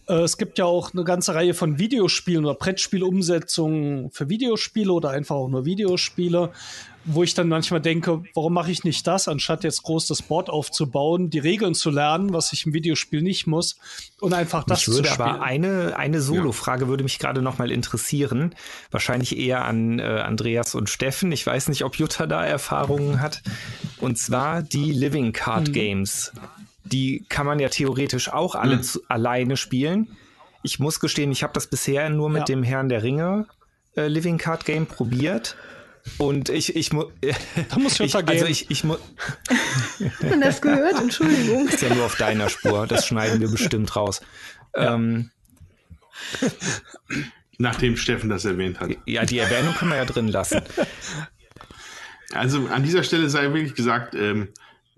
Äh, 0.09 0.15
es 0.15 0.37
gibt 0.37 0.59
ja 0.59 0.65
auch 0.65 0.93
eine 0.93 1.05
ganze 1.05 1.35
Reihe 1.35 1.55
von 1.55 1.79
Videospielen 1.79 2.45
oder 2.45 2.55
Brettspielumsetzungen 2.55 4.11
für 4.11 4.29
Videospiele 4.29 4.93
oder 4.93 5.11
einfach 5.11 5.37
auch 5.37 5.49
nur 5.49 5.65
Videospiele, 5.65 6.51
wo 7.05 7.23
ich 7.23 7.35
dann 7.35 7.49
manchmal 7.49 7.81
denke, 7.81 8.23
warum 8.35 8.53
mache 8.53 8.71
ich 8.71 8.85
nicht 8.85 9.07
das, 9.07 9.27
anstatt 9.27 9.65
jetzt 9.65 9.83
groß 9.83 10.07
das 10.07 10.23
Board 10.23 10.51
aufzubauen, 10.51 11.31
die 11.31 11.41
Regeln 11.41 11.75
zu 11.75 11.91
lernen, 11.91 12.33
was 12.33 12.53
ich 12.53 12.67
im 12.67 12.75
Videospiel 12.75 13.23
nicht 13.23 13.47
muss, 13.47 13.77
und 14.21 14.35
einfach 14.35 14.65
das 14.65 14.83
zu 14.83 14.93
spielen. 14.93 15.21
Aber 15.21 15.43
eine, 15.43 15.97
eine 15.97 16.21
Solo-Frage 16.21 16.83
ja. 16.85 16.89
würde 16.89 17.03
mich 17.03 17.19
gerade 17.19 17.43
noch 17.43 17.59
mal 17.59 17.71
interessieren. 17.73 18.55
Wahrscheinlich 18.91 19.37
eher 19.37 19.65
an 19.65 19.99
äh, 19.99 20.03
Andreas 20.03 20.75
und 20.75 20.91
Steffen. 20.91 21.33
Ich 21.33 21.45
weiß 21.47 21.69
nicht, 21.69 21.85
ob 21.85 21.97
Jutta 21.97 22.27
da 22.27 22.45
Erfahrungen 22.45 23.21
hat. 23.21 23.43
Und 23.99 24.19
zwar 24.19 24.63
die 24.63 24.93
Living 24.93 25.33
Card 25.33 25.69
hm. 25.69 25.75
Die 26.93 27.25
kann 27.29 27.47
man 27.47 27.59
ja 27.59 27.69
theoretisch 27.69 28.33
auch 28.33 28.55
alle 28.55 28.77
mhm. 28.77 28.83
zu, 28.83 29.01
alleine 29.09 29.57
spielen. 29.57 30.17
Ich 30.63 30.79
muss 30.79 31.01
gestehen, 31.01 31.33
ich 31.33 31.43
habe 31.43 31.53
das 31.55 31.67
bisher 31.67 32.09
nur 32.11 32.29
mit 32.29 32.41
ja. 32.41 32.45
dem 32.45 32.63
Herrn 32.63 32.89
der 32.89 33.03
Ringe 33.03 33.47
äh, 33.97 34.07
Living 34.09 34.39
Card 34.39 34.65
Game 34.65 34.87
probiert. 34.87 35.57
Und 36.19 36.49
ich, 36.49 36.75
ich 36.75 36.93
muss. 36.93 37.07
Da 37.69 37.79
muss 37.79 37.93
ich, 38.01 38.15
ich 38.15 38.29
Also 38.29 38.47
ich, 38.47 38.71
ich 38.71 38.85
muss. 38.85 38.99
Haben 40.23 40.41
das 40.41 40.61
gehört? 40.61 41.01
Entschuldigung. 41.01 41.69
Ist 41.69 41.83
ja 41.83 41.95
nur 41.95 42.05
auf 42.05 42.17
deiner 42.17 42.49
Spur. 42.49 42.87
Das 42.87 43.07
schneiden 43.07 43.41
wir 43.41 43.51
bestimmt 43.51 43.95
raus. 43.95 44.21
Ja. 44.75 44.95
Ähm, 44.95 45.31
Nachdem 47.59 47.97
Steffen 47.97 48.31
das 48.31 48.45
erwähnt 48.45 48.81
hat. 48.81 48.91
Ja, 49.07 49.25
die 49.25 49.39
Erwähnung 49.39 49.75
können 49.75 49.93
wir 49.93 49.99
ja 49.99 50.05
drin 50.05 50.29
lassen. 50.29 50.63
Also 52.33 52.67
an 52.67 52.83
dieser 52.83 53.03
Stelle 53.05 53.29
sei 53.29 53.53
wirklich 53.53 53.75
gesagt, 53.75 54.15
ähm, 54.15 54.49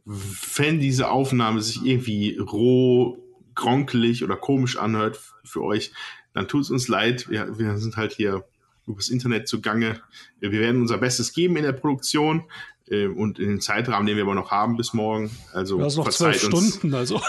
wenn 0.05 0.80
diese 0.80 1.11
Aufnahme 1.11 1.61
sich 1.62 1.84
irgendwie 1.84 2.38
roh, 2.38 3.18
gronkelig 3.55 4.24
oder 4.24 4.36
komisch 4.36 4.76
anhört 4.76 5.20
für 5.44 5.62
euch, 5.62 5.92
dann 6.32 6.48
tut 6.48 6.62
es 6.62 6.70
uns 6.70 6.88
leid. 6.88 7.28
Wir, 7.28 7.59
wir 7.59 7.78
sind 7.78 7.96
halt 7.96 8.12
hier 8.12 8.44
übers 8.86 9.09
Internet 9.09 9.48
zugange. 9.48 10.00
Wir 10.40 10.52
werden 10.52 10.80
unser 10.80 10.98
Bestes 10.98 11.32
geben 11.32 11.57
in 11.57 11.62
der 11.62 11.72
Produktion 11.72 12.44
äh, 12.88 13.07
und 13.07 13.39
in 13.39 13.48
den 13.48 13.60
Zeitrahmen, 13.60 14.06
den 14.06 14.16
wir 14.16 14.24
aber 14.24 14.35
noch 14.35 14.51
haben 14.51 14.76
bis 14.76 14.93
morgen. 14.93 15.31
Also 15.52 15.78
du 15.78 15.85
hast 15.85 15.97
noch 15.97 16.09
zwölf 16.10 16.43
Stunden, 16.43 16.94
also. 16.94 17.20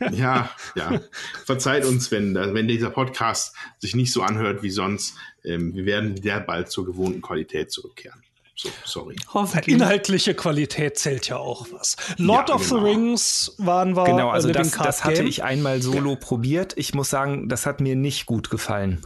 ja, 0.12 0.50
ja. 0.76 1.00
Verzeiht 1.44 1.84
uns, 1.84 2.10
wenn, 2.10 2.34
wenn 2.34 2.68
dieser 2.68 2.90
Podcast 2.90 3.54
sich 3.78 3.94
nicht 3.94 4.12
so 4.12 4.22
anhört 4.22 4.62
wie 4.62 4.70
sonst. 4.70 5.16
Ähm, 5.44 5.74
wir 5.74 5.84
werden 5.84 6.20
sehr 6.20 6.40
bald 6.40 6.70
zur 6.70 6.86
gewohnten 6.86 7.20
Qualität 7.20 7.70
zurückkehren. 7.70 8.22
So, 8.60 8.70
sorry. 8.84 9.14
Hoffentlich. 9.32 9.76
Inhaltliche 9.76 10.34
Qualität 10.34 10.98
zählt 10.98 11.28
ja 11.28 11.36
auch 11.36 11.68
was. 11.70 11.96
Lord 12.16 12.48
ja, 12.48 12.56
of 12.56 12.68
genau. 12.68 12.80
the 12.80 12.86
Rings 12.90 13.54
waren 13.58 13.94
wir. 13.94 14.04
Genau, 14.04 14.30
also 14.30 14.50
das, 14.50 14.72
das 14.72 15.04
hatte 15.04 15.22
ich 15.22 15.44
einmal 15.44 15.80
solo 15.80 16.10
ja. 16.10 16.16
probiert. 16.16 16.72
Ich 16.76 16.92
muss 16.92 17.08
sagen, 17.08 17.48
das 17.48 17.66
hat 17.66 17.80
mir 17.80 17.94
nicht 17.94 18.26
gut 18.26 18.50
gefallen. 18.50 19.00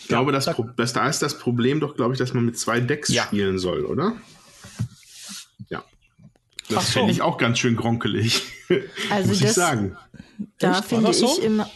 Ich 0.00 0.08
glaube, 0.08 0.32
das, 0.32 0.50
das, 0.76 0.92
da 0.92 1.08
ist 1.08 1.22
das 1.22 1.38
Problem 1.38 1.80
doch, 1.80 1.96
glaube 1.96 2.12
ich, 2.12 2.18
dass 2.18 2.34
man 2.34 2.44
mit 2.44 2.58
zwei 2.58 2.80
Decks 2.80 3.08
ja. 3.08 3.24
spielen 3.24 3.58
soll, 3.58 3.86
oder? 3.86 4.14
Ja. 5.70 5.84
Das 6.68 6.88
so. 6.88 7.00
finde 7.00 7.12
ich 7.12 7.22
auch 7.22 7.38
ganz 7.38 7.58
schön 7.58 7.74
gronkelig. 7.76 8.42
Also 9.08 9.30
muss 9.30 9.40
das, 9.40 9.48
ich 9.48 9.54
sagen. 9.54 9.96
Da 10.58 10.72
Echt? 10.72 10.84
finde 10.84 11.10
ich 11.10 11.16
so? 11.16 11.40
immer, 11.40 11.70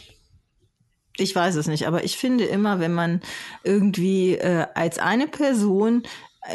ich 1.17 1.35
weiß 1.35 1.55
es 1.55 1.67
nicht, 1.67 1.87
aber 1.87 2.03
ich 2.03 2.17
finde 2.17 2.45
immer, 2.45 2.79
wenn 2.79 2.93
man 2.93 3.21
irgendwie 3.63 4.35
äh, 4.35 4.65
als 4.73 4.97
eine 4.99 5.27
Person 5.27 6.03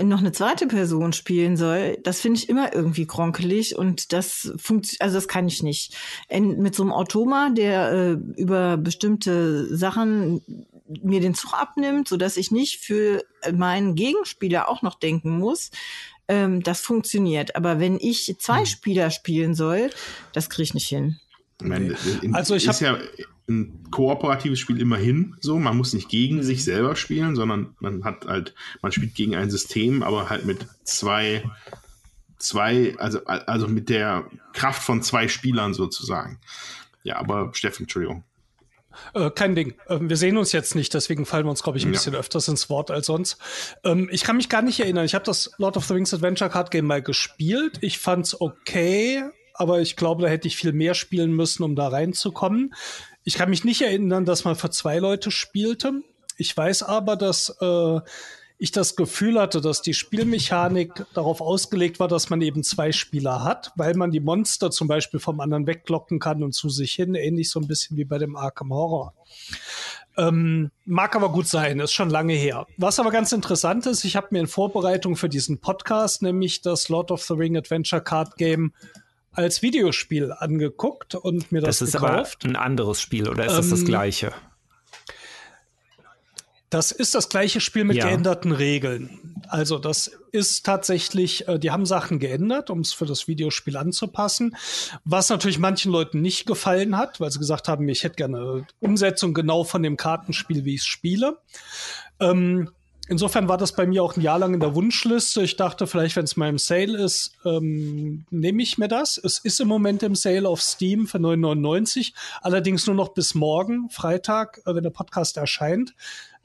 noch 0.02 0.18
eine 0.18 0.32
zweite 0.32 0.66
Person 0.66 1.12
spielen 1.14 1.56
soll, 1.56 1.96
das 2.02 2.20
finde 2.20 2.38
ich 2.38 2.48
immer 2.48 2.74
irgendwie 2.74 3.06
kronkelig 3.06 3.76
und 3.76 4.12
das 4.12 4.52
funktioniert, 4.58 5.00
also 5.00 5.14
das 5.14 5.28
kann 5.28 5.48
ich 5.48 5.62
nicht. 5.62 5.96
In, 6.28 6.60
mit 6.60 6.74
so 6.74 6.82
einem 6.82 6.92
Automa, 6.92 7.48
der 7.50 7.92
äh, 7.92 8.12
über 8.36 8.76
bestimmte 8.76 9.74
Sachen 9.74 10.42
mir 11.02 11.20
den 11.20 11.34
Zug 11.34 11.54
abnimmt, 11.54 12.08
so 12.08 12.16
dass 12.16 12.36
ich 12.36 12.50
nicht 12.50 12.80
für 12.80 13.24
meinen 13.52 13.94
Gegenspieler 13.94 14.68
auch 14.68 14.82
noch 14.82 14.98
denken 14.98 15.38
muss, 15.38 15.70
ähm, 16.28 16.62
das 16.62 16.80
funktioniert. 16.82 17.56
Aber 17.56 17.80
wenn 17.80 17.98
ich 17.98 18.36
zwei 18.38 18.60
hm. 18.60 18.66
Spieler 18.66 19.10
spielen 19.10 19.54
soll, 19.54 19.90
das 20.32 20.50
kriege 20.50 20.64
ich 20.64 20.74
nicht 20.74 20.88
hin. 20.88 21.18
Ich 21.60 21.66
meine, 21.66 21.96
also 22.32 22.54
ich 22.54 22.66
ist 22.66 22.80
ja 22.80 22.98
ein 23.48 23.90
kooperatives 23.90 24.58
Spiel 24.58 24.80
immerhin 24.80 25.36
so. 25.40 25.58
Man 25.58 25.76
muss 25.76 25.94
nicht 25.94 26.08
gegen 26.08 26.42
sich 26.42 26.64
selber 26.64 26.96
spielen, 26.96 27.34
sondern 27.34 27.74
man 27.80 28.04
hat 28.04 28.26
halt, 28.26 28.54
man 28.82 28.92
spielt 28.92 29.14
gegen 29.14 29.34
ein 29.34 29.50
System, 29.50 30.02
aber 30.02 30.28
halt 30.28 30.44
mit 30.44 30.66
zwei, 30.84 31.42
zwei, 32.38 32.94
also, 32.98 33.24
also 33.24 33.68
mit 33.68 33.88
der 33.88 34.26
Kraft 34.52 34.82
von 34.82 35.02
zwei 35.02 35.28
Spielern 35.28 35.74
sozusagen. 35.74 36.38
Ja, 37.02 37.16
aber 37.16 37.50
Steffen, 37.54 37.84
Entschuldigung. 37.84 38.24
Äh, 39.14 39.30
kein 39.30 39.54
Ding. 39.54 39.74
Ähm, 39.88 40.08
wir 40.08 40.16
sehen 40.16 40.36
uns 40.36 40.52
jetzt 40.52 40.74
nicht, 40.74 40.92
deswegen 40.92 41.26
fallen 41.26 41.46
wir 41.46 41.50
uns, 41.50 41.62
glaube 41.62 41.78
ich, 41.78 41.84
ein 41.84 41.88
ja. 41.88 41.92
bisschen 41.92 42.14
öfters 42.14 42.48
ins 42.48 42.68
Wort 42.68 42.90
als 42.90 43.06
sonst. 43.06 43.38
Ähm, 43.84 44.08
ich 44.10 44.24
kann 44.24 44.36
mich 44.36 44.48
gar 44.48 44.62
nicht 44.62 44.80
erinnern. 44.80 45.04
Ich 45.04 45.14
habe 45.14 45.24
das 45.24 45.52
Lord 45.58 45.76
of 45.76 45.86
the 45.86 45.94
Rings 45.94 46.12
Adventure 46.12 46.50
Card 46.50 46.70
Game 46.70 46.86
mal 46.86 47.02
gespielt. 47.02 47.78
Ich 47.80 47.98
fand's 47.98 48.40
okay, 48.40 49.22
aber 49.54 49.80
ich 49.80 49.96
glaube, 49.96 50.22
da 50.22 50.28
hätte 50.28 50.48
ich 50.48 50.56
viel 50.56 50.72
mehr 50.72 50.94
spielen 50.94 51.32
müssen, 51.32 51.62
um 51.62 51.74
da 51.76 51.88
reinzukommen. 51.88 52.74
Ich 53.28 53.34
kann 53.34 53.50
mich 53.50 53.62
nicht 53.62 53.82
erinnern, 53.82 54.24
dass 54.24 54.44
man 54.44 54.56
für 54.56 54.70
zwei 54.70 55.00
Leute 55.00 55.30
spielte. 55.30 56.00
Ich 56.38 56.56
weiß 56.56 56.82
aber, 56.82 57.14
dass 57.14 57.54
äh, 57.60 58.00
ich 58.56 58.72
das 58.72 58.96
Gefühl 58.96 59.38
hatte, 59.38 59.60
dass 59.60 59.82
die 59.82 59.92
Spielmechanik 59.92 61.04
darauf 61.12 61.42
ausgelegt 61.42 62.00
war, 62.00 62.08
dass 62.08 62.30
man 62.30 62.40
eben 62.40 62.62
zwei 62.62 62.90
Spieler 62.90 63.44
hat, 63.44 63.70
weil 63.76 63.92
man 63.96 64.12
die 64.12 64.20
Monster 64.20 64.70
zum 64.70 64.88
Beispiel 64.88 65.20
vom 65.20 65.40
anderen 65.40 65.66
weglocken 65.66 66.20
kann 66.20 66.42
und 66.42 66.52
zu 66.52 66.70
sich 66.70 66.94
hin, 66.94 67.14
ähnlich 67.14 67.50
so 67.50 67.60
ein 67.60 67.68
bisschen 67.68 67.98
wie 67.98 68.06
bei 68.06 68.16
dem 68.16 68.34
Arkham 68.34 68.72
Horror. 68.72 69.12
Ähm, 70.16 70.70
mag 70.86 71.14
aber 71.14 71.30
gut 71.30 71.48
sein, 71.48 71.80
ist 71.80 71.92
schon 71.92 72.08
lange 72.08 72.32
her. 72.32 72.66
Was 72.78 72.98
aber 72.98 73.10
ganz 73.10 73.32
interessant 73.32 73.84
ist, 73.84 74.04
ich 74.04 74.16
habe 74.16 74.28
mir 74.30 74.40
in 74.40 74.46
Vorbereitung 74.46 75.16
für 75.16 75.28
diesen 75.28 75.60
Podcast 75.60 76.22
nämlich 76.22 76.62
das 76.62 76.88
Lord 76.88 77.10
of 77.10 77.22
the 77.24 77.34
Ring 77.34 77.58
Adventure 77.58 78.00
Card 78.00 78.36
Game 78.38 78.72
als 79.32 79.62
Videospiel 79.62 80.32
angeguckt 80.32 81.14
und 81.14 81.52
mir 81.52 81.60
das, 81.60 81.78
das 81.78 81.88
ist 81.88 82.00
gekauft. 82.00 82.44
aber 82.44 82.52
ein 82.52 82.56
anderes 82.56 83.00
Spiel 83.00 83.28
oder 83.28 83.46
ist 83.46 83.56
das 83.56 83.70
das 83.70 83.80
ähm, 83.80 83.86
gleiche? 83.86 84.32
Das 86.70 86.92
ist 86.92 87.14
das 87.14 87.30
gleiche 87.30 87.60
Spiel 87.60 87.84
mit 87.84 87.96
ja. 87.96 88.06
geänderten 88.06 88.52
Regeln. 88.52 89.42
Also 89.48 89.78
das 89.78 90.10
ist 90.32 90.66
tatsächlich, 90.66 91.48
äh, 91.48 91.58
die 91.58 91.70
haben 91.70 91.86
Sachen 91.86 92.18
geändert, 92.18 92.68
um 92.68 92.80
es 92.80 92.92
für 92.92 93.06
das 93.06 93.26
Videospiel 93.26 93.78
anzupassen, 93.78 94.54
was 95.04 95.30
natürlich 95.30 95.58
manchen 95.58 95.90
Leuten 95.90 96.20
nicht 96.20 96.46
gefallen 96.46 96.98
hat, 96.98 97.20
weil 97.20 97.30
sie 97.30 97.38
gesagt 97.38 97.68
haben, 97.68 97.88
ich 97.88 98.04
hätte 98.04 98.16
gerne 98.16 98.66
Umsetzung 98.80 99.32
genau 99.32 99.64
von 99.64 99.82
dem 99.82 99.96
Kartenspiel, 99.96 100.66
wie 100.66 100.74
ich 100.74 100.82
es 100.82 100.86
spiele. 100.86 101.38
Ähm, 102.20 102.70
insofern 103.08 103.48
war 103.48 103.56
das 103.56 103.72
bei 103.72 103.86
mir 103.86 104.02
auch 104.02 104.16
ein 104.16 104.20
Jahr 104.20 104.38
lang 104.38 104.54
in 104.54 104.60
der 104.60 104.74
Wunschliste. 104.74 105.42
Ich 105.42 105.56
dachte, 105.56 105.86
vielleicht, 105.86 106.16
wenn 106.16 106.24
es 106.24 106.36
mal 106.36 106.48
im 106.48 106.58
Sale 106.58 106.96
ist, 106.98 107.32
ähm, 107.44 108.24
nehme 108.30 108.62
ich 108.62 108.78
mir 108.78 108.88
das. 108.88 109.18
Es 109.18 109.38
ist 109.38 109.60
im 109.60 109.68
Moment 109.68 110.02
im 110.02 110.14
Sale 110.14 110.48
auf 110.48 110.62
Steam 110.62 111.06
für 111.06 111.18
9,99. 111.18 112.12
Allerdings 112.40 112.86
nur 112.86 112.96
noch 112.96 113.10
bis 113.10 113.34
morgen, 113.34 113.90
Freitag, 113.90 114.60
äh, 114.66 114.74
wenn 114.74 114.82
der 114.82 114.90
Podcast 114.90 115.36
erscheint. 115.36 115.94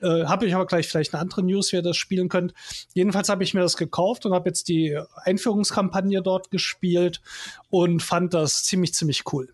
Äh, 0.02 0.26
habe 0.26 0.46
ich 0.46 0.54
aber 0.54 0.66
gleich 0.66 0.88
vielleicht 0.88 1.14
eine 1.14 1.22
andere 1.22 1.44
News, 1.44 1.72
wie 1.72 1.78
ihr 1.78 1.82
das 1.82 1.98
spielen 1.98 2.28
könnt. 2.28 2.54
Jedenfalls 2.94 3.30
habe 3.30 3.44
ich 3.44 3.54
mir 3.54 3.62
das 3.62 3.78
gekauft 3.78 4.26
und 4.26 4.34
habe 4.34 4.50
jetzt 4.50 4.68
die 4.68 5.00
Einführungskampagne 5.16 6.22
dort 6.22 6.52
gespielt 6.52 7.22
und 7.70 8.04
fand 8.04 8.34
das 8.34 8.64
ziemlich, 8.64 8.94
ziemlich 8.94 9.24
cool. 9.32 9.54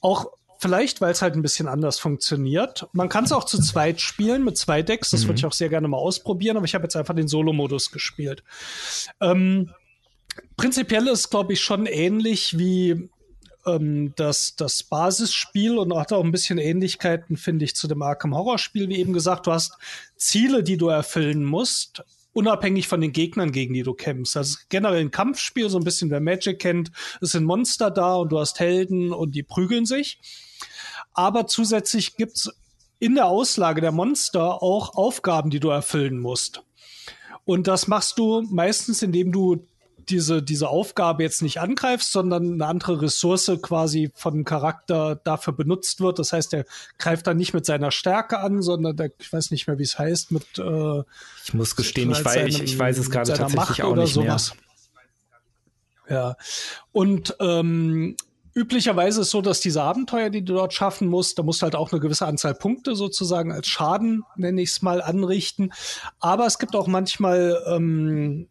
Auch 0.00 0.32
Vielleicht, 0.58 1.00
weil 1.00 1.12
es 1.12 1.22
halt 1.22 1.34
ein 1.34 1.42
bisschen 1.42 1.68
anders 1.68 1.98
funktioniert. 1.98 2.86
Man 2.92 3.08
kann 3.08 3.24
es 3.24 3.32
auch 3.32 3.44
zu 3.44 3.60
zweit 3.60 4.00
spielen 4.00 4.44
mit 4.44 4.56
zwei 4.56 4.82
Decks. 4.82 5.10
Das 5.10 5.22
mhm. 5.22 5.28
würde 5.28 5.38
ich 5.38 5.46
auch 5.46 5.52
sehr 5.52 5.68
gerne 5.68 5.88
mal 5.88 5.98
ausprobieren, 5.98 6.56
aber 6.56 6.66
ich 6.66 6.74
habe 6.74 6.84
jetzt 6.84 6.96
einfach 6.96 7.14
den 7.14 7.28
Solo-Modus 7.28 7.90
gespielt. 7.90 8.42
Ähm, 9.20 9.70
prinzipiell 10.56 11.06
ist, 11.08 11.30
glaube 11.30 11.52
ich, 11.52 11.60
schon 11.60 11.86
ähnlich 11.86 12.58
wie 12.58 13.10
ähm, 13.66 14.14
das, 14.16 14.56
das 14.56 14.82
Basisspiel 14.82 15.76
und 15.78 15.94
hat 15.94 16.12
auch 16.12 16.24
ein 16.24 16.32
bisschen 16.32 16.58
Ähnlichkeiten, 16.58 17.36
finde 17.36 17.64
ich, 17.64 17.76
zu 17.76 17.88
dem 17.88 18.02
Arkham 18.02 18.34
Horror 18.34 18.58
Spiel. 18.58 18.88
Wie 18.88 18.96
eben 18.96 19.12
gesagt, 19.12 19.46
du 19.46 19.52
hast 19.52 19.76
Ziele, 20.16 20.62
die 20.62 20.76
du 20.76 20.88
erfüllen 20.88 21.44
musst 21.44 22.02
unabhängig 22.36 22.86
von 22.86 23.00
den 23.00 23.12
Gegnern, 23.12 23.50
gegen 23.50 23.72
die 23.72 23.82
du 23.82 23.94
kämpfst. 23.94 24.36
Also 24.36 24.58
generell 24.68 25.00
ein 25.00 25.10
Kampfspiel, 25.10 25.70
so 25.70 25.78
ein 25.78 25.84
bisschen 25.84 26.10
wer 26.10 26.20
Magic 26.20 26.58
kennt, 26.58 26.92
es 27.22 27.32
sind 27.32 27.44
Monster 27.44 27.90
da 27.90 28.16
und 28.16 28.30
du 28.30 28.38
hast 28.38 28.60
Helden 28.60 29.12
und 29.12 29.34
die 29.34 29.42
prügeln 29.42 29.86
sich. 29.86 30.18
Aber 31.16 31.46
zusätzlich 31.46 32.16
gibt's 32.16 32.50
in 32.98 33.14
der 33.14 33.26
Auslage 33.26 33.80
der 33.80 33.92
Monster 33.92 34.62
auch 34.62 34.94
Aufgaben, 34.94 35.50
die 35.50 35.60
du 35.60 35.70
erfüllen 35.70 36.18
musst. 36.18 36.62
Und 37.44 37.66
das 37.66 37.88
machst 37.88 38.18
du 38.18 38.42
meistens, 38.42 39.02
indem 39.02 39.32
du 39.32 39.66
diese, 40.08 40.42
diese 40.42 40.68
Aufgabe 40.68 41.22
jetzt 41.22 41.42
nicht 41.42 41.60
angreifst, 41.60 42.12
sondern 42.12 42.54
eine 42.54 42.66
andere 42.66 43.02
Ressource 43.02 43.50
quasi 43.60 44.10
von 44.14 44.44
Charakter 44.44 45.16
dafür 45.16 45.52
benutzt 45.52 46.00
wird. 46.00 46.18
Das 46.18 46.32
heißt, 46.32 46.54
er 46.54 46.64
greift 46.98 47.26
dann 47.26 47.36
nicht 47.36 47.54
mit 47.54 47.66
seiner 47.66 47.90
Stärke 47.90 48.38
an, 48.38 48.62
sondern 48.62 48.96
der, 48.96 49.10
ich 49.18 49.32
weiß 49.32 49.50
nicht 49.50 49.66
mehr, 49.66 49.78
wie 49.78 49.82
es 49.84 49.98
heißt, 49.98 50.30
mit 50.30 50.58
äh, 50.58 51.02
Ich 51.44 51.54
muss 51.54 51.74
gestehen, 51.74 52.12
ich, 52.12 52.24
weiß, 52.24 52.46
ich, 52.46 52.62
ich 52.62 52.78
weiß 52.78 52.98
es 52.98 53.10
gerade 53.10 53.32
tatsächlich 53.32 53.56
Macht 53.56 53.82
auch 53.82 53.96
nicht 53.96 54.14
sowas. 54.14 54.54
mehr. 56.08 56.18
Ja. 56.18 56.36
Und 56.92 57.36
ähm, 57.40 58.16
üblicherweise 58.56 59.20
ist 59.20 59.26
es 59.26 59.30
so, 59.30 59.42
dass 59.42 59.60
diese 59.60 59.82
Abenteuer, 59.82 60.30
die 60.30 60.42
du 60.42 60.54
dort 60.54 60.72
schaffen 60.72 61.08
musst, 61.08 61.38
da 61.38 61.42
musst 61.42 61.60
du 61.60 61.64
halt 61.64 61.76
auch 61.76 61.92
eine 61.92 62.00
gewisse 62.00 62.26
Anzahl 62.26 62.54
Punkte 62.54 62.96
sozusagen 62.96 63.52
als 63.52 63.66
Schaden, 63.66 64.24
nenne 64.34 64.62
ich 64.62 64.70
es 64.70 64.82
mal, 64.82 65.02
anrichten. 65.02 65.72
Aber 66.20 66.46
es 66.46 66.58
gibt 66.58 66.74
auch 66.74 66.86
manchmal 66.86 67.62
ähm, 67.68 68.48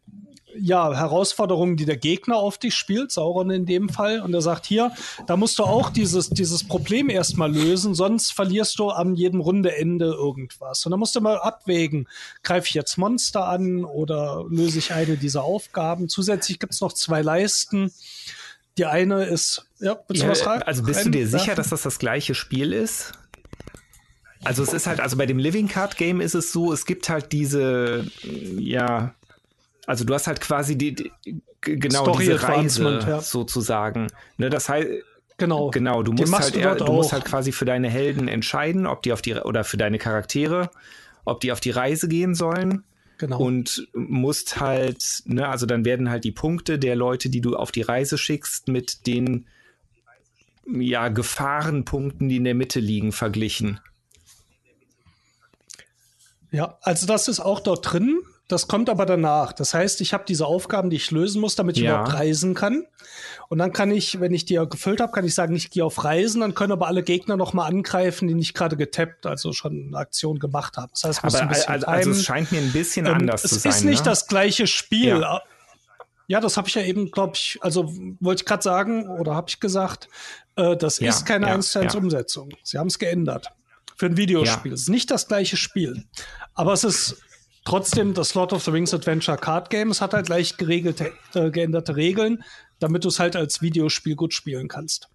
ja, 0.58 0.94
Herausforderungen, 0.94 1.76
die 1.76 1.86
der 1.86 1.96
Gegner 1.96 2.36
auf 2.36 2.56
dich 2.56 2.76
spielt, 2.76 3.10
Sauron 3.10 3.50
in 3.50 3.66
dem 3.66 3.88
Fall. 3.88 4.20
Und 4.20 4.32
er 4.32 4.42
sagt 4.42 4.64
hier, 4.64 4.92
da 5.26 5.36
musst 5.36 5.58
du 5.58 5.64
auch 5.64 5.90
dieses, 5.90 6.30
dieses 6.30 6.62
Problem 6.62 7.10
erstmal 7.10 7.52
lösen, 7.52 7.94
sonst 7.96 8.32
verlierst 8.32 8.78
du 8.78 8.90
an 8.90 9.16
jedem 9.16 9.40
Rundeende 9.40 10.06
irgendwas. 10.06 10.86
Und 10.86 10.92
da 10.92 10.96
musst 10.96 11.16
du 11.16 11.20
mal 11.20 11.38
abwägen, 11.38 12.08
greife 12.44 12.68
ich 12.68 12.74
jetzt 12.74 12.96
Monster 12.96 13.48
an 13.48 13.84
oder 13.84 14.44
löse 14.48 14.78
ich 14.78 14.92
eine 14.92 15.16
dieser 15.16 15.42
Aufgaben. 15.42 16.08
Zusätzlich 16.08 16.60
gibt 16.60 16.74
es 16.74 16.80
noch 16.80 16.92
zwei 16.92 17.22
Leisten. 17.22 17.92
Die 18.78 18.86
eine 18.86 19.24
ist, 19.24 19.65
ja, 19.78 19.96
ja? 20.10 20.28
Also 20.64 20.82
bist 20.82 21.04
du 21.04 21.10
dir 21.10 21.26
sicher, 21.26 21.54
dass 21.54 21.70
das 21.70 21.82
das 21.82 21.98
gleiche 21.98 22.34
Spiel 22.34 22.72
ist? 22.72 23.12
Also 24.44 24.62
es 24.62 24.72
ist 24.72 24.86
halt, 24.86 25.00
also 25.00 25.16
bei 25.16 25.26
dem 25.26 25.38
Living 25.38 25.68
Card 25.68 25.96
Game 25.96 26.20
ist 26.20 26.34
es 26.34 26.52
so, 26.52 26.72
es 26.72 26.86
gibt 26.86 27.08
halt 27.08 27.32
diese, 27.32 28.06
ja, 28.58 29.14
also 29.86 30.04
du 30.04 30.14
hast 30.14 30.26
halt 30.26 30.40
quasi 30.40 30.76
die, 30.76 30.94
die 30.94 31.12
genau 31.60 32.02
Story 32.02 32.26
diese 32.26 32.42
Reise 32.42 33.00
ja. 33.06 33.20
sozusagen. 33.20 34.08
Ne, 34.36 34.50
das 34.50 34.68
heißt, 34.68 34.88
genau, 35.36 35.70
genau, 35.70 36.02
du 36.02 36.12
musst 36.12 36.32
halt, 36.32 36.54
du, 36.54 36.84
du 36.84 36.92
musst 36.92 37.12
halt 37.12 37.24
quasi 37.24 37.50
für 37.50 37.64
deine 37.64 37.88
Helden 37.88 38.28
entscheiden, 38.28 38.86
ob 38.86 39.02
die 39.02 39.12
auf 39.12 39.22
die 39.22 39.34
oder 39.34 39.64
für 39.64 39.76
deine 39.76 39.98
Charaktere, 39.98 40.70
ob 41.24 41.40
die 41.40 41.50
auf 41.50 41.60
die 41.60 41.70
Reise 41.70 42.08
gehen 42.08 42.34
sollen. 42.34 42.84
Genau. 43.18 43.38
Und 43.38 43.88
musst 43.94 44.60
halt, 44.60 45.22
ne, 45.24 45.48
also 45.48 45.64
dann 45.64 45.86
werden 45.86 46.10
halt 46.10 46.24
die 46.24 46.32
Punkte 46.32 46.78
der 46.78 46.96
Leute, 46.96 47.30
die 47.30 47.40
du 47.40 47.56
auf 47.56 47.72
die 47.72 47.80
Reise 47.82 48.18
schickst, 48.18 48.68
mit 48.68 49.06
den 49.06 49.46
ja, 50.72 51.08
Gefahrenpunkten, 51.08 52.28
die 52.28 52.36
in 52.36 52.44
der 52.44 52.54
Mitte 52.54 52.80
liegen, 52.80 53.12
verglichen. 53.12 53.80
Ja, 56.50 56.78
also 56.82 57.06
das 57.06 57.28
ist 57.28 57.40
auch 57.40 57.60
dort 57.60 57.92
drin. 57.92 58.20
Das 58.48 58.68
kommt 58.68 58.88
aber 58.88 59.06
danach. 59.06 59.52
Das 59.52 59.74
heißt, 59.74 60.00
ich 60.00 60.12
habe 60.12 60.24
diese 60.26 60.46
Aufgaben, 60.46 60.88
die 60.88 60.96
ich 60.96 61.10
lösen 61.10 61.40
muss, 61.40 61.56
damit 61.56 61.76
ich 61.76 61.82
ja. 61.82 61.90
überhaupt 61.90 62.14
reisen 62.14 62.54
kann. 62.54 62.86
Und 63.48 63.58
dann 63.58 63.72
kann 63.72 63.90
ich, 63.90 64.20
wenn 64.20 64.32
ich 64.32 64.44
die 64.44 64.54
gefüllt 64.70 65.00
habe, 65.00 65.10
kann 65.10 65.24
ich 65.24 65.34
sagen, 65.34 65.56
ich 65.56 65.70
gehe 65.70 65.84
auf 65.84 66.04
Reisen. 66.04 66.42
Dann 66.42 66.54
können 66.54 66.72
aber 66.72 66.86
alle 66.86 67.02
Gegner 67.02 67.36
noch 67.36 67.54
mal 67.54 67.66
angreifen, 67.66 68.28
die 68.28 68.34
nicht 68.34 68.54
gerade 68.54 68.76
getappt, 68.76 69.26
also 69.26 69.52
schon 69.52 69.88
eine 69.88 69.98
Aktion 69.98 70.38
gemacht 70.38 70.76
haben. 70.76 70.92
Das 70.92 71.04
heißt, 71.04 71.24
aber 71.24 71.40
ein 71.40 71.48
bisschen 71.48 71.68
also, 71.68 71.86
also 71.86 72.10
es 72.12 72.24
scheint 72.24 72.52
mir 72.52 72.60
ein 72.60 72.72
bisschen 72.72 73.06
ähm, 73.06 73.14
anders 73.14 73.42
zu 73.42 73.48
sein. 73.48 73.70
Es 73.70 73.78
ist 73.78 73.84
nicht 73.84 74.04
ne? 74.04 74.10
das 74.10 74.28
gleiche 74.28 74.68
Spiel. 74.68 75.20
Ja. 75.20 75.42
Ja, 76.28 76.40
das 76.40 76.56
habe 76.56 76.68
ich 76.68 76.74
ja 76.74 76.82
eben, 76.82 77.10
glaube 77.10 77.34
ich, 77.36 77.58
also 77.60 77.92
wollte 78.20 78.42
ich 78.42 78.46
gerade 78.46 78.62
sagen 78.62 79.08
oder 79.08 79.34
habe 79.34 79.48
ich 79.48 79.60
gesagt, 79.60 80.08
äh, 80.56 80.76
das 80.76 80.98
ja, 80.98 81.10
ist 81.10 81.24
keine 81.24 81.46
ja, 81.46 81.54
1 81.54 81.72
zu 81.72 81.78
1 81.78 81.94
ja. 81.94 82.00
Umsetzung. 82.00 82.50
Sie 82.62 82.78
haben 82.78 82.88
es 82.88 82.98
geändert. 82.98 83.48
Für 83.96 84.06
ein 84.06 84.16
Videospiel. 84.16 84.72
Es 84.72 84.82
ist 84.82 84.88
nicht 84.88 85.10
das 85.10 85.26
gleiche 85.28 85.56
Spiel. 85.56 86.04
Aber 86.54 86.72
es 86.72 86.84
ist 86.84 87.16
trotzdem 87.64 88.14
das 88.14 88.34
Lord 88.34 88.52
of 88.52 88.64
the 88.64 88.70
Rings 88.70 88.92
Adventure 88.92 89.38
Card 89.38 89.70
Game. 89.70 89.90
Es 89.90 90.00
hat 90.00 90.12
halt 90.12 90.28
leicht 90.28 90.58
geregelte, 90.58 91.12
äh, 91.34 91.50
geänderte 91.50 91.96
Regeln, 91.96 92.42
damit 92.78 93.04
du 93.04 93.08
es 93.08 93.18
halt 93.18 93.36
als 93.36 93.62
Videospiel 93.62 94.14
gut 94.16 94.34
spielen 94.34 94.68
kannst. 94.68 95.08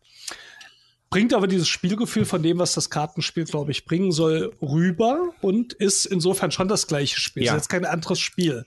bringt 1.09 1.33
aber 1.33 1.47
dieses 1.47 1.67
Spielgefühl 1.67 2.23
von 2.23 2.41
dem, 2.41 2.57
was 2.57 2.73
das 2.73 2.89
Kartenspiel, 2.89 3.43
glaube 3.43 3.71
ich, 3.71 3.83
bringen 3.83 4.13
soll, 4.13 4.55
rüber 4.61 5.33
und 5.41 5.73
ist 5.73 6.05
insofern 6.05 6.51
schon 6.51 6.69
das 6.69 6.87
gleiche 6.87 7.19
Spiel. 7.19 7.43
Ja. 7.43 7.51
Es 7.51 7.57
ist 7.57 7.63
jetzt 7.63 7.69
kein 7.69 7.85
anderes 7.85 8.19
Spiel. 8.19 8.65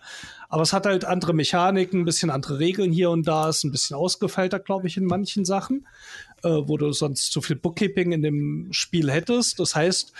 Aber 0.54 0.62
es 0.62 0.72
hat 0.72 0.86
halt 0.86 1.04
andere 1.04 1.34
Mechaniken, 1.34 2.02
ein 2.02 2.04
bisschen 2.04 2.30
andere 2.30 2.60
Regeln 2.60 2.92
hier 2.92 3.10
und 3.10 3.26
da, 3.26 3.48
ist 3.48 3.64
ein 3.64 3.72
bisschen 3.72 3.96
ausgefeilter, 3.96 4.60
glaube 4.60 4.86
ich, 4.86 4.96
in 4.96 5.04
manchen 5.04 5.44
Sachen, 5.44 5.84
äh, 6.44 6.48
wo 6.48 6.76
du 6.76 6.92
sonst 6.92 7.32
zu 7.32 7.40
viel 7.40 7.56
Bookkeeping 7.56 8.12
in 8.12 8.22
dem 8.22 8.68
Spiel 8.70 9.10
hättest. 9.10 9.58
Das 9.58 9.74
heißt, 9.74 10.12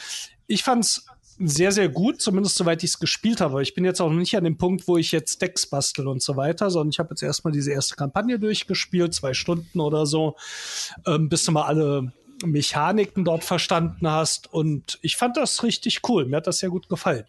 ich 0.48 0.64
fand's 0.64 1.06
sehr, 1.38 1.70
sehr 1.70 1.88
gut, 1.88 2.20
zumindest 2.20 2.56
soweit 2.56 2.82
ich 2.82 2.90
es 2.90 2.98
gespielt 2.98 3.40
habe. 3.40 3.62
Ich 3.62 3.76
bin 3.76 3.84
jetzt 3.84 4.00
auch 4.00 4.10
noch 4.10 4.18
nicht 4.18 4.36
an 4.36 4.42
dem 4.42 4.58
Punkt, 4.58 4.88
wo 4.88 4.96
ich 4.96 5.12
jetzt 5.12 5.40
Decks 5.40 5.66
bastel 5.68 6.08
und 6.08 6.20
so 6.20 6.34
weiter, 6.34 6.68
sondern 6.68 6.90
ich 6.90 6.98
habe 6.98 7.10
jetzt 7.10 7.22
erstmal 7.22 7.52
diese 7.52 7.70
erste 7.70 7.94
Kampagne 7.94 8.40
durchgespielt, 8.40 9.14
zwei 9.14 9.34
Stunden 9.34 9.78
oder 9.78 10.04
so, 10.04 10.34
ähm, 11.06 11.28
bis 11.28 11.44
du 11.44 11.52
mal 11.52 11.62
alle 11.62 12.12
Mechaniken 12.44 13.24
dort 13.24 13.44
verstanden 13.44 14.10
hast. 14.10 14.52
Und 14.52 14.98
ich 15.00 15.16
fand 15.16 15.36
das 15.36 15.62
richtig 15.62 16.00
cool. 16.08 16.26
Mir 16.26 16.38
hat 16.38 16.48
das 16.48 16.58
sehr 16.58 16.70
gut 16.70 16.88
gefallen. 16.88 17.24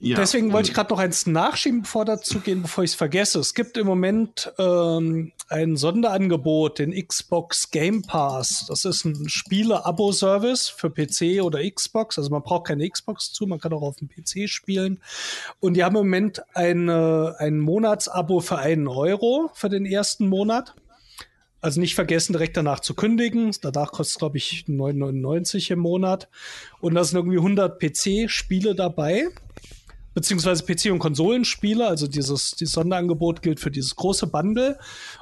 Ja, 0.00 0.16
Deswegen 0.16 0.52
wollte 0.52 0.68
ich 0.68 0.74
gerade 0.74 0.90
noch 0.90 1.00
eins 1.00 1.26
nachschieben, 1.26 1.82
bevor 1.82 2.04
dazu 2.04 2.38
gehen, 2.38 2.62
bevor 2.62 2.84
ich 2.84 2.90
es 2.90 2.94
vergesse. 2.94 3.40
Es 3.40 3.52
gibt 3.52 3.76
im 3.76 3.86
Moment 3.88 4.52
ähm, 4.56 5.32
ein 5.48 5.76
Sonderangebot, 5.76 6.78
den 6.78 6.92
Xbox 6.92 7.72
Game 7.72 8.02
Pass. 8.02 8.66
Das 8.68 8.84
ist 8.84 9.04
ein 9.04 9.28
Spiele-Abo-Service 9.28 10.68
für 10.68 10.90
PC 10.90 11.42
oder 11.42 11.68
Xbox. 11.68 12.16
Also 12.16 12.30
man 12.30 12.44
braucht 12.44 12.68
keine 12.68 12.88
Xbox 12.88 13.32
zu, 13.32 13.48
man 13.48 13.58
kann 13.58 13.72
auch 13.72 13.82
auf 13.82 13.96
dem 13.96 14.08
PC 14.08 14.48
spielen. 14.48 15.02
Und 15.58 15.74
die 15.74 15.82
haben 15.82 15.96
im 15.96 16.02
Moment 16.02 16.42
eine, 16.54 17.34
ein 17.40 17.58
Monatsabo 17.58 18.38
für 18.38 18.58
einen 18.58 18.86
Euro 18.86 19.50
für 19.54 19.68
den 19.68 19.84
ersten 19.84 20.28
Monat. 20.28 20.76
Also 21.60 21.80
nicht 21.80 21.96
vergessen, 21.96 22.34
direkt 22.34 22.56
danach 22.56 22.78
zu 22.78 22.94
kündigen. 22.94 23.50
Danach 23.62 23.90
kostet 23.90 24.14
es, 24.14 24.18
glaube 24.18 24.36
ich, 24.36 24.66
9,99 24.68 25.72
im 25.72 25.80
Monat. 25.80 26.28
Und 26.80 26.94
da 26.94 27.02
sind 27.02 27.16
irgendwie 27.16 27.38
100 27.38 27.80
PC-Spiele 27.80 28.76
dabei 28.76 29.26
beziehungsweise 30.18 30.64
PC- 30.64 30.90
und 30.90 30.98
Konsolenspiele. 30.98 31.86
Also 31.86 32.08
dieses, 32.08 32.50
dieses 32.50 32.74
Sonderangebot 32.74 33.40
gilt 33.40 33.60
für 33.60 33.70
dieses 33.70 33.94
große 33.94 34.26
Bundle. 34.26 34.76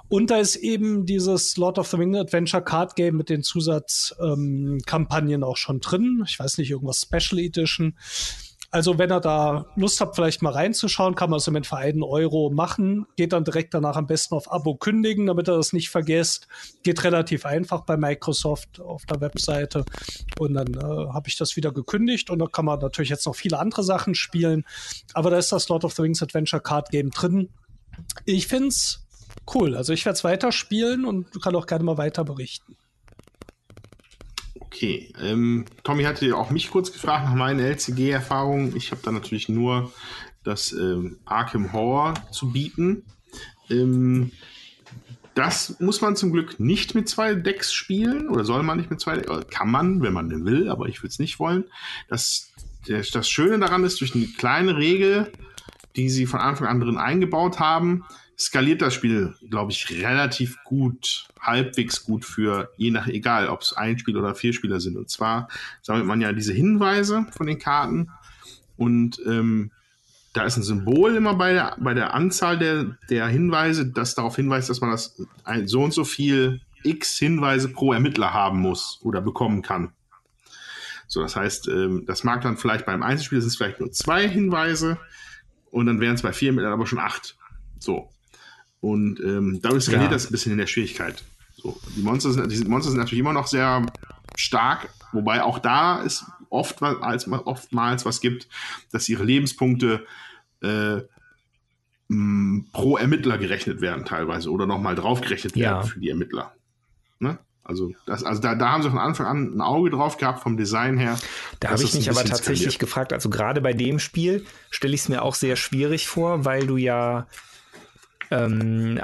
Und 0.08 0.30
da 0.30 0.38
ist 0.38 0.56
eben 0.56 1.04
dieses 1.04 1.58
Lord 1.58 1.78
of 1.78 1.86
the 1.88 1.98
Ring 1.98 2.16
Adventure 2.16 2.64
Card 2.64 2.96
Game 2.96 3.18
mit 3.18 3.28
den 3.28 3.42
Zusatzkampagnen 3.42 5.42
ähm, 5.42 5.44
auch 5.44 5.58
schon 5.58 5.80
drin. 5.80 6.24
Ich 6.26 6.38
weiß 6.38 6.56
nicht, 6.56 6.70
irgendwas 6.70 7.02
Special 7.02 7.38
Edition. 7.38 7.94
Also 8.76 8.98
wenn 8.98 9.10
ihr 9.10 9.20
da 9.20 9.64
Lust 9.74 10.02
habt, 10.02 10.16
vielleicht 10.16 10.42
mal 10.42 10.52
reinzuschauen, 10.52 11.14
kann 11.14 11.30
man 11.30 11.38
es 11.38 11.46
im 11.46 11.54
Moment 11.54 11.66
für 11.66 11.78
einen 11.78 12.02
Euro 12.02 12.50
machen. 12.50 13.06
Geht 13.16 13.32
dann 13.32 13.42
direkt 13.42 13.72
danach 13.72 13.96
am 13.96 14.06
besten 14.06 14.34
auf 14.34 14.52
Abo 14.52 14.74
kündigen, 14.74 15.24
damit 15.24 15.48
ihr 15.48 15.56
das 15.56 15.72
nicht 15.72 15.88
vergesst. 15.88 16.46
Geht 16.82 17.02
relativ 17.02 17.46
einfach 17.46 17.86
bei 17.86 17.96
Microsoft 17.96 18.78
auf 18.78 19.06
der 19.06 19.22
Webseite. 19.22 19.86
Und 20.38 20.52
dann 20.52 20.74
äh, 20.74 21.10
habe 21.10 21.26
ich 21.26 21.38
das 21.38 21.56
wieder 21.56 21.72
gekündigt 21.72 22.28
und 22.28 22.38
da 22.38 22.48
kann 22.48 22.66
man 22.66 22.78
natürlich 22.78 23.08
jetzt 23.08 23.24
noch 23.24 23.34
viele 23.34 23.58
andere 23.58 23.82
Sachen 23.82 24.14
spielen. 24.14 24.66
Aber 25.14 25.30
da 25.30 25.38
ist 25.38 25.52
das 25.52 25.70
Lord 25.70 25.84
of 25.84 25.94
the 25.94 26.02
Rings 26.02 26.22
Adventure 26.22 26.60
Card 26.60 26.90
Game 26.90 27.08
drin. 27.08 27.48
Ich 28.26 28.46
find's 28.46 29.06
cool. 29.54 29.74
Also 29.74 29.94
ich 29.94 30.04
werde 30.04 30.16
es 30.18 30.24
weiterspielen 30.24 31.06
und 31.06 31.42
kann 31.42 31.56
auch 31.56 31.66
gerne 31.66 31.82
mal 31.82 31.96
weiter 31.96 32.24
berichten. 32.24 32.76
Okay, 34.76 35.10
ähm, 35.22 35.64
Tommy 35.84 36.02
hatte 36.02 36.36
auch 36.36 36.50
mich 36.50 36.70
kurz 36.70 36.92
gefragt 36.92 37.24
nach 37.24 37.34
meinen 37.34 37.60
LCG-Erfahrungen. 37.60 38.76
Ich 38.76 38.90
habe 38.90 39.00
da 39.02 39.10
natürlich 39.10 39.48
nur 39.48 39.90
das 40.44 40.70
ähm, 40.72 41.16
Arkham 41.24 41.72
Horror 41.72 42.12
zu 42.30 42.52
bieten. 42.52 43.02
Ähm, 43.70 44.32
das 45.34 45.80
muss 45.80 46.02
man 46.02 46.14
zum 46.14 46.30
Glück 46.30 46.60
nicht 46.60 46.94
mit 46.94 47.08
zwei 47.08 47.34
Decks 47.34 47.72
spielen 47.72 48.28
oder 48.28 48.44
soll 48.44 48.62
man 48.62 48.76
nicht 48.76 48.90
mit 48.90 49.00
zwei 49.00 49.16
Decks? 49.16 49.46
Kann 49.48 49.70
man, 49.70 50.02
wenn 50.02 50.12
man 50.12 50.44
will, 50.44 50.68
aber 50.68 50.88
ich 50.88 50.98
würde 50.98 51.08
es 51.08 51.18
nicht 51.18 51.38
wollen. 51.38 51.64
Das, 52.08 52.52
das 52.86 53.30
Schöne 53.30 53.58
daran 53.58 53.82
ist, 53.82 54.02
durch 54.02 54.14
eine 54.14 54.26
kleine 54.26 54.76
Regel, 54.76 55.32
die 55.96 56.10
sie 56.10 56.26
von 56.26 56.40
Anfang 56.40 56.68
an 56.68 56.80
drin 56.80 56.98
eingebaut 56.98 57.60
haben, 57.60 58.04
skaliert 58.38 58.82
das 58.82 58.94
Spiel, 58.94 59.34
glaube 59.48 59.72
ich, 59.72 59.90
relativ 59.90 60.62
gut, 60.64 61.28
halbwegs 61.40 62.04
gut 62.04 62.24
für 62.24 62.70
je 62.76 62.90
nach, 62.90 63.06
egal 63.06 63.48
ob 63.48 63.62
es 63.62 63.72
ein 63.72 63.98
Spiel 63.98 64.16
oder 64.16 64.34
vier 64.34 64.52
Spieler 64.52 64.80
sind. 64.80 64.96
Und 64.96 65.10
zwar 65.10 65.48
sammelt 65.82 66.06
man 66.06 66.20
ja 66.20 66.32
diese 66.32 66.52
Hinweise 66.52 67.26
von 67.30 67.46
den 67.46 67.58
Karten 67.58 68.10
und 68.76 69.20
ähm, 69.26 69.70
da 70.34 70.44
ist 70.44 70.58
ein 70.58 70.62
Symbol 70.62 71.16
immer 71.16 71.34
bei 71.34 71.54
der, 71.54 71.76
bei 71.80 71.94
der 71.94 72.12
Anzahl 72.12 72.58
der, 72.58 72.98
der 73.08 73.26
Hinweise, 73.26 73.86
das 73.86 74.14
darauf 74.14 74.36
hinweist, 74.36 74.68
dass 74.68 74.82
man 74.82 74.90
das 74.90 75.18
ein, 75.44 75.66
so 75.66 75.82
und 75.82 75.94
so 75.94 76.04
viel 76.04 76.60
x 76.82 77.16
Hinweise 77.16 77.70
pro 77.70 77.94
Ermittler 77.94 78.34
haben 78.34 78.60
muss 78.60 79.00
oder 79.02 79.22
bekommen 79.22 79.62
kann. 79.62 79.92
So, 81.08 81.22
das 81.22 81.36
heißt, 81.36 81.68
ähm, 81.68 82.04
das 82.06 82.22
mag 82.22 82.42
dann 82.42 82.58
vielleicht 82.58 82.84
beim 82.84 83.02
Einzelspiel 83.02 83.40
sind 83.40 83.48
es 83.48 83.56
vielleicht 83.56 83.80
nur 83.80 83.92
zwei 83.92 84.28
Hinweise 84.28 84.98
und 85.70 85.86
dann 85.86 86.00
wären 86.00 86.16
es 86.16 86.22
bei 86.22 86.32
vier 86.32 86.50
Ermittlern 86.50 86.72
aber 86.72 86.86
schon 86.86 86.98
acht. 86.98 87.38
So. 87.78 88.10
Und 88.86 89.18
ähm, 89.18 89.58
dadurch 89.60 89.84
skaliert 89.84 90.04
ja. 90.04 90.10
das 90.10 90.28
ein 90.28 90.32
bisschen 90.32 90.52
in 90.52 90.58
der 90.58 90.68
Schwierigkeit. 90.68 91.24
So, 91.56 91.76
die, 91.96 92.02
Monster 92.02 92.30
sind, 92.30 92.52
die 92.52 92.64
Monster 92.64 92.90
sind 92.90 93.00
natürlich 93.00 93.18
immer 93.18 93.32
noch 93.32 93.48
sehr 93.48 93.84
stark, 94.36 94.90
wobei 95.10 95.42
auch 95.42 95.58
da 95.58 96.02
ist 96.02 96.24
oft 96.50 96.80
als, 96.80 97.28
oftmals 97.28 98.04
was 98.04 98.20
gibt, 98.20 98.46
dass 98.92 99.08
ihre 99.08 99.24
Lebenspunkte 99.24 100.06
äh, 100.62 101.00
m, 102.08 102.68
pro 102.72 102.96
Ermittler 102.96 103.38
gerechnet 103.38 103.80
werden 103.80 104.04
teilweise 104.04 104.52
oder 104.52 104.66
nochmal 104.66 104.94
draufgerechnet 104.94 105.56
werden 105.56 105.80
ja. 105.80 105.82
für 105.82 105.98
die 105.98 106.10
Ermittler. 106.10 106.54
Ne? 107.18 107.40
Also, 107.64 107.92
das, 108.06 108.22
also 108.22 108.40
da, 108.40 108.54
da 108.54 108.70
haben 108.70 108.84
sie 108.84 108.90
von 108.90 109.00
Anfang 109.00 109.26
an 109.26 109.56
ein 109.56 109.60
Auge 109.62 109.90
drauf 109.90 110.16
gehabt 110.16 110.44
vom 110.44 110.56
Design 110.56 110.96
her. 110.96 111.18
Da 111.58 111.70
habe 111.70 111.82
ich 111.82 111.92
mich 111.92 112.08
aber 112.08 112.24
tatsächlich 112.24 112.60
skaliert. 112.60 112.78
gefragt, 112.78 113.12
also 113.12 113.30
gerade 113.30 113.60
bei 113.60 113.72
dem 113.72 113.98
Spiel 113.98 114.46
stelle 114.70 114.94
ich 114.94 115.00
es 115.00 115.08
mir 115.08 115.22
auch 115.22 115.34
sehr 115.34 115.56
schwierig 115.56 116.06
vor, 116.06 116.44
weil 116.44 116.68
du 116.68 116.76
ja 116.76 117.26
ähm, 118.30 119.00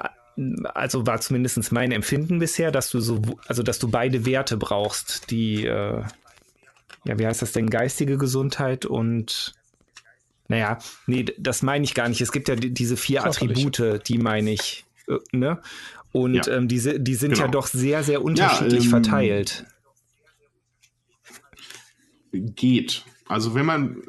also 0.64 1.06
war 1.06 1.20
zumindest 1.20 1.72
mein 1.72 1.92
Empfinden 1.92 2.38
bisher, 2.38 2.70
dass 2.70 2.90
du 2.90 3.00
so, 3.00 3.20
also 3.46 3.62
dass 3.62 3.78
du 3.78 3.90
beide 3.90 4.24
Werte 4.24 4.56
brauchst, 4.56 5.30
die, 5.30 5.66
äh, 5.66 6.02
ja, 7.04 7.18
wie 7.18 7.26
heißt 7.26 7.42
das 7.42 7.52
denn, 7.52 7.68
geistige 7.68 8.16
Gesundheit 8.16 8.86
und 8.86 9.54
naja, 10.48 10.78
nee, 11.06 11.24
das 11.38 11.62
meine 11.62 11.84
ich 11.84 11.94
gar 11.94 12.08
nicht. 12.08 12.20
Es 12.20 12.32
gibt 12.32 12.48
ja 12.48 12.56
diese 12.56 12.96
vier 12.96 13.24
Attribute, 13.24 14.00
die 14.06 14.18
meine 14.18 14.50
ich, 14.52 14.84
äh, 15.08 15.18
ne? 15.32 15.60
Und 16.12 16.34
ja. 16.34 16.48
ähm, 16.48 16.68
diese, 16.68 17.00
die 17.00 17.14
sind 17.14 17.32
genau. 17.32 17.46
ja 17.46 17.50
doch 17.50 17.66
sehr, 17.66 18.02
sehr 18.04 18.22
unterschiedlich 18.22 18.84
ja, 18.84 18.84
ähm, 18.84 18.90
verteilt. 18.90 19.64
Geht. 22.32 23.04
Also 23.26 23.54
wenn 23.54 23.64
man, 23.64 24.02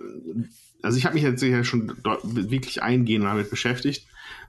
also 0.82 0.98
ich 0.98 1.06
habe 1.06 1.16
mich 1.16 1.24
jetzt 1.24 1.42
ja 1.42 1.64
schon 1.64 1.94
wirklich 2.24 2.84
eingehend 2.84 3.26
damit 3.26 3.50
beschäftigt 3.50 4.06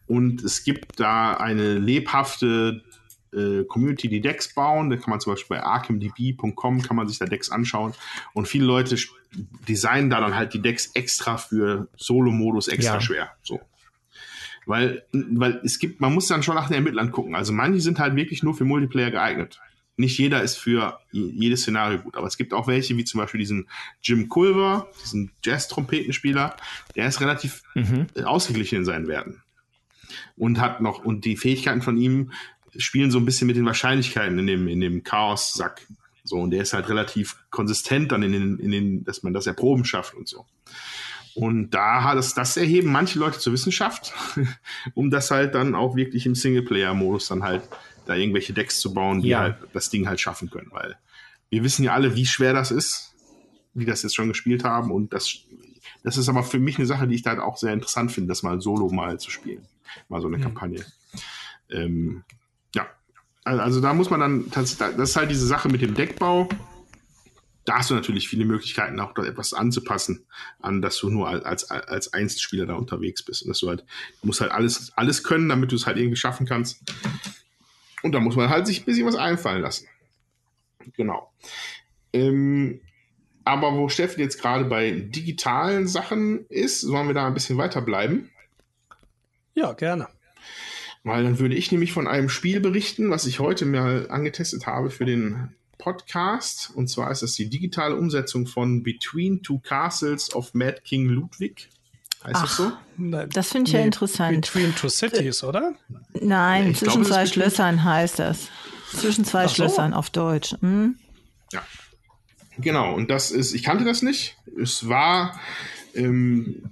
und 0.06 0.42
es 0.42 0.64
gibt 0.64 1.00
da 1.00 1.34
eine 1.34 1.78
lebhafte 1.78 2.82
äh, 3.34 3.64
Community, 3.64 4.08
die 4.08 4.20
Decks 4.20 4.54
bauen. 4.54 4.90
Da 4.90 4.96
kann 4.96 5.10
man 5.10 5.20
zum 5.20 5.32
Beispiel 5.32 5.56
bei 5.56 5.62
arkhamdb.com 5.62 6.82
kann 6.82 6.96
man 6.96 7.08
sich 7.08 7.18
da 7.18 7.26
Decks 7.26 7.50
anschauen. 7.50 7.94
Und 8.32 8.48
viele 8.48 8.64
Leute 8.64 8.96
designen 9.68 10.10
da 10.10 10.20
dann 10.20 10.36
halt 10.36 10.54
die 10.54 10.62
Decks 10.62 10.90
extra 10.94 11.36
für 11.36 11.88
Solo-Modus 11.96 12.68
extra 12.68 12.94
ja. 12.94 13.00
schwer. 13.00 13.30
So. 13.42 13.60
Weil, 14.66 15.04
weil 15.12 15.60
es 15.64 15.78
gibt, 15.78 16.00
man 16.00 16.14
muss 16.14 16.28
dann 16.28 16.42
schon 16.42 16.54
nach 16.54 16.68
den 16.68 16.76
Ermittlern 16.76 17.10
gucken. 17.10 17.34
Also 17.34 17.52
manche 17.52 17.80
sind 17.80 17.98
halt 17.98 18.16
wirklich 18.16 18.42
nur 18.42 18.54
für 18.54 18.64
Multiplayer 18.64 19.10
geeignet. 19.10 19.60
Nicht 19.96 20.18
jeder 20.18 20.42
ist 20.42 20.56
für 20.56 20.98
jedes 21.12 21.62
Szenario 21.62 22.00
gut, 22.00 22.16
aber 22.16 22.26
es 22.26 22.36
gibt 22.36 22.52
auch 22.52 22.66
welche, 22.66 22.96
wie 22.96 23.04
zum 23.04 23.20
Beispiel 23.20 23.38
diesen 23.38 23.68
Jim 24.02 24.28
Culver, 24.28 24.88
diesen 25.04 25.30
Jazz-Trompetenspieler, 25.44 26.56
der 26.96 27.06
ist 27.06 27.20
relativ 27.20 27.62
mhm. 27.74 28.06
ausgeglichen 28.24 28.78
in 28.78 28.84
seinen 28.84 29.06
Werten 29.06 29.43
und 30.36 30.60
hat 30.60 30.80
noch, 30.80 31.04
und 31.04 31.24
die 31.24 31.36
Fähigkeiten 31.36 31.82
von 31.82 31.96
ihm 31.96 32.32
spielen 32.76 33.10
so 33.10 33.18
ein 33.18 33.24
bisschen 33.24 33.46
mit 33.46 33.56
den 33.56 33.66
Wahrscheinlichkeiten 33.66 34.38
in 34.38 34.46
dem, 34.46 34.68
in 34.68 34.80
dem 34.80 35.02
Chaos-Sack. 35.02 35.86
So, 36.24 36.36
und 36.36 36.50
der 36.50 36.62
ist 36.62 36.72
halt 36.72 36.88
relativ 36.88 37.36
konsistent 37.50 38.10
dann 38.12 38.22
in 38.22 38.32
den, 38.32 38.58
in 38.58 38.70
den, 38.70 39.04
dass 39.04 39.22
man 39.22 39.34
das 39.34 39.46
Erproben 39.46 39.84
schafft 39.84 40.14
und 40.14 40.26
so. 40.26 40.46
Und 41.34 41.70
da 41.70 42.04
hat 42.04 42.16
es, 42.16 42.32
das 42.32 42.56
erheben 42.56 42.92
manche 42.92 43.18
Leute 43.18 43.38
zur 43.38 43.52
Wissenschaft, 43.52 44.14
um 44.94 45.10
das 45.10 45.30
halt 45.30 45.54
dann 45.54 45.74
auch 45.74 45.96
wirklich 45.96 46.26
im 46.26 46.34
Singleplayer-Modus 46.34 47.28
dann 47.28 47.42
halt 47.42 47.62
da 48.06 48.14
irgendwelche 48.14 48.52
Decks 48.52 48.80
zu 48.80 48.94
bauen, 48.94 49.20
die 49.20 49.28
ja. 49.28 49.40
halt 49.40 49.56
das 49.72 49.90
Ding 49.90 50.06
halt 50.06 50.20
schaffen 50.20 50.50
können, 50.50 50.68
weil 50.70 50.96
wir 51.50 51.64
wissen 51.64 51.84
ja 51.84 51.92
alle, 51.92 52.14
wie 52.14 52.26
schwer 52.26 52.52
das 52.52 52.70
ist, 52.70 53.14
wie 53.72 53.84
das 53.84 54.02
jetzt 54.02 54.14
schon 54.14 54.28
gespielt 54.28 54.62
haben 54.64 54.90
und 54.92 55.12
das, 55.12 55.38
das 56.02 56.16
ist 56.16 56.28
aber 56.28 56.44
für 56.44 56.58
mich 56.58 56.78
eine 56.78 56.86
Sache, 56.86 57.08
die 57.08 57.16
ich 57.16 57.22
da 57.22 57.30
halt 57.30 57.40
auch 57.40 57.56
sehr 57.56 57.72
interessant 57.72 58.12
finde, 58.12 58.28
das 58.28 58.42
mal 58.42 58.60
solo 58.60 58.88
mal 58.90 59.18
zu 59.18 59.30
spielen 59.30 59.66
mal 60.08 60.20
so 60.20 60.28
eine 60.28 60.38
mhm. 60.38 60.42
Kampagne. 60.42 60.84
Ähm, 61.70 62.24
ja, 62.74 62.86
also 63.44 63.80
da 63.80 63.94
muss 63.94 64.10
man 64.10 64.20
dann, 64.20 64.50
das, 64.50 64.76
das 64.76 64.96
ist 64.96 65.16
halt 65.16 65.30
diese 65.30 65.46
Sache 65.46 65.68
mit 65.68 65.82
dem 65.82 65.94
Deckbau. 65.94 66.48
Da 67.66 67.78
hast 67.78 67.90
du 67.90 67.94
natürlich 67.94 68.28
viele 68.28 68.44
Möglichkeiten, 68.44 69.00
auch 69.00 69.14
da 69.14 69.24
etwas 69.24 69.54
anzupassen, 69.54 70.26
an 70.60 70.82
dass 70.82 70.98
du 70.98 71.08
nur 71.08 71.28
als, 71.28 71.70
als 71.70 72.12
Einzelspieler 72.12 72.66
da 72.66 72.74
unterwegs 72.74 73.22
bist. 73.22 73.42
Und 73.42 73.48
dass 73.48 73.58
du 73.60 73.68
halt, 73.68 73.84
du 74.20 74.26
musst 74.26 74.42
halt 74.42 74.52
alles, 74.52 74.92
alles 74.96 75.24
können, 75.24 75.48
damit 75.48 75.72
du 75.72 75.76
es 75.76 75.86
halt 75.86 75.96
irgendwie 75.96 76.16
schaffen 76.16 76.46
kannst. 76.46 76.82
Und 78.02 78.12
da 78.12 78.20
muss 78.20 78.36
man 78.36 78.50
halt 78.50 78.66
sich 78.66 78.82
ein 78.82 78.84
bisschen 78.84 79.06
was 79.06 79.16
einfallen 79.16 79.62
lassen. 79.62 79.88
Genau. 80.94 81.32
Ähm, 82.12 82.80
aber 83.44 83.74
wo 83.74 83.88
Steffen 83.88 84.20
jetzt 84.20 84.40
gerade 84.40 84.64
bei 84.64 84.90
digitalen 84.90 85.86
Sachen 85.86 86.46
ist, 86.48 86.82
sollen 86.82 87.06
wir 87.06 87.14
da 87.14 87.26
ein 87.26 87.34
bisschen 87.34 87.58
weiterbleiben? 87.58 88.30
Ja, 89.54 89.72
gerne. 89.72 90.08
Weil 91.02 91.22
dann 91.24 91.38
würde 91.38 91.54
ich 91.54 91.70
nämlich 91.70 91.92
von 91.92 92.06
einem 92.08 92.28
Spiel 92.28 92.60
berichten, 92.60 93.10
was 93.10 93.26
ich 93.26 93.38
heute 93.38 93.66
mal 93.66 94.10
angetestet 94.10 94.66
habe 94.66 94.90
für 94.90 95.04
den 95.04 95.54
Podcast. 95.78 96.70
Und 96.74 96.88
zwar 96.88 97.10
ist 97.10 97.22
das 97.22 97.34
die 97.34 97.50
digitale 97.50 97.94
Umsetzung 97.96 98.46
von 98.46 98.82
Between 98.82 99.42
Two 99.42 99.58
Castles 99.58 100.34
of 100.34 100.54
Mad 100.54 100.80
King 100.84 101.08
Ludwig. 101.08 101.68
Heißt 102.24 102.42
das 102.42 102.56
so? 102.56 102.72
Das 103.34 103.52
finde 103.52 103.68
ich 103.68 103.74
ja 103.74 103.80
interessant. 103.82 104.40
Between 104.40 104.74
Two 104.74 104.88
Cities, 104.88 105.44
oder? 105.44 105.74
Nein, 106.14 106.70
Ich 106.70 106.78
zwischen 106.78 107.02
glaube, 107.02 107.08
zwei 107.08 107.26
Schlössern 107.26 107.84
heißt 107.84 108.18
das. 108.18 108.48
Zwischen 108.92 109.26
zwei 109.26 109.44
Ach 109.44 109.48
so. 109.50 109.56
Schlössern 109.56 109.92
auf 109.92 110.08
Deutsch. 110.08 110.54
Hm? 110.60 110.96
Ja. 111.52 111.62
Genau, 112.56 112.94
und 112.94 113.10
das 113.10 113.30
ist, 113.30 113.52
ich 113.52 113.62
kannte 113.62 113.84
das 113.84 114.00
nicht. 114.00 114.38
Es 114.58 114.88
war 114.88 115.38
ähm, 115.94 116.62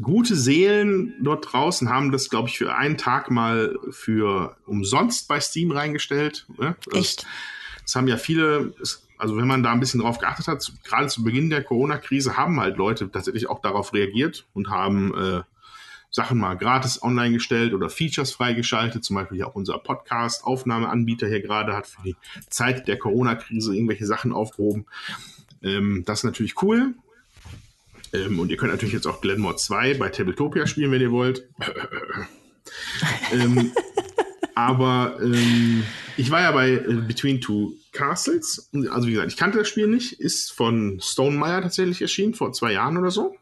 gute 0.00 0.36
Seelen 0.36 1.14
dort 1.20 1.52
draußen 1.52 1.88
haben 1.88 2.12
das, 2.12 2.30
glaube 2.30 2.48
ich, 2.48 2.58
für 2.58 2.74
einen 2.74 2.96
Tag 2.96 3.30
mal 3.30 3.78
für 3.90 4.56
umsonst 4.66 5.28
bei 5.28 5.40
Steam 5.40 5.70
reingestellt. 5.70 6.46
Ne? 6.58 6.76
Das, 6.86 6.98
Echt? 6.98 7.26
Das 7.82 7.94
haben 7.94 8.08
ja 8.08 8.16
viele, 8.16 8.74
also 9.18 9.36
wenn 9.36 9.46
man 9.46 9.62
da 9.62 9.72
ein 9.72 9.80
bisschen 9.80 10.00
drauf 10.00 10.18
geachtet 10.18 10.48
hat, 10.48 10.72
gerade 10.84 11.08
zu 11.08 11.24
Beginn 11.24 11.50
der 11.50 11.64
Corona-Krise 11.64 12.36
haben 12.36 12.60
halt 12.60 12.76
Leute 12.76 13.10
tatsächlich 13.10 13.48
auch 13.48 13.60
darauf 13.60 13.92
reagiert 13.92 14.46
und 14.54 14.70
haben 14.70 15.14
äh, 15.14 15.42
Sachen 16.10 16.38
mal 16.38 16.54
gratis 16.54 17.02
online 17.02 17.34
gestellt 17.34 17.72
oder 17.72 17.88
Features 17.88 18.32
freigeschaltet. 18.32 19.04
Zum 19.04 19.16
Beispiel 19.16 19.42
auch 19.42 19.54
unser 19.54 19.78
Podcast-Aufnahmeanbieter 19.78 21.28
hier 21.28 21.40
gerade 21.40 21.76
hat 21.76 21.86
für 21.86 22.02
die 22.02 22.16
Zeit 22.48 22.88
der 22.88 22.98
Corona-Krise 22.98 23.74
irgendwelche 23.74 24.06
Sachen 24.06 24.32
aufgehoben. 24.32 24.86
Ähm, 25.62 26.02
das 26.06 26.20
ist 26.20 26.24
natürlich 26.24 26.60
cool. 26.62 26.94
Ähm, 28.12 28.38
und 28.38 28.50
ihr 28.50 28.56
könnt 28.56 28.72
natürlich 28.72 28.94
jetzt 28.94 29.06
auch 29.06 29.20
Glenmore 29.20 29.56
2 29.56 29.94
bei 29.94 30.08
Tabletopia 30.08 30.66
spielen, 30.66 30.90
wenn 30.90 31.00
ihr 31.00 31.12
wollt. 31.12 31.48
ähm, 33.32 33.72
aber 34.54 35.18
ähm, 35.22 35.84
ich 36.16 36.30
war 36.30 36.42
ja 36.42 36.52
bei 36.52 36.70
äh, 36.72 37.02
Between 37.06 37.40
Two 37.40 37.72
Castles. 37.92 38.70
Also 38.90 39.08
wie 39.08 39.12
gesagt, 39.12 39.32
ich 39.32 39.36
kannte 39.36 39.58
das 39.58 39.68
Spiel 39.68 39.86
nicht. 39.86 40.20
Ist 40.20 40.52
von 40.52 41.00
Stonemeyer 41.02 41.62
tatsächlich 41.62 42.02
erschienen, 42.02 42.34
vor 42.34 42.52
zwei 42.52 42.72
Jahren 42.72 42.96
oder 42.96 43.10
so. 43.10 43.36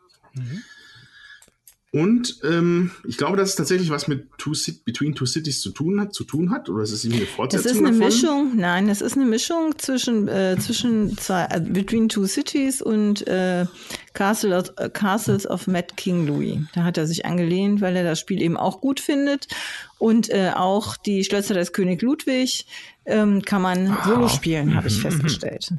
Und 1.91 2.41
ähm, 2.45 2.91
ich 3.07 3.17
glaube, 3.17 3.39
dass 3.39 3.49
es 3.49 3.55
tatsächlich 3.57 3.89
was 3.89 4.09
mit 4.09 4.29
Two 4.37 4.53
Between 4.85 5.15
Two 5.15 5.25
Cities 5.25 5.63
zu 5.63 5.71
tun 5.71 5.99
hat, 5.99 6.13
zu 6.13 6.25
tun 6.25 6.51
hat. 6.51 6.69
Oder 6.69 6.83
ist 6.83 6.93
es 6.93 7.03
irgendwie 7.05 7.23
eine 7.23 7.29
Es 7.31 7.35
Fortsetzung 7.35 7.71
ist 7.71 7.79
eine 7.79 7.87
davon? 7.87 7.99
Mischung, 7.99 8.57
nein, 8.57 8.89
es 8.91 9.01
ist 9.01 9.17
eine 9.17 9.25
Mischung 9.25 9.79
zwischen, 9.79 10.29
äh, 10.29 10.59
zwischen 10.61 11.17
zwei, 11.17 11.47
äh, 11.47 11.61
Between 11.61 12.11
Two 12.11 12.27
Cities 12.27 12.83
und 12.83 13.27
äh, 13.27 13.65
Castle 14.13 14.59
of, 14.59 14.71
äh, 14.77 14.91
Castles 14.91 15.47
of 15.47 15.67
Mad 15.67 15.95
King 15.97 16.27
Louis. 16.27 16.59
Da 16.75 16.85
hat 16.85 16.99
er 16.99 17.07
sich 17.07 17.25
angelehnt, 17.25 17.81
weil 17.81 17.97
er 17.97 18.05
das 18.05 18.21
Spiel 18.21 18.43
eben 18.43 18.59
auch 18.59 18.83
gut 18.83 19.01
findet. 19.01 19.49
Und 19.97 20.29
äh, 20.29 20.53
auch 20.55 20.99
die 20.99 21.25
Schlösser 21.25 21.55
des 21.55 21.73
König 21.73 22.03
Ludwig 22.03 22.67
ähm, 23.07 23.41
kann 23.41 23.63
man 23.63 23.97
solo 24.05 24.29
spielen, 24.29 24.75
habe 24.75 24.89
ich 24.89 25.01
festgestellt. 25.01 25.71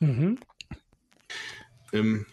Mhm. 0.00 0.38
Ähm, 1.92 2.24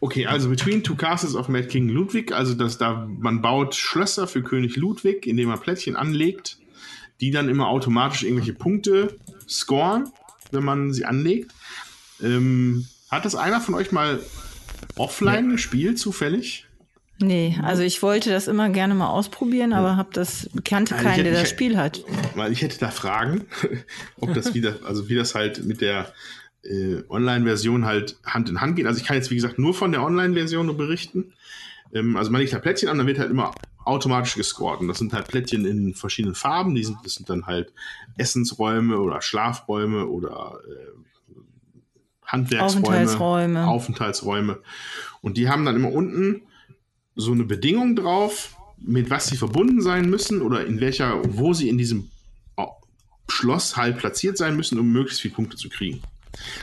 okay, 0.00 0.26
also 0.26 0.48
Between 0.48 0.82
Two 0.82 0.96
Castles 0.96 1.34
of 1.34 1.48
Mad 1.48 1.68
King 1.68 1.88
Ludwig, 1.88 2.32
also 2.32 2.54
dass 2.54 2.78
da 2.78 3.06
man 3.18 3.42
baut 3.42 3.74
Schlösser 3.74 4.26
für 4.26 4.42
König 4.42 4.76
Ludwig, 4.76 5.26
indem 5.26 5.48
man 5.48 5.60
Plättchen 5.60 5.96
anlegt, 5.96 6.58
die 7.20 7.30
dann 7.30 7.48
immer 7.48 7.68
automatisch 7.68 8.22
irgendwelche 8.22 8.54
Punkte 8.54 9.16
scoren, 9.48 10.10
wenn 10.50 10.64
man 10.64 10.92
sie 10.92 11.04
anlegt. 11.04 11.52
Ähm, 12.22 12.86
hat 13.10 13.24
das 13.24 13.34
einer 13.34 13.60
von 13.60 13.74
euch 13.74 13.92
mal 13.92 14.20
offline 14.96 15.50
gespielt, 15.50 15.98
zufällig? 15.98 16.66
Nee, 17.22 17.58
also 17.62 17.82
ich 17.82 18.02
wollte 18.02 18.30
das 18.30 18.48
immer 18.48 18.70
gerne 18.70 18.94
mal 18.94 19.08
ausprobieren, 19.08 19.74
aber 19.74 19.98
hab 19.98 20.14
das 20.14 20.48
kannte 20.64 20.94
Also 20.94 21.04
keinen, 21.06 21.16
hätte- 21.18 21.30
der 21.30 21.40
das 21.40 21.50
Spiel 21.50 21.76
hat. 21.76 22.02
Weil 22.34 22.50
ich 22.50 22.62
hätte 22.62 22.78
da 22.78 22.90
Fragen, 22.90 23.44
ob 24.20 24.32
das 24.32 24.54
wieder, 24.54 24.78
also 24.86 25.10
wie 25.10 25.14
das 25.16 25.34
halt 25.34 25.62
mit 25.66 25.82
der 25.82 26.10
äh, 26.64 27.02
Online-Version 27.08 27.84
halt 27.84 28.18
Hand 28.24 28.48
in 28.48 28.60
Hand 28.60 28.76
geht. 28.76 28.86
Also 28.86 29.00
ich 29.00 29.06
kann 29.06 29.16
jetzt, 29.16 29.30
wie 29.30 29.36
gesagt, 29.36 29.58
nur 29.58 29.74
von 29.74 29.92
der 29.92 30.02
Online-Version 30.02 30.66
nur 30.66 30.76
berichten. 30.76 31.32
Ähm, 31.92 32.16
also 32.16 32.30
man 32.30 32.40
legt 32.40 32.52
da 32.52 32.58
Plättchen 32.58 32.88
an, 32.88 32.98
dann 32.98 33.06
wird 33.06 33.18
halt 33.18 33.30
immer 33.30 33.52
automatisch 33.84 34.34
gescored. 34.34 34.80
Und 34.80 34.88
das 34.88 34.98
sind 34.98 35.12
halt 35.12 35.28
Plättchen 35.28 35.64
in 35.64 35.94
verschiedenen 35.94 36.34
Farben. 36.34 36.74
Die 36.74 36.84
sind, 36.84 36.98
das 37.04 37.14
sind 37.14 37.28
dann 37.30 37.44
Essensräume 38.16 38.98
oder 38.98 39.22
Schlafräume 39.22 40.06
oder 40.06 40.58
äh, 40.68 41.34
Handwerksräume. 42.24 42.86
Aufenthaltsräume. 42.86 43.66
Aufenthaltsräume. 43.66 44.58
Und 45.20 45.36
die 45.36 45.48
haben 45.48 45.64
dann 45.64 45.76
immer 45.76 45.92
unten 45.92 46.42
so 47.16 47.32
eine 47.32 47.44
Bedingung 47.44 47.96
drauf, 47.96 48.56
mit 48.78 49.10
was 49.10 49.26
sie 49.26 49.36
verbunden 49.36 49.82
sein 49.82 50.08
müssen 50.08 50.40
oder 50.40 50.64
in 50.64 50.80
welcher, 50.80 51.20
wo 51.36 51.52
sie 51.52 51.68
in 51.68 51.76
diesem 51.76 52.10
oh, 52.56 52.68
Schloss 53.28 53.76
halt 53.76 53.98
platziert 53.98 54.38
sein 54.38 54.56
müssen, 54.56 54.78
um 54.78 54.90
möglichst 54.90 55.20
viele 55.20 55.34
Punkte 55.34 55.56
zu 55.56 55.68
kriegen. 55.68 56.00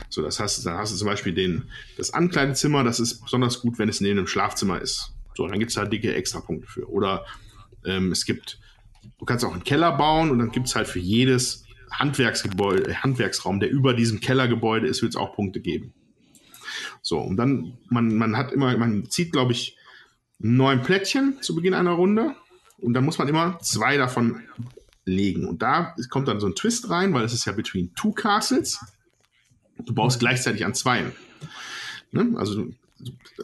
So, 0.08 0.22
das 0.22 0.40
heißt, 0.40 0.64
dann 0.66 0.78
hast 0.78 0.92
du 0.92 0.96
zum 0.96 1.06
Beispiel 1.06 1.32
den, 1.32 1.64
das 1.96 2.12
Ankleidezimmer, 2.12 2.84
das 2.84 3.00
ist 3.00 3.22
besonders 3.22 3.60
gut, 3.60 3.78
wenn 3.78 3.88
es 3.88 4.00
neben 4.00 4.16
dem 4.16 4.26
Schlafzimmer 4.26 4.80
ist. 4.80 5.12
So, 5.34 5.46
dann 5.46 5.58
gibt 5.58 5.70
es 5.70 5.76
halt 5.76 5.92
dicke 5.92 6.14
Extrapunkte 6.14 6.66
für. 6.66 6.88
Oder 6.88 7.24
ähm, 7.84 8.12
es 8.12 8.24
gibt, 8.24 8.58
du 9.18 9.24
kannst 9.24 9.44
auch 9.44 9.52
einen 9.52 9.64
Keller 9.64 9.96
bauen 9.96 10.30
und 10.30 10.38
dann 10.38 10.50
gibt 10.50 10.66
es 10.66 10.74
halt 10.74 10.88
für 10.88 10.98
jedes 10.98 11.64
Handwerksgebäude, 11.92 12.90
äh, 12.90 12.94
Handwerksraum, 12.94 13.60
der 13.60 13.70
über 13.70 13.94
diesem 13.94 14.20
Kellergebäude 14.20 14.86
ist, 14.86 15.02
wird 15.02 15.12
es 15.12 15.16
auch 15.16 15.34
Punkte 15.34 15.60
geben. 15.60 15.94
So, 17.02 17.18
und 17.18 17.36
dann, 17.36 17.78
man, 17.88 18.16
man 18.16 18.36
hat 18.36 18.52
immer, 18.52 18.76
man 18.76 19.08
zieht, 19.10 19.32
glaube 19.32 19.52
ich, 19.52 19.76
neun 20.38 20.82
Plättchen 20.82 21.38
zu 21.40 21.54
Beginn 21.54 21.74
einer 21.74 21.92
Runde 21.92 22.34
und 22.78 22.94
dann 22.94 23.04
muss 23.04 23.18
man 23.18 23.28
immer 23.28 23.58
zwei 23.60 23.96
davon 23.96 24.42
legen. 25.04 25.46
Und 25.46 25.62
da 25.62 25.94
kommt 26.10 26.28
dann 26.28 26.40
so 26.40 26.46
ein 26.46 26.54
Twist 26.54 26.90
rein, 26.90 27.12
weil 27.14 27.24
es 27.24 27.32
ist 27.32 27.44
ja 27.44 27.52
between 27.52 27.94
two 27.94 28.12
castles. 28.12 28.78
Du 29.84 29.94
baust 29.94 30.20
gleichzeitig 30.20 30.64
an 30.64 30.74
zweien. 30.74 31.12
Ne? 32.12 32.34
Also 32.36 32.68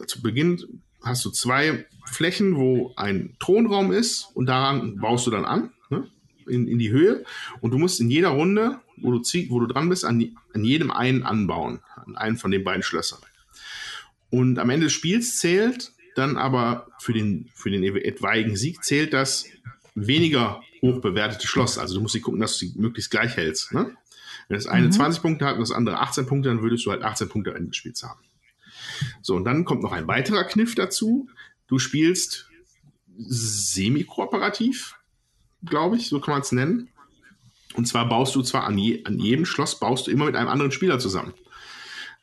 zu 0.07 0.21
Beginn 0.21 0.81
hast 1.01 1.23
du 1.25 1.29
zwei 1.29 1.85
Flächen, 2.05 2.55
wo 2.55 2.93
ein 2.95 3.35
Thronraum 3.39 3.91
ist 3.91 4.27
und 4.33 4.47
daran 4.47 4.97
baust 4.97 5.27
du 5.27 5.31
dann 5.31 5.45
an, 5.45 5.71
ne? 5.89 6.07
in, 6.47 6.67
in 6.67 6.79
die 6.79 6.89
Höhe. 6.89 7.23
Und 7.61 7.71
du 7.71 7.77
musst 7.77 7.99
in 7.99 8.09
jeder 8.09 8.29
Runde, 8.29 8.79
wo 8.97 9.11
du, 9.11 9.19
zieh, 9.19 9.49
wo 9.49 9.59
du 9.59 9.67
dran 9.67 9.89
bist, 9.89 10.05
an, 10.05 10.35
an 10.53 10.63
jedem 10.63 10.91
einen 10.91 11.23
anbauen, 11.23 11.79
an 11.95 12.15
einem 12.17 12.37
von 12.37 12.51
den 12.51 12.63
beiden 12.63 12.83
Schlössern. 12.83 13.19
Und 14.29 14.59
am 14.59 14.69
Ende 14.69 14.87
des 14.87 14.93
Spiels 14.93 15.39
zählt 15.39 15.93
dann 16.15 16.37
aber 16.37 16.87
für 16.99 17.13
den, 17.13 17.49
für 17.53 17.69
den 17.69 17.83
etwaigen 17.83 18.55
Sieg 18.55 18.83
zählt 18.83 19.13
das 19.13 19.45
weniger 19.95 20.61
hoch 20.81 20.99
bewertete 21.01 21.47
Schloss. 21.47 21.77
Also 21.77 21.95
du 21.95 22.01
musst 22.01 22.19
gucken, 22.21 22.39
dass 22.39 22.57
du 22.57 22.65
sie 22.65 22.73
möglichst 22.75 23.11
gleich 23.11 23.35
hältst. 23.35 23.73
Ne? 23.73 23.95
Wenn 24.47 24.57
das 24.57 24.67
eine 24.67 24.89
20 24.89 25.21
Punkte 25.21 25.45
hat 25.45 25.55
und 25.55 25.61
das 25.61 25.71
andere 25.71 25.99
18 25.99 26.25
Punkte, 26.25 26.49
dann 26.49 26.61
würdest 26.61 26.85
du 26.85 26.91
halt 26.91 27.03
18 27.03 27.29
Punkte 27.29 27.51
am 27.51 27.57
Ende 27.57 27.69
des 27.69 27.77
Spiels 27.77 28.03
haben. 28.03 28.19
So, 29.21 29.35
und 29.35 29.43
dann 29.43 29.65
kommt 29.65 29.81
noch 29.81 29.91
ein 29.91 30.07
weiterer 30.07 30.43
Kniff 30.43 30.75
dazu. 30.75 31.29
Du 31.67 31.79
spielst 31.79 32.49
semi-kooperativ, 33.17 34.95
glaube 35.65 35.97
ich, 35.97 36.09
so 36.09 36.19
kann 36.19 36.33
man 36.33 36.41
es 36.41 36.51
nennen. 36.51 36.89
Und 37.73 37.87
zwar 37.87 38.07
baust 38.07 38.35
du 38.35 38.41
zwar 38.41 38.65
an, 38.65 38.77
je, 38.77 39.03
an 39.05 39.19
jedem 39.19 39.45
Schloss, 39.45 39.79
baust 39.79 40.07
du 40.07 40.11
immer 40.11 40.25
mit 40.25 40.35
einem 40.35 40.47
anderen 40.47 40.71
Spieler 40.71 40.99
zusammen. 40.99 41.33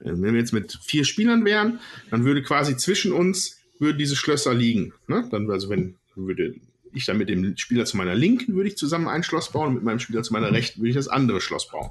Äh, 0.01 0.13
Wenn 0.13 0.33
wir 0.33 0.41
jetzt 0.41 0.53
mit 0.53 0.79
vier 0.83 1.05
Spielern 1.05 1.45
wären, 1.45 1.81
dann 2.11 2.25
würde 2.25 2.43
quasi 2.43 2.77
zwischen 2.77 3.13
uns 3.13 3.59
würden 3.79 3.99
diese 3.99 4.17
Schlösser 4.17 4.55
liegen. 4.55 4.95
Ne? 5.09 5.29
Dann, 5.31 5.51
also 5.51 5.69
wenn 5.69 5.97
würde 6.15 6.55
ich 6.93 7.07
dann 7.07 7.19
mit 7.19 7.29
dem 7.29 7.57
Spieler 7.57 7.85
zu 7.85 7.97
meiner 7.97 8.15
Linken 8.15 8.55
würde 8.55 8.69
ich 8.69 8.77
zusammen 8.77 9.09
ein 9.09 9.23
Schloss 9.23 9.51
bauen 9.51 9.69
und 9.69 9.75
mit 9.75 9.83
meinem 9.83 9.99
Spieler 9.99 10.23
zu 10.23 10.33
meiner 10.33 10.53
Rechten 10.53 10.81
würde 10.81 10.91
ich 10.91 10.97
das 10.97 11.09
andere 11.09 11.41
Schloss 11.41 11.69
bauen. 11.69 11.91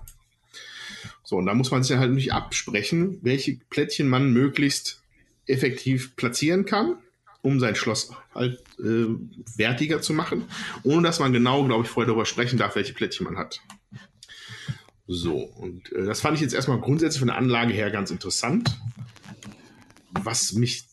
So, 1.32 1.38
und 1.38 1.46
da 1.46 1.54
muss 1.54 1.72
man 1.72 1.82
sich 1.82 1.96
halt 1.96 2.12
nicht 2.12 2.34
absprechen, 2.34 3.20
welche 3.22 3.56
Plättchen 3.70 4.10
man 4.10 4.34
möglichst 4.34 5.02
effektiv 5.46 6.18
platzieren 6.18 6.66
kann, 6.66 6.98
um 7.42 7.62
sein 7.62 7.76
Schloss 7.76 8.12
halt 8.36 8.60
äh, 8.80 9.06
wertiger 9.56 10.02
zu 10.02 10.12
machen, 10.12 10.44
ohne 10.84 11.04
dass 11.08 11.22
man 11.22 11.32
genau, 11.32 11.64
glaube 11.64 11.86
ich, 11.86 11.90
vorher 11.90 12.08
darüber 12.08 12.26
sprechen 12.26 12.60
darf, 12.60 12.76
welche 12.76 12.92
Plättchen 12.92 13.24
man 13.24 13.38
hat. 13.38 13.62
So, 15.08 15.38
und 15.38 15.90
äh, 15.94 16.04
das 16.04 16.20
fand 16.20 16.36
ich 16.36 16.42
jetzt 16.42 16.54
erstmal 16.54 16.82
grundsätzlich 16.82 17.20
von 17.20 17.30
der 17.30 17.38
Anlage 17.38 17.72
her 17.72 17.92
ganz 17.92 18.12
interessant. 18.12 18.78
Was 20.12 20.52
mich, 20.52 20.84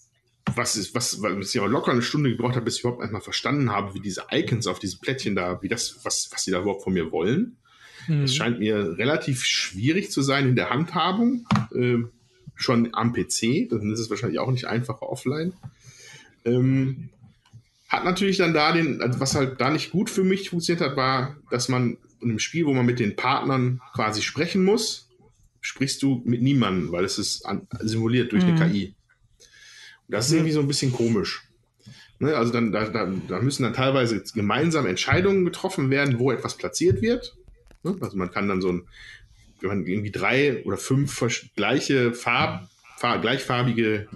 was 0.55 0.77
ist, 0.77 0.95
was, 0.95 1.21
was 1.21 1.53
ich 1.53 1.61
aber 1.61 1.69
locker 1.69 1.91
eine 1.91 2.03
Stunde 2.03 2.31
gebraucht 2.31 2.55
habe, 2.55 2.65
bis 2.65 2.77
ich 2.77 2.83
überhaupt 2.83 3.03
einmal 3.03 3.23
verstanden 3.23 3.73
habe, 3.73 3.93
wie 3.95 4.01
diese 4.01 4.27
Icons 4.31 4.69
auf 4.69 4.79
diesen 4.79 5.01
Plättchen 5.01 5.35
da, 5.35 5.61
wie 5.63 5.69
das, 5.69 5.99
was, 6.05 6.29
was 6.31 6.45
sie 6.45 6.53
da 6.53 6.61
überhaupt 6.61 6.85
von 6.85 6.93
mir 6.93 7.11
wollen. 7.11 7.57
Es 8.25 8.35
scheint 8.35 8.59
mir 8.59 8.99
relativ 8.99 9.45
schwierig 9.45 10.11
zu 10.11 10.23
sein 10.23 10.49
in 10.49 10.57
der 10.57 10.71
Handhabung. 10.71 11.47
Äh, 11.75 12.05
schon 12.55 12.93
am 12.93 13.13
PC, 13.13 13.69
dann 13.71 13.93
ist 13.93 14.01
es 14.01 14.11
wahrscheinlich 14.11 14.41
auch 14.41 14.51
nicht 14.51 14.67
einfacher 14.67 15.09
offline. 15.09 15.53
Ähm, 16.45 17.11
hat 17.89 18.05
natürlich 18.05 18.37
dann 18.37 18.53
da 18.53 18.73
den, 18.73 19.01
also 19.01 19.21
was 19.21 19.35
halt 19.35 19.61
da 19.61 19.71
nicht 19.71 19.91
gut 19.91 20.11
für 20.11 20.25
mich 20.25 20.51
funktioniert 20.51 20.87
hat, 20.87 20.97
war, 20.97 21.37
dass 21.51 21.69
man 21.69 21.97
in 22.21 22.31
einem 22.31 22.39
Spiel, 22.39 22.67
wo 22.67 22.75
man 22.75 22.85
mit 22.85 22.99
den 22.99 23.17
Partnern 23.17 23.81
quasi 23.95 24.23
sprechen 24.23 24.65
muss, 24.65 25.09
sprichst 25.61 26.03
du 26.03 26.23
mit 26.25 26.43
niemandem, 26.43 26.93
weil 26.93 27.05
es 27.05 27.19
ist 27.19 27.47
an, 27.47 27.67
simuliert 27.81 28.33
durch 28.33 28.45
mhm. 28.45 28.57
eine 28.57 28.71
KI. 28.71 28.95
Und 30.07 30.13
das 30.13 30.27
ist 30.27 30.33
irgendwie 30.33 30.53
so 30.53 30.61
ein 30.61 30.69
bisschen 30.69 30.93
komisch. 30.93 31.45
Ne, 32.19 32.35
also 32.35 32.53
dann, 32.53 32.73
da, 32.73 32.89
da, 32.89 33.13
da, 33.29 33.41
müssen 33.41 33.63
dann 33.63 33.75
teilweise 33.75 34.21
gemeinsam 34.35 34.87
Entscheidungen 34.87 35.45
getroffen 35.45 35.89
werden, 35.91 36.19
wo 36.19 36.33
etwas 36.33 36.57
platziert 36.57 37.01
wird. 37.01 37.37
Ne, 37.83 37.97
also 38.01 38.17
man 38.17 38.31
kann 38.31 38.49
dann 38.49 38.61
so 38.61 38.71
ein, 38.71 38.89
wenn 39.61 39.69
man 39.69 39.87
irgendwie 39.87 40.11
drei 40.11 40.65
oder 40.65 40.77
fünf 40.77 41.25
gleiche 41.57 42.13
Farb, 42.13 42.69
farb, 42.97 43.23
gleichfarbige 43.23 44.09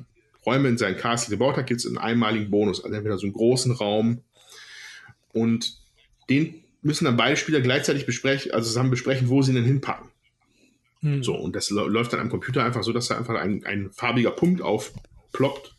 Räume 0.45 0.69
in 0.69 0.79
sein 0.79 0.97
Castle 0.97 1.31
gebaut 1.31 1.57
hat, 1.57 1.67
gibt 1.67 1.81
es 1.81 1.87
einen 1.87 1.99
einmaligen 1.99 2.51
Bonus. 2.51 2.83
Also 2.83 2.95
entweder 2.97 3.19
so 3.19 3.27
einen 3.27 3.33
großen 3.33 3.73
Raum 3.73 4.23
und 5.33 5.77
den 6.29 6.63
müssen 6.83 7.05
dann 7.05 7.17
beide 7.17 7.37
Spieler 7.37 7.61
gleichzeitig 7.61 8.07
besprechen, 8.07 8.53
also 8.53 8.67
zusammen 8.69 8.91
besprechen, 8.91 9.29
wo 9.29 9.43
sie 9.43 9.53
ihn 9.53 9.57
denn 9.57 9.65
hinpacken. 9.65 10.11
Hm. 11.01 11.23
So, 11.23 11.35
und 11.35 11.55
das 11.55 11.71
läuft 11.71 12.13
dann 12.13 12.21
am 12.21 12.31
Computer 12.31 12.65
einfach 12.65 12.83
so, 12.83 12.93
dass 12.93 13.09
da 13.09 13.19
einfach 13.19 13.35
ein, 13.35 13.65
ein 13.65 13.91
farbiger 13.93 14.31
Punkt 14.31 14.63
aufploppt 14.63 15.77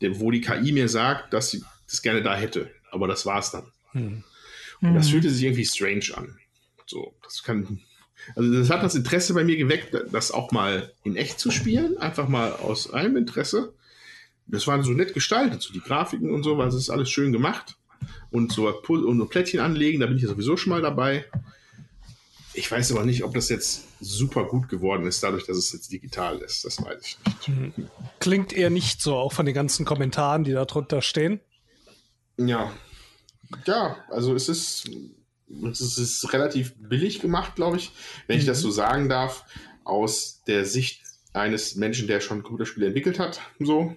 wo 0.00 0.30
die 0.30 0.40
KI 0.40 0.72
mir 0.72 0.88
sagt, 0.88 1.32
dass 1.32 1.50
sie 1.50 1.62
das 1.88 2.02
gerne 2.02 2.22
da 2.22 2.36
hätte. 2.36 2.70
Aber 2.90 3.08
das 3.08 3.26
war's 3.26 3.50
dann. 3.50 3.64
Hm. 3.92 4.22
Und 4.80 4.94
das 4.94 5.06
hm. 5.06 5.12
fühlte 5.12 5.30
sich 5.30 5.42
irgendwie 5.42 5.64
strange 5.64 6.16
an. 6.16 6.38
So, 6.88 7.14
das 7.22 7.42
kann. 7.42 7.80
Also 8.34 8.52
das 8.52 8.70
hat 8.70 8.82
das 8.82 8.94
Interesse 8.94 9.34
bei 9.34 9.44
mir 9.44 9.56
geweckt, 9.56 9.94
das 10.10 10.32
auch 10.32 10.50
mal 10.50 10.92
in 11.04 11.16
echt 11.16 11.38
zu 11.38 11.50
spielen, 11.50 11.98
einfach 11.98 12.28
mal 12.28 12.52
aus 12.52 12.92
einem 12.92 13.16
Interesse. 13.16 13.74
Das 14.46 14.66
war 14.66 14.82
so 14.82 14.92
nett 14.92 15.12
gestaltet, 15.12 15.60
so 15.62 15.72
die 15.72 15.80
Grafiken 15.80 16.32
und 16.32 16.42
so, 16.42 16.56
weil 16.56 16.68
es 16.68 16.74
ist 16.74 16.90
alles 16.90 17.10
schön 17.10 17.32
gemacht. 17.32 17.76
Und 18.30 18.52
so 18.52 18.68
und 18.68 19.28
Plättchen 19.28 19.60
anlegen, 19.60 20.00
da 20.00 20.06
bin 20.06 20.16
ich 20.16 20.22
ja 20.22 20.28
sowieso 20.28 20.56
schon 20.56 20.70
mal 20.70 20.80
dabei. 20.80 21.26
Ich 22.54 22.70
weiß 22.70 22.92
aber 22.92 23.04
nicht, 23.04 23.22
ob 23.22 23.34
das 23.34 23.50
jetzt 23.50 23.86
super 24.00 24.44
gut 24.46 24.68
geworden 24.68 25.06
ist, 25.06 25.22
dadurch, 25.22 25.46
dass 25.46 25.58
es 25.58 25.72
jetzt 25.72 25.92
digital 25.92 26.38
ist. 26.38 26.64
Das 26.64 26.82
weiß 26.82 27.04
ich 27.04 27.18
nicht. 27.24 27.48
Mhm. 27.48 27.90
Klingt 28.20 28.52
eher 28.52 28.70
nicht 28.70 29.02
so, 29.02 29.16
auch 29.16 29.32
von 29.32 29.46
den 29.46 29.54
ganzen 29.54 29.84
Kommentaren, 29.84 30.44
die 30.44 30.52
da 30.52 30.64
drunter 30.64 31.02
stehen. 31.02 31.40
Ja. 32.38 32.72
Ja, 33.66 33.96
also 34.10 34.34
es 34.34 34.48
ist, 34.48 34.90
es 35.70 35.98
ist 35.98 36.32
relativ 36.32 36.74
billig 36.76 37.20
gemacht, 37.20 37.56
glaube 37.56 37.76
ich, 37.76 37.92
wenn 38.26 38.36
mhm. 38.36 38.40
ich 38.40 38.46
das 38.46 38.58
mhm. 38.58 38.62
so 38.62 38.70
sagen 38.70 39.08
darf, 39.08 39.44
aus 39.84 40.42
der 40.46 40.64
Sicht 40.64 41.02
eines 41.32 41.76
Menschen, 41.76 42.06
der 42.06 42.20
schon 42.20 42.42
Computerspiele 42.42 42.86
entwickelt 42.86 43.18
hat. 43.18 43.40
So. 43.58 43.94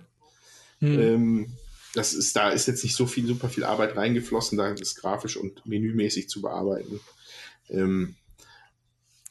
Mhm. 0.80 1.00
Ähm, 1.00 1.58
das 1.94 2.14
ist, 2.14 2.36
da 2.36 2.50
ist 2.50 2.68
jetzt 2.68 2.84
nicht 2.84 2.96
so 2.96 3.06
viel, 3.06 3.28
super 3.28 3.50
viel 3.50 3.66
Arbeit 3.66 3.98
reingeflossen, 3.98 4.58
da 4.58 4.70
ist 4.70 4.96
grafisch 4.96 5.36
und 5.36 5.66
menümäßig 5.66 6.30
zu 6.30 6.42
bearbeiten. 6.42 7.02
Ähm, 7.70 8.16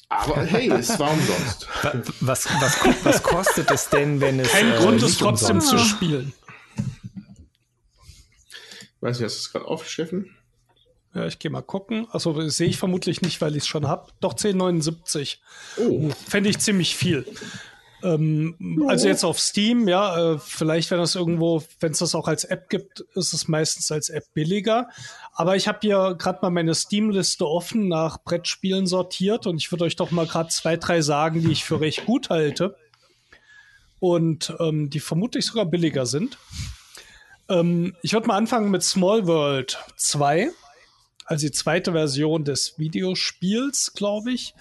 aber 0.09 0.42
hey, 0.44 0.70
es 0.70 0.98
war 0.98 1.12
umsonst. 1.12 1.68
Was, 2.20 2.47
was, 2.60 3.05
was 3.05 3.22
kostet 3.22 3.70
es 3.70 3.88
denn, 3.88 4.20
wenn 4.20 4.40
es. 4.40 4.51
Kein 4.51 4.72
äh, 4.72 4.76
Grund, 4.76 5.02
es 5.02 5.16
trotzdem 5.16 5.56
umsonst? 5.56 5.84
zu 5.84 5.88
spielen. 5.88 6.32
Ich 8.97 9.02
weiß 9.02 9.18
nicht, 9.18 9.24
hast 9.24 9.36
du 9.36 9.40
es 9.40 9.52
gerade 9.52 9.64
auf, 9.64 9.88
Steffen? 9.88 10.36
Ja, 11.14 11.26
ich 11.26 11.38
gehe 11.38 11.50
mal 11.50 11.62
gucken. 11.62 12.06
Also 12.12 12.48
sehe 12.48 12.68
ich 12.68 12.78
vermutlich 12.78 13.20
nicht, 13.20 13.40
weil 13.40 13.56
ich 13.56 13.64
es 13.64 13.66
schon 13.66 13.88
habe. 13.88 14.12
Doch 14.20 14.34
10,79. 14.34 15.38
Oh. 15.78 16.10
Fände 16.28 16.50
ich 16.50 16.58
ziemlich 16.58 16.94
viel. 16.94 17.26
Ähm, 18.02 18.86
also 18.88 19.08
jetzt 19.08 19.24
auf 19.24 19.38
Steam, 19.38 19.88
ja, 19.88 20.34
äh, 20.34 20.38
vielleicht 20.38 20.90
wenn 20.90 20.98
das 20.98 21.14
irgendwo, 21.14 21.62
wenn 21.80 21.92
es 21.92 21.98
das 21.98 22.14
auch 22.14 22.28
als 22.28 22.44
App 22.44 22.68
gibt, 22.70 23.00
ist 23.14 23.32
es 23.32 23.48
meistens 23.48 23.90
als 23.90 24.08
App 24.08 24.24
billiger. 24.32 24.88
Aber 25.34 25.56
ich 25.56 25.68
habe 25.68 25.78
hier 25.82 26.14
gerade 26.18 26.38
mal 26.42 26.50
meine 26.50 26.74
Steam-Liste 26.74 27.46
offen 27.46 27.88
nach 27.88 28.22
Brettspielen 28.22 28.86
sortiert 28.86 29.46
und 29.46 29.56
ich 29.56 29.70
würde 29.70 29.84
euch 29.84 29.96
doch 29.96 30.10
mal 30.10 30.26
gerade 30.26 30.48
zwei, 30.48 30.76
drei 30.76 31.02
sagen, 31.02 31.42
die 31.42 31.52
ich 31.52 31.64
für 31.64 31.80
recht 31.80 32.06
gut 32.06 32.30
halte 32.30 32.76
und 33.98 34.54
ähm, 34.60 34.90
die 34.90 35.00
vermutlich 35.00 35.44
sogar 35.44 35.66
billiger 35.66 36.06
sind. 36.06 36.38
Ähm, 37.48 37.96
ich 38.02 38.12
würde 38.12 38.28
mal 38.28 38.36
anfangen 38.36 38.70
mit 38.70 38.82
Small 38.82 39.26
World 39.26 39.78
2 39.96 40.50
also 41.31 41.47
die 41.47 41.52
zweite 41.52 41.93
Version 41.93 42.43
des 42.43 42.77
Videospiels, 42.77 43.93
glaube 43.94 44.32
ich. 44.32 44.52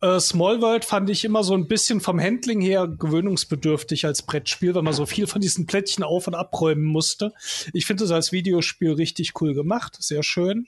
Äh, 0.00 0.18
Small 0.18 0.60
World 0.60 0.84
fand 0.84 1.08
ich 1.08 1.24
immer 1.24 1.44
so 1.44 1.54
ein 1.54 1.68
bisschen 1.68 2.00
vom 2.00 2.20
Handling 2.20 2.60
her 2.60 2.88
gewöhnungsbedürftig 2.88 4.06
als 4.06 4.22
Brettspiel, 4.22 4.74
weil 4.74 4.82
man 4.82 4.92
so 4.92 5.06
viel 5.06 5.28
von 5.28 5.40
diesen 5.40 5.66
Plättchen 5.66 6.02
auf- 6.02 6.26
und 6.26 6.34
abräumen 6.34 6.84
musste. 6.84 7.32
Ich 7.72 7.86
finde 7.86 8.02
es 8.02 8.10
als 8.10 8.32
Videospiel 8.32 8.94
richtig 8.94 9.40
cool 9.40 9.54
gemacht, 9.54 9.98
sehr 10.00 10.24
schön. 10.24 10.66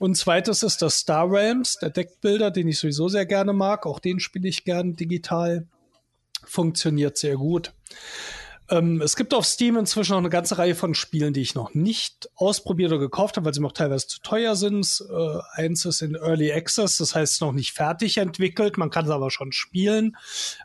Und 0.00 0.16
zweites 0.16 0.64
ist 0.64 0.82
das 0.82 0.98
Star 0.98 1.30
Realms, 1.30 1.76
der 1.76 1.90
Deckbilder, 1.90 2.50
den 2.50 2.66
ich 2.66 2.80
sowieso 2.80 3.06
sehr 3.06 3.26
gerne 3.26 3.52
mag. 3.52 3.86
Auch 3.86 4.00
den 4.00 4.18
spiele 4.18 4.48
ich 4.48 4.64
gern 4.64 4.96
digital. 4.96 5.68
Funktioniert 6.44 7.16
sehr 7.16 7.36
gut. 7.36 7.72
Ähm, 8.70 9.02
es 9.02 9.16
gibt 9.16 9.34
auf 9.34 9.44
Steam 9.44 9.76
inzwischen 9.76 10.12
noch 10.12 10.18
eine 10.18 10.30
ganze 10.30 10.56
Reihe 10.56 10.76
von 10.76 10.94
Spielen, 10.94 11.32
die 11.32 11.40
ich 11.40 11.54
noch 11.54 11.74
nicht 11.74 12.30
ausprobiert 12.36 12.92
oder 12.92 13.00
gekauft 13.00 13.36
habe, 13.36 13.46
weil 13.46 13.54
sie 13.54 13.60
noch 13.60 13.72
teilweise 13.72 14.06
zu 14.06 14.20
teuer 14.20 14.54
sind. 14.54 15.04
Äh, 15.10 15.38
eins 15.60 15.84
ist 15.84 16.02
in 16.02 16.14
Early 16.14 16.52
Access, 16.52 16.96
das 16.98 17.14
heißt 17.14 17.40
noch 17.40 17.52
nicht 17.52 17.72
fertig 17.72 18.18
entwickelt, 18.18 18.78
man 18.78 18.90
kann 18.90 19.06
es 19.06 19.10
aber 19.10 19.30
schon 19.30 19.52
spielen. 19.52 20.16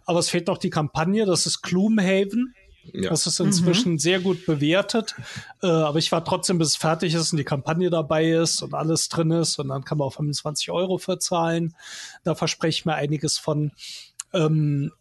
Aber 0.06 0.19
es 0.19 0.30
fehlt 0.30 0.48
noch 0.48 0.60
die 0.60 0.69
Kampagne, 0.69 1.26
das 1.26 1.48
ist 1.48 1.64
Gloomhaven. 1.64 2.53
Ja. 2.94 3.10
Das 3.10 3.26
ist 3.26 3.40
inzwischen 3.40 3.94
mhm. 3.94 3.98
sehr 3.98 4.19
gut 4.19 4.45
bewertet. 4.45 5.15
Äh, 5.64 5.68
aber 5.68 5.98
ich 5.98 6.11
war 6.11 6.23
trotzdem, 6.23 6.60
bis 6.60 6.69
es 6.69 6.76
fertig 6.76 7.15
ist 7.15 7.32
und 7.32 7.38
die 7.38 7.44
Kampagne 7.44 7.90
dabei 7.90 8.30
ist 8.30 8.61
und 8.61 8.76
alles 8.76 9.10
drin 9.10 9.32
ist. 9.32 9.57
Und 9.57 9.69
dann 9.69 9.84
kann 9.84 9.98
man 9.98 10.07
auch 10.07 10.14
25 10.14 10.69
Euro 10.69 10.99
verzahlen. 10.99 11.76
Da 12.23 12.36
verspreche 12.36 12.80
ich 12.80 12.86
mir 12.86 12.94
einiges 12.94 13.40
von. 13.40 13.72
Ähm, 14.34 14.91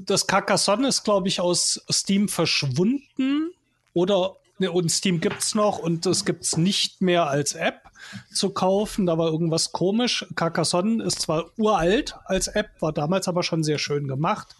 das 0.00 0.26
Carcassonne 0.26 0.88
ist, 0.88 1.04
glaube 1.04 1.28
ich, 1.28 1.40
aus 1.40 1.84
Steam 1.90 2.28
verschwunden. 2.28 3.52
Oder 3.94 4.36
ne, 4.58 4.70
und 4.70 4.90
Steam 4.90 5.20
gibt's 5.20 5.54
noch 5.54 5.78
und 5.78 6.06
es 6.06 6.24
gibt's 6.24 6.56
nicht 6.56 7.00
mehr 7.02 7.26
als 7.26 7.52
App 7.54 7.82
zu 8.32 8.50
kaufen. 8.50 9.06
Da 9.06 9.18
war 9.18 9.30
irgendwas 9.30 9.72
komisch. 9.72 10.26
Carcassonne 10.34 11.02
ist 11.04 11.20
zwar 11.20 11.46
uralt 11.58 12.16
als 12.24 12.48
App, 12.48 12.70
war 12.80 12.92
damals 12.92 13.28
aber 13.28 13.42
schon 13.42 13.62
sehr 13.62 13.78
schön 13.78 14.08
gemacht. 14.08 14.56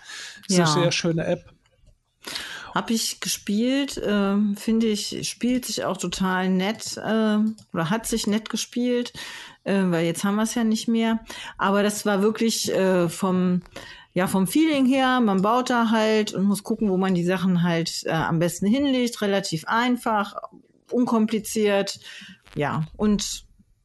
Ist 0.48 0.58
ja. 0.58 0.64
eine 0.64 0.82
sehr 0.82 0.92
schöne 0.92 1.24
App. 1.24 1.52
Habe 2.74 2.94
ich 2.94 3.20
gespielt, 3.20 3.98
äh, 3.98 4.36
finde 4.56 4.86
ich, 4.86 5.28
spielt 5.28 5.66
sich 5.66 5.84
auch 5.84 5.98
total 5.98 6.48
nett 6.48 6.96
äh, 6.96 7.38
oder 7.72 7.90
hat 7.90 8.06
sich 8.06 8.26
nett 8.26 8.48
gespielt, 8.48 9.12
äh, 9.64 9.82
weil 9.86 10.06
jetzt 10.06 10.24
haben 10.24 10.36
wir 10.36 10.44
es 10.44 10.54
ja 10.54 10.64
nicht 10.64 10.88
mehr. 10.88 11.20
Aber 11.58 11.82
das 11.82 12.06
war 12.06 12.22
wirklich 12.22 12.72
äh, 12.72 13.10
vom 13.10 13.60
ja, 14.14 14.26
vom 14.26 14.46
Feeling 14.46 14.86
her, 14.86 15.20
man 15.20 15.40
baut 15.42 15.70
da 15.70 15.90
halt 15.90 16.34
und 16.34 16.44
muss 16.44 16.62
gucken, 16.62 16.90
wo 16.90 16.96
man 16.96 17.14
die 17.14 17.24
Sachen 17.24 17.62
halt 17.62 18.02
äh, 18.04 18.10
am 18.10 18.38
besten 18.38 18.66
hinlegt. 18.66 19.22
Relativ 19.22 19.64
einfach, 19.66 20.34
unkompliziert, 20.90 21.98
ja, 22.54 22.84
und 22.96 23.44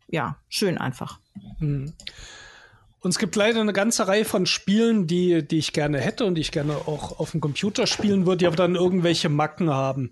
ja, 0.10 0.38
schön 0.50 0.78
einfach. 0.78 1.20
Hm. 1.60 1.94
Und 3.00 3.12
es 3.12 3.20
gibt 3.20 3.36
leider 3.36 3.62
eine 3.62 3.74
ganze 3.74 4.08
Reihe 4.08 4.26
von 4.26 4.46
Spielen, 4.46 5.08
die, 5.08 5.48
die 5.48 5.60
ich 5.60 5.72
gerne 5.72 6.00
hätte 6.00 6.26
und 6.26 6.36
die 6.36 6.42
ich 6.42 6.52
gerne 6.52 6.76
auch 6.76 7.20
auf 7.20 7.32
dem 7.32 7.40
Computer 7.40 7.88
spielen 7.88 8.26
würde, 8.26 8.40
die 8.40 8.48
aber 8.48 8.56
dann 8.56 8.76
irgendwelche 8.76 9.30
Macken 9.30 9.70
haben. 9.70 10.12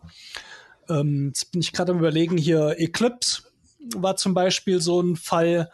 Ähm, 0.87 1.27
jetzt 1.27 1.51
bin 1.51 1.61
ich 1.61 1.73
gerade 1.73 1.91
am 1.91 1.99
überlegen, 1.99 2.37
hier 2.37 2.75
Eclipse 2.77 3.43
war 3.95 4.15
zum 4.15 4.33
Beispiel 4.33 4.79
so 4.79 5.01
ein 5.01 5.17
Fall. 5.17 5.69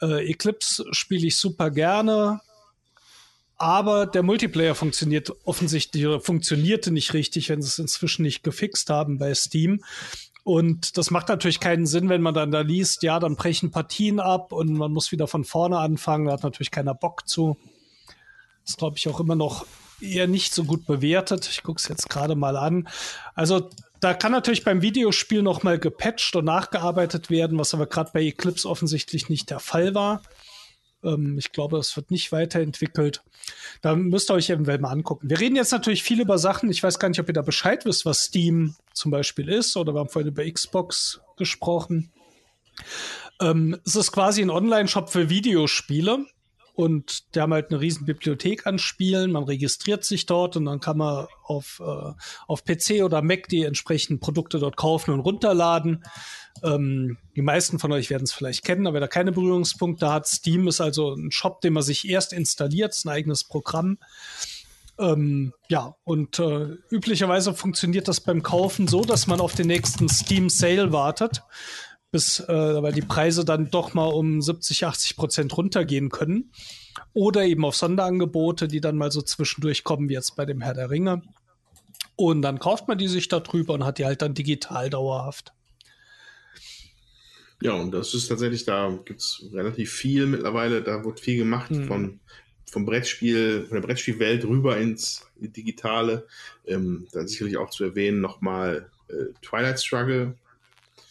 Äh, 0.00 0.30
Eclipse 0.30 0.84
spiele 0.92 1.26
ich 1.26 1.36
super 1.36 1.70
gerne 1.70 2.40
aber 3.62 4.06
der 4.06 4.24
Multiplayer 4.24 4.74
funktioniert 4.74 5.32
offensichtlich 5.44 6.04
funktionierte 6.20 6.90
nicht 6.90 7.14
richtig, 7.14 7.48
wenn 7.48 7.62
sie 7.62 7.68
es 7.68 7.78
inzwischen 7.78 8.24
nicht 8.24 8.42
gefixt 8.42 8.90
haben 8.90 9.18
bei 9.18 9.32
Steam. 9.34 9.84
Und 10.42 10.98
das 10.98 11.12
macht 11.12 11.28
natürlich 11.28 11.60
keinen 11.60 11.86
Sinn, 11.86 12.08
wenn 12.08 12.22
man 12.22 12.34
dann 12.34 12.50
da 12.50 12.62
liest, 12.62 13.04
ja, 13.04 13.20
dann 13.20 13.36
brechen 13.36 13.70
Partien 13.70 14.18
ab 14.18 14.50
und 14.50 14.72
man 14.72 14.90
muss 14.90 15.12
wieder 15.12 15.28
von 15.28 15.44
vorne 15.44 15.78
anfangen. 15.78 16.26
Da 16.26 16.32
hat 16.32 16.42
natürlich 16.42 16.72
keiner 16.72 16.92
Bock 16.92 17.28
zu. 17.28 17.56
Das 18.66 18.76
glaube 18.76 18.96
ich 18.98 19.06
auch 19.08 19.20
immer 19.20 19.36
noch 19.36 19.64
eher 20.00 20.26
nicht 20.26 20.52
so 20.52 20.64
gut 20.64 20.84
bewertet. 20.84 21.48
Ich 21.48 21.62
gucke 21.62 21.78
es 21.78 21.86
jetzt 21.86 22.10
gerade 22.10 22.34
mal 22.34 22.56
an. 22.56 22.88
Also 23.36 23.70
da 24.00 24.12
kann 24.12 24.32
natürlich 24.32 24.64
beim 24.64 24.82
Videospiel 24.82 25.42
noch 25.42 25.62
mal 25.62 25.78
gepatcht 25.78 26.34
und 26.34 26.46
nachgearbeitet 26.46 27.30
werden, 27.30 27.60
was 27.60 27.74
aber 27.74 27.86
gerade 27.86 28.10
bei 28.12 28.24
Eclipse 28.24 28.68
offensichtlich 28.68 29.28
nicht 29.28 29.50
der 29.50 29.60
Fall 29.60 29.94
war. 29.94 30.20
Ähm, 31.04 31.38
ich 31.38 31.52
glaube, 31.52 31.78
es 31.78 31.96
wird 31.96 32.10
nicht 32.10 32.32
weiterentwickelt. 32.32 33.22
Da 33.80 33.96
müsst 33.96 34.30
ihr 34.30 34.34
euch 34.34 34.50
eventuell 34.50 34.78
mal 34.78 34.90
angucken. 34.90 35.28
Wir 35.28 35.40
reden 35.40 35.56
jetzt 35.56 35.72
natürlich 35.72 36.02
viel 36.02 36.20
über 36.20 36.38
Sachen. 36.38 36.70
Ich 36.70 36.82
weiß 36.82 36.98
gar 36.98 37.08
nicht, 37.08 37.20
ob 37.20 37.28
ihr 37.28 37.34
da 37.34 37.42
Bescheid 37.42 37.84
wisst, 37.84 38.06
was 38.06 38.24
Steam 38.24 38.76
zum 38.92 39.10
Beispiel 39.10 39.48
ist. 39.48 39.76
Oder 39.76 39.94
wir 39.94 40.00
haben 40.00 40.08
vorhin 40.08 40.30
über 40.30 40.50
Xbox 40.50 41.20
gesprochen. 41.36 42.12
Ähm, 43.40 43.78
es 43.84 43.96
ist 43.96 44.12
quasi 44.12 44.42
ein 44.42 44.50
Online-Shop 44.50 45.10
für 45.10 45.28
Videospiele. 45.28 46.26
Und 46.74 47.34
die 47.34 47.40
haben 47.40 47.52
halt 47.52 47.70
eine 47.70 47.80
riesen 47.80 48.06
Bibliothek 48.06 48.66
an 48.66 48.78
Spielen. 48.78 49.32
Man 49.32 49.44
registriert 49.44 50.04
sich 50.04 50.24
dort 50.24 50.56
und 50.56 50.64
dann 50.64 50.80
kann 50.80 50.96
man 50.96 51.26
auf, 51.42 51.82
äh, 51.84 52.12
auf 52.46 52.64
PC 52.64 53.02
oder 53.04 53.20
Mac 53.20 53.48
die 53.48 53.64
entsprechenden 53.64 54.20
Produkte 54.20 54.58
dort 54.58 54.76
kaufen 54.76 55.12
und 55.12 55.20
runterladen. 55.20 56.02
Ähm, 56.62 57.18
die 57.36 57.42
meisten 57.42 57.78
von 57.78 57.92
euch 57.92 58.08
werden 58.08 58.24
es 58.24 58.32
vielleicht 58.32 58.64
kennen, 58.64 58.86
aber 58.86 58.94
wer 58.94 59.00
da 59.02 59.08
keine 59.08 59.32
Berührungspunkte 59.32 60.10
hat, 60.10 60.26
Steam 60.26 60.66
ist 60.68 60.80
also 60.80 61.14
ein 61.14 61.30
Shop, 61.30 61.60
den 61.60 61.74
man 61.74 61.82
sich 61.82 62.08
erst 62.08 62.32
installiert, 62.32 62.92
ist 62.92 63.04
ein 63.04 63.10
eigenes 63.10 63.44
Programm. 63.44 63.98
Ähm, 64.98 65.52
ja, 65.68 65.94
und 66.04 66.38
äh, 66.38 66.76
üblicherweise 66.90 67.54
funktioniert 67.54 68.08
das 68.08 68.20
beim 68.20 68.42
Kaufen 68.42 68.88
so, 68.88 69.04
dass 69.04 69.26
man 69.26 69.40
auf 69.40 69.54
den 69.54 69.66
nächsten 69.66 70.08
Steam 70.08 70.48
Sale 70.48 70.92
wartet, 70.92 71.42
bis, 72.12 72.40
äh, 72.40 72.82
weil 72.82 72.92
die 72.92 73.00
Preise 73.00 73.44
dann 73.44 73.70
doch 73.70 73.94
mal 73.94 74.06
um 74.06 74.40
70, 74.40 74.84
80 74.84 75.16
Prozent 75.16 75.56
runtergehen 75.56 76.10
können. 76.10 76.52
Oder 77.14 77.44
eben 77.44 77.64
auf 77.64 77.74
Sonderangebote, 77.74 78.68
die 78.68 78.80
dann 78.80 78.96
mal 78.96 79.10
so 79.10 79.22
zwischendurch 79.22 79.82
kommen, 79.82 80.08
wie 80.08 80.14
jetzt 80.14 80.36
bei 80.36 80.44
dem 80.44 80.60
Herr 80.60 80.74
der 80.74 80.90
Ringe. 80.90 81.22
Und 82.14 82.42
dann 82.42 82.58
kauft 82.58 82.86
man 82.86 82.98
die 82.98 83.08
sich 83.08 83.28
da 83.28 83.40
drüber 83.40 83.74
und 83.74 83.84
hat 83.84 83.98
die 83.98 84.04
halt 84.04 84.20
dann 84.20 84.34
digital 84.34 84.90
dauerhaft. 84.90 85.54
Ja, 87.62 87.72
und 87.72 87.92
das 87.92 88.12
ist 88.12 88.28
tatsächlich, 88.28 88.64
da 88.64 88.98
gibt 89.04 89.20
es 89.20 89.44
relativ 89.52 89.90
viel 89.90 90.26
mittlerweile, 90.26 90.82
da 90.82 91.04
wird 91.04 91.20
viel 91.20 91.38
gemacht 91.38 91.70
mhm. 91.70 91.84
von, 91.86 92.20
vom 92.70 92.84
Brettspiel, 92.84 93.64
von 93.66 93.80
der 93.80 93.86
Brettspielwelt 93.86 94.44
rüber 94.44 94.76
ins 94.76 95.26
Digitale. 95.36 96.26
Ähm, 96.66 97.06
dann 97.12 97.26
sicherlich 97.26 97.56
auch 97.56 97.70
zu 97.70 97.84
erwähnen 97.84 98.20
nochmal 98.20 98.90
äh, 99.08 99.32
Twilight 99.40 99.80
Struggle. 99.80 100.34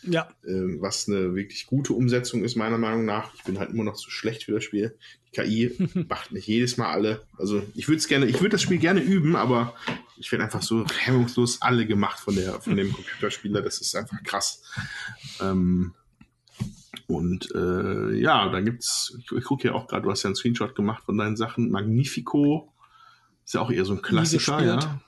Ja. 0.03 0.29
Ähm, 0.47 0.77
was 0.81 1.07
eine 1.07 1.35
wirklich 1.35 1.67
gute 1.67 1.93
Umsetzung 1.93 2.43
ist, 2.43 2.55
meiner 2.55 2.77
Meinung 2.77 3.05
nach. 3.05 3.33
Ich 3.35 3.43
bin 3.43 3.59
halt 3.59 3.69
immer 3.69 3.83
noch 3.83 3.95
zu 3.95 4.09
schlecht 4.09 4.43
für 4.43 4.53
das 4.53 4.63
Spiel. 4.63 4.95
Die 5.27 5.41
KI 5.41 6.05
macht 6.09 6.31
nicht 6.31 6.47
jedes 6.47 6.77
Mal 6.77 6.91
alle. 6.91 7.21
Also 7.37 7.61
ich 7.75 7.87
würde 7.87 7.97
es 7.97 8.07
gerne, 8.07 8.25
ich 8.25 8.39
würde 8.39 8.49
das 8.49 8.61
Spiel 8.61 8.79
gerne 8.79 9.01
üben, 9.01 9.35
aber 9.35 9.75
ich 10.17 10.31
werde 10.31 10.45
einfach 10.45 10.63
so 10.63 10.85
hemmungslos 10.87 11.61
alle 11.61 11.85
gemacht 11.85 12.19
von 12.19 12.35
der, 12.35 12.61
von 12.61 12.75
dem 12.75 12.91
Computerspieler. 12.93 13.61
Das 13.61 13.79
ist 13.79 13.95
einfach 13.95 14.21
krass. 14.23 14.63
Ähm, 15.39 15.93
und 17.07 17.53
äh, 17.53 18.13
ja, 18.15 18.49
da 18.49 18.61
gibt's, 18.61 19.17
ich, 19.19 19.31
ich 19.31 19.43
gucke 19.43 19.67
ja 19.67 19.73
auch 19.73 19.87
gerade, 19.87 20.03
du 20.03 20.11
hast 20.11 20.23
ja 20.23 20.29
einen 20.29 20.35
Screenshot 20.35 20.75
gemacht 20.75 21.03
von 21.03 21.17
deinen 21.17 21.35
Sachen. 21.35 21.69
Magnifico 21.69 22.73
ist 23.45 23.53
ja 23.53 23.61
auch 23.61 23.71
eher 23.71 23.85
so 23.85 23.93
ein 23.93 24.01
Klassiker, 24.01 24.63
ja. 24.63 25.01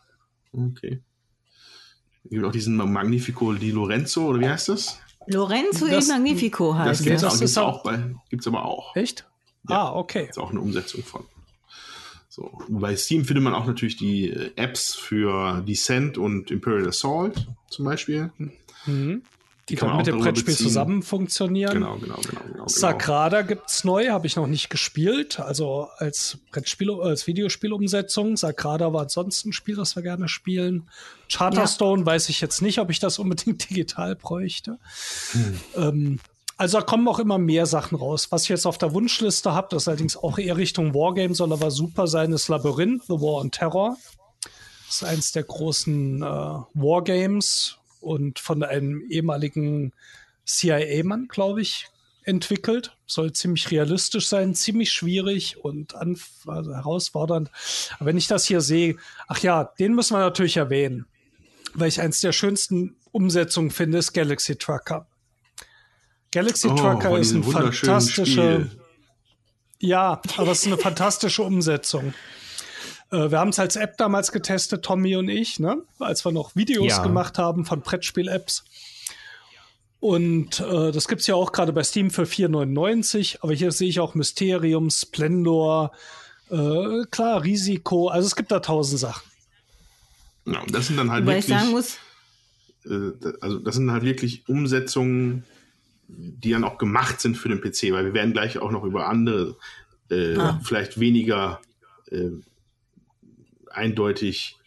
Okay. 0.51 1.01
Es 2.23 2.29
gibt 2.31 2.45
auch 2.45 2.51
diesen 2.51 2.75
Magnifico 2.77 3.53
di 3.53 3.71
Lorenzo, 3.71 4.27
oder 4.27 4.39
wie 4.39 4.49
heißt 4.49 4.69
das? 4.69 4.99
Lorenzo 5.27 5.87
das, 5.87 6.07
il 6.07 6.13
Magnifico 6.13 6.75
heißt 6.75 7.01
das. 7.01 7.03
Gibt's, 7.03 7.21
das 7.21 7.39
gibt's 7.39 7.57
auch, 7.57 7.83
bei, 7.83 8.15
gibt's 8.29 8.47
aber 8.47 8.65
auch. 8.65 8.95
Echt? 8.95 9.25
Ja, 9.69 9.83
ah, 9.83 9.95
okay. 9.95 10.27
Ist 10.29 10.39
auch 10.39 10.51
eine 10.51 10.59
Umsetzung 10.59 11.03
von. 11.03 11.23
So. 12.27 12.51
Bei 12.67 12.95
Steam 12.95 13.25
findet 13.25 13.43
man 13.43 13.53
auch 13.53 13.65
natürlich 13.65 13.95
die 13.95 14.29
äh, 14.29 14.51
Apps 14.55 14.95
für 14.95 15.61
Descent 15.61 16.17
und 16.17 16.51
Imperial 16.51 16.87
Assault 16.87 17.47
zum 17.69 17.85
Beispiel. 17.85 18.31
Mhm. 18.85 19.21
Die, 19.69 19.75
kann, 19.75 19.95
mit 19.95 20.07
dem 20.07 20.19
Brettspiel 20.19 20.55
zusammen 20.55 21.03
funktionieren. 21.03 21.73
Genau, 21.73 21.95
genau, 21.95 22.15
genau. 22.15 22.41
genau, 22.41 22.53
genau. 22.53 22.67
Sagrada 22.67 23.43
gibt's 23.43 23.85
neu, 23.85 24.09
habe 24.09 24.27
ich 24.27 24.35
noch 24.35 24.47
nicht 24.47 24.69
gespielt. 24.69 25.39
Also 25.39 25.87
als 25.97 26.39
Brettspiel, 26.51 26.91
als 26.91 27.27
Videospielumsetzung. 27.27 28.35
Sagrada 28.35 28.91
war 28.91 29.03
ansonsten 29.03 29.49
ein 29.49 29.53
Spiel, 29.53 29.75
das 29.75 29.95
wir 29.95 30.03
gerne 30.03 30.27
spielen. 30.27 30.89
Charterstone 31.31 32.01
ja. 32.01 32.05
weiß 32.05 32.27
ich 32.27 32.41
jetzt 32.41 32.61
nicht, 32.61 32.79
ob 32.79 32.89
ich 32.89 32.99
das 32.99 33.19
unbedingt 33.19 33.69
digital 33.69 34.17
bräuchte. 34.17 34.79
Hm. 35.31 35.59
Ähm, 35.77 36.19
also 36.57 36.79
da 36.79 36.85
kommen 36.85 37.07
auch 37.07 37.19
immer 37.19 37.37
mehr 37.37 37.65
Sachen 37.65 37.97
raus. 37.97 38.31
Was 38.31 38.43
ich 38.43 38.49
jetzt 38.49 38.65
auf 38.65 38.77
der 38.77 38.93
Wunschliste 38.93 39.53
habe, 39.53 39.69
das 39.71 39.87
allerdings 39.87 40.17
auch 40.17 40.37
eher 40.37 40.57
Richtung 40.57 40.93
Wargame 40.93 41.35
soll 41.35 41.53
aber 41.53 41.71
super 41.71 42.07
sein, 42.07 42.33
ist 42.33 42.49
Labyrinth, 42.49 43.03
The 43.07 43.13
War 43.13 43.41
on 43.41 43.49
Terror. 43.49 43.95
Das 44.87 44.95
ist 44.95 45.03
eins 45.03 45.31
der 45.31 45.43
großen 45.43 46.21
äh, 46.21 46.25
Wargames 46.25 47.77
und 48.03 48.39
von 48.39 48.63
einem 48.63 49.01
ehemaligen 49.09 49.93
CIA-Mann, 50.45 51.27
glaube 51.27 51.61
ich, 51.61 51.87
entwickelt. 52.23 52.95
Soll 53.05 53.33
ziemlich 53.33 53.69
realistisch 53.71 54.27
sein, 54.27 54.55
ziemlich 54.55 54.91
schwierig 54.91 55.57
und 55.63 55.95
also 55.95 56.73
herausfordernd. 56.73 57.51
Aber 57.95 58.05
wenn 58.07 58.17
ich 58.17 58.27
das 58.27 58.45
hier 58.45 58.61
sehe, 58.61 58.97
ach 59.27 59.39
ja, 59.39 59.71
den 59.79 59.93
müssen 59.93 60.15
wir 60.15 60.19
natürlich 60.19 60.57
erwähnen, 60.57 61.05
weil 61.73 61.89
ich 61.89 62.01
eins 62.01 62.21
der 62.21 62.31
schönsten 62.31 62.95
Umsetzungen 63.11 63.71
finde, 63.71 63.97
ist 63.97 64.13
Galaxy 64.13 64.55
Trucker. 64.55 65.07
Galaxy 66.31 66.67
oh, 66.67 66.75
Trucker 66.75 67.17
ist 67.19 67.31
ein 67.31 67.43
fantastischer. 67.43 68.67
Ja, 69.79 70.21
aber 70.37 70.51
es 70.51 70.61
ist 70.61 70.67
eine 70.67 70.77
fantastische 70.77 71.43
Umsetzung. 71.43 72.13
Äh, 73.13 73.31
wir 73.31 73.39
haben 73.39 73.49
es 73.49 73.59
als 73.59 73.75
App 73.75 73.97
damals 73.97 74.31
getestet, 74.31 74.83
Tommy 74.83 75.15
und 75.15 75.29
ich, 75.29 75.59
ne? 75.59 75.83
als 75.99 76.25
wir 76.25 76.31
noch 76.31 76.55
Videos 76.55 76.87
ja. 76.87 77.03
gemacht 77.03 77.37
haben 77.37 77.65
von 77.65 77.81
Brettspiel-Apps. 77.81 78.63
Und 79.99 80.59
äh, 80.59 80.91
das 80.91 81.07
gibt 81.07 81.21
es 81.21 81.27
ja 81.27 81.35
auch 81.35 81.53
gerade 81.53 81.71
bei 81.71 81.83
Steam 81.83 82.09
für 82.09 82.23
4,99. 82.23 83.37
Aber 83.41 83.53
hier 83.53 83.71
sehe 83.71 83.87
ich 83.87 83.99
auch 83.99 84.15
Mysterium, 84.15 84.89
Splendor, 84.89 85.91
äh, 86.49 87.05
klar, 87.09 87.43
Risiko. 87.43 88.09
Also 88.09 88.27
es 88.27 88.35
gibt 88.35 88.51
da 88.51 88.59
tausend 88.59 88.99
Sachen. 88.99 89.23
Ja, 90.45 90.61
das 90.67 90.87
sind 90.87 90.97
dann 90.97 91.09
halt 91.09 91.25
Weil 91.25 91.35
wirklich. 91.35 91.55
Ich 91.55 91.61
sagen 91.61 91.71
muss, 91.71 91.97
äh, 92.85 93.33
also 93.39 93.59
das 93.59 93.75
sind 93.75 93.91
halt 93.91 94.03
wirklich 94.03 94.43
Umsetzungen, 94.49 95.45
die 96.07 96.51
dann 96.51 96.65
auch 96.65 96.77
gemacht 96.77 97.21
sind 97.21 97.37
für 97.37 97.47
den 97.47 97.61
PC, 97.61 97.93
weil 97.93 98.05
wir 98.05 98.13
werden 98.13 98.33
gleich 98.33 98.57
auch 98.57 98.71
noch 98.71 98.83
über 98.83 99.07
andere, 99.07 99.55
äh, 100.09 100.35
ah. 100.35 100.59
vielleicht 100.63 100.99
weniger 100.99 101.61
äh, 102.11 102.31
eindeutig 103.73 104.57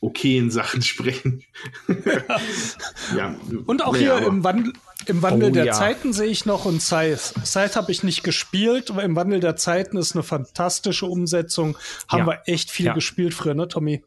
okayen 0.00 0.50
Sachen 0.50 0.82
sprechen. 0.82 1.44
ja. 3.16 3.34
Und 3.66 3.82
auch 3.82 3.92
naja, 3.92 4.18
hier 4.18 4.26
im 4.26 4.44
Wandel, 4.44 4.72
im 5.06 5.22
Wandel 5.22 5.50
oh, 5.50 5.52
der 5.52 5.66
ja. 5.66 5.72
Zeiten 5.72 6.12
sehe 6.12 6.26
ich 6.26 6.44
noch 6.44 6.64
und 6.64 6.82
Scythe. 6.82 7.34
Scythe 7.44 7.76
habe 7.76 7.92
ich 7.92 8.02
nicht 8.02 8.22
gespielt, 8.22 8.90
aber 8.90 9.04
im 9.04 9.16
Wandel 9.16 9.40
der 9.40 9.56
Zeiten 9.56 9.96
ist 9.96 10.14
eine 10.14 10.22
fantastische 10.22 11.06
Umsetzung. 11.06 11.78
Haben 12.08 12.20
ja. 12.20 12.26
wir 12.26 12.42
echt 12.46 12.70
viel 12.70 12.92
gespielt 12.92 13.34
früher, 13.34 13.54
ne, 13.54 13.68
Tommy? 13.68 14.04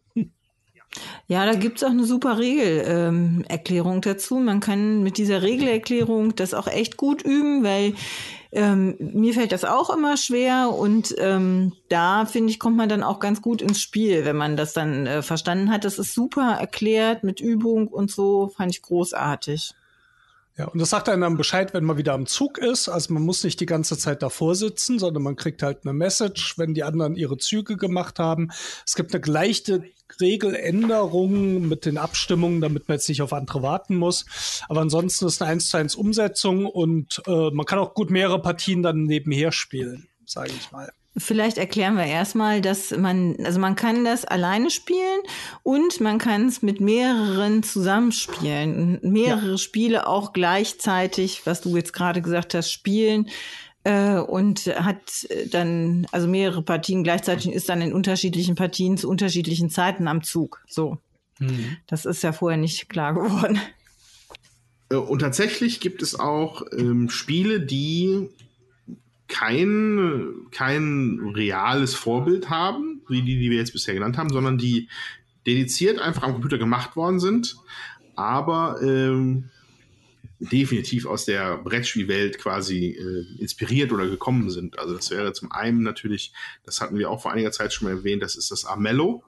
Ja, 1.28 1.46
da 1.46 1.54
gibt's 1.54 1.84
auch 1.84 1.90
eine 1.90 2.06
super 2.06 2.38
Regelerklärung 2.38 3.96
ähm, 3.96 4.02
dazu. 4.02 4.36
Man 4.38 4.60
kann 4.60 5.04
mit 5.04 5.18
dieser 5.18 5.42
Regelerklärung 5.42 6.36
das 6.36 6.54
auch 6.54 6.68
echt 6.68 6.98
gut 6.98 7.24
üben, 7.24 7.64
weil 7.64 7.94
ähm, 8.52 8.96
mir 9.00 9.34
fällt 9.34 9.52
das 9.52 9.66
auch 9.66 9.90
immer 9.90 10.16
schwer 10.16 10.70
und 10.70 11.14
ähm, 11.18 11.74
da 11.90 12.26
finde 12.26 12.52
ich, 12.52 12.60
kommt 12.60 12.78
man 12.78 12.88
dann 12.88 13.04
auch 13.04 13.20
ganz 13.20 13.42
gut 13.42 13.62
ins 13.62 13.82
Spiel, 13.82 14.24
wenn 14.24 14.38
man 14.38 14.56
das 14.56 14.74
dann 14.74 15.06
äh, 15.08 15.22
verstanden 15.22 15.72
hat. 15.72 15.84
Das 15.84 16.00
ist 16.00 16.14
super 16.14 16.58
erklärt 16.60 17.24
mit 17.24 17.42
Übung 17.42 17.88
und 17.88 18.12
so, 18.12 18.48
fand 18.56 18.72
ich 18.72 18.82
großartig. 18.82 19.74
Ja, 20.58 20.68
und 20.68 20.80
das 20.80 20.90
sagt 20.90 21.10
einem 21.10 21.22
dann 21.22 21.38
Bescheid, 21.38 21.74
wenn 21.74 21.84
man 21.84 21.98
wieder 21.98 22.14
am 22.14 22.28
Zug 22.28 22.58
ist. 22.58 22.88
Also 22.88 23.14
man 23.14 23.24
muss 23.24 23.44
nicht 23.44 23.60
die 23.60 23.66
ganze 23.66 23.98
Zeit 23.98 24.22
davor 24.22 24.56
sitzen, 24.56 25.00
sondern 25.00 25.22
man 25.22 25.36
kriegt 25.36 25.62
halt 25.62 25.80
eine 25.84 25.92
Message, 25.92 26.58
wenn 26.58 26.74
die 26.74 26.84
anderen 26.84 27.16
ihre 27.18 27.38
Züge 27.38 27.76
gemacht 27.76 28.20
haben. 28.20 28.52
Es 28.86 28.96
gibt 28.96 29.14
eine 29.14 29.26
leichte 29.26 29.84
Regeländerung 30.22 31.68
mit 31.68 31.86
den 31.86 31.98
Abstimmungen, 31.98 32.62
damit 32.62 32.88
man 32.88 32.98
jetzt 32.98 33.10
nicht 33.10 33.22
auf 33.22 33.34
andere 33.34 33.64
warten 33.64 33.98
muss. 33.98 34.26
Aber 34.70 34.80
ansonsten 34.80 35.26
ist 35.26 35.42
eine 35.42 35.52
1 35.52 35.70
zu 35.70 35.78
1 35.78 35.96
Umsetzung 35.96 36.66
und 36.66 37.22
äh, 37.28 37.52
man 37.52 37.66
kann 37.66 37.80
auch 37.80 37.94
gut 37.94 38.10
mehrere 38.10 38.42
Partien 38.42 38.82
dann 38.82 39.04
nebenher 39.04 39.52
spielen, 39.52 40.08
sage 40.26 40.52
ich 40.58 40.72
mal. 40.72 40.90
Vielleicht 41.18 41.58
erklären 41.58 41.96
wir 41.96 42.06
erstmal, 42.06 42.60
dass 42.60 42.92
man, 42.92 43.38
also 43.44 43.60
man 43.60 43.76
kann 43.76 44.04
das 44.04 44.26
alleine 44.26 44.70
spielen 44.70 45.22
und 45.64 46.02
man 46.02 46.18
kann 46.18 46.48
es 46.48 46.62
mit 46.62 46.82
mehreren 46.82 47.64
zusammenspielen. 47.64 49.00
Mehrere 49.02 49.52
ja. 49.52 49.58
Spiele 49.58 50.08
auch 50.08 50.34
gleichzeitig, 50.34 51.46
was 51.46 51.62
du 51.62 51.76
jetzt 51.78 51.94
gerade 51.94 52.22
gesagt 52.22 52.54
hast, 52.54 52.70
spielen 52.70 53.30
äh, 53.86 54.18
und 54.18 54.66
hat 54.66 55.26
dann, 55.52 56.06
also 56.12 56.28
mehrere 56.28 56.64
Partien 56.64 57.04
gleichzeitig 57.04 57.54
ist 57.54 57.70
dann 57.70 57.82
in 57.82 57.94
unterschiedlichen 57.94 58.56
Partien 58.56 58.98
zu 58.98 59.08
unterschiedlichen 59.08 59.70
Zeiten 59.70 60.10
am 60.10 60.22
Zug. 60.22 60.64
So. 60.68 60.98
Mhm. 61.40 61.78
Das 61.88 62.06
ist 62.06 62.24
ja 62.24 62.34
vorher 62.34 62.58
nicht 62.58 62.90
klar 62.90 63.14
geworden. 63.14 63.60
Äh, 64.90 64.96
und 64.96 65.20
tatsächlich 65.20 65.80
gibt 65.80 66.02
es 66.02 66.20
auch 66.20 66.64
ähm, 66.78 67.10
Spiele, 67.10 67.62
die 67.62 68.30
kein, 69.28 70.48
kein 70.52 71.20
reales 71.36 71.94
Vorbild 71.96 72.50
haben, 72.50 73.02
wie 73.08 73.22
die, 73.22 73.40
die 73.40 73.50
wir 73.50 73.58
jetzt 73.58 73.74
bisher 73.74 73.94
genannt 73.94 74.18
haben, 74.18 74.30
sondern 74.30 74.58
die 74.58 74.90
dediziert 75.46 76.00
einfach 76.00 76.24
am 76.24 76.34
Computer 76.34 76.58
gemacht 76.58 76.96
worden 76.96 77.20
sind, 77.20 77.56
aber 78.16 78.80
ähm, 78.82 79.50
definitiv 80.40 81.06
aus 81.06 81.26
der 81.26 81.58
Brettspielwelt 81.58 82.40
quasi 82.40 82.90
äh, 82.90 83.42
inspiriert 83.42 83.92
oder 83.92 84.08
gekommen 84.08 84.50
sind. 84.50 84.80
Also 84.80 84.96
das 84.96 85.10
wäre 85.12 85.34
zum 85.34 85.52
einen 85.52 85.82
natürlich, 85.82 86.34
das 86.64 86.82
hatten 86.82 86.98
wir 86.98 87.10
auch 87.10 87.22
vor 87.22 87.32
einiger 87.32 87.52
Zeit 87.52 87.74
schon 87.74 87.88
mal 87.88 87.98
erwähnt, 87.98 88.22
das 88.22 88.36
ist 88.36 88.52
das 88.52 88.66
Armello. 88.66 89.24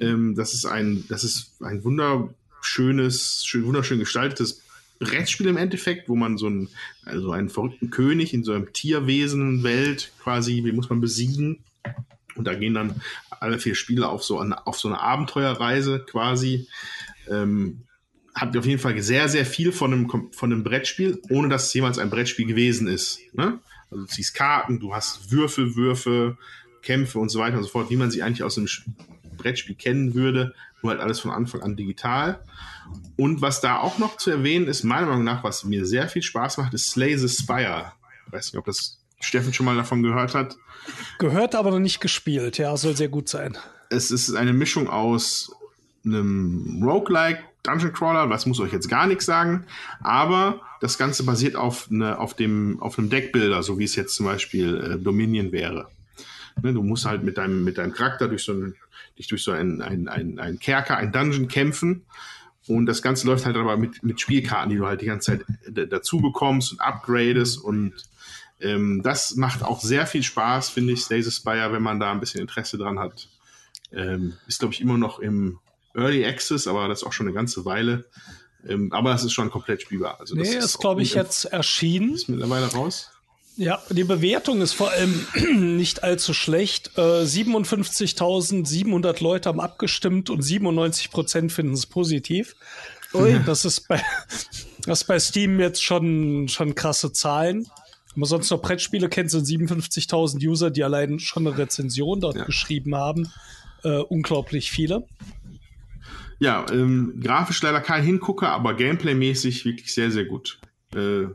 Ähm, 0.00 0.34
das 0.34 0.54
ist 0.54 0.66
ein, 0.66 1.04
das 1.08 1.24
ist 1.24 1.62
ein 1.62 1.82
wunderschönes, 1.84 3.44
schön, 3.44 3.64
wunderschön 3.64 3.98
gestaltetes 3.98 4.62
Brettspiel 4.98 5.46
im 5.46 5.56
Endeffekt, 5.56 6.08
wo 6.08 6.16
man 6.16 6.38
so 6.38 6.46
einen, 6.46 6.68
also 7.04 7.30
einen 7.32 7.48
verrückten 7.48 7.90
König 7.90 8.34
in 8.34 8.44
so 8.44 8.52
einem 8.52 8.72
Tierwesen-Welt 8.72 10.12
quasi, 10.18 10.64
wie 10.64 10.72
muss 10.72 10.90
man 10.90 11.00
besiegen. 11.00 11.64
Und 12.34 12.46
da 12.46 12.54
gehen 12.54 12.74
dann 12.74 13.00
alle 13.30 13.58
vier 13.58 13.74
Spieler 13.74 14.10
auf 14.10 14.22
so 14.24 14.38
eine, 14.38 14.66
auf 14.66 14.78
so 14.78 14.88
eine 14.88 15.00
Abenteuerreise 15.00 16.04
quasi. 16.08 16.68
Ähm, 17.28 17.82
hat 18.34 18.56
auf 18.56 18.66
jeden 18.66 18.80
Fall 18.80 19.00
sehr, 19.02 19.28
sehr 19.28 19.44
viel 19.44 19.72
von 19.72 19.92
einem, 19.92 20.32
von 20.32 20.52
einem 20.52 20.62
Brettspiel, 20.62 21.20
ohne 21.28 21.48
dass 21.48 21.66
es 21.66 21.74
jemals 21.74 21.98
ein 21.98 22.10
Brettspiel 22.10 22.46
gewesen 22.46 22.86
ist. 22.86 23.20
Ne? 23.32 23.58
Also 23.90 24.04
du 24.04 24.08
ziehst 24.08 24.34
Karten, 24.34 24.78
du 24.78 24.94
hast 24.94 25.32
Würfel, 25.32 25.74
Würfe, 25.74 26.38
Kämpfe 26.82 27.18
und 27.18 27.30
so 27.30 27.40
weiter 27.40 27.56
und 27.56 27.64
so 27.64 27.70
fort, 27.70 27.90
wie 27.90 27.96
man 27.96 28.10
sie 28.10 28.22
eigentlich 28.22 28.44
aus 28.44 28.56
einem 28.56 28.68
Brettspiel 29.36 29.74
kennen 29.74 30.14
würde, 30.14 30.54
nur 30.82 30.92
halt 30.92 31.00
alles 31.00 31.20
von 31.20 31.30
Anfang 31.30 31.62
an 31.62 31.76
digital. 31.76 32.44
Und 33.16 33.40
was 33.40 33.60
da 33.60 33.78
auch 33.78 33.98
noch 33.98 34.16
zu 34.16 34.30
erwähnen 34.30 34.68
ist, 34.68 34.84
meiner 34.84 35.06
Meinung 35.06 35.24
nach, 35.24 35.42
was 35.42 35.64
mir 35.64 35.84
sehr 35.86 36.08
viel 36.08 36.22
Spaß 36.22 36.58
macht, 36.58 36.74
ist 36.74 36.90
Slay 36.90 37.16
the 37.16 37.28
Spire. 37.28 37.92
Ich 38.26 38.32
weiß 38.32 38.52
nicht, 38.52 38.58
ob 38.58 38.66
das 38.66 38.98
Steffen 39.20 39.52
schon 39.52 39.66
mal 39.66 39.76
davon 39.76 40.02
gehört 40.02 40.34
hat. 40.34 40.56
Gehört, 41.18 41.54
aber 41.54 41.70
noch 41.70 41.80
nicht 41.80 42.00
gespielt. 42.00 42.58
Ja, 42.58 42.76
soll 42.76 42.96
sehr 42.96 43.08
gut 43.08 43.28
sein. 43.28 43.58
Es 43.90 44.10
ist 44.10 44.34
eine 44.34 44.52
Mischung 44.52 44.88
aus 44.88 45.50
einem 46.04 46.80
Roguelike, 46.82 47.40
Dungeon 47.62 47.92
Crawler, 47.92 48.30
was 48.30 48.46
muss 48.46 48.60
euch 48.60 48.72
jetzt 48.72 48.88
gar 48.88 49.06
nichts 49.06 49.26
sagen, 49.26 49.64
aber 50.00 50.60
das 50.80 50.96
Ganze 50.96 51.24
basiert 51.24 51.56
auf, 51.56 51.88
eine, 51.90 52.18
auf, 52.18 52.34
dem, 52.34 52.80
auf 52.80 52.98
einem 52.98 53.10
Deckbilder, 53.10 53.62
so 53.62 53.78
wie 53.78 53.84
es 53.84 53.96
jetzt 53.96 54.14
zum 54.14 54.26
Beispiel 54.26 54.76
äh, 54.76 54.98
Dominion 54.98 55.52
wäre. 55.52 55.88
Ne, 56.62 56.72
du 56.72 56.82
musst 56.82 57.04
halt 57.04 57.24
mit 57.24 57.36
deinem, 57.36 57.64
mit 57.64 57.78
deinem 57.78 57.92
Charakter 57.92 58.28
durch 58.28 58.44
so 58.44 58.52
ein, 58.52 58.74
dich 59.18 59.28
durch 59.28 59.42
so 59.42 59.52
einen 59.52 59.82
ein, 59.82 60.08
ein, 60.08 60.38
ein 60.38 60.58
Kerker, 60.58 60.96
ein 60.96 61.12
Dungeon 61.12 61.48
kämpfen. 61.48 62.02
Und 62.68 62.86
das 62.86 63.02
Ganze 63.02 63.26
läuft 63.26 63.46
halt 63.46 63.56
aber 63.56 63.76
mit, 63.76 64.02
mit 64.02 64.20
Spielkarten, 64.20 64.70
die 64.70 64.76
du 64.76 64.86
halt 64.86 65.00
die 65.00 65.06
ganze 65.06 65.38
Zeit 65.38 65.90
dazu 65.90 66.20
bekommst 66.20 66.72
und 66.72 66.80
upgradest. 66.80 67.58
Und 67.58 67.94
ähm, 68.60 69.02
das 69.02 69.36
macht 69.36 69.62
auch 69.62 69.80
sehr 69.80 70.06
viel 70.06 70.22
Spaß, 70.22 70.70
finde 70.70 70.92
ich, 70.92 71.02
Slay 71.02 71.22
Spire, 71.22 71.72
wenn 71.72 71.82
man 71.82 72.00
da 72.00 72.12
ein 72.12 72.20
bisschen 72.20 72.40
Interesse 72.40 72.78
dran 72.78 72.98
hat. 72.98 73.28
Ähm, 73.92 74.34
ist, 74.46 74.58
glaube 74.58 74.74
ich, 74.74 74.80
immer 74.80 74.98
noch 74.98 75.18
im 75.18 75.58
Early 75.94 76.24
Access, 76.26 76.66
aber 76.66 76.88
das 76.88 77.00
ist 77.00 77.06
auch 77.06 77.12
schon 77.12 77.26
eine 77.26 77.34
ganze 77.34 77.64
Weile. 77.64 78.04
Ähm, 78.66 78.92
aber 78.92 79.14
es 79.14 79.24
ist 79.24 79.32
schon 79.32 79.50
komplett 79.50 79.82
spielbar. 79.82 80.20
Also 80.20 80.34
nee, 80.34 80.42
ist, 80.42 80.64
ist 80.64 80.78
glaube 80.78 81.02
ich, 81.02 81.14
jetzt 81.14 81.46
erschienen. 81.46 82.14
Ist 82.14 82.28
mittlerweile 82.28 82.66
raus. 82.66 83.10
Ja, 83.58 83.82
die 83.90 84.04
Bewertung 84.04 84.60
ist 84.60 84.72
vor 84.72 84.92
allem 84.92 85.26
nicht 85.76 86.04
allzu 86.04 86.32
schlecht. 86.32 86.92
Äh, 86.96 87.24
57.700 87.24 89.20
Leute 89.20 89.48
haben 89.48 89.60
abgestimmt 89.60 90.30
und 90.30 90.42
97 90.42 91.10
Prozent 91.10 91.50
finden 91.50 91.72
es 91.72 91.84
positiv. 91.84 92.54
Ui. 93.12 93.40
Das 93.44 93.64
ist 93.64 93.88
bei, 93.88 94.00
das 94.86 95.02
ist 95.02 95.08
bei 95.08 95.18
Steam 95.18 95.58
jetzt 95.58 95.82
schon, 95.82 96.46
schon 96.46 96.76
krasse 96.76 97.12
Zahlen. 97.12 97.66
Wenn 98.14 98.20
man 98.20 98.28
sonst 98.28 98.48
noch 98.50 98.62
Brettspiele 98.62 99.08
kennt, 99.08 99.32
sind 99.32 99.44
57.000 99.44 100.46
User, 100.46 100.70
die 100.70 100.84
allein 100.84 101.18
schon 101.18 101.44
eine 101.44 101.58
Rezension 101.58 102.20
dort 102.20 102.36
ja. 102.36 102.44
geschrieben 102.44 102.94
haben. 102.94 103.28
Äh, 103.82 103.98
unglaublich 103.98 104.70
viele. 104.70 105.04
Ja, 106.38 106.64
ähm, 106.70 107.18
grafisch 107.20 107.60
leider 107.62 107.80
kein 107.80 108.04
Hingucker, 108.04 108.50
aber 108.50 108.74
Gameplay-mäßig 108.74 109.64
wirklich 109.64 109.92
sehr, 109.92 110.12
sehr 110.12 110.26
gut. 110.26 110.60
Äh, 110.94 111.26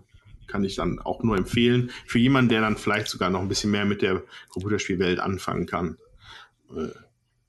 kann 0.47 0.63
ich 0.63 0.75
dann 0.75 0.99
auch 0.99 1.23
nur 1.23 1.37
empfehlen. 1.37 1.91
Für 2.05 2.19
jemanden, 2.19 2.49
der 2.49 2.61
dann 2.61 2.77
vielleicht 2.77 3.07
sogar 3.07 3.29
noch 3.29 3.41
ein 3.41 3.47
bisschen 3.47 3.71
mehr 3.71 3.85
mit 3.85 4.01
der 4.01 4.23
Computerspielwelt 4.49 5.19
anfangen 5.19 5.65
kann 5.65 5.97
äh, 6.75 6.89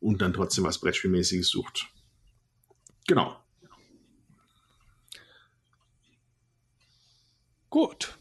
und 0.00 0.22
dann 0.22 0.32
trotzdem 0.32 0.64
was 0.64 0.78
Brettspielmäßiges 0.78 1.48
sucht. 1.48 1.88
Genau. 3.06 3.36
Gut. 7.70 8.16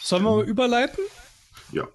Sollen 0.00 0.24
wir 0.24 0.36
mal 0.36 0.44
überleiten? 0.44 1.04
Ja. 1.72 1.86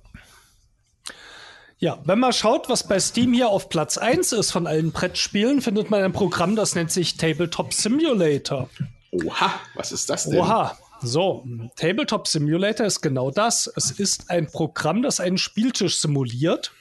Ja, 1.79 1.99
wenn 2.05 2.19
man 2.19 2.33
schaut, 2.33 2.69
was 2.69 2.87
bei 2.87 2.99
Steam 2.99 3.33
hier 3.33 3.49
auf 3.49 3.69
Platz 3.69 3.97
1 3.97 4.31
ist 4.31 4.51
von 4.51 4.65
allen 4.65 4.91
Brettspielen, 4.91 5.61
findet 5.61 5.91
man 5.91 6.03
ein 6.03 6.13
Programm, 6.13 6.55
das 6.55 6.73
nennt 6.73 6.91
sich 6.91 7.17
Tabletop 7.17 7.73
Simulator. 7.73 8.69
Oha, 9.11 9.59
was 9.75 9.91
ist 9.91 10.09
das 10.09 10.27
denn? 10.29 10.39
Oha. 10.39 10.77
So, 11.01 11.45
Tabletop 11.75 12.27
Simulator 12.27 12.85
ist 12.85 13.01
genau 13.01 13.29
das. 13.31 13.71
Es 13.75 13.91
ist 13.91 14.29
ein 14.29 14.47
Programm, 14.47 15.03
das 15.03 15.19
einen 15.19 15.37
Spieltisch 15.37 15.99
simuliert. 15.99 16.71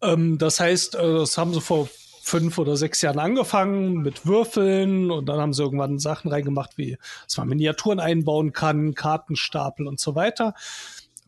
Ähm, 0.00 0.38
das 0.38 0.60
heißt, 0.60 0.94
äh, 0.94 1.14
das 1.14 1.36
haben 1.36 1.52
sie 1.52 1.60
vor 1.60 1.88
fünf 2.22 2.58
oder 2.58 2.76
sechs 2.76 3.00
Jahren 3.00 3.18
angefangen 3.18 3.94
mit 4.02 4.26
Würfeln 4.26 5.10
und 5.10 5.26
dann 5.26 5.40
haben 5.40 5.54
sie 5.54 5.62
irgendwann 5.62 5.98
Sachen 5.98 6.30
reingemacht, 6.30 6.76
wie 6.76 6.98
dass 7.24 7.38
man 7.38 7.48
Miniaturen 7.48 8.00
einbauen 8.00 8.52
kann, 8.52 8.94
Kartenstapel 8.94 9.86
und 9.86 9.98
so 9.98 10.14
weiter. 10.14 10.54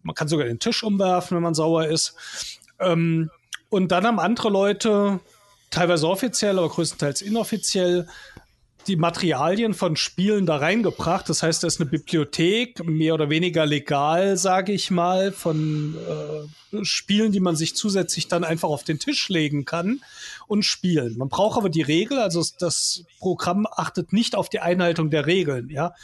Man 0.02 0.14
kann 0.14 0.28
sogar 0.28 0.46
den 0.46 0.58
Tisch 0.58 0.82
umwerfen, 0.82 1.36
wenn 1.36 1.42
man 1.42 1.54
sauer 1.54 1.86
ist. 1.86 2.14
Ähm, 2.78 3.30
und 3.70 3.92
dann 3.92 4.06
haben 4.06 4.20
andere 4.20 4.50
Leute, 4.50 5.20
teilweise 5.70 6.08
offiziell, 6.08 6.58
aber 6.58 6.68
größtenteils 6.68 7.22
inoffiziell, 7.22 8.06
die 8.86 8.96
Materialien 8.96 9.74
von 9.74 9.96
Spielen 9.96 10.46
da 10.46 10.56
reingebracht. 10.56 11.28
Das 11.28 11.42
heißt, 11.42 11.62
da 11.62 11.66
ist 11.66 11.80
eine 11.80 11.90
Bibliothek, 11.90 12.84
mehr 12.84 13.14
oder 13.14 13.30
weniger 13.30 13.66
legal, 13.66 14.36
sage 14.36 14.72
ich 14.72 14.90
mal, 14.90 15.32
von 15.32 15.96
äh, 16.72 16.84
Spielen, 16.84 17.32
die 17.32 17.40
man 17.40 17.56
sich 17.56 17.74
zusätzlich 17.74 18.28
dann 18.28 18.44
einfach 18.44 18.68
auf 18.68 18.84
den 18.84 18.98
Tisch 18.98 19.28
legen 19.28 19.64
kann 19.64 20.00
und 20.46 20.64
spielen. 20.64 21.18
Man 21.18 21.28
braucht 21.28 21.58
aber 21.58 21.68
die 21.68 21.82
Regel, 21.82 22.18
also 22.18 22.44
das 22.58 23.04
Programm 23.18 23.66
achtet 23.70 24.12
nicht 24.12 24.34
auf 24.34 24.48
die 24.48 24.60
Einhaltung 24.60 25.10
der 25.10 25.26
Regeln, 25.26 25.68
ja. 25.70 25.94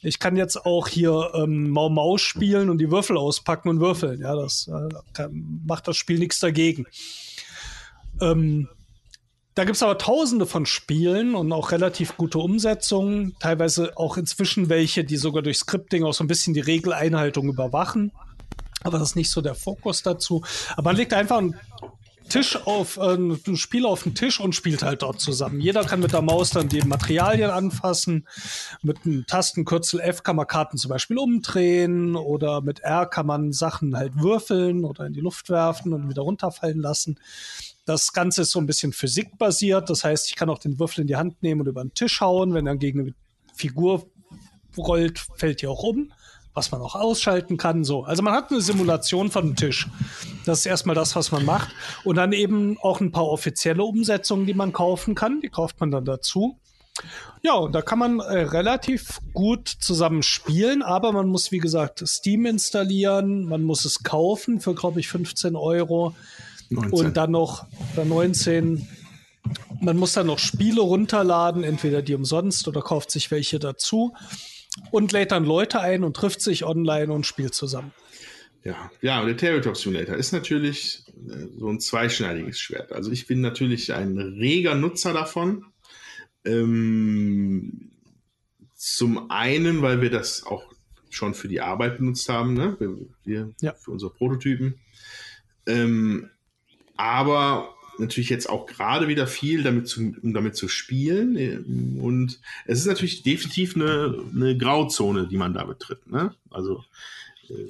Ich 0.00 0.20
kann 0.20 0.36
jetzt 0.36 0.64
auch 0.64 0.86
hier 0.86 1.32
ähm, 1.34 1.70
Mau 1.70 1.88
Mau 1.88 2.18
spielen 2.18 2.70
und 2.70 2.78
die 2.78 2.92
Würfel 2.92 3.16
auspacken 3.16 3.68
und 3.68 3.80
würfeln. 3.80 4.20
Ja, 4.20 4.36
das 4.36 4.68
äh, 4.68 4.94
kann, 5.12 5.62
macht 5.66 5.88
das 5.88 5.96
Spiel 5.96 6.20
nichts 6.20 6.38
dagegen. 6.38 6.86
Ähm, 8.20 8.68
da 9.58 9.64
gibt's 9.64 9.82
aber 9.82 9.98
tausende 9.98 10.46
von 10.46 10.66
Spielen 10.66 11.34
und 11.34 11.50
auch 11.52 11.72
relativ 11.72 12.16
gute 12.16 12.38
Umsetzungen. 12.38 13.34
Teilweise 13.40 13.90
auch 13.96 14.16
inzwischen 14.16 14.68
welche, 14.68 15.02
die 15.02 15.16
sogar 15.16 15.42
durch 15.42 15.58
Scripting 15.58 16.04
auch 16.04 16.14
so 16.14 16.22
ein 16.22 16.28
bisschen 16.28 16.54
die 16.54 16.60
Regeleinhaltung 16.60 17.48
überwachen. 17.48 18.12
Aber 18.84 19.00
das 19.00 19.10
ist 19.10 19.16
nicht 19.16 19.32
so 19.32 19.40
der 19.40 19.56
Fokus 19.56 20.04
dazu. 20.04 20.44
Aber 20.74 20.90
man 20.90 20.96
legt 20.96 21.12
einfach 21.12 21.38
einen 21.38 21.58
Tisch 22.28 22.54
auf, 22.66 22.98
äh, 22.98 23.14
ein 23.16 23.56
Spiel 23.56 23.84
auf 23.84 24.04
den 24.04 24.14
Tisch 24.14 24.38
und 24.38 24.54
spielt 24.54 24.84
halt 24.84 25.02
dort 25.02 25.20
zusammen. 25.20 25.60
Jeder 25.60 25.82
kann 25.82 25.98
mit 25.98 26.12
der 26.12 26.22
Maus 26.22 26.50
dann 26.50 26.68
die 26.68 26.82
Materialien 26.82 27.50
anfassen. 27.50 28.28
Mit 28.82 28.98
einem 29.04 29.26
Tastenkürzel 29.26 29.98
F 29.98 30.22
kann 30.22 30.36
man 30.36 30.46
Karten 30.46 30.76
zum 30.76 30.90
Beispiel 30.90 31.18
umdrehen 31.18 32.14
oder 32.14 32.60
mit 32.60 32.78
R 32.78 33.06
kann 33.06 33.26
man 33.26 33.52
Sachen 33.52 33.96
halt 33.96 34.12
würfeln 34.20 34.84
oder 34.84 35.06
in 35.06 35.14
die 35.14 35.20
Luft 35.20 35.50
werfen 35.50 35.92
und 35.92 36.08
wieder 36.08 36.22
runterfallen 36.22 36.80
lassen. 36.80 37.18
Das 37.88 38.12
Ganze 38.12 38.42
ist 38.42 38.50
so 38.50 38.58
ein 38.58 38.66
bisschen 38.66 38.92
physikbasiert. 38.92 39.88
Das 39.88 40.04
heißt, 40.04 40.26
ich 40.26 40.36
kann 40.36 40.50
auch 40.50 40.58
den 40.58 40.78
Würfel 40.78 41.00
in 41.00 41.06
die 41.06 41.16
Hand 41.16 41.42
nehmen 41.42 41.62
und 41.62 41.68
über 41.68 41.82
den 41.82 41.94
Tisch 41.94 42.20
hauen. 42.20 42.52
Wenn 42.52 42.66
er 42.66 42.76
gegen 42.76 43.00
eine 43.00 43.14
Figur 43.54 44.06
rollt, 44.76 45.18
fällt 45.36 45.62
die 45.62 45.66
auch 45.66 45.82
um 45.82 46.12
was 46.54 46.72
man 46.72 46.82
auch 46.82 46.96
ausschalten 46.96 47.56
kann. 47.56 47.84
So, 47.84 48.02
also 48.02 48.20
man 48.20 48.34
hat 48.34 48.50
eine 48.50 48.60
Simulation 48.60 49.30
von 49.30 49.46
dem 49.46 49.54
Tisch. 49.54 49.86
Das 50.44 50.58
ist 50.58 50.66
erstmal 50.66 50.96
das, 50.96 51.14
was 51.14 51.30
man 51.30 51.44
macht. 51.44 51.68
Und 52.02 52.16
dann 52.16 52.32
eben 52.32 52.76
auch 52.78 53.00
ein 53.00 53.12
paar 53.12 53.28
offizielle 53.28 53.84
Umsetzungen, 53.84 54.44
die 54.44 54.54
man 54.54 54.72
kaufen 54.72 55.14
kann. 55.14 55.40
Die 55.40 55.50
kauft 55.50 55.78
man 55.78 55.92
dann 55.92 56.04
dazu. 56.04 56.58
Ja, 57.42 57.54
und 57.54 57.76
da 57.76 57.80
kann 57.80 58.00
man 58.00 58.18
äh, 58.18 58.40
relativ 58.40 59.20
gut 59.32 59.68
zusammen 59.68 60.24
spielen, 60.24 60.82
aber 60.82 61.12
man 61.12 61.28
muss, 61.28 61.52
wie 61.52 61.58
gesagt, 61.58 62.02
Steam 62.04 62.44
installieren, 62.44 63.44
man 63.44 63.62
muss 63.62 63.84
es 63.84 64.02
kaufen 64.02 64.60
für, 64.60 64.74
glaube 64.74 64.98
ich, 64.98 65.06
15 65.06 65.54
Euro 65.54 66.16
19. 66.70 66.92
und 66.92 67.16
dann 67.16 67.30
noch 67.30 67.66
oder 67.94 68.04
19. 68.04 68.86
Man 69.80 69.96
muss 69.96 70.12
dann 70.12 70.26
noch 70.26 70.38
Spiele 70.38 70.80
runterladen, 70.80 71.64
entweder 71.64 72.02
die 72.02 72.14
umsonst 72.14 72.68
oder 72.68 72.82
kauft 72.82 73.10
sich 73.10 73.30
welche 73.30 73.58
dazu 73.58 74.14
und 74.90 75.12
lädt 75.12 75.32
dann 75.32 75.44
Leute 75.44 75.80
ein 75.80 76.04
und 76.04 76.14
trifft 76.14 76.40
sich 76.40 76.64
online 76.64 77.12
und 77.12 77.26
spielt 77.26 77.54
zusammen. 77.54 77.92
Ja, 78.64 78.90
ja, 79.00 79.24
der 79.24 79.36
Tabletop 79.36 79.76
Simulator 79.76 80.16
ist 80.16 80.32
natürlich 80.32 81.04
äh, 81.30 81.46
so 81.56 81.68
ein 81.68 81.80
zweischneidiges 81.80 82.58
Schwert. 82.58 82.92
Also 82.92 83.10
ich 83.12 83.26
bin 83.26 83.40
natürlich 83.40 83.94
ein 83.94 84.18
reger 84.18 84.74
Nutzer 84.74 85.12
davon. 85.12 85.64
Ähm, 86.44 87.92
zum 88.74 89.30
einen, 89.30 89.82
weil 89.82 90.00
wir 90.00 90.10
das 90.10 90.44
auch 90.44 90.64
schon 91.10 91.34
für 91.34 91.48
die 91.48 91.60
Arbeit 91.60 91.98
benutzt 91.98 92.28
haben, 92.28 92.54
ne? 92.54 92.76
wir, 92.78 92.96
wir 93.24 93.54
ja. 93.60 93.74
für 93.74 93.92
unsere 93.92 94.12
Prototypen. 94.12 94.80
Ähm, 95.66 96.30
aber 96.98 97.74
natürlich 97.98 98.28
jetzt 98.28 98.48
auch 98.48 98.66
gerade 98.66 99.08
wieder 99.08 99.26
viel 99.26 99.62
damit 99.62 99.88
zu, 99.88 100.14
um 100.22 100.34
damit 100.34 100.56
zu 100.56 100.68
spielen. 100.68 101.98
Und 102.00 102.40
es 102.66 102.80
ist 102.80 102.86
natürlich 102.86 103.22
definitiv 103.22 103.74
eine, 103.74 104.22
eine 104.34 104.56
Grauzone, 104.56 105.26
die 105.26 105.36
man 105.36 105.54
da 105.54 105.64
betritt. 105.64 106.06
Ne? 106.06 106.34
Also, 106.50 106.84
äh, 107.48 107.68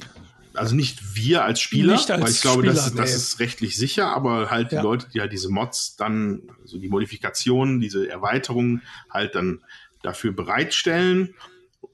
also 0.54 0.74
nicht 0.74 1.14
wir 1.14 1.44
als 1.44 1.60
Spieler, 1.60 1.92
als 1.92 2.08
weil 2.08 2.30
ich 2.30 2.40
glaube, 2.40 2.62
Spieler, 2.62 2.74
das, 2.74 2.94
nee. 2.94 3.00
das 3.00 3.14
ist 3.14 3.38
rechtlich 3.38 3.76
sicher, 3.76 4.08
aber 4.08 4.50
halt 4.50 4.72
ja. 4.72 4.80
die 4.80 4.84
Leute, 4.84 5.06
die 5.12 5.20
halt 5.20 5.32
diese 5.32 5.50
Mods 5.50 5.96
dann, 5.96 6.42
also 6.62 6.78
die 6.78 6.88
Modifikationen, 6.88 7.80
diese 7.80 8.08
Erweiterungen 8.08 8.82
halt 9.10 9.34
dann 9.34 9.60
dafür 10.02 10.32
bereitstellen 10.32 11.34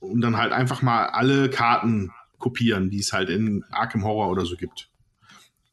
und 0.00 0.20
dann 0.20 0.36
halt 0.36 0.52
einfach 0.52 0.82
mal 0.82 1.06
alle 1.06 1.50
Karten 1.50 2.12
kopieren, 2.38 2.90
die 2.90 3.00
es 3.00 3.12
halt 3.12 3.28
in 3.28 3.64
Arkham 3.70 4.04
Horror 4.04 4.30
oder 4.30 4.46
so 4.46 4.56
gibt. 4.56 4.88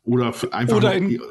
Oder 0.03 0.33
einfach 0.51 0.77
Oder 0.77 0.95
in- 0.95 1.21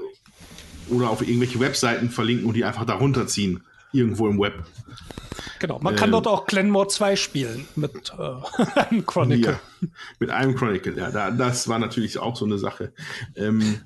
oder 0.91 1.11
auf 1.11 1.23
irgendwelche 1.23 1.61
Webseiten 1.61 2.11
verlinken 2.11 2.47
und 2.47 2.55
die 2.55 2.65
einfach 2.65 2.85
darunter 2.85 3.27
ziehen. 3.27 3.63
Irgendwo 3.93 4.29
im 4.29 4.39
Web. 4.39 4.65
Genau, 5.59 5.79
man 5.81 5.97
kann 5.97 6.09
Ähm, 6.09 6.13
dort 6.13 6.27
auch 6.27 6.47
Glenmore 6.47 6.89
2 6.89 7.17
spielen 7.17 7.67
mit 7.77 8.13
äh, 8.19 8.63
einem 8.81 9.05
Chronicle. 9.05 9.59
Ja, 9.81 9.89
mit 10.19 10.31
einem 10.31 10.55
Chronicle, 10.55 10.97
ja. 10.97 11.11
Da, 11.11 11.31
das 11.31 11.69
war 11.69 11.79
natürlich 11.79 12.19
auch 12.19 12.37
so 12.37 12.45
eine 12.45 12.59
Sache. 12.59 12.93
Ähm, 13.35 13.81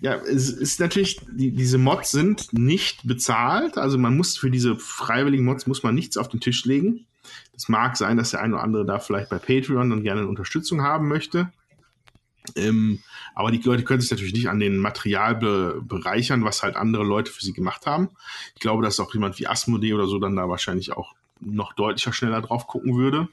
ja, 0.00 0.14
es 0.14 0.50
ist 0.50 0.80
natürlich, 0.80 1.20
die, 1.30 1.50
diese 1.52 1.78
Mods 1.78 2.10
sind 2.10 2.52
nicht 2.52 3.06
bezahlt. 3.06 3.78
Also 3.78 3.98
man 3.98 4.16
muss 4.16 4.36
für 4.36 4.50
diese 4.50 4.76
freiwilligen 4.76 5.44
Mods 5.44 5.66
muss 5.66 5.82
man 5.82 5.94
nichts 5.94 6.16
auf 6.16 6.28
den 6.28 6.40
Tisch 6.40 6.64
legen. 6.64 7.06
Es 7.56 7.68
mag 7.68 7.96
sein, 7.96 8.16
dass 8.16 8.30
der 8.30 8.40
eine 8.40 8.54
oder 8.54 8.62
andere 8.62 8.86
da 8.86 8.98
vielleicht 8.98 9.30
bei 9.30 9.38
Patreon 9.38 9.90
dann 9.90 10.02
gerne 10.02 10.26
Unterstützung 10.28 10.82
haben 10.82 11.08
möchte. 11.08 11.50
Ähm, 12.56 13.00
aber 13.34 13.50
die 13.50 13.58
Leute 13.58 13.84
können 13.84 14.00
sich 14.00 14.10
natürlich 14.10 14.32
nicht 14.32 14.48
an 14.48 14.60
den 14.60 14.78
Material 14.78 15.34
be 15.34 15.80
bereichern, 15.82 16.44
was 16.44 16.62
halt 16.62 16.76
andere 16.76 17.04
Leute 17.04 17.30
für 17.30 17.44
sie 17.44 17.52
gemacht 17.52 17.86
haben. 17.86 18.10
Ich 18.54 18.60
glaube, 18.60 18.82
dass 18.82 19.00
auch 19.00 19.12
jemand 19.14 19.38
wie 19.38 19.46
Asmodee 19.46 19.94
oder 19.94 20.06
so 20.06 20.18
dann 20.18 20.36
da 20.36 20.48
wahrscheinlich 20.48 20.92
auch 20.92 21.14
noch 21.40 21.72
deutlicher 21.72 22.12
schneller 22.12 22.42
drauf 22.42 22.66
gucken 22.66 22.96
würde. 22.96 23.28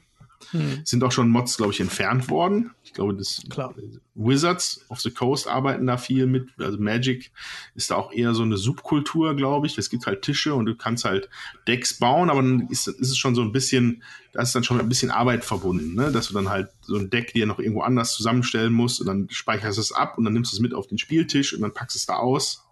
Hm. 0.50 0.82
Sind 0.84 1.02
auch 1.02 1.12
schon 1.12 1.28
Mods, 1.28 1.56
glaube 1.56 1.72
ich, 1.72 1.80
entfernt 1.80 2.28
worden. 2.30 2.70
Ich 2.84 2.92
glaube, 2.92 3.14
das 3.14 3.42
Klar. 3.48 3.74
Wizards 4.14 4.84
of 4.88 5.00
the 5.00 5.10
Coast 5.10 5.48
arbeiten 5.48 5.86
da 5.86 5.96
viel 5.96 6.26
mit. 6.26 6.48
Also 6.58 6.78
Magic 6.78 7.32
ist 7.74 7.90
da 7.90 7.96
auch 7.96 8.12
eher 8.12 8.34
so 8.34 8.42
eine 8.42 8.56
Subkultur, 8.56 9.34
glaube 9.34 9.66
ich. 9.66 9.76
Es 9.76 9.90
gibt 9.90 10.06
halt 10.06 10.22
Tische 10.22 10.54
und 10.54 10.66
du 10.66 10.74
kannst 10.74 11.04
halt 11.04 11.28
Decks 11.66 11.94
bauen, 11.94 12.30
aber 12.30 12.42
dann 12.42 12.68
ist, 12.68 12.86
ist 12.86 13.10
es 13.10 13.18
schon 13.18 13.34
so 13.34 13.42
ein 13.42 13.52
bisschen, 13.52 14.02
da 14.32 14.42
ist 14.42 14.54
dann 14.54 14.64
schon 14.64 14.80
ein 14.80 14.88
bisschen 14.88 15.10
Arbeit 15.10 15.44
verbunden, 15.44 15.94
ne? 15.94 16.12
dass 16.12 16.28
du 16.28 16.34
dann 16.34 16.48
halt 16.48 16.68
so 16.82 16.96
ein 16.96 17.10
Deck 17.10 17.32
dir 17.32 17.46
noch 17.46 17.58
irgendwo 17.58 17.82
anders 17.82 18.14
zusammenstellen 18.14 18.72
musst 18.72 19.00
und 19.00 19.06
dann 19.06 19.28
speicherst 19.30 19.78
du 19.78 19.82
es 19.82 19.92
ab 19.92 20.16
und 20.16 20.24
dann 20.24 20.32
nimmst 20.32 20.52
du 20.52 20.56
es 20.56 20.60
mit 20.60 20.74
auf 20.74 20.86
den 20.86 20.98
Spieltisch 20.98 21.54
und 21.54 21.62
dann 21.62 21.74
packst 21.74 21.96
du 21.96 21.98
es 21.98 22.06
da 22.06 22.16
aus. 22.16 22.64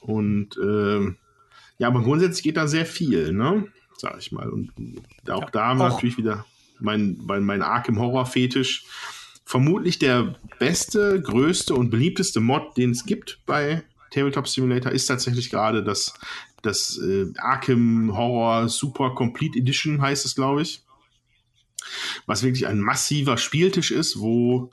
Und 0.00 0.56
ähm, 0.62 1.16
ja, 1.78 1.88
aber 1.88 2.02
grundsätzlich 2.02 2.42
geht 2.42 2.56
da 2.56 2.66
sehr 2.66 2.86
viel, 2.86 3.32
ne? 3.32 3.68
Sag 4.00 4.16
ich 4.18 4.32
mal. 4.32 4.48
Und 4.48 4.72
auch 5.28 5.42
Ja, 5.42 5.50
da 5.50 5.72
auch- 5.72 5.76
natürlich 5.76 6.16
wieder 6.16 6.46
mein, 6.80 7.18
mein, 7.26 7.42
mein 7.44 7.62
Arkham 7.62 7.98
Horror 7.98 8.24
Fetisch. 8.26 8.84
Vermutlich 9.44 9.98
der 9.98 10.36
beste, 10.58 11.20
größte 11.20 11.74
und 11.74 11.90
beliebteste 11.90 12.40
Mod, 12.40 12.76
den 12.76 12.90
es 12.90 13.04
gibt 13.06 13.40
bei 13.46 13.82
Tabletop 14.10 14.46
Simulator, 14.46 14.92
ist 14.92 15.06
tatsächlich 15.06 15.50
gerade 15.50 15.82
das, 15.82 16.14
das 16.62 16.98
äh, 16.98 17.26
Arkham 17.38 18.16
Horror 18.16 18.68
Super 18.68 19.10
Complete 19.14 19.58
Edition, 19.58 20.00
heißt 20.00 20.24
es, 20.26 20.34
glaube 20.34 20.62
ich. 20.62 20.82
Was 22.26 22.42
wirklich 22.42 22.66
ein 22.66 22.80
massiver 22.80 23.38
Spieltisch 23.38 23.90
ist, 23.90 24.20
wo 24.20 24.70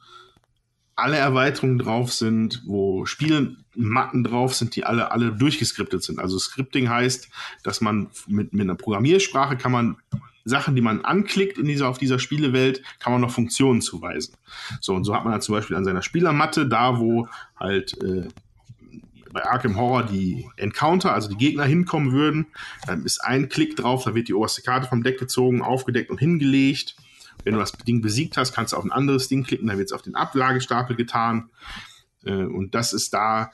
alle 0.96 1.18
Erweiterungen 1.18 1.78
drauf 1.78 2.14
sind, 2.14 2.62
wo 2.66 3.06
Spielmatten 3.06 4.24
drauf 4.24 4.56
sind, 4.56 4.76
die 4.76 4.86
alle, 4.86 5.12
alle 5.12 5.34
durchgeskriptet 5.34 6.04
sind. 6.04 6.20
Also 6.20 6.40
Scripting 6.40 6.90
heißt, 6.90 7.30
dass 7.64 7.82
man 7.82 8.08
mit, 8.28 8.54
mit 8.54 8.64
einer 8.64 8.76
Programmiersprache 8.76 9.58
kann 9.58 9.72
man 9.72 9.98
Sachen, 10.46 10.76
die 10.76 10.82
man 10.82 11.04
anklickt 11.04 11.58
in 11.58 11.66
dieser, 11.66 11.90
auf 11.90 11.98
dieser 11.98 12.20
Spielewelt, 12.20 12.84
kann 13.00 13.12
man 13.12 13.22
noch 13.22 13.32
Funktionen 13.32 13.82
zuweisen. 13.82 14.36
So, 14.80 14.94
und 14.94 15.04
so 15.04 15.16
hat 15.16 15.24
man 15.24 15.34
dann 15.34 15.42
zum 15.42 15.56
Beispiel 15.56 15.76
an 15.76 15.84
seiner 15.84 16.04
Spielermatte, 16.04 16.68
da 16.68 17.00
wo 17.00 17.28
halt 17.60 18.02
äh, 18.04 18.28
bei 19.34 19.44
Arkham 19.44 19.76
Horror 19.76 20.04
die 20.04 20.48
Encounter, 20.56 21.14
also 21.14 21.28
die 21.30 21.36
Gegner 21.36 21.66
hinkommen 21.66 22.14
würden, 22.14 22.46
dann 22.86 23.04
ist 23.04 23.20
ein 23.24 23.50
Klick 23.50 23.76
drauf, 23.76 24.06
da 24.06 24.16
wird 24.16 24.30
die 24.30 24.34
oberste 24.34 24.62
Karte 24.62 24.88
vom 24.88 25.04
Deck 25.04 25.20
gezogen, 25.20 25.62
aufgedeckt 25.62 26.10
und 26.10 26.20
hingelegt. 26.20 26.96
Wenn 27.44 27.54
du 27.54 27.60
das 27.60 27.74
Ding 27.74 28.02
besiegt 28.02 28.38
hast, 28.38 28.54
kannst 28.54 28.74
du 28.74 28.78
auf 28.78 28.84
ein 28.84 28.92
anderes 28.92 29.28
Ding 29.28 29.44
klicken, 29.44 29.68
dann 29.68 29.78
wird 29.78 29.90
es 29.90 29.94
auf 29.94 30.02
den 30.02 30.16
Ablagestapel 30.16 30.96
getan. 30.96 31.50
Äh, 32.24 32.32
und 32.32 32.76
das 32.76 32.94
ist 32.94 33.14
da, 33.14 33.52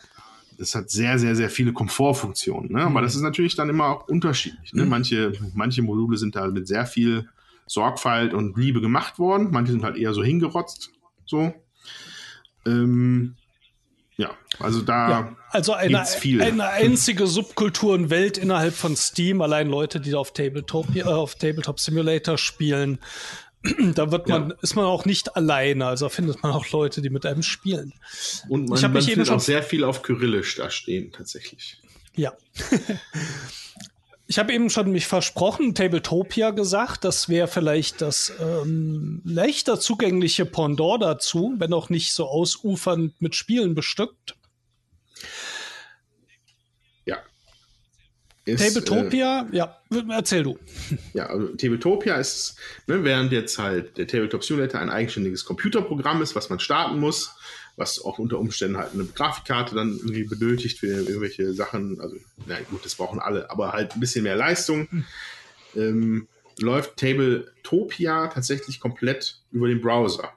das 0.58 0.76
hat 0.76 0.90
sehr, 0.90 1.20
sehr, 1.20 1.36
sehr 1.36 1.50
viele 1.50 1.74
Komfortfunktionen. 1.74 2.72
Ne? 2.72 2.84
Aber 2.84 3.02
das 3.02 3.16
ist 3.16 3.22
natürlich 3.22 3.56
dann 3.56 3.70
immer 3.70 3.88
auch 3.88 4.08
unterschiedlich. 4.08 4.74
Ne? 4.74 4.86
Manche, 4.86 5.34
manche 5.54 5.82
Module 5.82 6.18
sind 6.18 6.36
da 6.36 6.48
mit 6.48 6.68
sehr 6.68 6.86
viel 6.86 7.30
Sorgfalt 7.68 8.34
und 8.34 8.58
Liebe 8.58 8.82
gemacht 8.82 9.18
worden. 9.18 9.50
Manche 9.52 9.72
sind 9.72 9.84
halt 9.84 9.98
eher 9.98 10.14
so 10.14 10.24
hingerotzt. 10.24 10.92
So. 11.26 11.54
Ähm, 12.66 13.36
ja, 14.18 14.32
also 14.60 14.82
da. 14.82 15.10
Ja, 15.10 15.36
also 15.50 15.74
eine, 15.74 16.06
viel. 16.06 16.44
eine 16.44 16.70
einzige 16.70 17.26
Subkultur 17.26 17.94
und 17.94 18.10
Welt 18.10 18.38
innerhalb 18.38 18.76
von 18.76 18.96
Steam, 18.96 19.42
allein 19.42 19.68
Leute, 19.68 20.00
die 20.00 20.12
da 20.12 20.20
auf 20.20 20.32
Tabletop, 20.34 20.96
äh, 20.96 21.04
auf 21.04 21.36
Tabletop 21.36 21.80
Simulator 21.80 22.38
spielen, 22.38 23.00
da 23.96 24.12
wird 24.12 24.28
man, 24.28 24.50
Ja. 24.50 24.56
ist 24.62 24.76
man 24.76 24.86
auch 24.86 25.06
nicht 25.06 25.36
alleine, 25.36 25.86
also 25.86 26.10
findet 26.10 26.42
man 26.42 26.52
auch 26.52 26.70
Leute, 26.72 27.02
die 27.02 27.10
mit 27.10 27.26
einem 27.26 27.44
spielen. 27.44 27.94
Und 28.50 28.70
man, 28.70 28.78
Ich 28.78 28.82
man 28.84 28.94
mich 28.94 29.10
eben 29.10 29.28
auch 29.30 29.40
sehr 29.40 29.64
viel 29.64 29.84
auf 29.84 30.02
Kyrillisch 30.02 30.56
da 30.56 30.70
stehen, 30.70 31.12
tatsächlich. 31.12 31.78
Ja. 32.16 32.34
Ich 34.28 34.40
habe 34.40 34.54
eben 34.54 34.70
schon 34.70 34.92
mich 34.92 35.08
versprochen, 35.08 35.76
Tabletopia 35.76 36.52
gesagt, 36.52 37.04
das 37.04 37.28
wäre 37.28 37.48
vielleicht 37.48 38.02
das 38.02 38.32
ähm, 38.40 39.22
leichter 39.26 39.80
zugängliche 39.80 40.46
Pendant 40.46 41.04
dazu, 41.04 41.56
wenn 41.58 41.74
auch 41.74 41.90
nicht 41.90 42.14
so 42.14 42.28
ausufernd 42.28 43.22
mit 43.22 43.36
Spielen 43.36 43.76
bestückt. 43.76 44.36
Ist, 48.46 48.62
äh, 48.62 48.68
Tabletopia, 48.68 49.48
ja, 49.52 49.78
erzähl 50.10 50.44
du. 50.44 50.58
Ja, 51.14 51.28
also 51.28 51.48
Tabletopia 51.50 52.16
ist, 52.16 52.56
ne, 52.88 53.04
während 53.04 53.32
jetzt 53.32 53.60
halt 53.60 53.98
der 53.98 54.08
Tabletop 54.08 54.44
Simulator 54.44 54.82
ein 54.82 54.90
eigenständiges 54.90 55.46
Computerprogramm 55.46 56.22
ist, 56.22 56.36
was 56.36 56.50
man 56.50 56.60
starten 56.60 57.00
muss, 57.00 57.36
was 57.76 58.04
auch 58.04 58.18
unter 58.18 58.40
Umständen 58.40 58.78
halt 58.78 58.94
eine 58.94 59.06
Grafikkarte 59.06 59.76
dann 59.76 59.92
irgendwie 59.92 60.24
benötigt 60.24 60.80
für 60.80 60.88
irgendwelche 60.88 61.54
Sachen. 61.54 62.02
Also, 62.02 62.16
na 62.48 62.60
gut, 62.70 62.84
das 62.84 62.96
brauchen 62.96 63.20
alle, 63.20 63.50
aber 63.52 63.74
halt 63.74 63.94
ein 63.94 64.00
bisschen 64.00 64.24
mehr 64.24 64.36
Leistung. 64.36 64.88
Ähm, 65.76 66.28
läuft 66.60 66.98
Tabletopia 66.98 68.28
tatsächlich 68.28 68.80
komplett 68.80 69.40
über 69.52 69.68
den 69.68 69.82
Browser. 69.82 70.32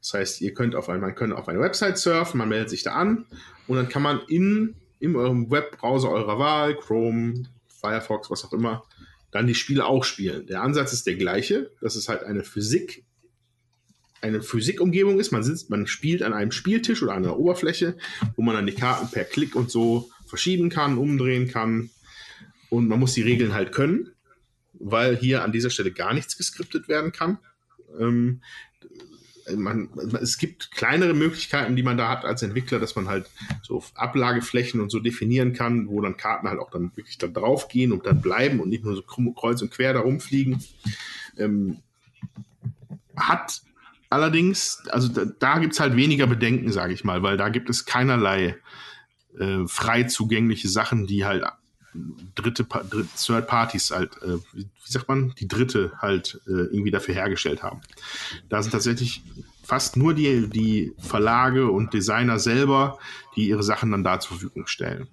Das 0.00 0.14
heißt, 0.14 0.40
ihr 0.40 0.52
könnt 0.52 0.74
auf, 0.74 0.88
ein, 0.88 1.00
man 1.00 1.14
kann 1.14 1.32
auf 1.32 1.48
eine 1.48 1.60
Website 1.60 1.98
surfen, 1.98 2.38
man 2.38 2.48
meldet 2.48 2.70
sich 2.70 2.82
da 2.82 2.92
an 2.92 3.26
und 3.68 3.76
dann 3.76 3.88
kann 3.88 4.02
man 4.02 4.20
in, 4.28 4.74
in 5.02 5.16
eurem 5.16 5.50
Webbrowser 5.50 6.10
eurer 6.10 6.38
Wahl, 6.38 6.76
Chrome, 6.76 7.42
Firefox, 7.66 8.30
was 8.30 8.44
auch 8.44 8.52
immer, 8.52 8.84
dann 9.32 9.48
die 9.48 9.54
Spiele 9.56 9.84
auch 9.84 10.04
spielen. 10.04 10.46
Der 10.46 10.62
Ansatz 10.62 10.92
ist 10.92 11.08
der 11.08 11.16
gleiche. 11.16 11.72
Das 11.80 11.96
ist 11.96 12.08
halt 12.08 12.22
eine 12.22 12.44
Physik, 12.44 13.04
eine 14.20 14.42
Physikumgebung 14.42 15.18
ist. 15.18 15.32
Man 15.32 15.42
sitzt, 15.42 15.70
man 15.70 15.88
spielt 15.88 16.22
an 16.22 16.32
einem 16.32 16.52
Spieltisch 16.52 17.02
oder 17.02 17.14
an 17.14 17.24
einer 17.24 17.36
Oberfläche, 17.36 17.96
wo 18.36 18.42
man 18.42 18.54
dann 18.54 18.66
die 18.66 18.74
Karten 18.74 19.10
per 19.10 19.24
Klick 19.24 19.56
und 19.56 19.72
so 19.72 20.08
verschieben 20.26 20.70
kann, 20.70 20.98
umdrehen 20.98 21.48
kann. 21.48 21.90
Und 22.70 22.86
man 22.86 23.00
muss 23.00 23.14
die 23.14 23.22
Regeln 23.22 23.54
halt 23.54 23.72
können, 23.72 24.12
weil 24.74 25.16
hier 25.16 25.42
an 25.42 25.50
dieser 25.50 25.70
Stelle 25.70 25.90
gar 25.90 26.14
nichts 26.14 26.36
geskriptet 26.36 26.86
werden 26.86 27.10
kann. 27.10 27.38
Ähm, 27.98 28.40
man, 29.54 29.88
es 30.20 30.38
gibt 30.38 30.70
kleinere 30.72 31.14
Möglichkeiten, 31.14 31.76
die 31.76 31.82
man 31.82 31.96
da 31.96 32.08
hat 32.08 32.24
als 32.24 32.42
Entwickler, 32.42 32.78
dass 32.78 32.96
man 32.96 33.08
halt 33.08 33.30
so 33.62 33.82
Ablageflächen 33.94 34.80
und 34.80 34.90
so 34.90 35.00
definieren 35.00 35.52
kann, 35.52 35.88
wo 35.88 36.00
dann 36.00 36.16
Karten 36.16 36.48
halt 36.48 36.60
auch 36.60 36.70
dann 36.70 36.92
wirklich 36.96 37.18
da 37.18 37.26
drauf 37.26 37.68
gehen 37.68 37.92
und 37.92 38.06
dann 38.06 38.20
bleiben 38.20 38.60
und 38.60 38.68
nicht 38.68 38.84
nur 38.84 38.94
so 38.94 39.02
kreuz 39.02 39.62
und 39.62 39.70
quer 39.70 39.92
da 39.92 40.00
rumfliegen. 40.00 40.62
Ähm, 41.38 41.78
hat 43.16 43.62
allerdings, 44.10 44.82
also 44.90 45.08
da, 45.08 45.24
da 45.24 45.58
gibt 45.58 45.74
es 45.74 45.80
halt 45.80 45.96
weniger 45.96 46.26
Bedenken, 46.26 46.70
sage 46.72 46.92
ich 46.92 47.04
mal, 47.04 47.22
weil 47.22 47.36
da 47.36 47.48
gibt 47.48 47.70
es 47.70 47.84
keinerlei 47.84 48.56
äh, 49.38 49.66
frei 49.66 50.04
zugängliche 50.04 50.68
Sachen, 50.68 51.06
die 51.06 51.24
halt 51.24 51.44
dritte 52.34 52.66
Third 52.66 53.46
Parties 53.46 53.90
halt, 53.90 54.20
äh, 54.22 54.38
wie, 54.52 54.66
sagt 54.84 55.08
man, 55.08 55.34
die 55.38 55.48
Dritte 55.48 55.92
halt 55.98 56.40
äh, 56.46 56.50
irgendwie 56.50 56.90
dafür 56.90 57.14
hergestellt 57.14 57.62
haben. 57.62 57.80
Da 58.48 58.62
sind 58.62 58.72
tatsächlich 58.72 59.22
fast 59.62 59.96
nur 59.96 60.14
die, 60.14 60.48
die 60.48 60.92
Verlage 60.98 61.70
und 61.70 61.92
Designer 61.92 62.38
selber, 62.38 62.98
die 63.36 63.48
ihre 63.48 63.62
Sachen 63.62 63.90
dann 63.90 64.04
da 64.04 64.20
zur 64.20 64.36
Verfügung 64.38 64.66
stellen. 64.66 65.08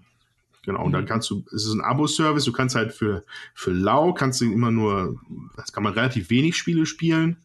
Genau, 0.63 0.83
und 0.83 0.91
dann 0.91 1.05
kannst 1.05 1.29
du, 1.29 1.45
es 1.53 1.65
ist 1.65 1.73
ein 1.73 1.81
Abo-Service, 1.81 2.45
du 2.45 2.51
kannst 2.51 2.75
halt 2.75 2.93
für, 2.93 3.23
für 3.53 3.71
lau, 3.71 4.13
kannst 4.13 4.41
du 4.41 4.51
immer 4.51 4.71
nur, 4.71 5.19
das 5.55 5.71
kann 5.71 5.83
man 5.83 5.93
relativ 5.93 6.29
wenig 6.29 6.57
Spiele 6.57 6.85
spielen. 6.85 7.37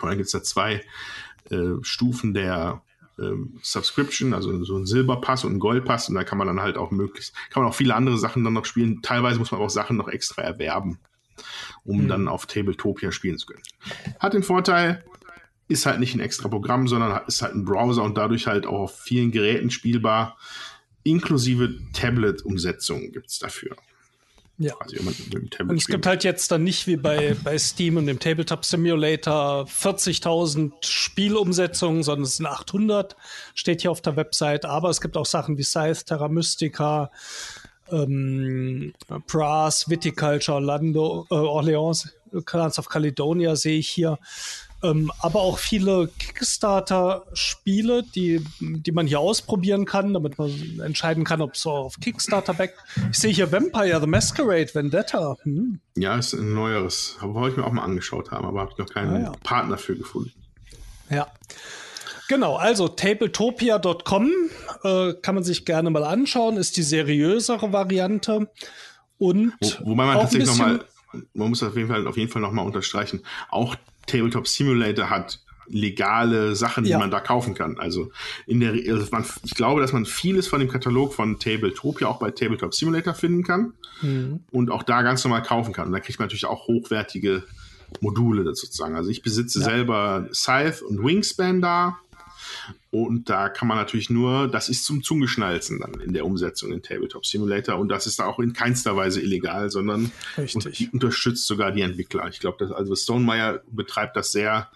Und 0.00 0.08
dann 0.08 0.16
gibt 0.16 0.26
es 0.26 0.32
da 0.32 0.42
zwei 0.42 0.82
äh, 1.50 1.74
Stufen 1.82 2.32
der 2.32 2.82
Subscription, 3.62 4.34
also 4.34 4.64
so 4.64 4.76
ein 4.76 4.86
Silberpass 4.86 5.44
und 5.44 5.54
ein 5.54 5.58
Goldpass 5.58 6.08
und 6.08 6.14
da 6.14 6.24
kann 6.24 6.38
man 6.38 6.46
dann 6.46 6.60
halt 6.60 6.76
auch 6.76 6.90
möglichst, 6.90 7.34
kann 7.50 7.62
man 7.62 7.70
auch 7.70 7.76
viele 7.76 7.94
andere 7.94 8.18
Sachen 8.18 8.44
dann 8.44 8.52
noch 8.52 8.64
spielen. 8.64 9.02
Teilweise 9.02 9.38
muss 9.38 9.50
man 9.50 9.60
auch 9.60 9.70
Sachen 9.70 9.96
noch 9.96 10.08
extra 10.08 10.42
erwerben, 10.42 10.98
um 11.84 12.00
Hm. 12.00 12.08
dann 12.08 12.28
auf 12.28 12.46
Tabletopia 12.46 13.12
spielen 13.12 13.38
zu 13.38 13.46
können. 13.46 13.62
Hat 14.18 14.34
den 14.34 14.42
Vorteil, 14.42 15.04
ist 15.68 15.86
halt 15.86 16.00
nicht 16.00 16.14
ein 16.14 16.20
extra 16.20 16.48
Programm, 16.48 16.88
sondern 16.88 17.20
ist 17.26 17.42
halt 17.42 17.54
ein 17.54 17.64
Browser 17.64 18.02
und 18.02 18.16
dadurch 18.16 18.46
halt 18.46 18.66
auch 18.66 18.80
auf 18.80 18.98
vielen 18.98 19.30
Geräten 19.30 19.70
spielbar. 19.70 20.36
Inklusive 21.02 21.78
Tablet-Umsetzungen 21.92 23.12
gibt 23.12 23.30
es 23.30 23.38
dafür. 23.38 23.76
Ja. 24.62 24.74
Und 25.58 25.78
es 25.78 25.86
gibt 25.86 26.04
halt 26.04 26.22
jetzt 26.22 26.52
dann 26.52 26.64
nicht 26.64 26.86
wie 26.86 26.96
bei, 26.96 27.34
bei 27.42 27.58
Steam 27.58 27.96
und 27.96 28.04
dem 28.04 28.18
Tabletop 28.18 28.66
Simulator 28.66 29.64
40.000 29.64 30.72
Spielumsetzungen, 30.84 32.02
sondern 32.02 32.24
es 32.24 32.36
sind 32.36 32.44
800, 32.44 33.16
steht 33.54 33.80
hier 33.80 33.90
auf 33.90 34.02
der 34.02 34.16
Website. 34.16 34.66
Aber 34.66 34.90
es 34.90 35.00
gibt 35.00 35.16
auch 35.16 35.24
Sachen 35.24 35.56
wie 35.56 35.62
Scythe, 35.62 36.04
Terra 36.04 36.28
Mystica, 36.28 37.10
ähm, 37.90 38.92
Brass, 39.26 39.88
Viticulture, 39.88 40.56
Orlando, 40.56 41.26
äh, 41.30 41.34
Orleans, 41.34 42.14
Clans 42.44 42.78
of 42.78 42.90
Caledonia 42.90 43.56
sehe 43.56 43.78
ich 43.78 43.88
hier. 43.88 44.18
Ähm, 44.82 45.12
aber 45.18 45.40
auch 45.40 45.58
viele 45.58 46.08
Kickstarter-Spiele, 46.18 48.02
die, 48.14 48.44
die 48.60 48.92
man 48.92 49.06
hier 49.06 49.20
ausprobieren 49.20 49.84
kann, 49.84 50.14
damit 50.14 50.38
man 50.38 50.80
entscheiden 50.82 51.24
kann, 51.24 51.42
ob 51.42 51.54
es 51.54 51.66
auf 51.66 52.00
Kickstarter 52.00 52.54
back. 52.54 52.74
Ich 53.10 53.18
sehe 53.18 53.32
hier 53.32 53.52
Vampire 53.52 54.00
the 54.00 54.06
Masquerade, 54.06 54.74
Vendetta. 54.74 55.36
Hm. 55.42 55.80
Ja, 55.96 56.16
ist 56.16 56.32
ein 56.32 56.54
neueres. 56.54 57.16
Wollte 57.20 57.50
ich 57.50 57.56
mir 57.58 57.66
auch 57.66 57.72
mal 57.72 57.84
angeschaut 57.84 58.30
haben, 58.30 58.46
aber 58.46 58.60
habe 58.60 58.70
ich 58.72 58.78
noch 58.78 58.88
keinen 58.88 59.16
ah, 59.16 59.20
ja. 59.20 59.32
Partner 59.42 59.76
für 59.76 59.96
gefunden. 59.96 60.32
Ja. 61.10 61.26
Genau, 62.28 62.56
also 62.56 62.86
tabletopia.com 62.86 64.30
äh, 64.84 65.14
kann 65.14 65.34
man 65.34 65.42
sich 65.42 65.64
gerne 65.64 65.90
mal 65.90 66.04
anschauen, 66.04 66.56
ist 66.56 66.76
die 66.76 66.84
seriösere 66.84 67.72
Variante. 67.72 68.48
Und 69.18 69.52
Wo, 69.60 69.90
wobei 69.90 70.06
man 70.06 70.18
tatsächlich 70.18 70.48
nochmal, 70.48 70.84
man 71.34 71.48
muss 71.50 71.62
auf 71.62 71.76
jeden 71.76 71.88
Fall, 71.88 72.06
auf 72.06 72.16
jeden 72.16 72.30
Fall 72.30 72.40
nochmal 72.40 72.64
unterstreichen, 72.64 73.24
auch 73.50 73.74
Tabletop 74.06 74.48
Simulator 74.48 75.10
hat 75.10 75.40
legale 75.70 76.56
Sachen, 76.56 76.84
die 76.84 76.90
ja. 76.90 76.98
man 76.98 77.10
da 77.10 77.20
kaufen 77.20 77.54
kann. 77.54 77.78
Also 77.78 78.10
in 78.46 78.60
der, 78.60 78.72
also 78.72 79.06
man, 79.12 79.24
ich 79.44 79.54
glaube, 79.54 79.80
dass 79.80 79.92
man 79.92 80.04
vieles 80.04 80.48
von 80.48 80.60
dem 80.60 80.68
Katalog 80.68 81.14
von 81.14 81.38
Tabletopia 81.38 82.08
auch 82.08 82.18
bei 82.18 82.30
Tabletop 82.32 82.74
Simulator 82.74 83.14
finden 83.14 83.44
kann 83.44 83.72
mhm. 84.02 84.40
und 84.50 84.70
auch 84.70 84.82
da 84.82 85.02
ganz 85.02 85.24
normal 85.24 85.42
kaufen 85.42 85.72
kann. 85.72 85.86
Und 85.86 85.92
da 85.92 86.00
kriegt 86.00 86.18
man 86.18 86.26
natürlich 86.26 86.46
auch 86.46 86.66
hochwertige 86.66 87.44
Module 88.00 88.44
sozusagen. 88.54 88.96
Also 88.96 89.10
ich 89.10 89.22
besitze 89.22 89.60
ja. 89.60 89.66
selber 89.66 90.28
Scythe 90.32 90.84
und 90.84 91.04
Wingspan 91.04 91.60
da. 91.60 91.98
Und 92.90 93.30
da 93.30 93.48
kann 93.48 93.68
man 93.68 93.76
natürlich 93.76 94.10
nur, 94.10 94.48
das 94.48 94.68
ist 94.68 94.84
zum 94.84 95.02
Zugeschnalzen 95.02 95.80
dann 95.80 96.00
in 96.00 96.12
der 96.12 96.26
Umsetzung 96.26 96.72
in 96.72 96.82
Tabletop 96.82 97.24
Simulator. 97.24 97.78
Und 97.78 97.88
das 97.88 98.06
ist 98.06 98.18
da 98.18 98.26
auch 98.26 98.38
in 98.38 98.52
keinster 98.52 98.96
Weise 98.96 99.20
illegal, 99.20 99.70
sondern 99.70 100.10
Richtig. 100.36 100.92
unterstützt 100.92 101.46
sogar 101.46 101.72
die 101.72 101.82
Entwickler. 101.82 102.28
Ich 102.28 102.40
glaube, 102.40 102.58
dass 102.58 102.72
also 102.72 102.94
Stonemeyer 102.94 103.62
betreibt 103.70 104.16
das 104.16 104.32
sehr 104.32 104.68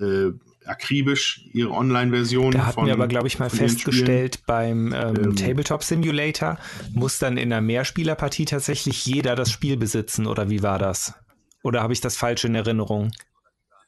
äh, 0.00 0.32
akribisch, 0.66 1.44
ihre 1.52 1.70
Online-Version. 1.70 2.52
Da 2.52 2.66
hatten 2.66 2.74
von, 2.74 2.86
wir 2.86 2.92
aber, 2.92 3.08
glaube 3.08 3.28
ich, 3.28 3.38
mal 3.38 3.50
festgestellt, 3.50 4.40
beim 4.46 4.92
ähm, 4.92 5.16
ähm, 5.16 5.36
Tabletop 5.36 5.82
Simulator 5.82 6.58
muss 6.92 7.18
dann 7.18 7.36
in 7.36 7.52
einer 7.52 7.62
Mehrspielerpartie 7.62 8.44
tatsächlich 8.44 9.06
jeder 9.06 9.36
das 9.36 9.50
Spiel 9.50 9.76
besitzen, 9.76 10.26
oder 10.26 10.50
wie 10.50 10.62
war 10.62 10.78
das? 10.78 11.14
Oder 11.62 11.82
habe 11.82 11.92
ich 11.92 12.00
das 12.00 12.16
falsch 12.16 12.44
in 12.44 12.54
Erinnerung? 12.54 13.12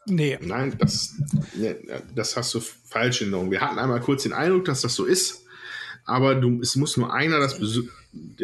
Nee. 0.09 0.39
Nein, 0.41 0.77
das, 0.79 1.15
das 2.15 2.37
hast 2.37 2.55
du 2.55 2.61
falsch 2.61 3.21
in 3.21 3.29
Erinnerung. 3.29 3.51
Wir 3.51 3.61
hatten 3.61 3.79
einmal 3.79 4.01
kurz 4.01 4.23
den 4.23 4.33
Eindruck, 4.33 4.65
dass 4.65 4.81
das 4.81 4.95
so 4.95 5.05
ist, 5.05 5.45
aber 6.05 6.35
du, 6.35 6.61
es 6.61 6.77
muss 6.77 6.97
nur 6.97 7.13
einer 7.13 7.39
das, 7.39 7.59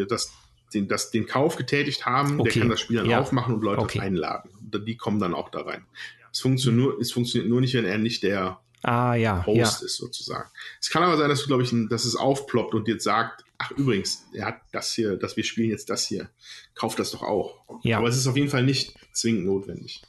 das, 0.09 0.33
den, 0.75 0.89
das, 0.89 1.11
den 1.11 1.27
Kauf 1.27 1.57
getätigt 1.57 2.05
haben, 2.05 2.41
okay. 2.41 2.51
der 2.51 2.63
kann 2.63 2.71
das 2.71 2.81
Spiel 2.81 2.99
dann 2.99 3.09
ja. 3.09 3.21
aufmachen 3.21 3.55
und 3.55 3.63
Leute 3.63 3.83
okay. 3.83 4.01
einladen. 4.01 4.51
Die 4.61 4.97
kommen 4.97 5.21
dann 5.21 5.35
auch 5.35 5.51
da 5.51 5.63
rein. 5.63 5.85
Es 6.33 6.41
funktioniert, 6.41 6.85
nur, 6.85 7.01
es 7.01 7.13
funktioniert 7.13 7.49
nur 7.49 7.61
nicht, 7.61 7.75
wenn 7.75 7.85
er 7.85 7.99
nicht 7.99 8.23
der 8.23 8.61
ah, 8.83 9.15
ja, 9.15 9.47
Host 9.47 9.81
ja. 9.81 9.87
ist, 9.87 9.97
sozusagen. 9.97 10.51
Es 10.81 10.91
kann 10.91 11.03
aber 11.03 11.17
sein, 11.17 11.29
dass 11.29 11.43
du, 11.43 11.47
glaube 11.47 11.63
ich, 11.63 11.73
dass 11.89 12.05
es 12.05 12.17
aufploppt 12.17 12.75
und 12.75 12.89
jetzt 12.89 13.05
sagt, 13.05 13.45
ach 13.59 13.71
übrigens, 13.73 14.25
er 14.33 14.47
hat 14.47 14.61
das 14.73 14.93
hier, 14.93 15.17
dass 15.17 15.37
wir 15.37 15.45
spielen 15.45 15.71
jetzt 15.71 15.91
das 15.91 16.07
hier. 16.07 16.29
Kauft 16.75 16.99
das 16.99 17.13
doch 17.13 17.23
auch. 17.23 17.63
Ja. 17.83 17.99
Aber 17.99 18.09
es 18.09 18.17
ist 18.17 18.27
auf 18.27 18.37
jeden 18.37 18.51
Fall 18.51 18.65
nicht 18.65 18.95
zwingend 19.13 19.47
notwendig. 19.47 20.03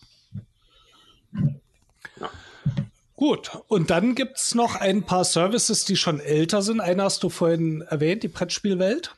Ja. 2.19 2.29
Gut, 3.15 3.51
und 3.69 3.89
dann 3.89 4.13
gibt 4.13 4.37
es 4.37 4.55
noch 4.55 4.75
ein 4.75 5.03
paar 5.03 5.23
Services, 5.23 5.85
die 5.85 5.95
schon 5.95 6.19
älter 6.19 6.61
sind. 6.61 6.81
Einer 6.81 7.05
hast 7.05 7.23
du 7.23 7.29
vorhin 7.29 7.81
erwähnt, 7.81 8.23
die 8.23 8.27
Brettspielwelt. 8.27 9.15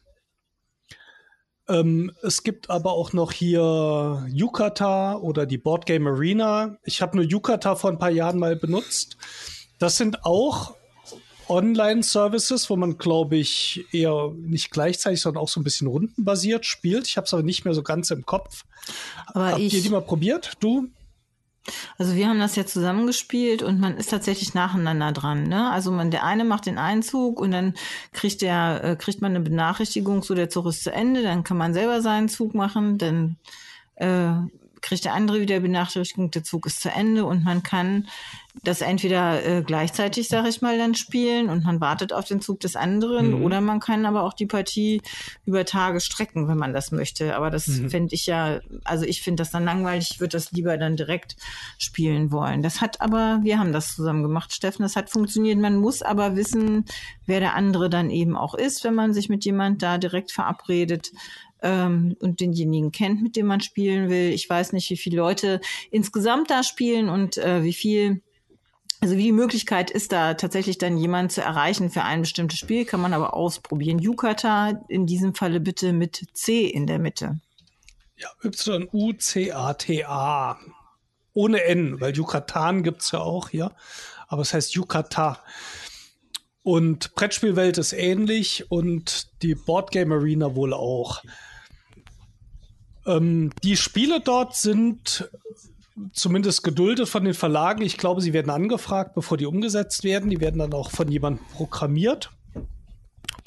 Ähm, 1.67 2.11
es 2.21 2.43
gibt 2.43 2.69
aber 2.69 2.93
auch 2.93 3.11
noch 3.13 3.31
hier 3.31 4.25
Yukata 4.29 5.15
oder 5.15 5.45
die 5.45 5.57
Boardgame 5.57 6.11
Arena. 6.11 6.77
Ich 6.83 7.01
habe 7.01 7.17
nur 7.17 7.25
Yukata 7.25 7.75
vor 7.75 7.89
ein 7.89 7.99
paar 7.99 8.11
Jahren 8.11 8.39
mal 8.39 8.55
benutzt. 8.55 9.17
Das 9.79 9.97
sind 9.97 10.25
auch 10.25 10.75
Online-Services, 11.49 12.69
wo 12.69 12.75
man, 12.75 12.97
glaube 12.97 13.37
ich, 13.37 13.85
eher 13.91 14.31
nicht 14.35 14.71
gleichzeitig, 14.71 15.21
sondern 15.21 15.41
auch 15.41 15.49
so 15.49 15.59
ein 15.59 15.63
bisschen 15.63 15.87
rundenbasiert 15.87 16.65
spielt. 16.65 17.07
Ich 17.07 17.17
habe 17.17 17.25
es 17.25 17.33
aber 17.33 17.43
nicht 17.43 17.65
mehr 17.65 17.73
so 17.73 17.83
ganz 17.83 18.11
im 18.11 18.25
Kopf. 18.25 18.65
Aber 19.27 19.51
Habt 19.51 19.59
ich, 19.59 19.73
ihr 19.73 19.81
die 19.81 19.89
mal 19.89 20.01
probiert? 20.01 20.53
Du? 20.59 20.89
Also 21.97 22.15
wir 22.15 22.27
haben 22.27 22.39
das 22.39 22.55
ja 22.55 22.65
zusammengespielt 22.65 23.63
und 23.63 23.79
man 23.79 23.97
ist 23.97 24.09
tatsächlich 24.09 24.53
nacheinander 24.53 25.11
dran. 25.11 25.43
Ne? 25.43 25.69
Also 25.69 25.91
man, 25.91 26.11
der 26.11 26.23
eine 26.23 26.43
macht 26.43 26.65
den 26.65 26.77
Einzug 26.77 27.39
und 27.39 27.51
dann 27.51 27.73
kriegt 28.13 28.41
der, 28.41 28.83
äh, 28.83 28.95
kriegt 28.95 29.21
man 29.21 29.31
eine 29.31 29.41
Benachrichtigung, 29.41 30.23
so 30.23 30.35
der 30.35 30.49
Zug 30.49 30.67
ist 30.67 30.83
zu 30.83 30.91
Ende, 30.91 31.23
dann 31.23 31.43
kann 31.43 31.57
man 31.57 31.73
selber 31.73 32.01
seinen 32.01 32.29
Zug 32.29 32.53
machen, 32.53 32.97
dann 32.97 33.37
äh, 33.95 34.33
kriegt 34.81 35.05
der 35.05 35.13
andere 35.13 35.41
wieder 35.41 35.59
Benachrichtigung, 35.59 36.31
der 36.31 36.43
Zug 36.43 36.65
ist 36.65 36.81
zu 36.81 36.89
Ende 36.89 37.25
und 37.25 37.43
man 37.43 37.63
kann 37.63 38.07
das 38.63 38.81
entweder 38.81 39.45
äh, 39.45 39.61
gleichzeitig, 39.61 40.29
sag 40.29 40.47
ich 40.47 40.61
mal, 40.61 40.77
dann 40.77 40.95
spielen 40.95 41.49
und 41.49 41.63
man 41.63 41.79
wartet 41.81 42.13
auf 42.13 42.25
den 42.25 42.41
Zug 42.41 42.59
des 42.59 42.75
anderen 42.75 43.37
mhm. 43.37 43.43
oder 43.43 43.61
man 43.61 43.79
kann 43.79 44.05
aber 44.05 44.23
auch 44.23 44.33
die 44.33 44.45
Partie 44.45 45.01
über 45.45 45.65
Tage 45.65 45.99
strecken, 45.99 46.47
wenn 46.47 46.57
man 46.57 46.73
das 46.73 46.91
möchte. 46.91 47.35
Aber 47.35 47.49
das 47.49 47.67
mhm. 47.67 47.89
finde 47.89 48.15
ich 48.15 48.25
ja, 48.25 48.59
also 48.83 49.05
ich 49.05 49.21
finde 49.21 49.41
das 49.41 49.51
dann 49.51 49.65
langweilig, 49.65 50.11
ich 50.11 50.19
würde 50.19 50.31
das 50.31 50.51
lieber 50.51 50.77
dann 50.77 50.95
direkt 50.95 51.35
spielen 51.77 52.31
wollen. 52.31 52.61
Das 52.61 52.81
hat 52.81 53.01
aber, 53.01 53.39
wir 53.43 53.59
haben 53.59 53.73
das 53.73 53.95
zusammen 53.95 54.23
gemacht, 54.23 54.53
Steffen, 54.53 54.83
das 54.83 54.95
hat 54.95 55.09
funktioniert. 55.09 55.59
Man 55.59 55.77
muss 55.77 56.01
aber 56.01 56.35
wissen, 56.35 56.85
wer 57.25 57.39
der 57.39 57.55
andere 57.55 57.89
dann 57.89 58.09
eben 58.09 58.35
auch 58.35 58.55
ist, 58.55 58.83
wenn 58.83 58.95
man 58.95 59.13
sich 59.13 59.29
mit 59.29 59.45
jemand 59.45 59.83
da 59.83 59.97
direkt 59.97 60.31
verabredet 60.31 61.11
ähm, 61.61 62.15
und 62.19 62.39
denjenigen 62.39 62.91
kennt, 62.91 63.21
mit 63.21 63.35
dem 63.35 63.47
man 63.47 63.61
spielen 63.61 64.09
will. 64.09 64.31
Ich 64.31 64.49
weiß 64.49 64.73
nicht, 64.73 64.89
wie 64.89 64.97
viele 64.97 65.17
Leute 65.17 65.61
insgesamt 65.91 66.49
da 66.49 66.63
spielen 66.63 67.09
und 67.09 67.37
äh, 67.37 67.63
wie 67.63 67.73
viel 67.73 68.21
also 68.99 69.15
wie 69.15 69.23
die 69.23 69.31
Möglichkeit 69.31 69.91
ist 69.91 70.11
da 70.11 70.33
tatsächlich 70.33 70.79
dann 70.79 70.97
jemand 70.97 71.31
zu 71.31 71.41
erreichen 71.41 71.91
für 71.91 72.01
ein 72.01 72.21
bestimmtes 72.21 72.57
Spiel, 72.57 72.83
kann 72.83 72.99
man 72.99 73.13
aber 73.13 73.35
ausprobieren. 73.35 73.99
Yukata 73.99 74.81
in 74.87 75.05
diesem 75.05 75.35
Falle 75.35 75.59
bitte 75.59 75.93
mit 75.93 76.25
C 76.33 76.65
in 76.65 76.87
der 76.87 76.97
Mitte. 76.97 77.39
Ja, 78.15 78.29
Y-U-C-A-T-A. 78.43 78.97
Ohne 81.33 81.63
N, 81.65 82.01
weil 82.01 82.17
Yucatan 82.17 82.81
gibt's 82.81 83.11
ja 83.11 83.19
auch 83.19 83.49
hier. 83.49 83.71
Aber 84.27 84.41
es 84.41 84.55
heißt 84.55 84.73
Yukata. 84.73 85.43
Und 86.63 87.13
Brettspielwelt 87.13 87.77
ist 87.77 87.93
ähnlich 87.93 88.71
und 88.71 89.27
die 89.43 89.53
Boardgame 89.53 90.15
Arena 90.15 90.55
wohl 90.55 90.73
auch. 90.73 91.21
Ähm, 93.07 93.51
die 93.63 93.77
Spiele 93.77 94.19
dort 94.19 94.55
sind 94.55 95.29
zumindest 96.13 96.63
geduldet 96.63 97.09
von 97.09 97.23
den 97.23 97.33
Verlagen. 97.33 97.81
Ich 97.81 97.97
glaube, 97.97 98.21
sie 98.21 98.33
werden 98.33 98.49
angefragt, 98.49 99.15
bevor 99.15 99.37
die 99.37 99.45
umgesetzt 99.45 100.03
werden. 100.03 100.29
Die 100.29 100.39
werden 100.39 100.59
dann 100.59 100.73
auch 100.73 100.91
von 100.91 101.11
jemandem 101.11 101.45
programmiert. 101.47 102.31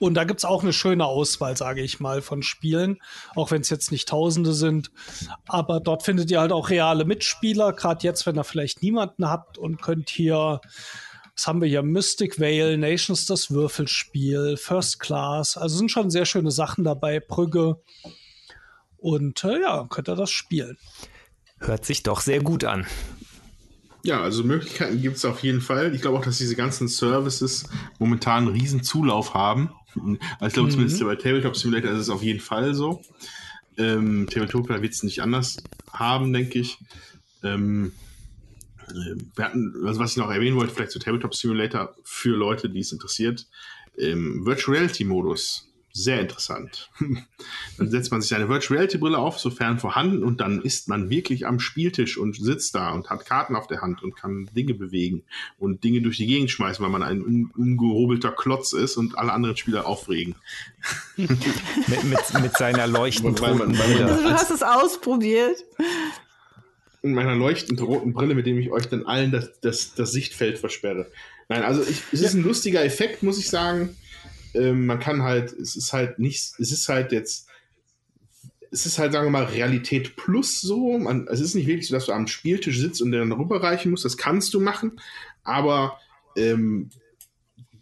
Und 0.01 0.15
da 0.15 0.25
gibt 0.25 0.41
es 0.41 0.45
auch 0.47 0.63
eine 0.63 0.73
schöne 0.73 1.05
Auswahl, 1.05 1.57
sage 1.59 1.83
ich 1.83 2.01
mal, 2.01 2.23
von 2.23 2.43
Spielen, 2.43 2.99
auch 3.37 3.51
wenn 3.51 3.61
es 3.61 3.69
jetzt 3.69 3.93
nicht 3.93 4.09
Tausende 4.09 4.55
sind. 4.55 4.91
Aber 5.47 5.79
dort 5.79 6.03
findet 6.03 6.31
ihr 6.31 6.41
halt 6.41 6.53
auch 6.53 6.71
reale 6.71 7.05
Mitspieler, 7.05 7.75
gerade 7.75 8.03
jetzt, 8.03 8.25
wenn 8.25 8.39
ihr 8.39 8.45
vielleicht 8.45 8.83
niemanden 8.83 9.29
habt 9.29 9.59
und 9.59 9.83
könnt 9.83 10.09
hier, 10.09 10.63
was 11.37 11.47
haben 11.47 11.61
wir 11.61 11.69
hier, 11.69 11.83
Mystic 11.83 12.41
Vale, 12.41 12.79
Nations 12.79 13.27
das 13.27 13.51
Würfelspiel, 13.51 14.57
First 14.57 15.01
Class, 15.01 15.59
also 15.59 15.77
sind 15.77 15.91
schon 15.91 16.11
sehr 16.11 16.25
schöne 16.25 16.51
Sachen 16.51 16.83
dabei, 16.83 17.21
Brügge. 17.21 17.77
Und 19.01 19.45
äh, 19.45 19.61
ja, 19.63 19.87
könnt 19.89 20.09
ihr 20.09 20.17
das 20.17 20.31
spielen. 20.31 20.77
Hört 21.59 21.85
sich 21.85 22.03
doch 22.03 22.21
sehr 22.21 22.43
gut 22.43 22.65
an. 22.65 22.87
Ja, 24.03 24.23
also 24.23 24.45
Möglichkeiten 24.45 25.01
gibt 25.01 25.17
es 25.17 25.25
auf 25.25 25.43
jeden 25.43 25.61
Fall. 25.61 25.95
Ich 25.95 26.01
glaube 26.01 26.19
auch, 26.19 26.25
dass 26.25 26.39
diese 26.39 26.57
ganzen 26.57 26.89
Services 26.89 27.65
momentan 27.99 28.47
einen 28.47 28.57
riesen 28.57 28.83
Zulauf 28.83 29.35
haben. 29.35 29.71
Also 30.39 30.47
ich 30.47 30.53
glaube 30.55 30.69
mhm. 30.69 30.73
zumindest 30.73 31.01
bei 31.01 31.17
Tabletop 31.17 31.57
Simulator 31.57 31.91
ist 31.91 31.99
es 31.99 32.11
auf 32.11 32.23
jeden 32.23 32.41
Fall 32.41 32.75
so. 32.75 33.03
Ähm, 33.77 34.27
Tabletopia 34.31 34.81
wird 34.81 34.93
es 34.93 35.03
nicht 35.03 35.21
anders 35.21 35.59
haben, 35.93 36.33
denke 36.33 36.59
ich. 36.59 36.79
Ähm, 37.43 37.93
äh, 38.89 39.17
wir 39.37 39.45
hatten, 39.45 39.75
also 39.87 40.01
was 40.01 40.13
ich 40.13 40.17
noch 40.17 40.31
erwähnen 40.31 40.57
wollte, 40.57 40.75
vielleicht 40.75 40.93
zu 40.93 40.99
Tabletop 40.99 41.35
Simulator 41.35 41.95
für 42.05 42.37
Leute, 42.37 42.71
die 42.71 42.81
es 42.81 42.93
interessiert, 42.93 43.47
ähm, 43.99 44.47
Virtual 44.47 44.77
Reality 44.77 45.05
Modus 45.05 45.70
sehr 45.93 46.21
interessant. 46.21 46.91
dann 47.79 47.91
setzt 47.91 48.13
man 48.13 48.21
sich 48.21 48.35
eine 48.35 48.49
Virtual 48.49 48.79
Reality 48.79 48.99
Brille 48.99 49.19
auf, 49.19 49.39
sofern 49.39 49.79
vorhanden, 49.79 50.23
und 50.23 50.41
dann 50.41 50.63
ist 50.63 50.89
man 50.89 51.11
wirklich 51.11 51.47
am 51.47 51.59
Spieltisch 51.59 52.17
und 52.17 52.37
sitzt 52.37 52.75
da 52.75 52.91
und 52.91 53.11
hat 53.11 53.27
Karten 53.27 53.57
auf 53.57 53.67
der 53.67 53.81
Hand 53.81 54.03
und 54.03 54.15
kann 54.15 54.49
Dinge 54.55 54.75
bewegen 54.75 55.23
und 55.59 55.83
Dinge 55.83 56.01
durch 56.01 56.19
die 56.19 56.27
Gegend 56.27 56.51
schmeißen, 56.51 56.83
weil 56.83 56.91
man 56.91 57.03
ein 57.03 57.23
un 57.23 57.51
ungehobelter 57.57 58.31
Klotz 58.31 58.73
ist 58.73 58.97
und 58.97 59.19
alle 59.19 59.33
anderen 59.33 59.57
Spieler 59.57 59.87
aufregen. 59.87 60.37
mit, 61.17 61.31
mit, 62.05 62.43
mit, 62.43 62.57
seiner 62.57 62.87
leuchtend 62.87 63.41
roten 63.43 63.73
Brille. 63.73 64.07
Also 64.07 64.23
du 64.23 64.31
hast 64.31 64.51
es 64.51 64.63
ausprobiert. 64.63 65.65
In 67.03 67.15
meiner 67.15 67.35
leuchtend 67.35 67.81
roten 67.81 68.13
Brille, 68.13 68.35
mit 68.35 68.47
dem 68.47 68.59
ich 68.59 68.71
euch 68.71 68.87
dann 68.87 69.07
allen 69.07 69.33
das, 69.33 69.61
das, 69.61 69.95
das 69.95 70.13
Sichtfeld 70.13 70.59
versperre. 70.59 71.11
Nein, 71.49 71.65
also 71.65 71.83
ich, 71.83 72.03
es 72.13 72.21
ist 72.21 72.35
ein 72.35 72.43
lustiger 72.43 72.85
Effekt, 72.85 73.23
muss 73.23 73.39
ich 73.39 73.51
sagen 73.51 73.97
ähm, 74.55 74.87
man 74.87 75.01
kann 75.01 75.23
halt, 75.23 75.53
es 75.53 75.77
ist 75.77 75.93
halt 75.93 76.19
nicht, 76.19 76.55
es 76.59 76.73
ist 76.73 76.89
halt 76.89 77.13
jetzt, 77.13 77.49
es 78.71 78.87
ist 78.87 78.99
halt, 78.99 79.13
sagen 79.13 79.27
wir 79.27 79.31
mal, 79.31 79.45
Realität 79.45 80.17
plus 80.17 80.61
so. 80.61 80.99
Man, 80.99 81.27
es 81.29 81.41
ist 81.41 81.55
nicht 81.55 81.67
wirklich 81.67 81.89
so, 81.89 81.95
dass 81.95 82.07
du 82.07 82.13
am 82.13 82.27
Spieltisch 82.27 82.79
sitzt 82.79 83.03
und 83.03 83.13
dann 83.13 83.33
rüberreichen 83.33 83.91
musst. 83.91 84.05
Das 84.05 84.17
kannst 84.17 84.55
du 84.55 84.61
machen, 84.61 85.01
aber 85.43 85.99
ähm, 86.37 86.91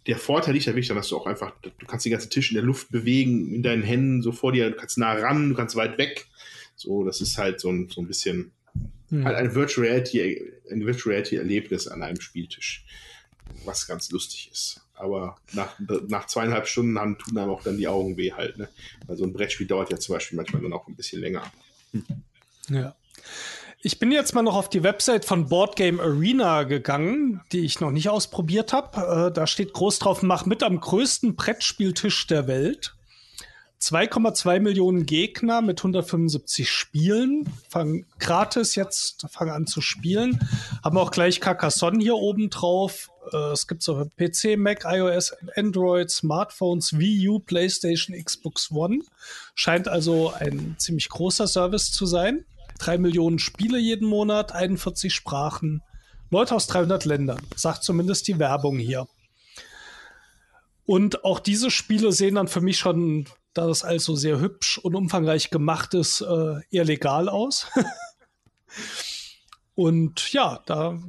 der 0.07 0.17
Vorteil 0.17 0.53
liegt 0.53 0.65
ja 0.65 0.73
wirklich 0.73 0.87
daran, 0.87 1.01
dass 1.01 1.09
du 1.09 1.17
auch 1.17 1.27
einfach, 1.27 1.53
du 1.61 1.85
kannst 1.85 2.05
den 2.05 2.11
ganzen 2.11 2.31
Tisch 2.31 2.49
in 2.49 2.55
der 2.55 2.63
Luft 2.63 2.89
bewegen, 2.91 3.53
in 3.53 3.61
deinen 3.61 3.83
Händen 3.83 4.21
so 4.21 4.31
vor 4.31 4.51
dir, 4.51 4.71
du 4.71 4.75
kannst 4.75 4.97
nah 4.97 5.13
ran, 5.13 5.49
du 5.49 5.55
kannst 5.55 5.75
weit 5.75 5.97
weg. 5.97 6.27
So, 6.75 7.03
das 7.03 7.21
ist 7.21 7.37
halt 7.37 7.59
so 7.59 7.69
ein, 7.69 7.89
so 7.89 8.01
ein 8.01 8.07
bisschen 8.07 8.51
hm. 9.09 9.25
halt 9.25 9.35
ein 9.35 9.53
Virtual 9.53 9.85
Reality, 9.85 10.41
ein 10.71 10.85
Virtual 10.85 11.13
Reality 11.13 11.35
Erlebnis 11.35 11.87
an 11.87 12.01
einem 12.01 12.21
Spieltisch, 12.21 12.85
was 13.65 13.85
ganz 13.85 14.09
lustig 14.11 14.49
ist 14.51 14.81
aber 14.99 15.37
nach, 15.53 15.75
nach 16.07 16.27
zweieinhalb 16.27 16.67
Stunden 16.67 16.99
haben, 16.99 17.17
tun 17.17 17.37
einem 17.37 17.51
auch 17.51 17.63
dann 17.63 17.77
die 17.77 17.87
Augen 17.87 18.17
weh 18.17 18.33
halt. 18.33 18.57
Ne? 18.57 18.67
Weil 19.07 19.17
so 19.17 19.23
ein 19.23 19.33
Brettspiel 19.33 19.67
dauert 19.67 19.91
ja 19.91 19.97
zum 19.97 20.15
Beispiel 20.15 20.35
manchmal 20.35 20.61
dann 20.61 20.73
auch 20.73 20.87
ein 20.87 20.95
bisschen 20.95 21.21
länger. 21.21 21.43
Hm. 21.91 22.03
Ja. 22.69 22.95
Ich 23.81 23.97
bin 23.97 24.11
jetzt 24.11 24.35
mal 24.35 24.41
noch 24.41 24.57
auf 24.57 24.69
die 24.69 24.83
Website 24.83 25.23
von 25.23 25.47
Board 25.47 25.77
Game 25.77 26.01
Arena 26.01 26.63
gegangen, 26.63 27.41
die 27.53 27.59
ich 27.59 27.79
noch 27.79 27.91
nicht 27.91 28.09
ausprobiert 28.09 28.73
habe. 28.73 29.29
Äh, 29.29 29.33
da 29.33 29.47
steht 29.47 29.71
groß 29.71 29.99
drauf, 29.99 30.21
mach 30.21 30.45
mit 30.45 30.63
am 30.63 30.81
größten 30.81 31.37
Brettspieltisch 31.37 32.27
der 32.27 32.47
Welt. 32.47 32.93
2,2 33.81 34.59
Millionen 34.59 35.05
Gegner 35.05 35.61
mit 35.61 35.79
175 35.79 36.69
Spielen. 36.69 37.49
Fangen 37.69 38.05
gratis 38.19 38.75
jetzt, 38.75 39.25
fangen 39.31 39.51
an 39.51 39.67
zu 39.67 39.79
spielen. 39.79 40.39
Haben 40.83 40.97
auch 40.97 41.11
gleich 41.11 41.39
Carcassonne 41.39 41.99
hier 42.03 42.15
oben 42.15 42.49
drauf. 42.49 43.09
Äh, 43.31 43.51
es 43.51 43.67
gibt 43.67 43.83
so 43.83 44.05
PC, 44.17 44.57
Mac, 44.57 44.85
iOS, 44.85 45.33
Android, 45.55 46.09
Smartphones, 46.09 46.97
Wii 46.97 47.29
U, 47.29 47.39
PlayStation, 47.39 48.15
Xbox 48.15 48.71
One. 48.71 48.99
Scheint 49.55 49.87
also 49.87 50.33
ein 50.33 50.75
ziemlich 50.77 51.09
großer 51.09 51.47
Service 51.47 51.91
zu 51.91 52.05
sein. 52.05 52.45
Drei 52.79 52.97
Millionen 52.97 53.39
Spiele 53.39 53.77
jeden 53.77 54.07
Monat, 54.07 54.53
41 54.53 55.13
Sprachen, 55.13 55.81
Leute 56.31 56.55
aus 56.55 56.67
300 56.67 57.05
Ländern. 57.05 57.41
Sagt 57.55 57.83
zumindest 57.83 58.27
die 58.27 58.39
Werbung 58.39 58.77
hier. 58.77 59.07
Und 60.85 61.23
auch 61.23 61.39
diese 61.39 61.69
Spiele 61.69 62.11
sehen 62.11 62.35
dann 62.35 62.47
für 62.47 62.61
mich 62.61 62.79
schon 62.79 63.27
da 63.53 63.67
das 63.67 63.83
also 63.83 64.15
sehr 64.15 64.39
hübsch 64.39 64.77
und 64.77 64.95
umfangreich 64.95 65.49
gemacht 65.49 65.93
ist, 65.93 66.21
äh, 66.21 66.55
eher 66.71 66.85
legal 66.85 67.29
aus. 67.29 67.67
und 69.75 70.31
ja, 70.31 70.61
da 70.65 70.99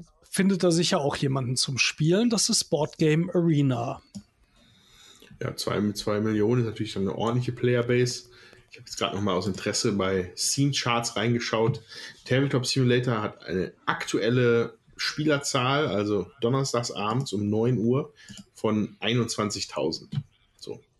findet 0.40 0.64
er 0.64 0.72
sicher 0.72 1.02
auch 1.02 1.16
jemanden 1.16 1.54
zum 1.56 1.76
Spielen. 1.76 2.30
Das 2.30 2.48
ist 2.48 2.64
Board 2.64 2.96
Game 2.96 3.28
Arena. 3.28 4.00
Ja, 5.38 5.54
zwei, 5.54 5.78
mit 5.82 5.98
zwei 5.98 6.18
Millionen 6.20 6.62
ist 6.62 6.66
natürlich 6.66 6.92
schon 6.92 7.02
eine 7.02 7.14
ordentliche 7.14 7.52
Playerbase. 7.52 8.30
Ich 8.70 8.78
habe 8.78 8.86
jetzt 8.86 8.96
gerade 8.96 9.16
noch 9.16 9.22
mal 9.22 9.34
aus 9.34 9.46
Interesse 9.46 9.92
bei 9.92 10.32
Scene 10.36 10.72
Charts 10.72 11.16
reingeschaut. 11.16 11.82
Tabletop 12.24 12.64
Simulator 12.64 13.20
hat 13.20 13.44
eine 13.44 13.74
aktuelle 13.84 14.78
Spielerzahl, 14.96 15.86
also 15.88 16.30
donnerstags 16.40 16.90
abends 16.90 17.34
um 17.34 17.50
9 17.50 17.76
Uhr, 17.76 18.14
von 18.54 18.96
21.000. 19.00 20.06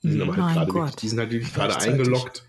Die 0.03 0.11
sind 0.11 0.21
aber 0.21 0.37
halt 0.37 0.55
gerade 0.55 0.75
wirklich, 0.75 0.97
die 0.97 1.09
sind 1.09 1.19
halt 1.19 1.31
wirklich 1.31 1.55
gerade 1.55 1.77
eingeloggt. 1.79 2.45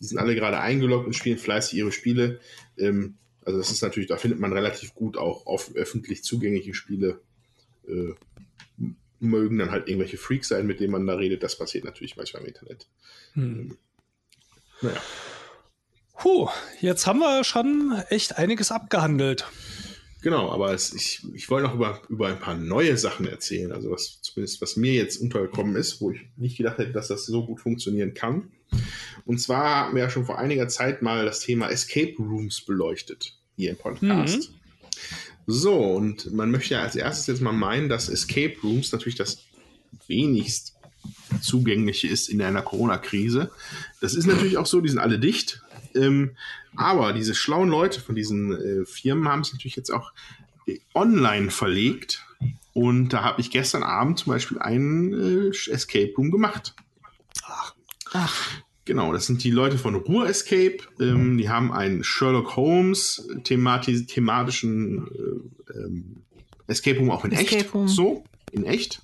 Die 0.00 0.06
sind 0.06 0.16
alle 0.16 0.34
gerade 0.34 0.58
eingeloggt 0.58 1.06
und 1.06 1.12
spielen 1.12 1.36
fleißig 1.36 1.78
ihre 1.78 1.92
Spiele. 1.92 2.40
Ähm, 2.78 3.16
also 3.44 3.58
das 3.58 3.70
ist 3.70 3.82
natürlich, 3.82 4.08
da 4.08 4.16
findet 4.16 4.40
man 4.40 4.52
relativ 4.52 4.94
gut 4.94 5.16
auch 5.16 5.46
auf 5.46 5.74
öffentlich 5.74 6.24
zugängliche 6.24 6.74
Spiele. 6.74 7.20
Äh, 7.86 8.14
mögen 9.20 9.58
dann 9.58 9.70
halt 9.70 9.88
irgendwelche 9.88 10.18
Freaks 10.18 10.48
sein, 10.48 10.66
mit 10.66 10.80
denen 10.80 10.92
man 10.92 11.06
da 11.06 11.14
redet. 11.14 11.42
Das 11.42 11.56
passiert 11.56 11.84
natürlich 11.84 12.16
manchmal 12.16 12.42
im 12.42 12.48
Internet. 12.48 12.86
Hm. 13.32 13.42
Ähm, 13.42 13.76
naja. 14.82 15.00
Puh, 16.18 16.48
jetzt 16.80 17.06
haben 17.06 17.18
wir 17.18 17.42
schon 17.44 18.00
echt 18.08 18.38
einiges 18.38 18.70
abgehandelt. 18.70 19.46
Genau, 20.22 20.50
aber 20.50 20.72
es, 20.72 20.94
ich, 20.94 21.22
ich 21.34 21.50
wollte 21.50 21.68
noch 21.68 21.74
über, 21.74 22.00
über 22.08 22.28
ein 22.28 22.38
paar 22.38 22.54
neue 22.54 22.96
Sachen 22.96 23.26
erzählen. 23.26 23.72
Also 23.72 23.90
was 23.90 24.22
zumindest 24.22 24.62
was 24.62 24.76
mir 24.76 24.94
jetzt 24.94 25.20
untergekommen 25.20 25.76
ist, 25.76 26.00
wo 26.00 26.12
ich 26.12 26.20
nicht 26.36 26.56
gedacht 26.56 26.78
hätte, 26.78 26.92
dass 26.92 27.08
das 27.08 27.26
so 27.26 27.44
gut 27.44 27.60
funktionieren 27.60 28.14
kann. 28.14 28.50
Und 29.24 29.40
zwar 29.40 29.86
haben 29.86 29.94
wir 29.94 30.02
ja 30.02 30.10
schon 30.10 30.26
vor 30.26 30.38
einiger 30.38 30.68
Zeit 30.68 31.02
mal 31.02 31.24
das 31.24 31.40
Thema 31.40 31.70
Escape 31.70 32.14
Rooms 32.18 32.60
beleuchtet 32.60 33.36
hier 33.56 33.70
im 33.70 33.76
Podcast. 33.76 34.50
Mhm. 34.50 34.54
So, 35.46 35.78
und 35.78 36.32
man 36.32 36.50
möchte 36.50 36.74
ja 36.74 36.82
als 36.82 36.96
erstes 36.96 37.26
jetzt 37.26 37.42
mal 37.42 37.52
meinen, 37.52 37.88
dass 37.88 38.08
Escape 38.08 38.56
Rooms 38.62 38.92
natürlich 38.92 39.16
das 39.16 39.38
wenigst 40.06 40.74
zugängliche 41.40 42.08
ist 42.08 42.28
in 42.28 42.40
einer 42.40 42.62
Corona-Krise. 42.62 43.50
Das 44.00 44.14
ist 44.14 44.26
natürlich 44.26 44.56
auch 44.56 44.66
so, 44.66 44.80
die 44.80 44.88
sind 44.88 44.98
alle 44.98 45.18
dicht. 45.18 45.62
Ähm, 45.94 46.36
aber 46.76 47.12
diese 47.12 47.34
schlauen 47.34 47.68
Leute 47.68 48.00
von 48.00 48.14
diesen 48.14 48.52
äh, 48.52 48.84
Firmen 48.84 49.28
haben 49.28 49.40
es 49.40 49.52
natürlich 49.52 49.76
jetzt 49.76 49.90
auch 49.90 50.12
äh, 50.66 50.78
online 50.94 51.50
verlegt. 51.50 52.24
Und 52.72 53.10
da 53.10 53.22
habe 53.22 53.40
ich 53.40 53.50
gestern 53.50 53.82
Abend 53.82 54.18
zum 54.18 54.32
Beispiel 54.32 54.58
einen 54.58 55.50
äh, 55.52 55.70
Escape 55.70 56.12
Room 56.16 56.30
gemacht. 56.30 56.74
Ach. 57.44 57.74
Ach. 58.12 58.63
Genau, 58.84 59.12
das 59.12 59.26
sind 59.26 59.42
die 59.42 59.50
Leute 59.50 59.78
von 59.78 59.94
Ruhr 59.94 60.28
Escape. 60.28 60.78
Ähm, 61.00 61.38
die 61.38 61.48
haben 61.48 61.72
einen 61.72 62.04
Sherlock 62.04 62.56
Holmes 62.56 63.26
themati 63.44 64.04
thematischen 64.04 65.06
äh, 65.08 65.72
ähm, 65.78 66.16
Escape 66.66 66.98
Room 66.98 67.10
auch 67.10 67.24
in 67.24 67.32
Escape 67.32 67.56
echt. 67.56 67.74
Room. 67.74 67.88
So, 67.88 68.24
in 68.52 68.64
echt. 68.64 69.00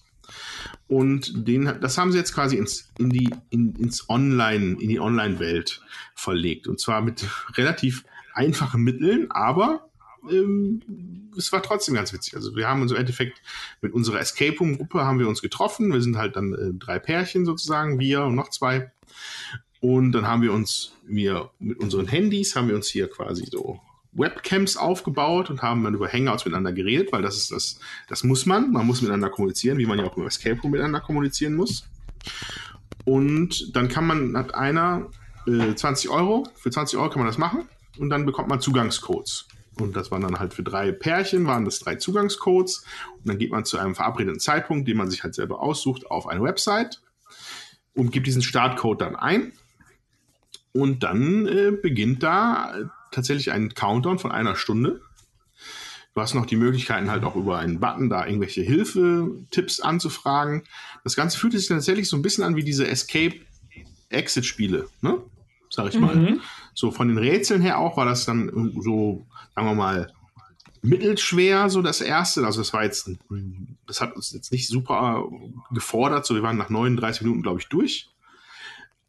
Und 0.89 1.47
den, 1.47 1.73
das 1.81 1.97
haben 1.99 2.13
sie 2.13 2.19
jetzt 2.19 2.35
quasi 2.35 2.57
ins, 2.57 2.91
in 2.99 3.11
die, 3.11 3.31
in, 3.51 3.75
ins 3.77 4.09
Online, 4.09 4.77
in 4.81 4.89
die 4.89 5.01
Online-Welt 5.01 5.81
verlegt. 6.15 6.67
Und 6.67 6.81
zwar 6.81 7.01
mit 7.01 7.25
relativ 7.57 8.05
einfachen 8.35 8.83
Mitteln, 8.83 9.31
aber 9.31 9.89
ähm, 10.29 10.83
es 11.37 11.53
war 11.53 11.63
trotzdem 11.63 11.95
ganz 11.95 12.13
witzig. 12.13 12.35
Also 12.35 12.57
wir 12.57 12.69
haben 12.69 12.83
uns 12.83 12.91
im 12.91 12.99
Endeffekt 12.99 13.41
mit 13.81 13.93
unserer 13.93 14.21
Escape 14.21 14.59
Room 14.59 14.77
Gruppe 14.77 15.05
haben 15.05 15.19
wir 15.19 15.29
uns 15.29 15.41
getroffen. 15.41 15.93
Wir 15.93 16.03
sind 16.03 16.17
halt 16.17 16.37
dann 16.37 16.53
äh, 16.55 16.75
drei 16.75 16.99
Pärchen 16.99 17.45
sozusagen, 17.45 17.99
wir 17.99 18.25
und 18.25 18.35
noch 18.35 18.51
zwei. 18.51 18.91
Und 19.81 20.13
dann 20.13 20.27
haben 20.27 20.43
wir 20.43 20.53
uns, 20.53 20.93
wir 21.07 21.51
mit 21.59 21.79
unseren 21.79 22.07
Handys 22.07 22.55
haben 22.55 22.69
wir 22.69 22.75
uns 22.75 22.89
hier 22.89 23.09
quasi 23.09 23.47
so 23.51 23.81
Webcams 24.13 24.77
aufgebaut 24.77 25.51
und 25.51 25.63
haben 25.63 25.85
dann 25.85 25.95
über 25.95 26.13
Hangouts 26.13 26.45
miteinander 26.45 26.73
geredet, 26.73 27.13
weil 27.13 27.23
das 27.23 27.37
ist 27.37 27.51
das, 27.53 27.81
das 28.09 28.25
muss 28.25 28.45
man. 28.45 28.73
Man 28.73 28.87
muss 28.87 29.01
miteinander 29.01 29.31
kommunizieren, 29.31 29.79
wie 29.79 29.87
man 29.87 29.99
ja 29.99 30.05
auch 30.05 30.17
im 30.17 30.27
Escape 30.27 30.61
Room 30.61 30.73
miteinander 30.73 31.01
kommunizieren 31.01 31.55
muss. 31.55 31.89
Und 33.05 33.75
dann 33.75 33.89
kann 33.89 34.07
man, 34.07 34.37
hat 34.37 34.55
einer 34.55 35.09
äh, 35.47 35.75
20 35.75 36.11
Euro, 36.11 36.47
für 36.57 36.71
20 36.71 36.99
Euro 36.99 37.09
kann 37.11 37.21
man 37.21 37.29
das 37.29 37.39
machen 37.39 37.69
und 37.99 38.11
dann 38.11 38.27
bekommt 38.27 38.49
man 38.49 38.61
Zugangscodes. 38.61 39.47
Und 39.79 39.97
das 39.97 40.11
waren 40.11 40.23
dann 40.23 40.39
halt 40.39 40.53
für 40.53 40.63
drei 40.63 40.93
Pärchen, 40.93 41.47
waren 41.47 41.65
das 41.65 41.79
drei 41.79 41.95
Zugangscodes. 41.95 42.85
Und 43.17 43.29
dann 43.29 43.39
geht 43.39 43.51
man 43.51 43.65
zu 43.65 43.79
einem 43.79 43.95
verabredeten 43.95 44.41
Zeitpunkt, 44.41 44.87
den 44.87 44.97
man 44.97 45.11
sich 45.11 45.23
halt 45.23 45.35
selber 45.35 45.63
aussucht, 45.63 46.11
auf 46.11 46.27
eine 46.27 46.43
Website 46.43 47.01
und 47.95 48.13
gibt 48.13 48.27
diesen 48.27 48.43
Startcode 48.43 49.01
dann 49.01 49.17
ein. 49.17 49.53
Und 50.73 51.03
dann 51.03 51.47
äh, 51.47 51.73
beginnt 51.73 52.23
da 52.23 52.75
tatsächlich 53.11 53.53
einen 53.53 53.75
Countdown 53.75 54.19
von 54.19 54.31
einer 54.31 54.55
Stunde. 54.55 55.01
Du 56.15 56.21
hast 56.21 56.35
noch 56.35 56.47
die 56.47 56.57
Möglichkeiten, 56.57 57.11
halt 57.11 57.25
auch 57.25 57.37
über 57.37 57.59
einen 57.59 57.81
Button 57.81 58.11
da 58.11 58.27
irgendwelche 58.27 58.63
Hilfe-Tipps 58.63 59.81
anzufragen. 59.81 60.65
Das 61.05 61.15
Ganze 61.15 61.39
fühlt 61.39 61.53
sich 61.53 61.69
tatsächlich 61.69 62.09
so 62.09 62.17
ein 62.17 62.23
bisschen 62.23 62.45
an 62.45 62.57
wie 62.57 62.65
diese 62.65 62.87
Escape-Exit-Spiele, 62.87 64.89
ne? 65.03 65.19
Sag 65.71 65.89
ich 65.89 66.01
mal. 66.01 66.17
Mhm. 66.17 66.41
So 66.75 66.91
von 66.91 67.09
den 67.09 67.19
Rätseln 67.19 67.63
her 67.63 67.79
auch 67.79 67.97
war 67.97 68.07
das 68.07 68.25
dann 68.25 68.51
so, 68.81 69.25
sagen 69.55 69.69
wir 69.69 69.75
mal, 69.75 70.13
mittelschwer, 70.83 71.71
so 71.71 71.81
das 71.81 72.01
erste. 72.01 72.45
Also 72.45 72.61
das 72.61 72.73
war 72.73 72.83
jetzt, 72.83 73.09
das 73.87 74.01
hat 74.01 74.17
uns 74.17 74.33
jetzt 74.33 74.51
nicht 74.51 74.67
super 74.67 75.25
gefordert. 75.71 76.27
So, 76.27 76.35
wir 76.35 76.43
waren 76.43 76.57
nach 76.57 76.71
39 76.71 77.23
Minuten, 77.23 77.43
glaube 77.43 77.61
ich, 77.61 77.69
durch. 77.69 78.11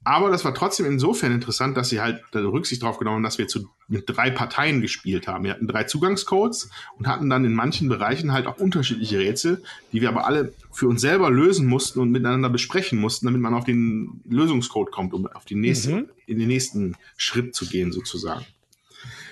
Aber 0.03 0.31
das 0.31 0.43
war 0.43 0.55
trotzdem 0.55 0.87
insofern 0.87 1.31
interessant, 1.31 1.77
dass 1.77 1.89
sie 1.89 2.01
halt 2.01 2.23
Rücksicht 2.33 2.81
darauf 2.81 2.97
genommen 2.97 3.17
haben, 3.17 3.23
dass 3.23 3.37
wir 3.37 3.47
zu, 3.47 3.69
mit 3.87 4.05
drei 4.07 4.31
Parteien 4.31 4.81
gespielt 4.81 5.27
haben. 5.27 5.43
Wir 5.43 5.51
hatten 5.51 5.67
drei 5.67 5.83
Zugangscodes 5.83 6.71
und 6.97 7.07
hatten 7.07 7.29
dann 7.29 7.45
in 7.45 7.53
manchen 7.53 7.87
Bereichen 7.87 8.33
halt 8.33 8.47
auch 8.47 8.57
unterschiedliche 8.57 9.19
Rätsel, 9.19 9.61
die 9.91 10.01
wir 10.01 10.09
aber 10.09 10.25
alle 10.25 10.53
für 10.71 10.87
uns 10.87 11.01
selber 11.01 11.29
lösen 11.29 11.67
mussten 11.67 11.99
und 11.99 12.09
miteinander 12.09 12.49
besprechen 12.49 12.99
mussten, 12.99 13.27
damit 13.27 13.41
man 13.41 13.53
auf 13.53 13.65
den 13.65 14.21
Lösungscode 14.27 14.91
kommt, 14.91 15.13
um 15.13 15.27
auf 15.27 15.45
die 15.45 15.55
nächste, 15.55 15.91
mhm. 15.91 16.09
in 16.25 16.39
den 16.39 16.47
nächsten 16.47 16.95
Schritt 17.15 17.53
zu 17.53 17.67
gehen, 17.67 17.91
sozusagen. 17.91 18.45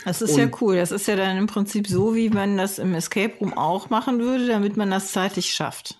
Das 0.06 0.22
ist 0.22 0.34
und, 0.34 0.40
ja 0.40 0.50
cool. 0.62 0.76
Das 0.76 0.91
ist 0.91 1.08
ja 1.08 1.16
dann 1.16 1.38
im 1.38 1.48
Prinzip 1.48 1.88
so, 1.88 2.16
wie 2.16 2.30
man 2.30 2.58
das 2.58 2.78
im 2.78 2.94
Escape 2.94 3.34
Room 3.40 3.54
auch 3.54 3.90
machen 3.90 4.20
würde, 4.20 4.48
damit 4.48 4.78
man 4.78 4.91
das 4.91 5.12
zeitlich 5.12 5.52
schafft. 5.52 5.98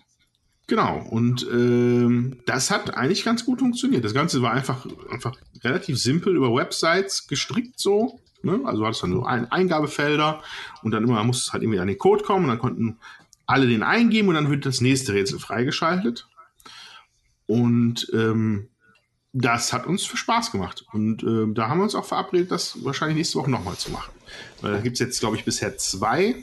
Genau, 0.70 1.04
und 1.10 1.48
ähm, 1.52 2.38
das 2.46 2.70
hat 2.70 2.96
eigentlich 2.96 3.26
ganz 3.26 3.44
gut 3.44 3.58
funktioniert. 3.58 4.06
Das 4.06 4.14
Ganze 4.14 4.44
war 4.44 4.52
einfach, 4.52 4.86
einfach 5.10 5.36
relativ 5.64 5.98
simpel 5.98 6.36
über 6.36 6.54
Websites 6.54 7.26
gestrickt 7.26 7.80
so. 7.80 8.20
Ne? 8.44 8.62
Also 8.66 8.86
hattest 8.86 9.02
dann 9.02 9.14
so 9.14 9.26
ein 9.26 9.52
Eingabefelder 9.52 10.44
und 10.84 10.92
dann 10.92 11.04
immer 11.04 11.24
musste 11.24 11.48
es 11.48 11.54
halt 11.54 11.64
irgendwie 11.64 11.80
an 11.80 11.88
den 11.88 11.98
Code 11.98 12.24
kommen 12.24 12.46
und 12.46 12.50
dann 12.50 12.60
konnten 12.60 13.00
alle 13.48 13.66
den 13.66 13.82
eingeben 13.82 14.28
und 14.28 14.36
dann 14.36 14.52
wird 14.52 14.68
das 14.68 14.80
nächste 14.80 15.14
Rätsel 15.14 15.40
freigeschaltet. 15.40 16.28
Und 17.48 18.08
ähm, 18.14 18.68
das 19.34 19.74
hat 19.74 19.88
uns 19.88 20.06
für 20.06 20.18
Spaß 20.18 20.52
gemacht. 20.52 20.86
Und 20.94 21.24
äh, 21.24 21.52
da 21.52 21.68
haben 21.68 21.80
wir 21.80 21.84
uns 21.86 21.96
auch 21.96 22.06
verabredet, 22.06 22.52
das 22.52 22.86
wahrscheinlich 22.86 23.18
nächste 23.18 23.40
Woche 23.40 23.50
nochmal 23.50 23.76
zu 23.78 23.90
machen. 23.90 24.12
Weil 24.62 24.74
da 24.74 24.80
gibt 24.82 24.94
es 24.94 25.00
jetzt, 25.00 25.20
glaube 25.20 25.36
ich, 25.36 25.46
bisher 25.46 25.80
zwei, 25.80 26.36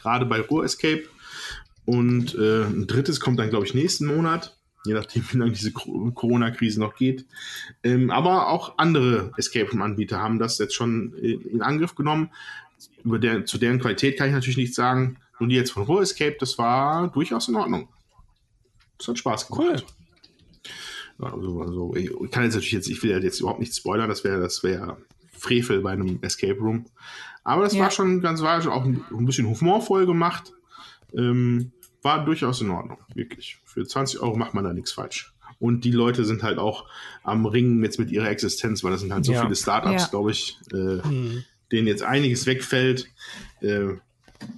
gerade 0.00 0.24
bei 0.24 0.40
Ruhr 0.40 0.64
Escape. 0.64 1.04
Und 1.86 2.34
äh, 2.34 2.64
ein 2.64 2.86
drittes 2.86 3.20
kommt 3.20 3.38
dann, 3.38 3.50
glaube 3.50 3.66
ich, 3.66 3.74
nächsten 3.74 4.06
Monat, 4.06 4.56
je 4.84 4.94
nachdem, 4.94 5.24
wie 5.32 5.38
lange 5.38 5.52
diese 5.52 5.72
Corona-Krise 5.72 6.80
noch 6.80 6.96
geht. 6.96 7.26
Ähm, 7.82 8.10
aber 8.10 8.48
auch 8.48 8.78
andere 8.78 9.32
Escape 9.36 9.70
Room-Anbieter 9.70 10.20
haben 10.20 10.38
das 10.38 10.58
jetzt 10.58 10.74
schon 10.74 11.14
in 11.14 11.62
Angriff 11.62 11.94
genommen. 11.94 12.30
Über 13.04 13.18
der, 13.18 13.44
zu 13.44 13.58
deren 13.58 13.80
Qualität 13.80 14.16
kann 14.16 14.28
ich 14.28 14.34
natürlich 14.34 14.56
nichts 14.56 14.76
sagen. 14.76 15.18
Nur 15.38 15.48
die 15.48 15.56
jetzt 15.56 15.72
von 15.72 15.82
Ruhr 15.84 16.02
Escape, 16.02 16.36
das 16.38 16.58
war 16.58 17.08
durchaus 17.08 17.48
in 17.48 17.56
Ordnung. 17.56 17.88
Das 18.98 19.08
hat 19.08 19.18
Spaß 19.18 19.48
gemacht. 19.48 19.84
Cool. 21.18 21.26
Also, 21.26 21.62
also, 21.62 21.94
ich 21.94 22.10
kann 22.30 22.44
jetzt 22.44 22.54
natürlich 22.54 22.72
jetzt, 22.72 22.88
ich 22.88 23.02
will 23.02 23.10
ja 23.10 23.18
jetzt 23.18 23.40
überhaupt 23.40 23.60
nicht 23.60 23.74
spoilern, 23.74 24.08
das 24.08 24.24
wäre 24.24 24.40
das 24.40 24.62
wäre 24.64 24.96
Frevel 25.32 25.80
bei 25.80 25.92
einem 25.92 26.18
Escape 26.22 26.58
Room. 26.58 26.86
Aber 27.44 27.62
das 27.62 27.74
ja. 27.74 27.82
war 27.82 27.90
schon 27.90 28.20
ganz, 28.20 28.40
war 28.40 28.66
auch 28.72 28.84
ein, 28.84 29.04
ein 29.10 29.26
bisschen 29.26 29.46
humorvoll 29.46 30.06
gemacht. 30.06 30.52
Ähm, 31.16 31.72
war 32.02 32.24
durchaus 32.24 32.60
in 32.60 32.70
Ordnung, 32.70 32.98
wirklich. 33.14 33.58
Für 33.64 33.86
20 33.86 34.20
Euro 34.20 34.36
macht 34.36 34.54
man 34.54 34.64
da 34.64 34.72
nichts 34.72 34.92
falsch. 34.92 35.34
Und 35.58 35.84
die 35.84 35.92
Leute 35.92 36.24
sind 36.24 36.42
halt 36.42 36.58
auch 36.58 36.86
am 37.22 37.46
Ringen 37.46 37.82
jetzt 37.82 37.98
mit 37.98 38.10
ihrer 38.10 38.28
Existenz, 38.28 38.84
weil 38.84 38.90
das 38.90 39.00
sind 39.00 39.12
halt 39.12 39.24
so 39.24 39.32
ja. 39.32 39.42
viele 39.42 39.56
Startups, 39.56 40.02
ja. 40.02 40.08
glaube 40.08 40.32
ich, 40.32 40.58
äh, 40.72 40.76
mhm. 40.76 41.44
denen 41.72 41.86
jetzt 41.86 42.02
einiges 42.02 42.46
wegfällt. 42.46 43.08
Äh, 43.60 43.94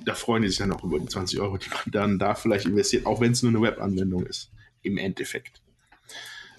da 0.05 0.15
freuen 0.15 0.43
die 0.43 0.49
sich 0.49 0.59
dann 0.59 0.73
auch 0.73 0.83
über 0.83 0.99
die 0.99 1.07
20 1.07 1.41
Euro, 1.41 1.59
die 1.59 1.69
man 1.71 1.93
dann 1.93 2.19
da 2.19 2.35
vielleicht 2.35 2.67
investiert, 2.67 3.07
auch 3.07 3.21
wenn 3.21 3.33
es 3.33 3.43
nur 3.43 3.51
eine 3.51 3.63
Webanwendung 3.63 4.27
ist, 4.27 4.51
im 4.83 4.99
Endeffekt. 4.99 5.61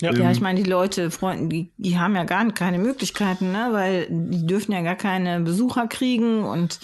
Ja, 0.01 0.11
ähm, 0.11 0.21
ja 0.21 0.31
ich 0.31 0.41
meine, 0.41 0.61
die 0.61 0.69
Leute, 0.69 1.11
Freunde, 1.11 1.47
die, 1.49 1.71
die 1.77 1.97
haben 1.97 2.15
ja 2.15 2.23
gar 2.23 2.49
keine 2.51 2.79
Möglichkeiten, 2.79 3.51
ne? 3.51 3.69
weil 3.71 4.07
die 4.09 4.45
dürfen 4.45 4.71
ja 4.71 4.81
gar 4.81 4.95
keine 4.95 5.39
Besucher 5.41 5.87
kriegen 5.87 6.43
und 6.43 6.79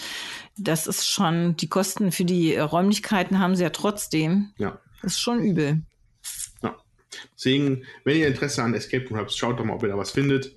das 0.56 0.86
ist 0.86 1.08
schon, 1.08 1.56
die 1.56 1.68
Kosten 1.68 2.12
für 2.12 2.24
die 2.24 2.56
Räumlichkeiten 2.56 3.38
haben 3.38 3.56
sie 3.56 3.62
ja 3.62 3.70
trotzdem. 3.70 4.52
Ja. 4.58 4.80
Das 5.02 5.12
ist 5.12 5.20
schon 5.20 5.42
übel. 5.42 5.82
Ja. 6.62 6.76
Deswegen, 7.36 7.84
wenn 8.04 8.18
ihr 8.18 8.28
Interesse 8.28 8.62
an 8.62 8.74
Escape 8.74 9.08
Room 9.08 9.18
habt, 9.18 9.32
schaut 9.32 9.58
doch 9.58 9.64
mal, 9.64 9.74
ob 9.74 9.82
ihr 9.82 9.88
da 9.88 9.98
was 9.98 10.12
findet. 10.12 10.54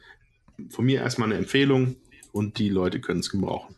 Von 0.69 0.85
mir 0.85 1.01
erstmal 1.01 1.29
eine 1.29 1.37
Empfehlung 1.37 1.95
und 2.31 2.57
die 2.57 2.69
Leute 2.69 3.01
können 3.01 3.19
es 3.19 3.29
gebrauchen. 3.29 3.75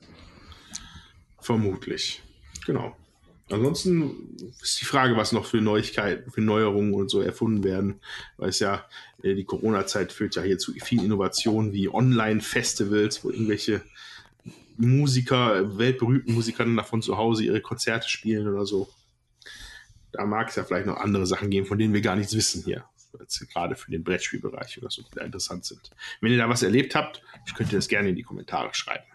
Vermutlich. 1.40 2.22
Genau. 2.66 2.96
Ansonsten 3.50 4.38
ist 4.62 4.80
die 4.80 4.86
Frage, 4.86 5.18
was 5.18 5.32
noch 5.32 5.46
für 5.46 5.60
Neuigkeiten, 5.60 6.30
für 6.30 6.42
Neuerungen 6.42 6.94
und 6.94 7.10
so 7.10 7.20
erfunden 7.22 7.64
werden, 7.64 8.00
weil 8.38 8.50
es 8.50 8.60
ja 8.60 8.86
äh, 9.24 9.34
die 9.34 9.44
Corona-Zeit 9.44 10.12
führt 10.12 10.36
ja 10.36 10.44
hier 10.44 10.60
zu 10.60 10.74
viel 10.74 11.04
Innovation 11.04 11.74
wie 11.74 11.90
Online-Festivals, 11.90 13.24
wo 13.24 13.32
irgendwelche 13.32 13.82
Musiker, 14.80 15.78
weltberühmten 15.78 16.34
Musiker 16.34 16.64
dann 16.64 16.78
davon 16.78 17.02
zu 17.02 17.18
Hause 17.18 17.44
ihre 17.44 17.62
Konzerte 17.62 18.10
spielen 18.10 18.48
oder 18.48 18.66
so. 18.66 18.90
Da 20.12 20.26
mag 20.26 20.50
es 20.50 20.56
ja 20.56 20.64
vielleicht 20.64 20.88
noch 20.88 20.98
andere 20.98 21.28
Sachen 21.28 21.50
geben, 21.50 21.68
von 21.68 21.78
denen 21.78 21.94
wir 21.94 22.02
gar 22.02 22.16
nichts 22.16 22.36
wissen 22.36 22.64
hier. 22.64 22.86
Gerade 23.54 23.76
für 23.76 23.92
den 23.92 24.04
Brettspielbereich 24.04 24.78
oder 24.78 24.90
so, 24.90 25.02
die 25.02 25.20
interessant 25.20 25.66
sind. 25.66 25.92
Wenn 26.22 26.32
ihr 26.32 26.38
da 26.38 26.48
was 26.48 26.64
erlebt 26.64 26.96
habt, 26.96 27.22
könnt 27.56 27.72
ihr 27.72 27.78
das 27.78 27.88
gerne 27.88 28.10
in 28.10 28.16
die 28.16 28.24
Kommentare 28.24 28.70
schreiben. 28.74 29.06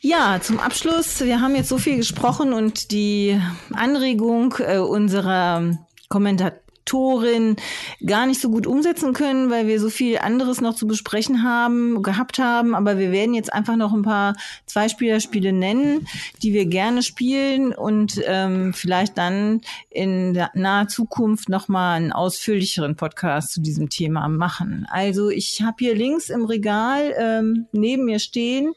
Ja, 0.00 0.38
zum 0.42 0.60
Abschluss, 0.60 1.20
wir 1.20 1.40
haben 1.40 1.56
jetzt 1.56 1.70
so 1.70 1.78
viel 1.78 1.96
gesprochen 1.96 2.52
und 2.52 2.90
die 2.90 3.40
Anregung 3.72 4.54
äh, 4.58 4.76
unserer 4.76 5.78
Kommentar 6.08 6.52
Autorin 6.84 7.56
gar 8.04 8.26
nicht 8.26 8.40
so 8.40 8.50
gut 8.50 8.66
umsetzen 8.66 9.14
können, 9.14 9.50
weil 9.50 9.66
wir 9.66 9.80
so 9.80 9.88
viel 9.88 10.18
anderes 10.18 10.60
noch 10.60 10.74
zu 10.74 10.86
besprechen 10.86 11.42
haben, 11.42 12.02
gehabt 12.02 12.38
haben. 12.38 12.74
Aber 12.74 12.98
wir 12.98 13.10
werden 13.10 13.34
jetzt 13.34 13.52
einfach 13.52 13.76
noch 13.76 13.94
ein 13.94 14.02
paar 14.02 14.34
Zweispielerspiele 14.66 15.52
nennen, 15.52 16.06
die 16.42 16.52
wir 16.52 16.66
gerne 16.66 17.02
spielen 17.02 17.72
und 17.74 18.20
ähm, 18.26 18.74
vielleicht 18.74 19.16
dann 19.16 19.62
in 19.88 20.32
naher 20.54 20.88
Zukunft 20.88 21.48
nochmal 21.48 21.96
einen 21.96 22.12
ausführlicheren 22.12 22.96
Podcast 22.96 23.52
zu 23.52 23.62
diesem 23.62 23.88
Thema 23.88 24.28
machen. 24.28 24.86
Also 24.90 25.30
ich 25.30 25.62
habe 25.62 25.76
hier 25.78 25.94
links 25.94 26.28
im 26.28 26.44
Regal 26.44 27.14
ähm, 27.18 27.66
neben 27.72 28.04
mir 28.04 28.18
stehen 28.18 28.74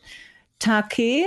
Take 0.60 1.26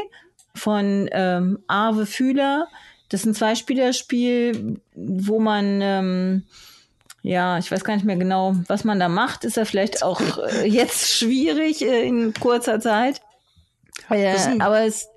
von 0.55 1.09
ähm, 1.13 1.59
Arve 1.67 2.07
Fühler. 2.07 2.69
Das 3.11 3.21
ist 3.21 3.27
ein 3.27 3.35
Zweispielerspiel, 3.35 4.81
wo 4.95 5.41
man 5.41 5.81
ähm, 5.83 6.45
ja, 7.23 7.59
ich 7.59 7.71
weiß 7.71 7.85
gar 7.85 7.95
nicht 7.95 8.07
mehr 8.07 8.17
genau, 8.17 8.57
was 8.67 8.85
man 8.85 8.99
da 8.99 9.09
macht. 9.09 9.45
Ist 9.45 9.57
ja 9.57 9.65
vielleicht 9.65 10.03
auch 10.03 10.21
äh, 10.39 10.67
jetzt 10.67 11.11
schwierig 11.13 11.83
äh, 11.83 12.07
in 12.07 12.33
kurzer 12.35 12.81
Zeit. 12.81 13.21
Äh, 14.09 14.37
aber 14.59 14.87
es, 14.87 15.09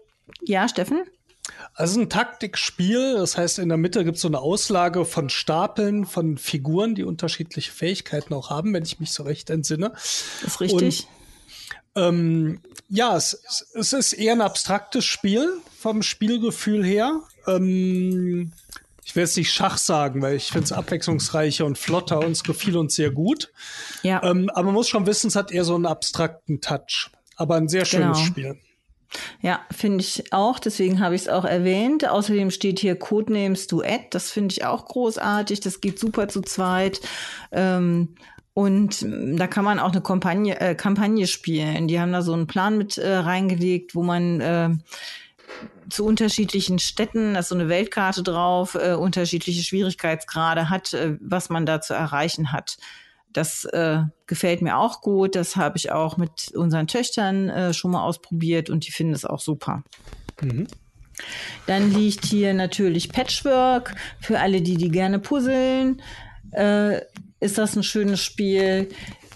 ja, 0.41 0.67
Steffen? 0.67 1.03
Also 1.73 1.99
ein 1.99 2.09
Taktikspiel, 2.09 3.15
das 3.15 3.38
heißt, 3.38 3.59
in 3.59 3.69
der 3.69 3.77
Mitte 3.77 4.03
gibt 4.03 4.17
es 4.17 4.21
so 4.21 4.27
eine 4.27 4.39
Auslage 4.39 5.05
von 5.05 5.30
Stapeln 5.30 6.05
von 6.05 6.38
Figuren, 6.38 6.95
die 6.95 7.03
unterschiedliche 7.03 7.71
Fähigkeiten 7.71 8.34
auch 8.34 8.49
haben, 8.49 8.73
wenn 8.73 8.84
ich 8.84 8.99
mich 8.99 9.11
so 9.11 9.23
recht 9.23 9.49
entsinne. 9.49 9.89
Das 9.89 10.34
ist 10.43 10.61
richtig. 10.61 11.07
Und, 11.95 12.03
ähm, 12.03 12.61
ja, 12.89 13.15
es, 13.15 13.67
es 13.73 13.93
ist 13.93 14.13
eher 14.13 14.34
ein 14.34 14.41
abstraktes 14.41 15.05
Spiel 15.05 15.49
vom 15.77 16.03
Spielgefühl 16.03 16.85
her. 16.85 17.21
Ähm, 17.47 18.51
ich 19.05 19.15
will 19.15 19.23
jetzt 19.23 19.38
nicht 19.38 19.51
Schach 19.51 19.77
sagen, 19.77 20.21
weil 20.21 20.35
ich 20.35 20.47
finde 20.47 20.65
es 20.65 20.71
abwechslungsreicher 20.71 21.65
und 21.65 21.77
flotter 21.77 22.19
und 22.19 22.31
es 22.31 22.43
gefiel 22.43 22.77
uns 22.77 22.95
sehr 22.95 23.11
gut. 23.11 23.51
Ja. 24.01 24.23
Ähm, 24.23 24.49
aber 24.49 24.65
man 24.65 24.75
muss 24.75 24.89
schon 24.89 25.05
wissen, 25.05 25.27
es 25.27 25.35
hat 25.35 25.51
eher 25.51 25.65
so 25.65 25.75
einen 25.75 25.85
abstrakten 25.85 26.61
Touch. 26.61 27.09
Aber 27.35 27.55
ein 27.55 27.67
sehr 27.67 27.85
schönes 27.85 28.17
genau. 28.17 28.27
Spiel. 28.27 28.59
Ja, 29.41 29.61
finde 29.71 29.99
ich 29.99 30.31
auch. 30.31 30.59
Deswegen 30.59 30.99
habe 30.99 31.15
ich 31.15 31.23
es 31.23 31.30
auch 31.30 31.45
erwähnt. 31.45 32.07
Außerdem 32.07 32.51
steht 32.51 32.80
hier 32.80 32.97
Codenames 32.97 33.67
Duett. 33.67 34.07
Das 34.11 34.31
finde 34.31 34.53
ich 34.53 34.65
auch 34.65 34.85
großartig. 34.85 35.59
Das 35.59 35.81
geht 35.81 35.99
super 35.99 36.27
zu 36.27 36.41
zweit. 36.41 37.01
Ähm, 37.51 38.15
und 38.53 39.03
da 39.03 39.47
kann 39.47 39.65
man 39.65 39.80
auch 39.80 39.91
eine 39.91 40.01
Kampagne, 40.01 40.59
äh, 40.59 40.75
Kampagne 40.75 41.25
spielen. 41.25 41.88
Die 41.88 41.99
haben 41.99 42.11
da 42.11 42.21
so 42.21 42.34
einen 42.34 42.47
Plan 42.47 42.77
mit 42.77 42.97
äh, 42.97 43.15
reingelegt, 43.15 43.95
wo 43.95 44.03
man 44.03 44.41
äh, 44.41 44.69
zu 45.89 46.05
unterschiedlichen 46.05 46.80
Städten, 46.80 47.34
da 47.34 47.41
ist 47.41 47.49
so 47.49 47.55
eine 47.55 47.69
Weltkarte 47.69 48.23
drauf, 48.23 48.75
äh, 48.75 48.93
unterschiedliche 48.93 49.63
Schwierigkeitsgrade 49.63 50.69
hat, 50.69 50.93
äh, 50.93 51.17
was 51.21 51.49
man 51.49 51.65
da 51.65 51.81
zu 51.81 51.93
erreichen 51.93 52.51
hat. 52.51 52.77
Das 53.31 53.65
äh, 53.65 54.01
gefällt 54.27 54.61
mir 54.61 54.77
auch 54.77 55.01
gut. 55.01 55.35
Das 55.35 55.55
habe 55.55 55.77
ich 55.77 55.91
auch 55.91 56.17
mit 56.17 56.51
unseren 56.55 56.88
Töchtern 56.88 57.49
äh, 57.49 57.73
schon 57.73 57.91
mal 57.91 58.03
ausprobiert 58.03 58.69
und 58.69 58.85
die 58.88 58.91
finden 58.91 59.13
es 59.13 59.25
auch 59.25 59.39
super. 59.39 59.84
Mhm. 60.41 60.67
Dann 61.67 61.93
liegt 61.93 62.25
hier 62.25 62.53
natürlich 62.53 63.09
Patchwork 63.09 63.95
für 64.19 64.39
alle, 64.39 64.61
die 64.61 64.77
die 64.77 64.89
gerne 64.89 65.19
puzzeln. 65.19 66.01
Äh, 66.51 67.01
ist 67.39 67.57
das 67.57 67.75
ein 67.75 67.84
schönes 67.84 68.21
Spiel? 68.21 68.89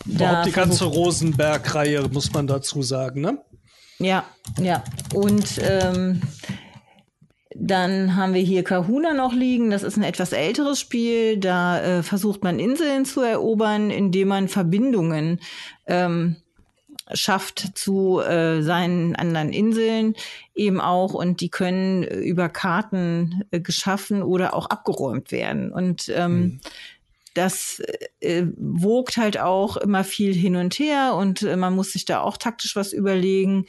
Überhaupt 0.05 0.45
die 0.45 0.51
ganze 0.51 0.85
Rosenberg-Reihe, 0.85 2.07
muss 2.09 2.31
man 2.31 2.47
dazu 2.47 2.81
sagen, 2.81 3.21
ne? 3.21 3.39
Ja, 3.99 4.25
ja. 4.59 4.83
Und 5.13 5.59
ähm, 5.61 6.21
dann 7.55 8.15
haben 8.15 8.33
wir 8.33 8.41
hier 8.41 8.63
Kahuna 8.63 9.13
noch 9.13 9.33
liegen. 9.33 9.71
Das 9.71 9.83
ist 9.83 9.97
ein 9.97 10.03
etwas 10.03 10.31
älteres 10.31 10.79
Spiel. 10.79 11.37
Da 11.37 11.81
äh, 11.81 12.03
versucht 12.03 12.43
man 12.43 12.59
Inseln 12.59 13.05
zu 13.05 13.21
erobern, 13.21 13.89
indem 13.89 14.27
man 14.27 14.47
Verbindungen 14.47 15.39
ähm, 15.87 16.35
schafft 17.13 17.71
zu 17.75 18.19
äh, 18.19 18.61
seinen 18.61 19.15
anderen 19.15 19.51
Inseln 19.51 20.13
eben 20.53 20.79
auch. 20.79 21.13
Und 21.13 21.41
die 21.41 21.49
können 21.49 22.03
über 22.03 22.49
Karten 22.49 23.43
äh, 23.49 23.59
geschaffen 23.59 24.21
oder 24.21 24.53
auch 24.53 24.67
abgeräumt 24.67 25.31
werden. 25.31 25.71
Und 25.71 26.11
ähm, 26.15 26.39
mhm 26.39 26.59
das 27.37 27.81
äh, 28.19 28.45
wogt 28.57 29.17
halt 29.17 29.39
auch 29.39 29.77
immer 29.77 30.03
viel 30.03 30.33
hin 30.33 30.55
und 30.55 30.79
her 30.79 31.13
und 31.15 31.43
äh, 31.43 31.55
man 31.55 31.75
muss 31.75 31.91
sich 31.91 32.05
da 32.05 32.21
auch 32.21 32.37
taktisch 32.37 32.75
was 32.75 32.93
überlegen. 32.93 33.67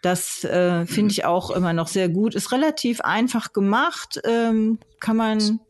Das 0.00 0.42
äh, 0.44 0.86
finde 0.86 1.12
ich 1.12 1.26
auch 1.26 1.50
immer 1.50 1.74
noch 1.74 1.88
sehr 1.88 2.08
gut. 2.08 2.34
Ist 2.34 2.52
relativ 2.52 3.02
einfach 3.02 3.52
gemacht, 3.52 4.18
ähm, 4.24 4.78
kann 5.00 5.16
man 5.18 5.60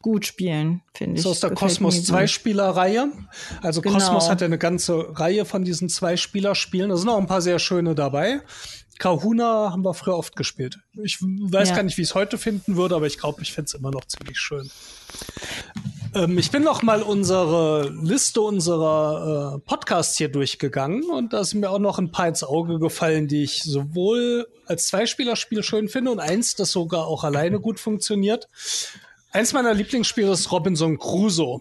gut 0.00 0.26
spielen, 0.26 0.82
finde 0.94 1.16
ich. 1.16 1.22
So 1.22 1.30
aus 1.30 1.40
der 1.40 1.50
Kosmos 1.50 2.04
Zweispieler-Reihe. 2.04 3.10
Also 3.62 3.80
genau. 3.82 3.94
Kosmos 3.94 4.28
hat 4.28 4.40
ja 4.40 4.44
eine 4.44 4.58
ganze 4.58 5.18
Reihe 5.18 5.44
von 5.44 5.64
diesen 5.64 5.88
Zweispieler-Spielen. 5.88 6.90
Da 6.90 6.96
sind 6.96 7.08
auch 7.08 7.18
ein 7.18 7.26
paar 7.26 7.42
sehr 7.42 7.58
schöne 7.58 7.96
dabei. 7.96 8.42
Kahuna 8.98 9.72
haben 9.72 9.84
wir 9.84 9.94
früher 9.94 10.16
oft 10.16 10.36
gespielt. 10.36 10.78
Ich 11.02 11.20
weiß 11.20 11.70
ja. 11.70 11.76
gar 11.76 11.82
nicht, 11.82 11.96
wie 11.98 12.02
ich 12.02 12.10
es 12.10 12.14
heute 12.14 12.38
finden 12.38 12.76
würde, 12.76 12.94
aber 12.94 13.06
ich 13.08 13.18
glaube, 13.18 13.42
ich 13.42 13.52
finde 13.52 13.66
es 13.66 13.74
immer 13.74 13.90
noch 13.90 14.04
ziemlich 14.04 14.38
schön. 14.38 14.70
Ähm, 16.14 16.36
ich 16.36 16.50
bin 16.50 16.62
noch 16.62 16.82
mal 16.82 17.02
unsere 17.02 17.88
Liste 17.88 18.42
unserer 18.42 19.56
äh, 19.56 19.58
Podcasts 19.60 20.18
hier 20.18 20.28
durchgegangen 20.28 21.04
und 21.04 21.32
da 21.32 21.42
sind 21.44 21.60
mir 21.60 21.70
auch 21.70 21.78
noch 21.78 21.98
ein 21.98 22.10
paar 22.10 22.28
ins 22.28 22.44
Auge 22.44 22.78
gefallen, 22.78 23.28
die 23.28 23.44
ich 23.44 23.62
sowohl 23.62 24.46
als 24.66 24.88
Zweispielerspiel 24.88 25.62
schön 25.62 25.88
finde 25.88 26.10
und 26.10 26.20
eins, 26.20 26.54
das 26.54 26.70
sogar 26.72 27.06
auch 27.06 27.24
alleine 27.24 27.60
gut 27.60 27.80
funktioniert. 27.80 28.48
Eins 29.30 29.54
meiner 29.54 29.72
Lieblingsspiele 29.72 30.32
ist 30.32 30.52
Robinson 30.52 30.98
Crusoe. 30.98 31.60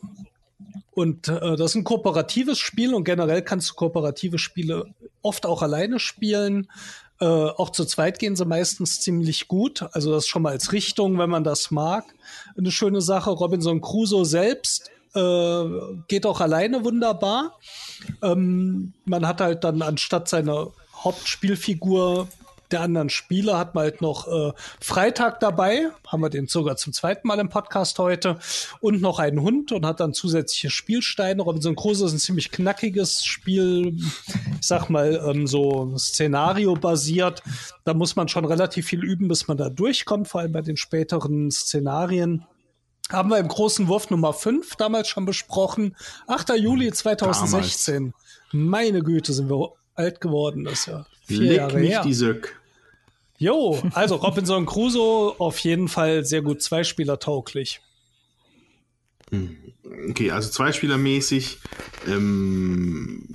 Und 0.93 1.29
äh, 1.29 1.55
das 1.55 1.71
ist 1.71 1.75
ein 1.75 1.83
kooperatives 1.85 2.59
Spiel 2.59 2.93
und 2.93 3.05
generell 3.05 3.41
kannst 3.43 3.69
du 3.69 3.73
kooperative 3.75 4.37
Spiele 4.37 4.93
oft 5.21 5.45
auch 5.45 5.61
alleine 5.61 5.99
spielen. 5.99 6.69
Äh, 7.21 7.25
auch 7.25 7.69
zu 7.69 7.85
zweit 7.85 8.19
gehen 8.19 8.35
sie 8.35 8.45
meistens 8.45 8.99
ziemlich 8.99 9.47
gut. 9.47 9.85
Also 9.93 10.11
das 10.11 10.27
schon 10.27 10.41
mal 10.41 10.51
als 10.51 10.73
Richtung, 10.73 11.17
wenn 11.17 11.29
man 11.29 11.45
das 11.45 11.71
mag, 11.71 12.03
eine 12.57 12.71
schöne 12.71 13.01
Sache. 13.01 13.29
Robinson 13.31 13.81
Crusoe 13.81 14.25
selbst 14.25 14.89
äh, 15.13 15.63
geht 16.07 16.25
auch 16.25 16.41
alleine 16.41 16.83
wunderbar. 16.83 17.57
Ähm, 18.21 18.93
man 19.05 19.27
hat 19.27 19.41
halt 19.41 19.63
dann 19.63 19.81
anstatt 19.81 20.29
seiner 20.29 20.67
Hauptspielfigur 21.03 22.27
der 22.71 22.81
anderen 22.81 23.09
Spieler 23.09 23.57
hat 23.57 23.75
man 23.75 23.83
halt 23.83 24.01
noch 24.01 24.27
äh, 24.27 24.53
Freitag 24.79 25.39
dabei, 25.39 25.89
haben 26.07 26.21
wir 26.21 26.29
den 26.29 26.47
sogar 26.47 26.77
zum 26.77 26.93
zweiten 26.93 27.27
Mal 27.27 27.39
im 27.39 27.49
Podcast 27.49 27.99
heute, 27.99 28.37
und 28.79 29.01
noch 29.01 29.19
einen 29.19 29.41
Hund 29.41 29.71
und 29.71 29.85
hat 29.85 29.99
dann 29.99 30.13
zusätzliche 30.13 30.69
Spielsteine. 30.69 31.41
Robinson 31.41 31.75
Crusoe 31.75 32.07
ist 32.07 32.13
ein 32.13 32.19
ziemlich 32.19 32.51
knackiges 32.51 33.23
Spiel, 33.25 33.97
ich 33.97 34.67
sag 34.67 34.89
mal 34.89 35.21
ähm, 35.27 35.47
so 35.47 35.97
Szenario-basiert. 35.97 37.43
Da 37.83 37.93
muss 37.93 38.15
man 38.15 38.27
schon 38.27 38.45
relativ 38.45 38.87
viel 38.87 39.03
üben, 39.03 39.27
bis 39.27 39.47
man 39.47 39.57
da 39.57 39.69
durchkommt, 39.69 40.27
vor 40.27 40.41
allem 40.41 40.51
bei 40.51 40.61
den 40.61 40.77
späteren 40.77 41.51
Szenarien. 41.51 42.45
Haben 43.09 43.29
wir 43.29 43.39
im 43.39 43.47
großen 43.47 43.87
Wurf 43.87 44.09
Nummer 44.09 44.33
5 44.33 44.75
damals 44.77 45.09
schon 45.09 45.25
besprochen. 45.25 45.95
8. 46.27 46.57
Juli 46.57 46.91
2016. 46.91 47.95
Damals. 47.95 48.15
Meine 48.53 49.01
Güte, 49.01 49.33
sind 49.33 49.49
wir 49.49 49.73
alt 49.95 50.21
geworden. 50.21 50.63
Das 50.63 50.73
ist 50.73 50.85
ja 50.87 51.05
vier 51.25 51.41
Leck 51.41 51.57
Jahre 51.57 51.79
mich 51.79 51.89
her. 51.89 52.01
die 52.03 52.13
Söck. 52.13 52.60
Jo, 53.41 53.81
also 53.95 54.17
Robinson 54.17 54.67
Crusoe 54.67 55.33
auf 55.39 55.57
jeden 55.61 55.87
Fall 55.87 56.23
sehr 56.23 56.43
gut 56.43 56.61
zweispielertauglich. 56.61 57.81
Okay, 60.09 60.29
also 60.29 60.51
zweispielermäßig. 60.51 61.57
Ähm, 62.07 63.27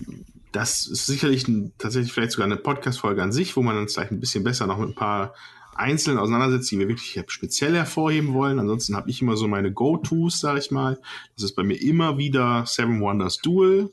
das 0.52 0.86
ist 0.86 1.06
sicherlich 1.06 1.48
ein, 1.48 1.72
tatsächlich 1.78 2.12
vielleicht 2.12 2.30
sogar 2.30 2.46
eine 2.46 2.56
Podcast-Folge 2.56 3.20
an 3.20 3.32
sich, 3.32 3.56
wo 3.56 3.62
man 3.62 3.76
uns 3.78 3.94
vielleicht 3.94 4.12
ein 4.12 4.20
bisschen 4.20 4.44
besser 4.44 4.68
noch 4.68 4.78
mit 4.78 4.90
ein 4.90 4.94
paar 4.94 5.34
einzelnen 5.74 6.18
auseinandersetzt, 6.18 6.70
die 6.70 6.78
wir 6.78 6.86
wirklich 6.86 7.20
speziell 7.26 7.74
hervorheben 7.74 8.32
wollen. 8.32 8.60
Ansonsten 8.60 8.94
habe 8.94 9.10
ich 9.10 9.20
immer 9.20 9.36
so 9.36 9.48
meine 9.48 9.72
Go-Tos, 9.72 10.38
sage 10.38 10.60
ich 10.60 10.70
mal. 10.70 11.00
Das 11.34 11.42
ist 11.42 11.56
bei 11.56 11.64
mir 11.64 11.82
immer 11.82 12.16
wieder 12.16 12.64
Seven 12.64 13.00
Wonders 13.00 13.38
Duel. 13.38 13.90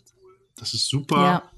Das 0.57 0.76
ist 0.76 0.88
super. 0.88 1.23
Ja 1.23 1.52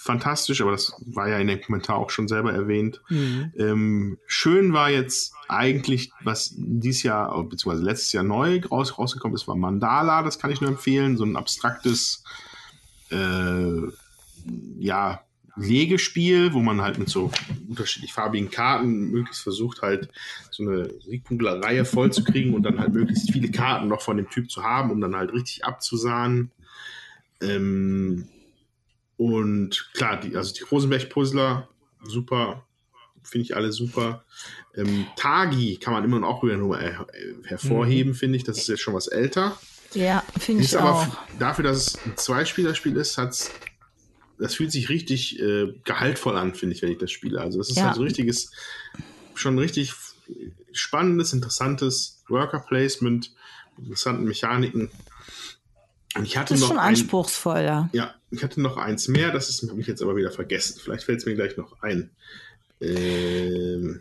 fantastisch, 0.00 0.60
aber 0.60 0.70
das 0.70 0.92
war 1.06 1.28
ja 1.28 1.38
in 1.38 1.48
dem 1.48 1.60
Kommentar 1.60 1.96
auch 1.96 2.10
schon 2.10 2.28
selber 2.28 2.52
erwähnt. 2.52 3.02
Mhm. 3.08 3.52
Ähm, 3.58 4.18
schön 4.26 4.72
war 4.72 4.90
jetzt 4.90 5.34
eigentlich, 5.48 6.12
was 6.22 6.54
dieses 6.56 7.02
Jahr, 7.02 7.42
beziehungsweise 7.42 7.84
letztes 7.84 8.12
Jahr 8.12 8.22
neu 8.22 8.60
raus, 8.70 8.96
rausgekommen 8.96 9.34
ist, 9.34 9.48
war 9.48 9.56
Mandala, 9.56 10.22
das 10.22 10.38
kann 10.38 10.52
ich 10.52 10.60
nur 10.60 10.70
empfehlen, 10.70 11.16
so 11.16 11.24
ein 11.24 11.36
abstraktes, 11.36 12.22
äh, 13.10 13.82
ja, 14.78 15.20
Legespiel, 15.56 16.52
wo 16.52 16.60
man 16.60 16.80
halt 16.80 17.00
mit 17.00 17.08
so 17.08 17.32
unterschiedlich 17.68 18.12
farbigen 18.12 18.48
Karten 18.48 19.10
möglichst 19.10 19.42
versucht, 19.42 19.82
halt 19.82 20.08
so 20.52 20.62
eine 20.62 20.90
Siegpunktereihe 21.00 21.84
voll 21.84 22.12
zu 22.12 22.22
kriegen 22.22 22.54
und 22.54 22.62
dann 22.62 22.78
halt 22.78 22.92
möglichst 22.92 23.32
viele 23.32 23.50
Karten 23.50 23.88
noch 23.88 24.00
von 24.00 24.16
dem 24.16 24.30
Typ 24.30 24.48
zu 24.48 24.62
haben, 24.62 24.92
um 24.92 25.00
dann 25.00 25.16
halt 25.16 25.32
richtig 25.32 25.64
abzusahnen. 25.64 26.52
Ähm, 27.40 28.28
und 29.18 29.90
klar, 29.92 30.18
die, 30.18 30.34
also 30.36 30.54
die 30.54 30.62
Rosenberg-Puzzler, 30.62 31.68
super, 32.04 32.64
finde 33.22 33.44
ich 33.44 33.56
alle 33.56 33.72
super. 33.72 34.24
Ähm, 34.74 35.06
Tagi 35.16 35.76
kann 35.76 35.92
man 35.92 36.04
immer 36.04 36.20
noch 36.20 36.42
wieder 36.42 36.56
her 36.78 37.06
hervorheben, 37.44 38.12
mhm. 38.12 38.16
finde 38.16 38.36
ich. 38.36 38.44
Das 38.44 38.58
ist 38.58 38.68
jetzt 38.68 38.80
schon 38.80 38.94
was 38.94 39.08
älter. 39.08 39.58
Ja, 39.92 40.24
finde 40.38 40.62
ich 40.62 40.78
aber 40.78 40.94
auch. 40.94 41.06
Dafür, 41.38 41.64
dass 41.64 41.76
es 41.78 41.98
ein 42.06 42.16
Zweispielerspiel 42.16 42.96
ist, 42.96 43.18
hat's 43.18 43.50
das 44.38 44.54
fühlt 44.54 44.70
sich 44.70 44.88
richtig 44.88 45.40
äh, 45.40 45.74
gehaltvoll 45.82 46.36
an, 46.36 46.54
finde 46.54 46.76
ich, 46.76 46.82
wenn 46.82 46.92
ich 46.92 46.98
das 46.98 47.10
spiele. 47.10 47.40
Also 47.40 47.58
das 47.58 47.70
ist 47.70 47.76
ja. 47.76 47.86
halt 47.86 47.96
so 47.96 48.02
richtiges, 48.02 48.52
schon 49.34 49.58
richtig 49.58 49.94
spannendes, 50.72 51.32
interessantes 51.32 52.22
Worker 52.28 52.60
Placement, 52.60 53.34
interessanten 53.76 54.24
Mechaniken. 54.24 54.90
Und 56.16 56.24
ich 56.24 56.36
hatte 56.36 56.54
das 56.54 56.60
ist 56.60 56.62
noch 56.62 56.68
schon 56.68 56.78
ein, 56.78 56.88
anspruchsvoller. 56.88 57.90
Ja, 57.92 58.14
ich 58.30 58.42
hatte 58.42 58.60
noch 58.60 58.76
eins 58.76 59.08
mehr, 59.08 59.30
das 59.30 59.48
ist 59.48 59.68
habe 59.68 59.80
ich 59.80 59.86
jetzt 59.86 60.02
aber 60.02 60.16
wieder 60.16 60.30
vergessen. 60.30 60.80
Vielleicht 60.82 61.04
fällt 61.04 61.20
es 61.20 61.26
mir 61.26 61.34
gleich 61.34 61.56
noch 61.56 61.82
ein. 61.82 62.10
Ähm, 62.80 64.00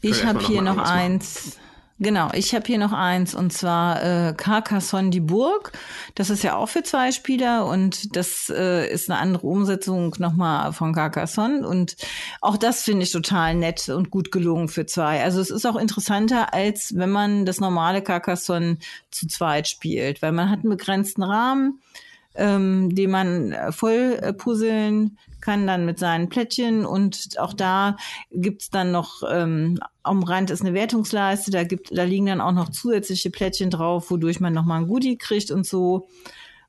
ich 0.00 0.24
habe 0.24 0.40
hier 0.40 0.62
noch 0.62 0.78
eins. 0.78 1.56
Machen. 1.56 1.69
Genau, 2.02 2.30
ich 2.32 2.54
habe 2.54 2.66
hier 2.66 2.78
noch 2.78 2.94
eins 2.94 3.34
und 3.34 3.52
zwar 3.52 4.02
äh, 4.02 4.32
Carcassonne 4.32 5.10
die 5.10 5.20
Burg. 5.20 5.72
Das 6.14 6.30
ist 6.30 6.42
ja 6.42 6.56
auch 6.56 6.70
für 6.70 6.82
zwei 6.82 7.12
Spieler 7.12 7.66
und 7.66 8.16
das 8.16 8.48
äh, 8.48 8.90
ist 8.90 9.10
eine 9.10 9.18
andere 9.18 9.46
Umsetzung 9.46 10.14
nochmal 10.18 10.72
von 10.72 10.94
Carcassonne 10.94 11.68
und 11.68 11.96
auch 12.40 12.56
das 12.56 12.84
finde 12.84 13.02
ich 13.02 13.12
total 13.12 13.54
nett 13.54 13.90
und 13.90 14.08
gut 14.08 14.32
gelungen 14.32 14.68
für 14.68 14.86
zwei. 14.86 15.22
Also 15.22 15.42
es 15.42 15.50
ist 15.50 15.66
auch 15.66 15.76
interessanter, 15.76 16.54
als 16.54 16.94
wenn 16.96 17.10
man 17.10 17.44
das 17.44 17.60
normale 17.60 18.00
Carcassonne 18.00 18.78
zu 19.10 19.28
zweit 19.28 19.68
spielt, 19.68 20.22
weil 20.22 20.32
man 20.32 20.48
hat 20.48 20.60
einen 20.60 20.70
begrenzten 20.70 21.22
Rahmen, 21.22 21.82
ähm, 22.34 22.94
den 22.94 23.10
man 23.10 23.54
voll 23.72 24.18
äh, 24.22 24.32
puzzeln 24.32 25.18
kann 25.40 25.66
dann 25.66 25.86
mit 25.86 25.98
seinen 25.98 26.28
Plättchen 26.28 26.84
und 26.84 27.38
auch 27.38 27.52
da 27.52 27.96
gibt's 28.30 28.70
dann 28.70 28.92
noch, 28.92 29.22
ähm, 29.30 29.78
am 30.02 30.22
Rand 30.22 30.50
ist 30.50 30.62
eine 30.62 30.74
Wertungsleiste, 30.74 31.50
da, 31.50 31.64
gibt, 31.64 31.96
da 31.96 32.04
liegen 32.04 32.26
dann 32.26 32.40
auch 32.40 32.52
noch 32.52 32.70
zusätzliche 32.70 33.30
Plättchen 33.30 33.70
drauf, 33.70 34.10
wodurch 34.10 34.40
man 34.40 34.52
nochmal 34.52 34.80
ein 34.80 34.88
Goodie 34.88 35.18
kriegt 35.18 35.50
und 35.50 35.66
so. 35.66 36.08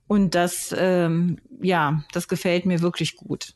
Und 0.08 0.36
das, 0.36 0.76
ähm, 0.78 1.38
ja, 1.62 2.04
das 2.12 2.28
gefällt 2.28 2.66
mir 2.66 2.82
wirklich 2.82 3.16
gut. 3.16 3.54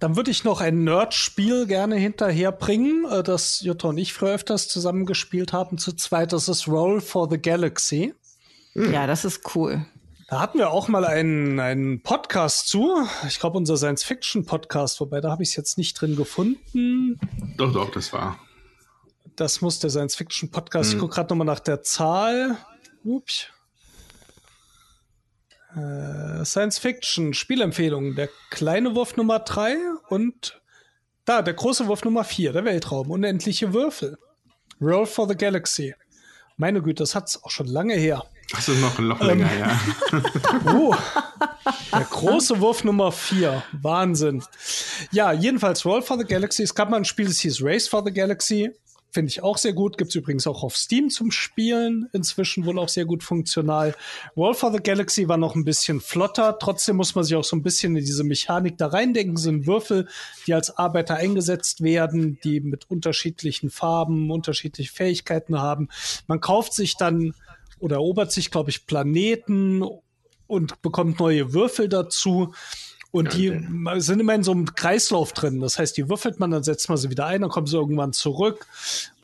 Dann 0.00 0.16
würde 0.16 0.30
ich 0.30 0.44
noch 0.44 0.60
ein 0.60 0.82
Nerd-Spiel 0.82 1.66
gerne 1.66 1.96
hinterherbringen, 1.96 3.04
äh, 3.04 3.22
das 3.22 3.60
Jutta 3.60 3.88
und 3.88 3.98
ich 3.98 4.12
früher 4.12 4.34
öfters 4.34 4.66
zusammengespielt 4.66 5.52
haben 5.52 5.78
zu 5.78 5.92
zweit. 5.92 6.32
Das 6.32 6.48
ist 6.48 6.66
Roll 6.66 7.00
for 7.00 7.28
the 7.30 7.38
Galaxy. 7.38 8.14
Ja, 8.74 9.06
das 9.06 9.24
ist 9.24 9.54
cool. 9.54 9.84
Da 10.30 10.38
hatten 10.38 10.58
wir 10.58 10.70
auch 10.70 10.86
mal 10.86 11.04
einen, 11.04 11.58
einen 11.58 12.02
Podcast 12.04 12.68
zu. 12.68 13.04
Ich 13.26 13.40
glaube, 13.40 13.58
unser 13.58 13.76
Science-Fiction-Podcast, 13.76 15.00
wobei 15.00 15.20
da 15.20 15.32
habe 15.32 15.42
ich 15.42 15.48
es 15.48 15.56
jetzt 15.56 15.76
nicht 15.76 16.00
drin 16.00 16.14
gefunden. 16.14 17.18
Doch, 17.56 17.72
doch, 17.72 17.90
das 17.90 18.12
war. 18.12 18.38
Das 19.34 19.60
muss 19.60 19.80
der 19.80 19.90
Science-Fiction-Podcast. 19.90 20.90
Hm. 20.90 20.96
Ich 20.96 21.00
gucke 21.00 21.16
gerade 21.16 21.30
nochmal 21.30 21.48
nach 21.48 21.58
der 21.58 21.82
Zahl. 21.82 22.56
Ups. 23.02 23.48
Äh, 25.74 26.44
Science-Fiction, 26.44 27.34
Spielempfehlung. 27.34 28.14
Der 28.14 28.28
kleine 28.50 28.94
Wurf 28.94 29.16
Nummer 29.16 29.40
3 29.40 29.78
und 30.10 30.62
da, 31.24 31.42
der 31.42 31.54
große 31.54 31.88
Wurf 31.88 32.04
Nummer 32.04 32.22
4, 32.22 32.52
der 32.52 32.64
Weltraum. 32.64 33.10
Unendliche 33.10 33.74
Würfel. 33.74 34.16
Roll 34.80 35.06
for 35.06 35.26
the 35.26 35.34
Galaxy. 35.34 35.96
Meine 36.56 36.82
Güte, 36.82 37.02
das 37.02 37.16
hat 37.16 37.26
es 37.26 37.42
auch 37.42 37.50
schon 37.50 37.66
lange 37.66 37.94
her. 37.94 38.30
Das 38.50 38.68
ist 38.68 38.80
noch, 38.80 38.98
noch 38.98 39.20
länger, 39.20 39.50
ähm, 39.52 39.60
ja. 39.60 40.72
uh, 40.72 40.94
der 41.92 42.04
große 42.04 42.60
Wurf 42.60 42.84
Nummer 42.84 43.12
4. 43.12 43.62
Wahnsinn. 43.72 44.42
Ja, 45.12 45.32
jedenfalls 45.32 45.84
Roll 45.84 46.02
for 46.02 46.18
the 46.18 46.24
Galaxy. 46.24 46.62
Es 46.62 46.74
gab 46.74 46.90
mal 46.90 46.96
ein 46.96 47.04
Spiel, 47.04 47.26
das 47.26 47.38
hieß 47.38 47.62
Race 47.62 47.86
for 47.86 48.02
the 48.04 48.12
Galaxy. 48.12 48.72
Finde 49.12 49.30
ich 49.30 49.42
auch 49.42 49.58
sehr 49.58 49.72
gut. 49.72 49.98
Gibt 49.98 50.10
es 50.10 50.14
übrigens 50.14 50.46
auch 50.46 50.62
auf 50.62 50.76
Steam 50.76 51.10
zum 51.10 51.32
Spielen. 51.32 52.08
Inzwischen 52.12 52.64
wohl 52.64 52.78
auch 52.78 52.88
sehr 52.88 53.04
gut 53.04 53.24
funktional. 53.24 53.94
Roll 54.36 54.54
for 54.54 54.72
the 54.72 54.78
Galaxy 54.78 55.28
war 55.28 55.36
noch 55.36 55.56
ein 55.56 55.64
bisschen 55.64 56.00
flotter. 56.00 56.58
Trotzdem 56.60 56.96
muss 56.96 57.16
man 57.16 57.24
sich 57.24 57.34
auch 57.34 57.44
so 57.44 57.56
ein 57.56 57.62
bisschen 57.62 57.96
in 57.96 58.04
diese 58.04 58.22
Mechanik 58.22 58.78
da 58.78 58.86
reindenken. 58.86 59.34
Das 59.34 59.42
sind 59.44 59.66
Würfel, 59.66 60.08
die 60.46 60.54
als 60.54 60.76
Arbeiter 60.76 61.16
eingesetzt 61.16 61.82
werden, 61.82 62.38
die 62.44 62.60
mit 62.60 62.88
unterschiedlichen 62.88 63.70
Farben, 63.70 64.30
unterschiedliche 64.30 64.92
Fähigkeiten 64.92 65.60
haben. 65.60 65.88
Man 66.28 66.40
kauft 66.40 66.72
sich 66.72 66.96
dann 66.96 67.34
oder 67.80 67.96
erobert 67.96 68.30
sich, 68.30 68.50
glaube 68.50 68.70
ich, 68.70 68.86
Planeten 68.86 69.82
und 70.46 70.82
bekommt 70.82 71.18
neue 71.18 71.52
Würfel 71.52 71.88
dazu. 71.88 72.54
Und 73.12 73.34
die 73.34 73.48
sind 73.96 74.20
immer 74.20 74.34
in 74.34 74.44
so 74.44 74.52
einem 74.52 74.74
Kreislauf 74.74 75.32
drin. 75.32 75.60
Das 75.60 75.78
heißt, 75.78 75.96
die 75.96 76.08
würfelt 76.08 76.38
man, 76.38 76.52
dann 76.52 76.62
setzt 76.62 76.88
man 76.88 76.96
sie 76.96 77.10
wieder 77.10 77.26
ein, 77.26 77.40
dann 77.40 77.50
kommen 77.50 77.66
sie 77.66 77.76
irgendwann 77.76 78.12
zurück. 78.12 78.66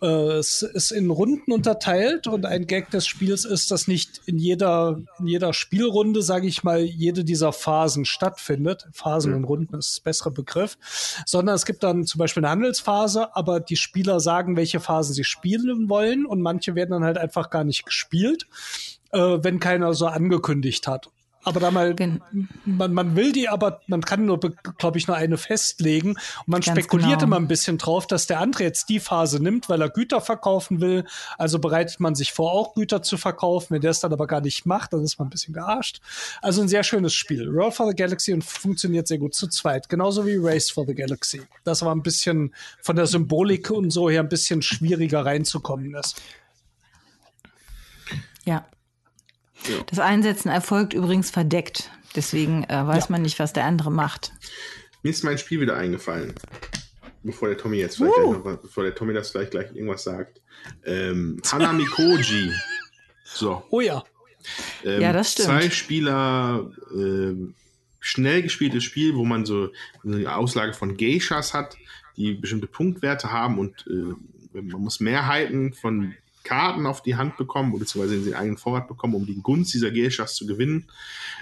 Äh, 0.02 0.06
es 0.06 0.62
ist 0.62 0.90
in 0.90 1.10
Runden 1.10 1.52
unterteilt 1.52 2.26
und 2.26 2.44
ein 2.44 2.66
Gag 2.66 2.90
des 2.90 3.06
Spiels 3.06 3.44
ist, 3.44 3.70
dass 3.70 3.88
nicht 3.88 4.20
in 4.26 4.38
jeder, 4.38 5.00
in 5.18 5.26
jeder 5.26 5.52
Spielrunde, 5.52 6.22
sage 6.22 6.46
ich 6.46 6.64
mal, 6.64 6.80
jede 6.80 7.24
dieser 7.24 7.52
Phasen 7.52 8.04
stattfindet. 8.04 8.86
Phasen 8.92 9.34
und 9.34 9.44
Runden 9.44 9.76
ist 9.76 9.98
der 9.98 10.10
bessere 10.10 10.30
Begriff. 10.30 10.76
Sondern 11.24 11.54
es 11.54 11.64
gibt 11.64 11.82
dann 11.82 12.04
zum 12.04 12.18
Beispiel 12.18 12.44
eine 12.44 12.50
Handelsphase, 12.50 13.34
aber 13.34 13.60
die 13.60 13.76
Spieler 13.76 14.20
sagen, 14.20 14.56
welche 14.56 14.80
Phasen 14.80 15.14
sie 15.14 15.24
spielen 15.24 15.88
wollen 15.88 16.26
und 16.26 16.42
manche 16.42 16.74
werden 16.74 16.90
dann 16.90 17.04
halt 17.04 17.18
einfach 17.18 17.50
gar 17.50 17.64
nicht 17.64 17.86
gespielt, 17.86 18.46
äh, 19.12 19.18
wenn 19.18 19.60
keiner 19.60 19.94
so 19.94 20.06
angekündigt 20.06 20.86
hat. 20.86 21.08
Aber 21.46 21.60
da 21.60 21.70
mal, 21.70 21.94
man, 22.64 22.92
man 22.92 23.14
will 23.14 23.30
die, 23.30 23.48
aber 23.48 23.80
man 23.86 24.02
kann 24.02 24.26
nur, 24.26 24.40
glaube 24.78 24.98
ich, 24.98 25.06
nur 25.06 25.16
eine 25.16 25.38
festlegen. 25.38 26.10
Und 26.10 26.18
man 26.48 26.60
Ganz 26.60 26.76
spekuliert 26.76 27.20
genau. 27.20 27.22
immer 27.22 27.36
ein 27.36 27.46
bisschen 27.46 27.78
drauf, 27.78 28.08
dass 28.08 28.26
der 28.26 28.40
andere 28.40 28.64
jetzt 28.64 28.88
die 28.88 28.98
Phase 28.98 29.40
nimmt, 29.40 29.68
weil 29.68 29.80
er 29.80 29.88
Güter 29.88 30.20
verkaufen 30.20 30.80
will. 30.80 31.04
Also 31.38 31.60
bereitet 31.60 32.00
man 32.00 32.16
sich 32.16 32.32
vor, 32.32 32.50
auch 32.50 32.74
Güter 32.74 33.00
zu 33.00 33.16
verkaufen. 33.16 33.74
Wenn 33.74 33.80
der 33.80 33.92
es 33.92 34.00
dann 34.00 34.12
aber 34.12 34.26
gar 34.26 34.40
nicht 34.40 34.66
macht, 34.66 34.92
dann 34.92 35.04
ist 35.04 35.20
man 35.20 35.28
ein 35.28 35.30
bisschen 35.30 35.54
gearscht. 35.54 36.00
Also 36.42 36.62
ein 36.62 36.68
sehr 36.68 36.82
schönes 36.82 37.14
Spiel. 37.14 37.48
Roll 37.48 37.70
for 37.70 37.86
the 37.88 37.94
Galaxy 37.94 38.32
und 38.32 38.42
funktioniert 38.42 39.06
sehr 39.06 39.18
gut 39.18 39.36
zu 39.36 39.46
zweit. 39.46 39.88
Genauso 39.88 40.26
wie 40.26 40.38
Race 40.40 40.68
for 40.68 40.84
the 40.84 40.96
Galaxy. 40.96 41.42
Das 41.62 41.80
war 41.82 41.94
ein 41.94 42.02
bisschen 42.02 42.52
von 42.82 42.96
der 42.96 43.06
Symbolik 43.06 43.70
und 43.70 43.90
so 43.90 44.10
her 44.10 44.20
ein 44.20 44.28
bisschen 44.28 44.62
schwieriger 44.62 45.24
reinzukommen 45.24 45.94
ist. 45.94 46.20
Ja. 48.44 48.66
Das 49.86 49.98
Einsetzen 49.98 50.48
erfolgt 50.48 50.92
übrigens 50.94 51.30
verdeckt. 51.30 51.90
Deswegen 52.14 52.64
äh, 52.64 52.86
weiß 52.86 53.04
Ja. 53.04 53.10
man 53.10 53.22
nicht, 53.22 53.38
was 53.38 53.52
der 53.52 53.64
andere 53.64 53.90
macht. 53.90 54.32
Mir 55.02 55.10
ist 55.10 55.24
mein 55.24 55.38
Spiel 55.38 55.60
wieder 55.60 55.76
eingefallen. 55.76 56.34
Bevor 57.22 57.48
der 57.48 57.58
Tommy 57.58 57.78
jetzt 57.78 57.96
vielleicht 57.96 58.14
Uh. 58.18 58.22
gleich 58.30 58.38
noch, 58.38 58.44
was- 58.44 58.62
bevor 58.62 58.84
der 58.84 58.94
Tommy 58.94 59.12
das 59.14 59.30
vielleicht 59.30 59.50
gleich 59.50 59.74
irgendwas 59.74 60.04
sagt. 60.04 60.40
Ähm, 60.84 61.40
Hanami 61.50 61.84
Koji. 61.86 62.52
So. 63.24 63.64
Oh 63.70 63.80
ja. 63.80 64.02
Ähm, 64.84 65.00
Ja, 65.02 65.12
das 65.12 65.32
stimmt. 65.32 65.48
Zwei 65.48 65.68
Spieler, 65.70 66.70
ähm, 66.94 67.54
schnell 68.00 68.42
gespieltes 68.42 68.84
Spiel, 68.84 69.14
wo 69.16 69.24
man 69.24 69.44
so 69.44 69.70
eine 70.04 70.34
Auslage 70.34 70.72
von 70.72 70.96
Geishas 70.96 71.52
hat, 71.52 71.76
die 72.16 72.34
bestimmte 72.34 72.68
Punktwerte 72.68 73.30
haben 73.32 73.58
und 73.58 73.84
äh, 73.90 74.60
man 74.62 74.80
muss 74.80 75.00
Mehrheiten 75.00 75.74
von 75.74 76.14
Karten 76.46 76.86
auf 76.86 77.02
die 77.02 77.16
Hand 77.16 77.36
bekommen, 77.36 77.76
beziehungsweise 77.78 78.20
den 78.22 78.34
eigenen 78.34 78.56
Vorrat 78.56 78.88
bekommen, 78.88 79.14
um 79.14 79.26
die 79.26 79.40
Gunst 79.42 79.74
dieser 79.74 79.90
Geishas 79.90 80.34
zu 80.34 80.46
gewinnen. 80.46 80.88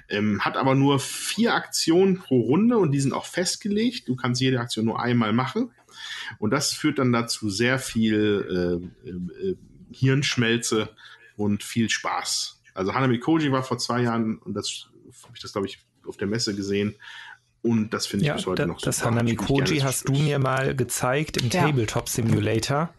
Ähm, 0.09 0.45
hat 0.45 0.57
aber 0.57 0.75
nur 0.75 0.99
vier 0.99 1.55
Aktionen 1.55 2.19
pro 2.19 2.41
Runde 2.41 2.79
und 2.79 2.93
die 2.93 3.01
sind 3.01 3.13
auch 3.13 3.27
festgelegt. 3.27 4.09
Du 4.09 4.17
kannst 4.17 4.41
jede 4.41 4.61
Aktion 4.61 4.87
nur 4.87 5.01
einmal 5.01 5.33
machen. 5.33 5.71
Und 6.39 6.51
das 6.51 6.73
führt 6.73 6.99
dann 6.99 7.13
dazu 7.13 7.51
sehr 7.51 7.79
viel 7.79 8.83
äh, 9.07 9.09
äh, 9.09 9.57
Hirnschmelze 9.93 10.89
und 11.37 11.63
viel 11.63 11.89
Spaß. 11.91 12.63
Also 12.75 12.95
Hanami 12.95 13.19
Koji 13.19 13.53
war 13.53 13.63
vor 13.63 13.79
zwei 13.79 14.03
Jahren 14.03 14.39
und 14.39 14.55
das 14.55 14.89
habe 15.23 15.35
ich 15.35 15.43
das, 15.43 15.53
glaube 15.53 15.69
ich, 15.69 15.79
auf 16.07 16.17
der 16.17 16.27
Messe 16.27 16.55
gesehen. 16.55 16.97
Und 17.63 17.95
das 17.95 18.07
finde 18.07 18.25
ich 18.25 18.29
Ja, 18.29 18.35
bis 18.35 18.47
heute 18.47 18.63
da, 18.63 18.67
noch 18.67 18.81
das 18.81 18.99
super. 18.99 19.11
Hanami 19.11 19.37
Koji 19.37 19.79
hast 19.79 20.09
du 20.09 20.13
mir 20.13 20.39
mal 20.39 20.75
gezeigt 20.75 21.39
im 21.39 21.49
Ja. 21.51 21.67
Tabletop 21.67 22.09
Simulator. 22.09 22.93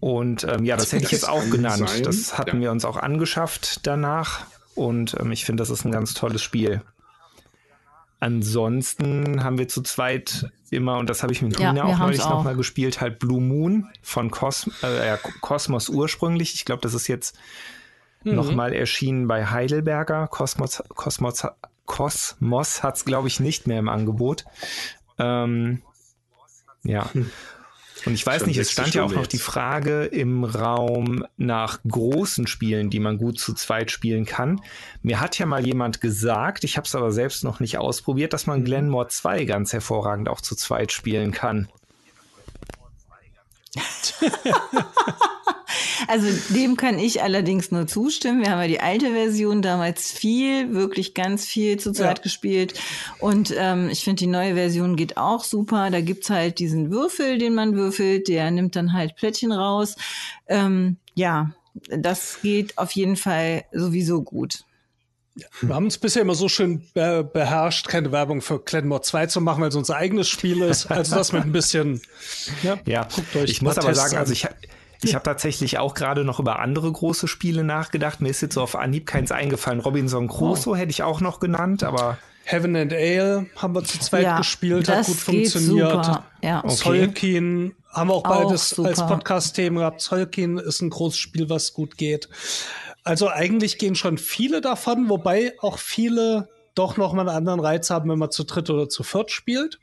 Und 0.00 0.44
ähm, 0.44 0.64
ja, 0.64 0.76
das 0.76 0.92
hätte 0.92 1.04
ich 1.06 1.10
jetzt 1.10 1.28
auch 1.28 1.48
genannt. 1.50 1.88
sein. 1.88 2.02
Das 2.04 2.38
hatten 2.38 2.56
Ja. 2.56 2.62
wir 2.62 2.70
uns 2.70 2.84
auch 2.84 2.96
angeschafft 2.96 3.86
danach. 3.86 4.46
Und 4.74 5.16
ähm, 5.18 5.32
ich 5.32 5.44
finde, 5.44 5.60
das 5.62 5.70
ist 5.70 5.84
ein 5.84 5.90
ganz 5.90 6.14
tolles 6.14 6.40
Spiel. 6.42 6.82
Ansonsten 8.20 9.44
haben 9.44 9.58
wir 9.58 9.68
zu 9.68 9.82
zweit 9.82 10.50
immer, 10.70 10.98
und 10.98 11.08
das 11.08 11.22
habe 11.22 11.32
ich 11.32 11.40
mit 11.40 11.58
Ja, 11.58 11.72
Nina 11.72 11.86
wir 11.86 11.94
auch 11.94 11.98
neulich 11.98 12.18
nochmal 12.20 12.56
gespielt, 12.56 13.00
halt 13.00 13.18
Blue 13.20 13.40
Moon 13.40 13.88
von 14.02 14.30
Cos 14.30 14.68
äh, 14.82 15.06
ja, 15.06 15.16
Cosmos 15.40 15.88
ursprünglich. 15.88 16.54
Ich 16.54 16.64
glaube, 16.64 16.82
das 16.82 16.94
ist 16.94 17.06
jetzt 17.06 17.36
Mhm. 18.24 18.34
nochmal 18.34 18.72
erschienen 18.72 19.28
bei 19.28 19.46
Heidelberger. 19.46 20.26
Cosmos, 20.26 20.82
Cosmos, 20.88 21.46
Cosmos 21.86 22.82
hat 22.82 22.96
es, 22.96 23.04
glaube 23.04 23.28
ich, 23.28 23.38
nicht 23.38 23.68
mehr 23.68 23.78
im 23.78 23.88
Angebot. 23.88 24.44
Ähm, 25.20 25.82
ja. 26.82 27.08
Und 28.06 28.14
ich 28.14 28.24
weiß 28.24 28.40
Schon 28.40 28.48
nicht, 28.48 28.58
es 28.58 28.70
stand 28.70 28.94
ja 28.94 29.02
auch 29.02 29.12
noch 29.12 29.26
die. 29.26 29.38
Frage 29.38 30.04
im 30.04 30.44
Raum 30.44 31.24
nach 31.36 31.80
großen 31.88 32.46
Spielen, 32.46 32.90
die 32.90 33.00
man 33.00 33.18
gut 33.18 33.38
zu 33.38 33.54
zweit 33.54 33.90
spielen 33.90 34.24
kann. 34.24 34.60
Mir 35.02 35.20
hat 35.20 35.38
ja 35.38 35.46
mal 35.46 35.64
jemand 35.66 36.00
gesagt, 36.00 36.64
ich 36.64 36.76
habe 36.76 36.86
es 36.86 36.94
aber 36.94 37.12
selbst 37.12 37.44
noch 37.44 37.60
nicht 37.60 37.78
ausprobiert, 37.78 38.32
dass 38.32 38.46
Mhm. 38.46 38.52
man 38.52 38.64
Glenmore 38.64 39.08
2 39.08 39.44
ganz 39.44 39.72
hervorragend 39.72 40.28
auch 40.28 40.40
zu 40.40 40.54
zweit 40.54 40.92
spielen 40.92 41.32
kann. 41.32 41.68
Also 46.06 46.26
dem 46.54 46.76
kann 46.76 46.98
ich 46.98 47.22
allerdings 47.22 47.70
nur 47.70 47.86
zustimmen. 47.86 48.40
Wir 48.42 48.50
haben 48.50 48.60
ja 48.62 48.68
die 48.68 48.80
alte 48.80 49.10
Version 49.12 49.60
damals 49.62 50.10
viel, 50.10 50.72
wirklich 50.72 51.12
ganz 51.12 51.44
viel 51.44 51.78
zu 51.78 51.92
zweit 51.92 52.18
Ja. 52.18 52.22
gespielt. 52.22 52.74
Und 53.18 53.52
ähm, 53.56 53.88
ich 53.90 54.04
finde, 54.04 54.20
die 54.20 54.26
neue 54.26 54.54
Version 54.54 54.96
geht 54.96 55.16
auch 55.18 55.44
super. 55.44 55.90
Da 55.90 56.00
gibt's 56.00 56.30
halt 56.30 56.58
diesen 56.60 56.90
Würfel, 56.90 57.38
den 57.38 57.54
man 57.54 57.74
würfelt, 57.74 58.28
der 58.28 58.50
nimmt 58.50 58.76
dann 58.76 58.92
halt 58.92 59.16
Plättchen 59.16 59.52
raus. 59.52 59.96
Ähm, 60.46 60.96
ja, 61.14 61.50
das 61.90 62.38
geht 62.42 62.78
auf 62.78 62.92
jeden 62.92 63.16
Fall 63.16 63.64
sowieso 63.72 64.22
gut. 64.22 64.64
Wir 65.60 65.74
haben 65.74 65.86
es 65.86 65.98
bisher 65.98 66.22
immer 66.22 66.34
so 66.34 66.48
schön 66.48 66.82
be 66.94 67.22
beherrscht, 67.24 67.88
keine 67.88 68.12
Werbung 68.12 68.40
für 68.42 68.58
Clanmore 68.62 69.02
2 69.02 69.26
zu 69.26 69.40
machen, 69.40 69.60
weil 69.62 69.68
es 69.68 69.76
unser 69.76 69.96
eigenes 69.96 70.28
Spiel 70.28 70.62
ist. 70.62 70.90
Also 70.90 71.14
das 71.16 71.32
mit 71.32 71.44
ein 71.44 71.52
bisschen. 71.52 72.00
Ja, 72.62 72.78
Ja, 72.86 73.06
guckt 73.14 73.36
euch 73.36 73.50
ich 73.50 73.62
muss 73.62 73.78
aber 73.78 73.88
Tests 73.88 74.02
sagen, 74.02 74.14
an. 74.14 74.20
also 74.20 74.32
ich, 74.32 74.46
ich 75.02 75.14
habe 75.14 75.22
tatsächlich 75.24 75.78
auch 75.78 75.94
gerade 75.94 76.24
noch 76.24 76.40
über 76.40 76.58
andere 76.58 76.90
große 76.90 77.28
Spiele 77.28 77.62
nachgedacht. 77.64 78.20
Mir 78.20 78.30
ist 78.30 78.40
jetzt 78.40 78.54
so 78.54 78.62
auf 78.62 78.74
Anhieb 78.76 79.06
keins 79.06 79.30
eingefallen. 79.32 79.80
Robinson 79.80 80.28
Crusoe 80.28 80.76
hätte 80.76 80.90
ich 80.90 81.02
auch 81.02 81.20
noch 81.20 81.38
genannt, 81.40 81.84
aber 81.84 82.18
Heaven 82.44 82.74
and 82.76 82.92
Ale 82.92 83.46
haben 83.56 83.74
wir 83.74 83.84
zu 83.84 83.98
zweit 84.00 84.22
Ja, 84.24 84.38
gespielt, 84.38 84.88
hat 84.88 85.04
gut 85.06 85.16
funktioniert. 85.16 85.90
super, 86.04 86.24
ja. 86.42 86.64
Okay. 86.64 86.74
Solkin 86.74 87.74
haben 87.92 88.08
wir 88.08 88.14
auch 88.14 88.24
Auch 88.24 88.44
beides 88.46 88.70
super. 88.70 88.88
als 88.88 89.06
Podcast-Themen 89.06 89.78
gehabt. 89.78 90.00
Solkin 90.00 90.56
ist 90.58 90.80
ein 90.80 90.90
großes 90.90 91.18
Spiel, 91.18 91.48
was 91.50 91.74
gut 91.74 91.96
geht. 91.98 92.28
Also 93.08 93.30
eigentlich 93.30 93.78
gehen 93.78 93.94
schon 93.94 94.18
viele 94.18 94.60
davon, 94.60 95.08
wobei 95.08 95.54
auch 95.60 95.78
viele 95.78 96.50
doch 96.74 96.98
noch 96.98 97.14
mal 97.14 97.22
einen 97.22 97.30
anderen 97.30 97.60
Reiz 97.60 97.88
haben, 97.88 98.10
wenn 98.10 98.18
man 98.18 98.30
zu 98.30 98.44
dritt 98.44 98.68
oder 98.68 98.90
zu 98.90 99.02
viert 99.02 99.30
spielt. 99.30 99.78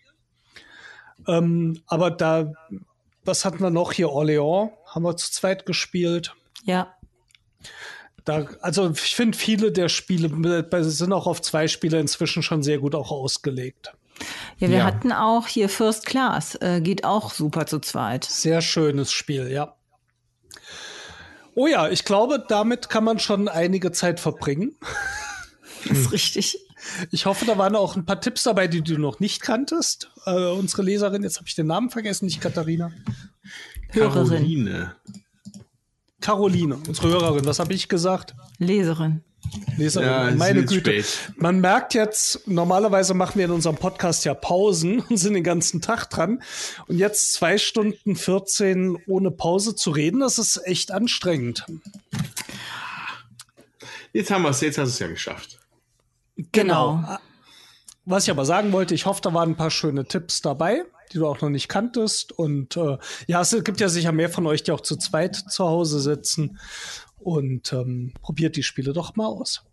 Ähm, 1.28 1.82
aber 1.88 2.12
da, 2.12 2.54
was 3.24 3.44
hatten 3.44 3.62
wir 3.62 3.72
noch 3.72 3.94
hier? 3.94 4.10
Orléans 4.10 4.70
haben 4.86 5.02
wir 5.04 5.18
zu 5.18 5.32
zweit 5.32 5.66
gespielt. 5.66 6.36
Ja, 6.66 6.94
Da, 8.26 8.46
also 8.62 8.92
ich 8.92 9.16
finde, 9.16 9.36
viele 9.36 9.72
der 9.72 9.90
Spiele 9.90 10.30
sind 10.84 11.12
auch 11.12 11.26
auf 11.26 11.42
zwei 11.42 11.68
Spiele 11.68 12.00
inzwischen 12.00 12.44
schon 12.44 12.62
sehr 12.62 12.78
gut 12.78 12.94
auch 12.94 13.10
ausgelegt. 13.10 13.92
ja 14.60 14.70
wir 14.70 14.78
Ja. 14.78 14.84
hatten 14.84 15.12
auch 15.12 15.48
hier 15.48 15.68
First 15.68 16.06
Class, 16.06 16.60
äh, 16.62 16.80
geht 16.80 17.04
auch 17.04 17.34
super 17.34 17.66
zu 17.66 17.80
zweit. 17.80 18.24
Sehr 18.24 18.62
schönes 18.62 19.12
Spiel, 19.12 19.52
ja. 19.52 19.76
Oh 21.56 21.68
ja, 21.68 21.90
ich 21.90 22.06
glaube, 22.06 22.44
damit 22.48 22.90
kann 22.90 23.04
man 23.04 23.18
schon 23.18 23.48
einige 23.48 23.92
Zeit 23.92 24.20
verbringen. 24.20 24.76
Das 25.88 26.00
ist 26.00 26.12
richtig. 26.14 26.58
Ich 27.12 27.28
hoffe, 27.28 27.46
da 27.46 27.60
waren 27.60 27.76
auch 27.76 27.96
ein 27.96 28.08
paar 28.08 28.20
Tipps 28.20 28.42
dabei, 28.42 28.68
die 28.68 28.82
du 28.82 28.98
noch 28.98 29.20
nicht 29.20 29.40
kanntest. 29.40 30.10
Äh, 30.26 30.50
unsere 30.50 30.82
Leserin, 30.82 31.22
jetzt 31.22 31.38
habe 31.38 31.48
ich 31.48 31.54
den 31.54 31.68
Namen 31.68 31.92
vergessen, 31.92 32.26
nicht 32.26 32.42
Katharina. 32.42 32.92
Hörerin, 33.90 34.30
Caroline. 34.30 34.96
Caroline, 36.22 36.80
unsere 36.88 37.10
Hörerin, 37.10 37.46
was 37.46 37.60
habe 37.60 37.74
ich 37.74 37.88
gesagt? 37.88 38.34
Leserin. 38.58 39.24
Leserin, 39.78 40.08
Ja, 40.08 40.30
es 40.30 40.36
meine 40.36 40.60
ist 40.62 40.70
Güte. 40.70 41.04
spät. 41.04 41.34
Man 41.38 41.60
merkt 41.60 41.94
jetzt, 41.94 42.48
normalerweise 42.48 43.14
machen 43.14 43.38
wir 43.38 43.46
in 43.46 43.52
unserem 43.52 43.76
Podcast 43.76 44.24
ja 44.26 44.34
Pausen 44.34 45.00
und 45.10 45.18
sind 45.18 45.34
den 45.34 45.44
ganzen 45.44 45.82
Tag 45.82 46.10
dran. 46.10 46.42
Und 46.88 46.98
jetzt 46.98 47.34
zwei 47.34 47.58
Stunden 47.58 48.16
14 48.16 48.98
ohne 49.08 49.32
Pause 49.32 49.76
zu 49.76 49.92
reden, 49.92 50.22
das 50.22 50.38
ist 50.38 50.62
echt 50.66 50.92
anstrengend. 50.92 51.66
Jetzt 54.14 54.32
haben 54.32 54.44
wir 54.44 54.50
es, 54.50 54.62
jetzt 54.62 54.78
hast 54.78 54.88
du 54.88 54.94
es 54.94 55.00
ja 55.00 55.08
geschafft. 55.08 55.60
Genau. 56.52 57.04
Was 58.06 58.24
ich 58.26 58.32
aber 58.32 58.46
sagen 58.46 58.72
wollte, 58.72 58.94
ich 58.94 59.06
hoffe, 59.06 59.22
da 59.22 59.34
waren 59.34 59.52
ein 59.52 59.56
paar 59.58 59.72
schöne 59.72 60.06
Tipps 60.06 60.42
dabei, 60.42 60.84
die 61.12 61.18
du 61.18 61.28
auch 61.28 61.42
noch 61.42 61.50
nicht 61.50 61.68
kanntest. 61.68 62.32
Und 62.32 62.78
äh, 62.78 62.98
ja, 63.28 63.42
es 63.42 63.52
gibt 63.64 63.80
ja 63.82 63.90
sicher 63.90 64.12
mehr 64.12 64.30
von 64.30 64.46
euch, 64.48 64.64
die 64.64 64.72
auch 64.72 64.82
zu 64.82 64.96
zweit 64.96 65.36
zu 65.36 65.66
Hause 65.66 66.00
sitzen. 66.00 66.60
Und 67.26 67.74
ähm, 67.74 68.14
probiert 68.22 68.56
die 68.56 68.62
Spiele 68.62 68.94
doch 68.94 69.16
mal 69.16 69.26
aus. 69.26 69.64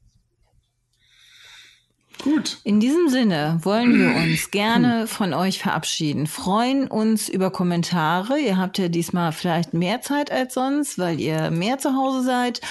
Gut. 2.22 2.60
In 2.64 2.80
diesem 2.80 3.08
Sinne 3.08 3.58
wollen 3.62 3.98
wir 3.98 4.16
uns 4.16 4.50
gerne 4.50 5.06
von 5.06 5.34
euch 5.34 5.58
verabschieden. 5.58 6.26
Freuen 6.26 6.86
uns 6.88 7.28
über 7.28 7.50
Kommentare. 7.50 8.38
Ihr 8.38 8.56
habt 8.56 8.78
ja 8.78 8.88
diesmal 8.88 9.32
vielleicht 9.32 9.74
mehr 9.74 10.00
Zeit 10.00 10.32
als 10.32 10.54
sonst, 10.54 10.98
weil 10.98 11.20
ihr 11.20 11.50
mehr 11.50 11.76
zu 11.76 11.94
Hause 11.94 12.22
seid. 12.22 12.62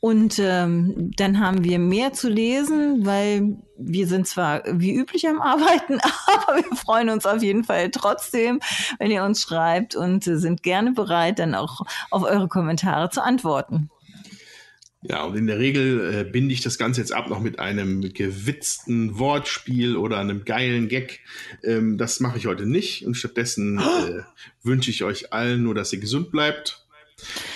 Und 0.00 0.38
ähm, 0.38 1.10
dann 1.16 1.38
haben 1.38 1.64
wir 1.64 1.78
mehr 1.78 2.14
zu 2.14 2.30
lesen, 2.30 3.04
weil 3.04 3.58
wir 3.76 4.06
sind 4.06 4.26
zwar 4.26 4.62
wie 4.66 4.94
üblich 4.94 5.28
am 5.28 5.42
Arbeiten, 5.42 5.98
aber 6.46 6.56
wir 6.56 6.76
freuen 6.76 7.10
uns 7.10 7.26
auf 7.26 7.42
jeden 7.42 7.64
Fall 7.64 7.90
trotzdem, 7.90 8.60
wenn 8.98 9.10
ihr 9.10 9.24
uns 9.24 9.42
schreibt 9.42 9.96
und 9.96 10.24
sind 10.24 10.62
gerne 10.62 10.92
bereit, 10.92 11.40
dann 11.40 11.54
auch 11.54 11.82
auf 12.10 12.22
eure 12.22 12.48
Kommentare 12.48 13.10
zu 13.10 13.22
antworten. 13.22 13.90
Ja, 15.02 15.22
und 15.24 15.34
in 15.34 15.46
der 15.46 15.58
Regel 15.58 16.14
äh, 16.14 16.24
binde 16.30 16.52
ich 16.52 16.60
das 16.60 16.76
Ganze 16.76 17.00
jetzt 17.00 17.12
ab 17.12 17.30
noch 17.30 17.40
mit 17.40 17.58
einem 17.58 18.02
gewitzten 18.12 19.18
Wortspiel 19.18 19.96
oder 19.96 20.18
einem 20.18 20.44
geilen 20.44 20.88
Gag. 20.88 21.20
Ähm, 21.64 21.96
das 21.96 22.20
mache 22.20 22.36
ich 22.36 22.46
heute 22.46 22.66
nicht 22.66 23.06
und 23.06 23.14
stattdessen 23.14 23.78
äh, 23.78 24.22
wünsche 24.62 24.90
ich 24.90 25.02
euch 25.02 25.32
allen 25.32 25.62
nur, 25.62 25.74
dass 25.74 25.92
ihr 25.94 26.00
gesund 26.00 26.30
bleibt, 26.30 26.84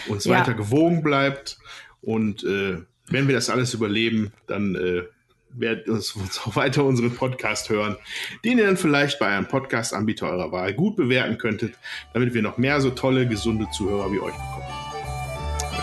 uns 0.09 0.25
Ja. 0.25 0.39
weiter 0.41 0.55
gewogen 0.55 1.03
bleibt 1.03 1.59
und 2.01 2.45
äh, 2.45 2.79
wenn 3.09 3.29
wir 3.29 3.35
das 3.35 3.51
alles 3.51 3.75
überleben, 3.75 4.33
dann 4.47 4.75
äh, 4.75 5.03
werdet 5.51 5.87
ihr 5.87 5.93
uns, 5.93 6.12
uns 6.16 6.41
auch 6.47 6.57
weiter 6.57 6.85
unseren 6.85 7.15
Podcast 7.15 7.69
hören, 7.69 7.97
den 8.43 8.57
ihr 8.57 8.65
dann 8.65 8.79
vielleicht 8.79 9.19
bei 9.19 9.27
einem 9.27 9.47
Podcast-Anbieter 9.49 10.31
eurer 10.31 10.51
Wahl 10.51 10.73
gut 10.73 10.97
bewerten 10.97 11.37
könntet, 11.37 11.75
damit 12.15 12.33
wir 12.33 12.41
noch 12.41 12.57
mehr 12.57 12.81
so 12.81 12.89
tolle, 12.89 13.29
gesunde 13.29 13.66
Zuhörer 13.71 14.11
wie 14.12 14.21
euch 14.21 14.33
bekommen. 14.33 14.84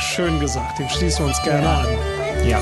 Schön 0.02 0.40
gesagt, 0.40 0.80
dem 0.80 0.90
schließen 0.90 1.20
wir 1.20 1.28
uns 1.28 1.42
gerne 1.44 1.70
an. 1.70 1.88
Ja. 2.44 2.60